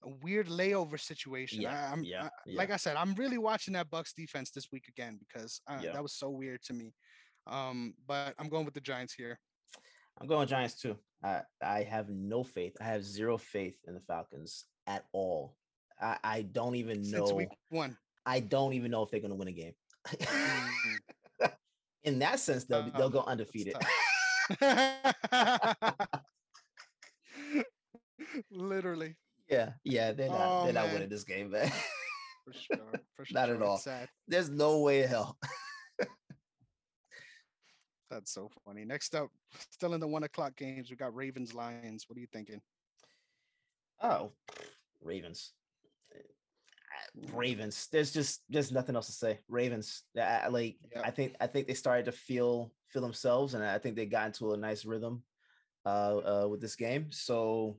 a 0.05 0.11
weird 0.23 0.49
layover 0.49 0.99
situation. 1.01 1.63
Yeah, 1.63 1.89
I, 1.89 1.93
am 1.93 2.05
yeah, 2.05 2.29
yeah, 2.47 2.59
Like 2.59 2.71
I 2.71 2.77
said, 2.77 2.97
I'm 2.97 3.15
really 3.15 3.39
watching 3.39 3.75
that 3.75 3.91
Bucs 3.91 4.15
defense 4.15 4.51
this 4.51 4.69
week 4.73 4.85
again 4.89 5.19
because 5.19 5.61
uh, 5.69 5.79
yeah. 5.83 5.93
that 5.93 6.03
was 6.03 6.15
so 6.15 6.31
weird 6.31 6.63
to 6.65 6.73
me. 6.73 6.93
Um, 7.47 7.95
but 8.07 8.35
I'm 8.39 8.49
going 8.49 8.65
with 8.65 8.75
the 8.75 8.81
Giants 8.81 9.15
here. 9.15 9.39
I'm 10.21 10.27
going 10.27 10.47
Giants 10.49 10.81
too. 10.81 10.97
I 11.23 11.43
I 11.63 11.83
have 11.83 12.09
no 12.11 12.45
faith. 12.45 12.77
I 12.81 12.85
have 12.85 13.05
zero 13.05 13.39
faith 13.39 13.77
in 13.87 13.95
the 13.95 14.01
Falcons 14.01 14.65
at 14.87 15.05
all. 15.13 15.57
I, 16.01 16.19
I 16.23 16.43
don't 16.43 16.75
even 16.77 17.03
know. 17.03 17.27
Since 17.27 17.33
week 17.33 17.49
one. 17.71 17.97
I 18.25 18.41
don't 18.41 18.73
even 18.75 18.91
know 18.91 19.03
if 19.03 19.11
they're 19.11 19.21
going 19.21 19.33
to 19.33 19.37
win 19.37 19.49
a 19.49 19.53
game. 19.53 19.73
Mm. 20.09 20.99
In 22.05 22.19
that 22.19 22.41
sense, 22.41 22.65
they'll 22.65 22.91
they'll 22.97 23.11
go 23.11 23.21
undefeated. 23.21 23.77
Literally. 28.51 29.15
Yeah, 29.49 29.71
yeah, 29.85 30.13
they're 30.13 30.29
not 30.29 30.41
oh, 30.41 30.65
they're 30.65 30.73
man. 30.73 30.85
not 30.85 30.93
winning 30.93 31.09
this 31.09 31.25
game, 31.25 31.51
man. 31.51 31.71
for 32.45 32.53
sure, 32.53 32.79
for 33.15 33.25
sure. 33.25 33.35
Not 33.41 33.51
at 33.51 33.63
all. 33.63 33.81
There's 34.27 34.49
no 34.49 34.79
way 34.81 35.03
in 35.03 35.09
hell. 35.09 35.37
That's 38.13 38.31
so 38.31 38.51
funny. 38.67 38.85
Next 38.85 39.15
up, 39.15 39.31
still 39.71 39.95
in 39.95 40.01
the 40.01 40.07
one 40.07 40.23
o'clock 40.23 40.55
games, 40.55 40.91
we 40.91 40.97
got 40.97 41.15
Ravens 41.15 41.55
Lions. 41.55 42.05
What 42.07 42.19
are 42.19 42.21
you 42.21 42.27
thinking? 42.31 42.61
Oh, 44.03 44.33
Ravens. 45.01 45.53
Ravens. 47.33 47.89
There's 47.91 48.13
just 48.13 48.43
there's 48.51 48.71
nothing 48.71 48.97
else 48.97 49.07
to 49.07 49.13
say. 49.13 49.39
Ravens. 49.49 50.03
I, 50.21 50.49
like 50.49 50.77
I 51.03 51.11
think 51.11 51.37
I 51.41 51.47
think 51.47 51.67
they 51.67 51.75
started 51.75 52.05
to 52.05 52.13
feel 52.13 52.71
feel 52.89 53.03
themselves, 53.03 53.55
and 53.55 53.65
I 53.65 53.79
think 53.79 53.97
they 53.97 54.07
got 54.07 54.27
into 54.27 54.53
a 54.53 54.57
nice 54.59 54.85
rhythm 54.85 55.23
uh, 55.87 56.17
uh 56.45 56.49
with 56.49 56.61
this 56.61 56.77
game. 56.77 57.11
So 57.13 57.79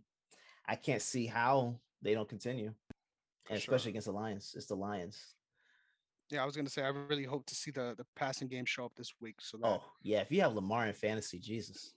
I 0.67 0.75
can't 0.75 1.01
see 1.01 1.27
how 1.27 1.75
they 2.01 2.15
don't 2.15 2.29
continue, 2.29 2.73
and 3.49 3.61
sure. 3.61 3.75
especially 3.75 3.91
against 3.91 4.07
the 4.07 4.13
Lions. 4.13 4.55
It's 4.57 4.65
the 4.65 4.75
Lions. 4.75 5.35
Yeah, 6.33 6.43
I 6.43 6.45
was 6.45 6.55
gonna 6.55 6.69
say 6.69 6.81
I 6.83 6.89
really 6.89 7.23
hope 7.23 7.45
to 7.45 7.55
see 7.55 7.71
the 7.71 7.93
the 7.97 8.05
passing 8.15 8.47
game 8.47 8.65
show 8.65 8.85
up 8.85 8.93
this 8.95 9.13
week. 9.21 9.35
So 9.39 9.57
that... 9.57 9.67
oh 9.67 9.83
yeah, 10.01 10.19
if 10.19 10.31
you 10.31 10.41
have 10.41 10.53
Lamar 10.53 10.87
in 10.87 10.93
fantasy, 10.93 11.39
Jesus. 11.39 11.93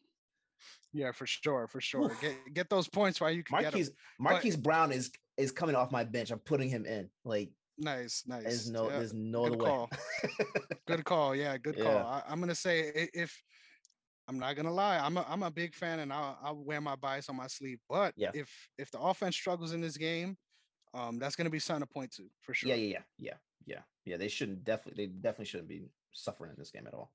Yeah, 0.93 1.13
for 1.13 1.27
sure, 1.27 1.67
for 1.67 1.81
sure. 1.81 2.11
Get 2.21 2.37
get 2.55 2.71
those 2.71 2.89
points 2.89 3.21
while 3.21 3.31
you 3.31 3.43
can 3.43 3.61
Marquise, 3.61 3.91
Marquise 4.19 4.57
but, 4.57 4.65
Brown 4.65 4.93
is 4.93 5.11
is 5.37 5.53
coming 5.53 5.75
off 5.75 5.91
my 5.91 6.05
bench. 6.05 6.31
I'm 6.31 6.39
putting 6.39 6.69
him 6.69 6.87
in. 6.87 7.11
Like 7.25 7.51
nice, 7.79 8.25
nice. 8.27 8.45
There's 8.45 8.71
no, 8.71 8.89
yeah. 8.89 8.99
there's 8.99 9.13
no 9.13 9.49
good. 9.51 9.59
Call. 9.59 9.91
good 10.87 11.05
call. 11.05 11.37
Yeah, 11.37 11.59
good 11.59 11.77
call. 11.77 11.93
Yeah. 11.93 12.21
I, 12.27 12.33
am 12.33 12.41
gonna 12.41 12.55
say 12.55 13.11
if 13.13 13.43
I'm 14.29 14.39
not 14.39 14.57
gonna 14.57 14.73
lie, 14.73 14.99
I'm 14.99 15.17
a 15.17 15.27
I'm 15.29 15.43
a 15.43 15.51
big 15.51 15.75
fan, 15.75 16.01
and 16.01 16.13
I'll 16.13 16.39
I'll 16.43 16.57
wear 16.57 16.81
my 16.81 16.97
bias 16.97 17.29
on 17.29 17.37
my 17.37 17.47
sleeve. 17.47 17.79
But 17.89 18.15
yeah. 18.17 18.31
if 18.35 18.51
if 18.79 18.91
the 18.91 19.01
offense 19.01 19.37
struggles 19.37 19.73
in 19.73 19.81
this 19.81 19.97
game, 19.97 20.37
um, 20.95 21.19
that's 21.19 21.37
gonna 21.37 21.51
be 21.51 21.59
something 21.59 21.87
to 21.87 21.93
point 21.93 22.13
to 22.13 22.25
for 22.41 22.55
sure. 22.55 22.71
Yeah, 22.71 22.77
yeah, 22.77 22.89
yeah, 22.89 23.01
yeah, 23.19 23.35
yeah. 24.07 24.17
They 24.17 24.29
shouldn't 24.29 24.65
definitely 24.65 25.07
they 25.07 25.13
definitely 25.13 25.47
shouldn't 25.47 25.69
be 25.69 25.91
suffering 26.13 26.51
in 26.51 26.57
this 26.59 26.71
game 26.71 26.87
at 26.87 26.95
all. 26.95 27.13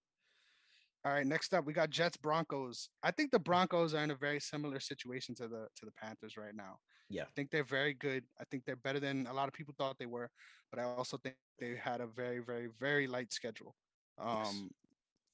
All 1.04 1.12
right, 1.12 1.26
next 1.26 1.54
up 1.54 1.66
we 1.66 1.74
got 1.74 1.90
Jets 1.90 2.18
Broncos. 2.18 2.90
I 3.02 3.10
think 3.10 3.32
the 3.32 3.40
Broncos 3.40 3.96
are 3.96 4.04
in 4.04 4.12
a 4.12 4.16
very 4.16 4.40
similar 4.40 4.80
situation 4.80 5.34
to 5.36 5.48
the 5.48 5.68
to 5.78 5.86
the 5.86 5.92
Panthers 5.92 6.38
right 6.38 6.56
now. 6.56 6.78
Yeah. 7.10 7.24
I 7.24 7.32
think 7.36 7.50
they're 7.50 7.64
very 7.64 7.94
good. 7.94 8.24
I 8.40 8.44
think 8.52 8.66
they're 8.66 8.76
better 8.76 9.00
than 9.00 9.28
a 9.28 9.34
lot 9.34 9.48
of 9.48 9.54
people 9.54 9.74
thought 9.78 9.98
they 9.98 10.06
were, 10.06 10.30
but 10.70 10.80
I 10.80 10.84
also 10.84 11.18
think 11.18 11.36
they 11.60 11.76
had 11.76 12.02
a 12.02 12.08
very 12.08 12.40
very 12.40 12.70
very 12.80 13.08
light 13.08 13.34
schedule. 13.34 13.76
Um 14.20 14.44
yes. 14.44 14.54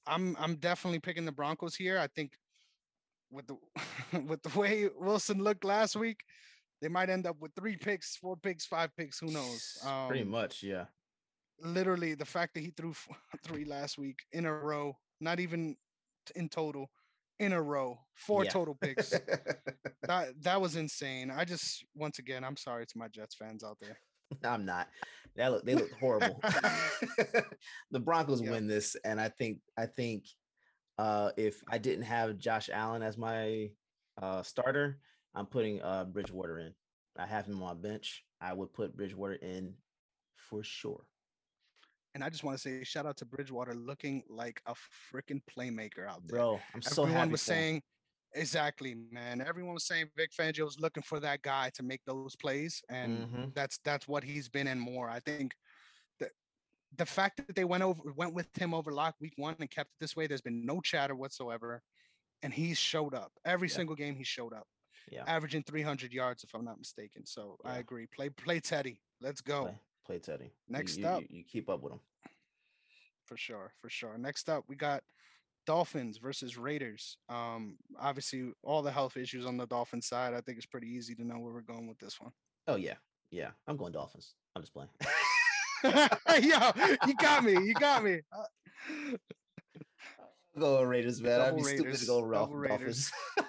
I'm 0.08 0.38
I'm 0.40 0.56
definitely 0.56 1.00
picking 1.00 1.26
the 1.26 1.32
Broncos 1.32 1.76
here. 1.76 2.00
I 2.00 2.08
think 2.08 2.32
with 3.30 3.48
the 3.48 3.58
with 4.28 4.42
the 4.44 4.58
way 4.58 4.90
Wilson 4.98 5.44
looked 5.44 5.66
last 5.66 5.96
week, 5.96 6.22
they 6.82 6.88
might 6.88 7.10
end 7.10 7.26
up 7.26 7.38
with 7.40 7.52
three 7.56 7.76
picks, 7.76 8.16
four 8.16 8.36
picks, 8.38 8.66
five 8.66 8.96
picks, 8.96 9.20
who 9.20 9.28
knows. 9.28 9.78
Um, 9.86 10.08
Pretty 10.08 10.24
much, 10.24 10.64
yeah. 10.64 10.86
Literally 11.62 12.14
the 12.14 12.26
fact 12.26 12.54
that 12.54 12.62
he 12.62 12.72
threw 12.72 12.94
three 13.44 13.66
last 13.66 13.98
week 13.98 14.20
in 14.32 14.46
a 14.46 14.54
row 14.54 14.96
not 15.20 15.40
even 15.40 15.76
in 16.36 16.50
total, 16.50 16.90
in 17.40 17.54
a 17.54 17.62
row, 17.62 18.00
four 18.16 18.44
yeah. 18.44 18.50
total 18.50 18.76
picks. 18.76 19.10
that 20.04 20.42
that 20.42 20.62
was 20.62 20.76
insane. 20.76 21.32
I 21.32 21.46
just 21.46 21.86
once 21.96 22.20
again, 22.20 22.44
I'm 22.44 22.58
sorry 22.58 22.86
to 22.86 22.98
my 22.98 23.08
Jets 23.08 23.36
fans 23.36 23.64
out 23.64 23.78
there. 23.82 24.00
I'm 24.44 24.66
not. 24.66 24.88
They 25.36 25.48
look 25.48 25.66
they 25.66 25.76
look 25.76 25.92
horrible. 26.00 26.40
the 27.92 28.00
Broncos 28.00 28.42
yep. 28.42 28.52
win 28.52 28.68
this, 28.68 28.96
and 29.04 29.20
I 29.20 29.30
think 29.30 29.60
I 29.78 29.86
think 29.86 30.26
uh, 30.98 31.32
if 31.38 31.62
I 31.70 31.78
didn't 31.78 32.06
have 32.06 32.38
Josh 32.38 32.70
Allen 32.72 33.04
as 33.04 33.18
my 33.18 33.70
uh, 34.22 34.42
starter, 34.44 35.00
I'm 35.36 35.46
putting 35.46 35.82
uh, 35.82 36.06
Bridgewater 36.06 36.60
in. 36.60 36.74
I 37.18 37.26
have 37.26 37.46
him 37.46 37.62
on 37.62 37.76
my 37.76 37.90
bench. 37.90 38.24
I 38.42 38.54
would 38.54 38.74
put 38.74 38.96
Bridgewater 38.96 39.36
in 39.36 39.74
for 40.36 40.64
sure. 40.64 41.04
And 42.18 42.24
I 42.24 42.32
just 42.32 42.44
want 42.44 42.58
to 42.58 42.60
say 42.60 42.84
shout 42.84 43.06
out 43.06 43.16
to 43.18 43.26
Bridgewater 43.26 43.76
looking 43.76 44.24
like 44.28 44.60
a 44.66 44.74
freaking 44.74 45.40
playmaker 45.56 46.08
out 46.10 46.24
there. 46.26 46.40
Bro, 46.40 46.60
I'm 46.74 46.82
so 46.82 47.04
Everyone 47.04 47.20
happy. 47.20 47.32
was 47.34 47.44
saying 47.44 47.84
exactly, 48.34 48.96
man. 49.12 49.40
Everyone 49.48 49.76
was 49.76 49.86
saying 49.86 50.08
Vic 50.18 50.32
Fangio 50.36 50.64
was 50.66 50.80
looking 50.80 51.04
for 51.04 51.20
that 51.20 51.44
guy 51.44 51.70
to 51.76 51.84
make 51.84 52.02
those 52.08 52.36
plays, 52.36 52.82
and 52.90 53.20
mm-hmm. 53.20 53.44
that's 53.54 53.78
that's 53.86 54.08
what 54.08 54.24
he's 54.24 54.50
been 54.50 54.66
and 54.66 54.82
more. 54.82 55.08
I 55.12 55.20
think 55.20 55.54
that 56.20 56.32
the 56.98 57.06
fact 57.06 57.38
that 57.38 57.56
they 57.56 57.66
went 57.66 57.84
over 57.84 58.02
went 58.16 58.34
with 58.34 58.48
him 58.60 58.74
over 58.74 58.92
Lock 58.92 59.14
week 59.22 59.34
one 59.36 59.56
and 59.60 59.70
kept 59.70 59.92
it 59.92 59.98
this 60.02 60.16
way, 60.16 60.26
there's 60.26 60.42
been 60.42 60.66
no 60.66 60.82
chatter 60.82 61.14
whatsoever, 61.14 61.84
and 62.42 62.52
he's 62.52 62.80
showed 62.80 63.14
up 63.14 63.32
every 63.46 63.68
yeah. 63.68 63.76
single 63.76 63.96
game. 63.96 64.16
He 64.16 64.24
showed 64.24 64.54
up, 64.54 64.66
yeah, 65.12 65.22
averaging 65.28 65.62
300 65.68 66.12
yards 66.12 66.44
if 66.44 66.56
I'm 66.56 66.66
not 66.66 66.80
mistaken. 66.80 67.28
So 67.28 67.58
yeah. 67.64 67.74
I 67.74 67.78
agree. 67.78 68.08
Play 68.08 68.30
play 68.30 68.60
Teddy. 68.60 69.02
Let's 69.22 69.42
go. 69.42 69.66
Play 69.66 69.80
play 70.08 70.20
Teddy. 70.20 70.52
Next 70.68 70.98
you, 70.98 71.06
up, 71.06 71.22
you, 71.22 71.28
you, 71.30 71.44
keep 71.44 71.70
up 71.70 71.84
with 71.84 71.94
him. 71.94 72.00
For 73.28 73.38
sure, 73.38 73.74
for 73.82 73.90
sure. 73.90 74.18
Next 74.18 74.50
up, 74.50 74.64
we 74.68 74.76
got 74.76 75.04
Dolphins 75.66 76.18
versus 76.18 76.58
Raiders. 76.58 77.18
Um, 77.28 77.76
obviously, 78.00 78.52
all 78.64 78.82
the 78.82 78.92
health 78.92 79.18
issues 79.18 79.46
on 79.46 79.58
the 79.58 79.68
Dolphin 79.68 80.02
side. 80.02 80.34
I 80.34 80.40
think 80.40 80.58
it's 80.58 80.66
pretty 80.66 80.88
easy 80.88 81.14
to 81.16 81.26
know 81.26 81.38
where 81.40 81.54
we're 81.54 81.62
going 81.62 81.88
with 81.88 82.00
this 82.00 82.22
one. 82.22 82.32
Oh 82.68 82.78
yeah, 82.78 82.96
yeah. 83.30 83.50
I'm 83.68 83.76
going 83.76 83.92
Dolphins. 83.92 84.34
I'm 84.56 84.62
just 84.62 84.74
playing. 84.74 84.90
Yo, 86.50 86.72
you 87.06 87.16
got 87.16 87.44
me. 87.44 87.54
You 87.54 87.74
got 87.74 88.04
me. 88.04 88.22
go 90.58 90.82
Raiders, 90.84 91.22
man. 91.22 91.40
Double 91.40 91.48
I'd 91.48 91.56
be 91.58 91.64
Raiders, 91.64 91.80
stupid 91.80 92.00
to 92.00 92.06
go 92.06 92.22
Ralph 92.22 92.50
Dolphins. 92.50 93.12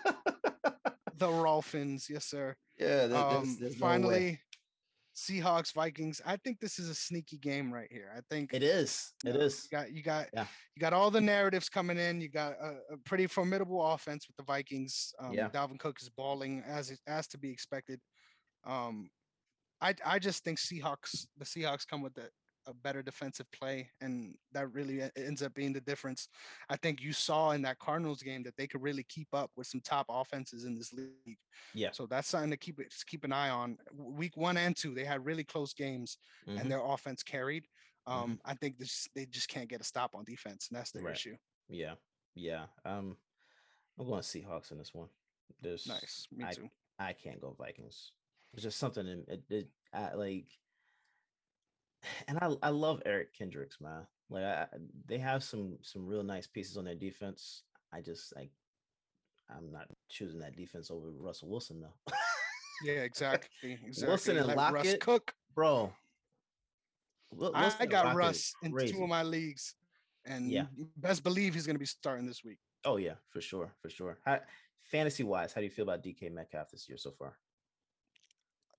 the 1.17 1.29
Rolfins, 1.29 2.09
yes, 2.11 2.25
sir. 2.25 2.57
Yeah. 2.79 3.07
There, 3.07 3.19
um, 3.19 3.45
there's, 3.45 3.59
there's 3.59 3.77
finally, 3.77 4.31
no 4.31 4.37
Seahawks 5.19 5.73
Vikings. 5.73 6.21
I 6.25 6.37
think 6.37 6.61
this 6.61 6.79
is 6.79 6.89
a 6.89 6.95
sneaky 6.95 7.39
game 7.39 7.73
right 7.73 7.89
here. 7.91 8.11
I 8.17 8.21
think 8.31 8.55
it 8.55 8.63
is. 8.63 9.13
It 9.25 9.35
know, 9.35 9.41
is. 9.41 9.67
You 9.71 9.79
got 9.79 9.93
you 9.93 10.03
got 10.03 10.27
yeah. 10.33 10.47
you 10.77 10.81
got 10.81 10.93
all 10.93 11.11
the 11.11 11.21
narratives 11.21 11.69
coming 11.69 11.99
in. 11.99 12.21
You 12.21 12.29
got 12.29 12.53
a, 12.53 12.95
a 12.95 12.97
pretty 13.05 13.27
formidable 13.27 13.85
offense 13.85 14.27
with 14.29 14.37
the 14.37 14.45
Vikings. 14.45 15.13
Um, 15.21 15.33
yeah. 15.33 15.49
Dalvin 15.49 15.79
Cook 15.79 15.97
is 16.01 16.09
balling 16.09 16.63
as 16.67 16.97
as 17.07 17.27
to 17.29 17.39
be 17.39 17.51
expected. 17.51 18.01
Um, 18.65 19.11
I 19.81 19.95
I 20.07 20.19
just 20.21 20.45
think 20.45 20.59
Seahawks 20.59 21.27
the 21.37 21.45
Seahawks 21.45 21.87
come 21.87 22.03
with 22.03 22.15
the 22.15 22.29
a 22.69 22.75
better 22.75 23.03
defensive 23.03 23.51
play, 23.51 23.89
and 24.01 24.35
that 24.53 24.73
really 24.73 25.03
ends 25.17 25.43
up 25.43 25.55
being 25.55 25.73
the 25.73 25.81
difference. 25.81 26.29
I 26.69 26.77
think 26.77 27.03
you 27.03 27.13
saw 27.13 27.51
in 27.53 27.63
that 27.63 27.79
Cardinals 27.79 28.23
game 28.23 28.43
that 28.45 28.57
they 28.57 28.67
could 28.67 28.83
really 28.83 29.05
keep 29.09 29.29
up 29.33 29.51
with 29.57 29.67
some 29.67 29.81
top 29.81 30.07
offenses 30.09 30.65
in 30.65 30.77
this 30.77 30.93
league. 30.93 31.39
Yeah. 31.75 31.91
So 31.93 32.07
that's 32.07 32.29
something 32.29 32.51
to 32.51 32.57
keep 32.57 32.79
it 32.79 32.95
keep 33.07 33.25
an 33.25 33.33
eye 33.33 33.51
on. 33.51 33.79
Week 33.97 34.37
one 34.37 34.57
and 34.57 34.77
two, 34.77 34.95
they 34.95 35.05
had 35.05 35.25
really 35.25 35.45
close 35.45 35.73
games, 35.73 36.19
mm-hmm. 36.47 36.59
and 36.59 36.71
their 36.71 36.85
offense 36.85 37.23
carried. 37.23 37.65
Um, 38.07 38.23
mm-hmm. 38.23 38.51
I 38.51 38.55
think 38.55 38.79
this 38.79 39.09
they 39.15 39.27
just 39.27 39.49
can't 39.49 39.69
get 39.69 39.81
a 39.81 39.85
stop 39.85 40.15
on 40.15 40.25
defense, 40.25 40.69
and 40.71 40.79
that's 40.79 40.93
the 40.93 41.01
right. 41.01 41.15
issue. 41.15 41.37
Yeah, 41.69 41.95
yeah. 42.35 42.65
Um, 42.85 43.17
I'm 43.99 44.07
going 44.07 44.23
Seahawks 44.23 44.71
in 44.71 44.79
this 44.79 44.95
one. 44.95 45.09
There's 45.61 45.87
Nice. 45.87 46.29
Me 46.31 46.45
I, 46.45 46.53
too. 46.53 46.69
I 46.99 47.13
can't 47.13 47.41
go 47.41 47.55
Vikings. 47.59 48.13
There's 48.53 48.65
just 48.65 48.79
something 48.79 49.07
in 49.07 49.25
it. 49.29 49.43
it 49.51 49.69
I, 49.93 50.15
like, 50.15 50.47
and 52.27 52.39
I 52.39 52.55
I 52.63 52.71
love 52.71 53.03
Eric 53.07 53.37
Kendricks, 53.37 53.81
man. 53.81 54.07
Like 54.31 54.45
I, 54.45 54.67
they 55.07 55.19
have 55.19 55.43
some 55.43 55.79
some 55.83 56.07
real 56.07 56.23
nice 56.23 56.47
pieces 56.47 56.77
on 56.77 56.85
their 56.85 56.95
defense. 56.95 57.63
I 57.93 58.01
just 58.01 58.35
like 58.37 58.51
I'm 59.51 59.73
not 59.73 59.89
choosing 60.11 60.41
that 60.41 60.57
defense 60.57 60.91
over 60.91 61.11
Russell 61.11 61.49
Wilson 61.49 61.81
though. 61.81 62.13
Yeah, 62.85 63.01
exactly. 63.03 63.49
Exactly. 63.87 64.09
Wilson 64.09 64.37
and 64.37 64.47
Let 64.47 64.73
Russ 64.73 64.95
cook. 65.01 65.33
Bro. 65.55 65.93
Wilson 67.33 67.75
I 67.81 67.87
got 67.87 68.05
Lockett 68.05 68.19
Russ 68.19 68.53
in 68.63 68.77
two 68.77 69.03
of 69.03 69.09
my 69.09 69.23
leagues, 69.23 69.75
and 70.25 70.51
Yeah. 70.51 70.67
best 70.97 71.25
believe 71.25 71.55
he's 71.55 71.67
going 71.67 71.75
to 71.75 71.81
be 71.81 71.87
starting 71.87 72.27
this 72.27 72.45
week. 72.45 72.59
Oh 72.85 72.97
yeah, 72.97 73.15
for 73.31 73.41
sure, 73.41 73.75
for 73.83 73.91
sure. 73.91 74.19
How, 74.25 74.41
fantasy 74.81 75.25
wise, 75.25 75.53
how 75.53 75.61
do 75.61 75.65
you 75.67 75.71
feel 75.71 75.83
about 75.83 76.03
DK 76.03 76.31
Metcalf 76.33 76.71
this 76.71 76.89
year 76.89 76.97
so 76.99 77.11
far? 77.11 77.37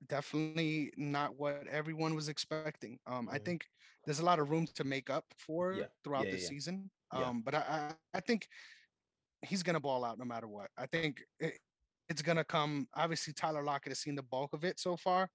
Definitely 0.07 0.93
not 0.95 1.35
what 1.35 1.67
everyone 1.67 2.15
was 2.15 2.29
expecting. 2.29 2.99
Um, 3.05 3.27
I 3.29 3.37
Mhm. 3.37 3.39
think 3.39 3.67
there's 4.05 4.19
a 4.19 4.25
lot 4.25 4.39
of 4.39 4.49
room 4.49 4.65
to 4.75 4.83
make 4.85 5.09
up 5.09 5.25
for 5.37 5.73
Yeah, 5.73 5.87
throughout 6.05 6.29
yeah, 6.29 6.31
the 6.31 6.37
yeah. 6.37 6.49
season. 6.49 6.89
Um, 7.11 7.41
but 7.41 7.53
I, 7.53 7.59
I, 7.59 7.95
I 8.13 8.19
think 8.21 8.47
he's 9.45 9.63
to 9.75 9.79
ball 9.79 10.05
out 10.05 10.17
no 10.19 10.25
matter 10.25 10.47
what. 10.47 10.71
I 10.77 10.85
think 10.87 11.23
it, 11.39 11.59
it's 12.09 12.21
to 12.37 12.43
come. 12.45 12.87
Obviously, 12.95 13.33
Tyler 13.33 13.63
Lockett 13.63 13.91
has 13.91 13.99
seen 13.99 14.15
the 14.15 14.23
bulk 14.23 14.53
of 14.53 14.63
it 14.65 14.79
so 14.79 14.97
far. 14.97 15.29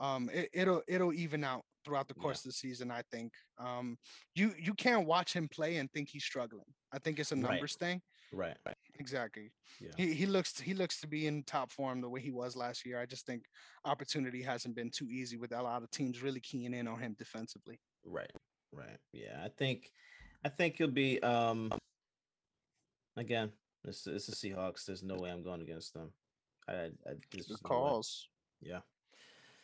Um, 0.00 0.30
it, 0.32 0.50
it'll 0.52 0.82
it'll 0.88 1.12
even 1.14 1.44
out 1.44 1.64
throughout 1.84 2.08
the 2.08 2.14
course 2.14 2.40
of 2.44 2.50
the 2.50 2.52
season. 2.52 2.90
I 2.90 3.02
think. 3.10 3.34
Um, 3.58 3.98
you 4.34 4.54
you 4.58 4.74
can't 4.74 5.06
watch 5.06 5.34
him 5.34 5.48
play 5.48 5.76
and 5.76 5.92
think 5.92 6.10
he's 6.10 6.24
struggling. 6.24 6.74
I 6.92 6.98
think 6.98 7.18
it's 7.18 7.32
a 7.32 7.36
Right. 7.36 7.66
numbers 7.66 7.76
thing. 7.76 8.02
Right, 8.32 8.56
right. 8.66 8.76
Exactly. 8.98 9.50
Yeah. 9.80 9.90
He 9.96 10.12
he 10.12 10.26
looks 10.26 10.60
he 10.60 10.74
looks 10.74 11.00
to 11.00 11.06
be 11.06 11.26
in 11.26 11.42
top 11.44 11.72
form 11.72 12.00
the 12.00 12.08
way 12.08 12.20
he 12.20 12.30
was 12.30 12.56
last 12.56 12.84
year. 12.84 13.00
I 13.00 13.06
just 13.06 13.26
think 13.26 13.44
opportunity 13.84 14.42
hasn't 14.42 14.74
been 14.74 14.90
too 14.90 15.08
easy 15.10 15.36
with 15.36 15.52
a 15.52 15.62
lot 15.62 15.82
of 15.82 15.90
teams 15.90 16.22
really 16.22 16.40
keying 16.40 16.74
in 16.74 16.86
on 16.88 16.98
him 16.98 17.14
defensively. 17.18 17.80
Right, 18.04 18.30
right. 18.72 18.98
Yeah, 19.12 19.40
I 19.42 19.48
think, 19.48 19.90
I 20.44 20.48
think 20.48 20.76
he'll 20.76 20.88
be. 20.88 21.22
Um, 21.22 21.72
again, 23.16 23.50
it's 23.84 24.06
it's 24.06 24.26
the 24.26 24.34
Seahawks. 24.34 24.84
There's 24.84 25.02
no 25.02 25.16
way 25.16 25.30
I'm 25.30 25.42
going 25.42 25.62
against 25.62 25.94
them. 25.94 26.12
I, 26.68 26.72
I 26.72 26.90
there's 27.04 27.20
Good 27.30 27.48
just 27.48 27.64
no 27.64 27.68
calls. 27.68 28.28
Yeah, 28.60 28.80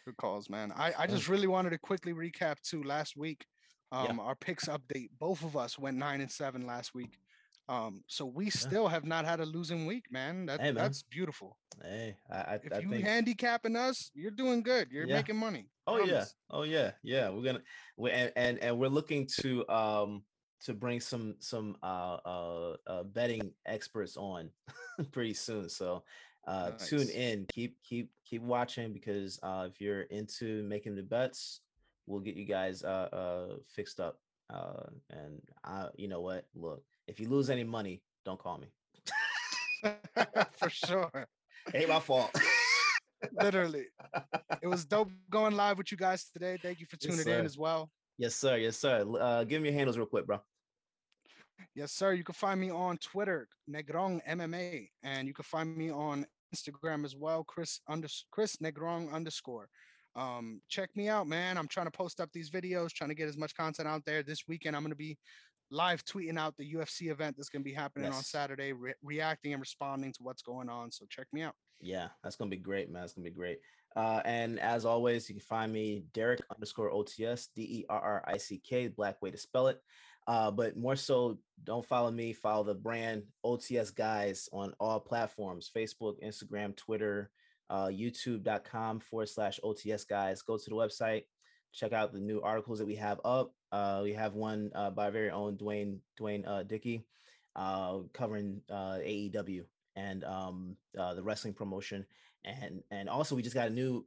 Good 0.04 0.16
calls, 0.18 0.50
man. 0.50 0.72
I, 0.76 0.92
I 0.98 1.06
just 1.06 1.28
really 1.28 1.46
wanted 1.46 1.70
to 1.70 1.78
quickly 1.78 2.12
recap 2.12 2.60
too 2.60 2.82
last 2.82 3.16
week. 3.16 3.46
Yeah. 3.90 4.02
Um, 4.02 4.20
our 4.20 4.34
picks 4.34 4.66
update. 4.66 5.08
Both 5.18 5.42
of 5.44 5.56
us 5.56 5.78
went 5.78 5.96
nine 5.96 6.20
and 6.20 6.30
seven 6.30 6.66
last 6.66 6.94
week. 6.94 7.18
Um, 7.68 8.02
so 8.06 8.26
we 8.26 8.50
still 8.50 8.88
have 8.88 9.04
not 9.04 9.24
had 9.24 9.40
a 9.40 9.46
losing 9.46 9.86
week, 9.86 10.04
man. 10.10 10.46
That 10.46 10.60
Hey, 10.60 10.72
man. 10.72 10.84
that's 10.84 11.02
beautiful. 11.02 11.56
hey, 11.82 12.16
I 12.30 12.36
I, 12.36 12.54
If 12.62 12.76
I 12.76 12.80
you 12.80 12.88
think. 12.88 13.04
handicapping 13.04 13.76
us, 13.76 14.10
you're 14.14 14.30
doing 14.30 14.62
good. 14.62 14.88
You're 14.90 15.06
Yeah. 15.06 15.16
making 15.16 15.36
money. 15.36 15.66
Oh 15.86 15.98
yeah, 16.04 16.24
oh 16.50 16.62
yeah, 16.62 16.92
yeah. 17.02 17.28
We're 17.30 17.42
gonna 17.42 17.62
we 17.96 18.10
and, 18.10 18.32
and 18.36 18.58
and 18.58 18.78
we're 18.78 18.88
looking 18.88 19.26
to 19.40 19.68
um 19.68 20.22
to 20.62 20.72
bring 20.74 21.00
some 21.00 21.36
some 21.40 21.76
uh 21.82 22.16
uh, 22.24 22.76
uh 22.86 23.02
betting 23.04 23.52
experts 23.66 24.16
on 24.16 24.50
pretty 25.12 25.34
soon. 25.34 25.68
So 25.68 26.04
uh 26.46 26.70
tune 26.72 27.08
in. 27.10 27.46
Keep 27.52 27.82
keep 27.82 28.10
keep 28.24 28.42
watching 28.42 28.92
because 28.92 29.38
uh 29.42 29.68
if 29.70 29.80
you're 29.80 30.02
into 30.02 30.62
making 30.64 30.96
the 30.96 31.02
bets, 31.02 31.60
we'll 32.06 32.20
get 32.20 32.36
you 32.36 32.44
guys 32.46 32.82
uh 32.82 33.08
uh 33.12 33.56
fixed 33.74 34.00
up. 34.00 34.18
Uh 34.52 34.86
and 35.10 35.40
I 35.64 35.88
you 35.96 36.08
know 36.08 36.20
what? 36.22 36.46
Look, 36.54 36.82
if 37.06 37.20
you 37.20 37.28
lose 37.28 37.50
any 37.50 37.64
money, 37.64 38.02
don't 38.24 38.38
call 38.38 38.58
me. 38.58 38.68
For 40.52 40.70
sure. 40.70 41.26
Ain't 41.74 41.88
my 41.88 42.00
fault. 42.00 42.30
Literally. 43.32 43.86
It 44.62 44.66
was 44.66 44.84
dope 44.84 45.10
going 45.30 45.56
live 45.56 45.78
with 45.78 45.90
you 45.90 45.98
guys 45.98 46.28
today. 46.30 46.58
Thank 46.60 46.80
you 46.80 46.86
for 46.86 46.96
Yes, 47.00 47.16
tuning 47.16 47.38
in 47.38 47.44
as 47.44 47.56
well. 47.56 47.90
yes, 48.18 48.34
sir. 48.34 48.56
Yes, 48.56 48.76
sir. 48.76 49.04
Uh 49.18 49.44
give 49.44 49.62
me 49.62 49.68
your 49.68 49.76
handles 49.78 49.96
real 49.96 50.06
quick, 50.06 50.26
bro. 50.26 50.40
Yes, 51.74 51.92
sir. 51.92 52.12
You 52.12 52.24
can 52.24 52.34
find 52.34 52.60
me 52.60 52.70
on 52.70 52.98
Twitter, 52.98 53.48
Negron 53.70 54.20
MMA, 54.28 54.88
and 55.02 55.26
you 55.26 55.34
can 55.34 55.44
find 55.44 55.76
me 55.76 55.90
on 55.90 56.26
Instagram 56.54 57.04
as 57.04 57.16
well, 57.16 57.44
Chris 57.44 57.80
under 57.88 58.08
Chris 58.30 58.56
Negron 58.56 59.12
underscore. 59.12 59.68
Um, 60.16 60.60
check 60.68 60.90
me 60.94 61.08
out, 61.08 61.26
man. 61.26 61.58
I'm 61.58 61.66
trying 61.66 61.86
to 61.86 61.90
post 61.92 62.20
up 62.20 62.30
these 62.32 62.50
videos, 62.50 62.90
trying 62.90 63.10
to 63.10 63.16
get 63.16 63.28
as 63.28 63.36
much 63.36 63.54
content 63.56 63.88
out 63.88 64.04
there. 64.04 64.22
This 64.22 64.44
weekend, 64.46 64.76
I'm 64.76 64.82
going 64.82 64.90
to 64.90 64.96
be 64.96 65.18
live 65.70 66.04
tweeting 66.04 66.38
out 66.38 66.56
the 66.56 66.74
UFC 66.74 67.10
event 67.10 67.36
that's 67.36 67.48
going 67.48 67.62
to 67.62 67.68
be 67.68 67.74
happening 67.74 68.12
on 68.12 68.22
Saturday, 68.22 68.72
re- 68.72 68.94
reacting 69.02 69.52
and 69.52 69.60
responding 69.60 70.12
to 70.12 70.22
what's 70.22 70.42
going 70.42 70.68
on. 70.68 70.90
So 70.90 71.04
check 71.08 71.26
me 71.32 71.42
out. 71.42 71.54
Yeah, 71.80 72.08
that's 72.22 72.36
gonna 72.36 72.50
be 72.50 72.56
great, 72.56 72.90
man. 72.90 73.02
That's 73.02 73.12
gonna 73.12 73.24
be 73.24 73.30
great. 73.30 73.58
Uh, 73.96 74.20
and 74.24 74.58
as 74.58 74.84
always, 74.84 75.28
you 75.28 75.36
can 75.36 75.42
find 75.42 75.72
me 75.72 76.04
Derrick 76.12 76.40
underscore 76.52 76.90
OTS 76.90 77.48
D 77.54 77.62
E 77.62 77.84
R 77.88 78.00
R 78.00 78.24
I 78.26 78.38
C 78.38 78.58
K, 78.58 78.88
black 78.88 79.20
way 79.22 79.30
to 79.30 79.38
spell 79.38 79.68
it. 79.68 79.80
Uh, 80.26 80.50
but 80.50 80.76
more 80.76 80.96
so, 80.96 81.38
don't 81.64 81.84
follow 81.84 82.10
me. 82.10 82.32
Follow 82.32 82.64
the 82.64 82.74
brand 82.74 83.24
OTS 83.44 83.94
guys 83.94 84.48
on 84.52 84.72
all 84.80 84.98
platforms: 84.98 85.70
Facebook, 85.74 86.14
Instagram, 86.24 86.74
Twitter, 86.74 87.30
uh, 87.70 87.86
YouTube.com 87.86 89.00
forward 89.00 89.28
slash 89.28 89.60
OTS 89.62 90.08
guys. 90.08 90.42
Go 90.42 90.56
to 90.56 90.70
the 90.70 90.76
website, 90.76 91.24
check 91.72 91.92
out 91.92 92.12
the 92.12 92.20
new 92.20 92.40
articles 92.40 92.78
that 92.78 92.86
we 92.86 92.96
have 92.96 93.20
up. 93.24 93.52
Uh, 93.74 94.02
we 94.04 94.12
have 94.12 94.34
one 94.34 94.70
uh, 94.76 94.88
by 94.88 95.06
our 95.06 95.10
very 95.10 95.30
own 95.30 95.56
Dwayne 95.56 95.98
Dwayne 96.16 96.46
uh, 96.46 96.62
Dickey, 96.62 97.04
uh, 97.56 97.98
covering 98.12 98.60
uh, 98.70 98.98
AEW 99.02 99.64
and 99.96 100.22
um, 100.22 100.76
uh, 100.96 101.14
the 101.14 101.22
wrestling 101.24 101.54
promotion, 101.54 102.06
and 102.44 102.84
and 102.92 103.08
also 103.08 103.34
we 103.34 103.42
just 103.42 103.56
got 103.56 103.66
a 103.66 103.70
new 103.70 104.04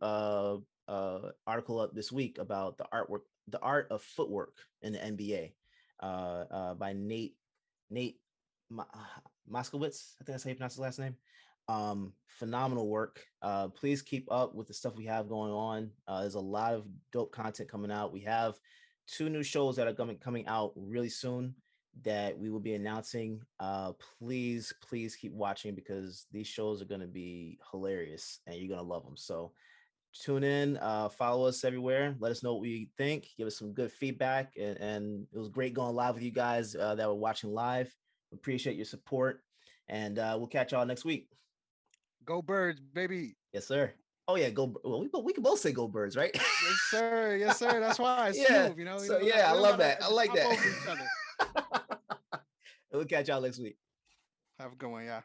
article 1.45 1.81
up 1.81 1.93
this 1.93 2.13
week 2.13 2.37
about 2.37 2.77
the 2.77 2.85
artwork, 2.93 3.23
the 3.49 3.59
art 3.59 3.87
of 3.91 4.01
footwork 4.01 4.53
in 4.83 4.93
the 4.93 4.99
NBA, 4.99 5.51
by 6.79 6.93
Nate 6.95 7.35
Nate 7.89 8.21
Moskowitz. 8.71 10.13
I 10.15 10.23
think 10.23 10.27
that's 10.27 10.45
how 10.45 10.49
you 10.49 10.55
pronounce 10.55 10.75
his 10.75 10.79
last 10.79 10.99
name. 10.99 11.17
Um, 11.67 12.13
phenomenal 12.27 12.87
work. 12.87 13.19
Uh, 13.41 13.67
please 13.67 14.01
keep 14.01 14.31
up 14.31 14.55
with 14.55 14.67
the 14.67 14.73
stuff 14.73 14.95
we 14.95 15.05
have 15.07 15.27
going 15.27 15.51
on. 15.51 15.91
Uh, 16.07 16.21
there's 16.21 16.35
a 16.35 16.39
lot 16.39 16.73
of 16.73 16.85
dope 17.11 17.33
content 17.33 17.69
coming 17.69 17.91
out. 17.91 18.13
We 18.13 18.21
have 18.21 18.57
two 19.07 19.29
new 19.29 19.43
shows 19.43 19.75
that 19.75 19.87
are 19.87 19.93
coming 19.93 20.17
coming 20.17 20.45
out 20.47 20.73
really 20.75 21.09
soon 21.09 21.55
that 22.03 22.37
we 22.37 22.49
will 22.49 22.59
be 22.59 22.73
announcing. 22.73 23.41
Uh, 23.59 23.93
please, 24.19 24.73
please 24.87 25.15
keep 25.15 25.33
watching 25.33 25.73
because 25.73 26.27
these 26.31 26.47
shows 26.47 26.81
are 26.81 26.85
going 26.85 27.01
to 27.01 27.07
be 27.07 27.57
hilarious 27.71 28.39
and 28.45 28.55
you're 28.55 28.67
going 28.67 28.79
to 28.79 28.93
love 28.93 29.03
them. 29.03 29.17
So 29.17 29.51
tune 30.13 30.43
in, 30.43 30.77
uh, 30.77 31.09
follow 31.09 31.47
us 31.47 31.63
everywhere. 31.63 32.15
Let 32.19 32.31
us 32.31 32.43
know 32.43 32.55
what 32.55 32.67
you 32.67 32.87
think. 32.97 33.27
Give 33.37 33.47
us 33.47 33.57
some 33.57 33.73
good 33.73 33.91
feedback. 33.91 34.53
And, 34.59 34.77
and 34.77 35.27
it 35.33 35.37
was 35.37 35.49
great 35.49 35.73
going 35.73 35.95
live 35.95 36.15
with 36.15 36.23
you 36.23 36.31
guys 36.31 36.75
uh, 36.75 36.95
that 36.95 37.07
were 37.07 37.15
watching 37.15 37.53
live. 37.53 37.93
Appreciate 38.33 38.75
your 38.75 38.85
support. 38.85 39.41
And 39.89 40.19
uh, 40.19 40.35
we'll 40.37 40.47
catch 40.47 40.73
y'all 40.73 40.85
next 40.85 41.05
week. 41.05 41.29
Go 42.25 42.41
birds, 42.41 42.81
baby. 42.81 43.37
Yes, 43.53 43.67
sir. 43.67 43.93
Oh 44.29 44.35
yeah, 44.35 44.49
go. 44.49 44.73
Well, 44.83 44.99
we, 45.01 45.09
we 45.23 45.33
can 45.33 45.43
both 45.43 45.59
say 45.59 45.71
go 45.71 45.87
birds, 45.87 46.17
right? 46.17 46.31
Yes, 46.33 46.43
sir. 46.89 47.37
Yes, 47.39 47.59
sir. 47.59 47.79
That's 47.79 47.97
why 47.99 48.29
it's 48.29 48.37
Yeah, 48.39 48.65
smooth, 48.65 48.79
you 48.79 48.85
know. 48.85 48.97
so 48.97 49.19
don't 49.19 49.27
yeah, 49.27 49.49
I 49.49 49.53
love 49.53 49.77
that. 49.77 50.03
I 50.03 50.09
like 50.09 50.33
that. 50.33 50.45
over 50.45 50.53
each 50.53 50.87
other. 50.89 52.41
we'll 52.91 53.05
catch 53.05 53.29
y'all 53.29 53.41
next 53.41 53.59
week. 53.59 53.77
Have 54.59 54.73
a 54.73 54.75
good 54.75 54.89
one, 54.89 55.05
yeah. 55.05 55.21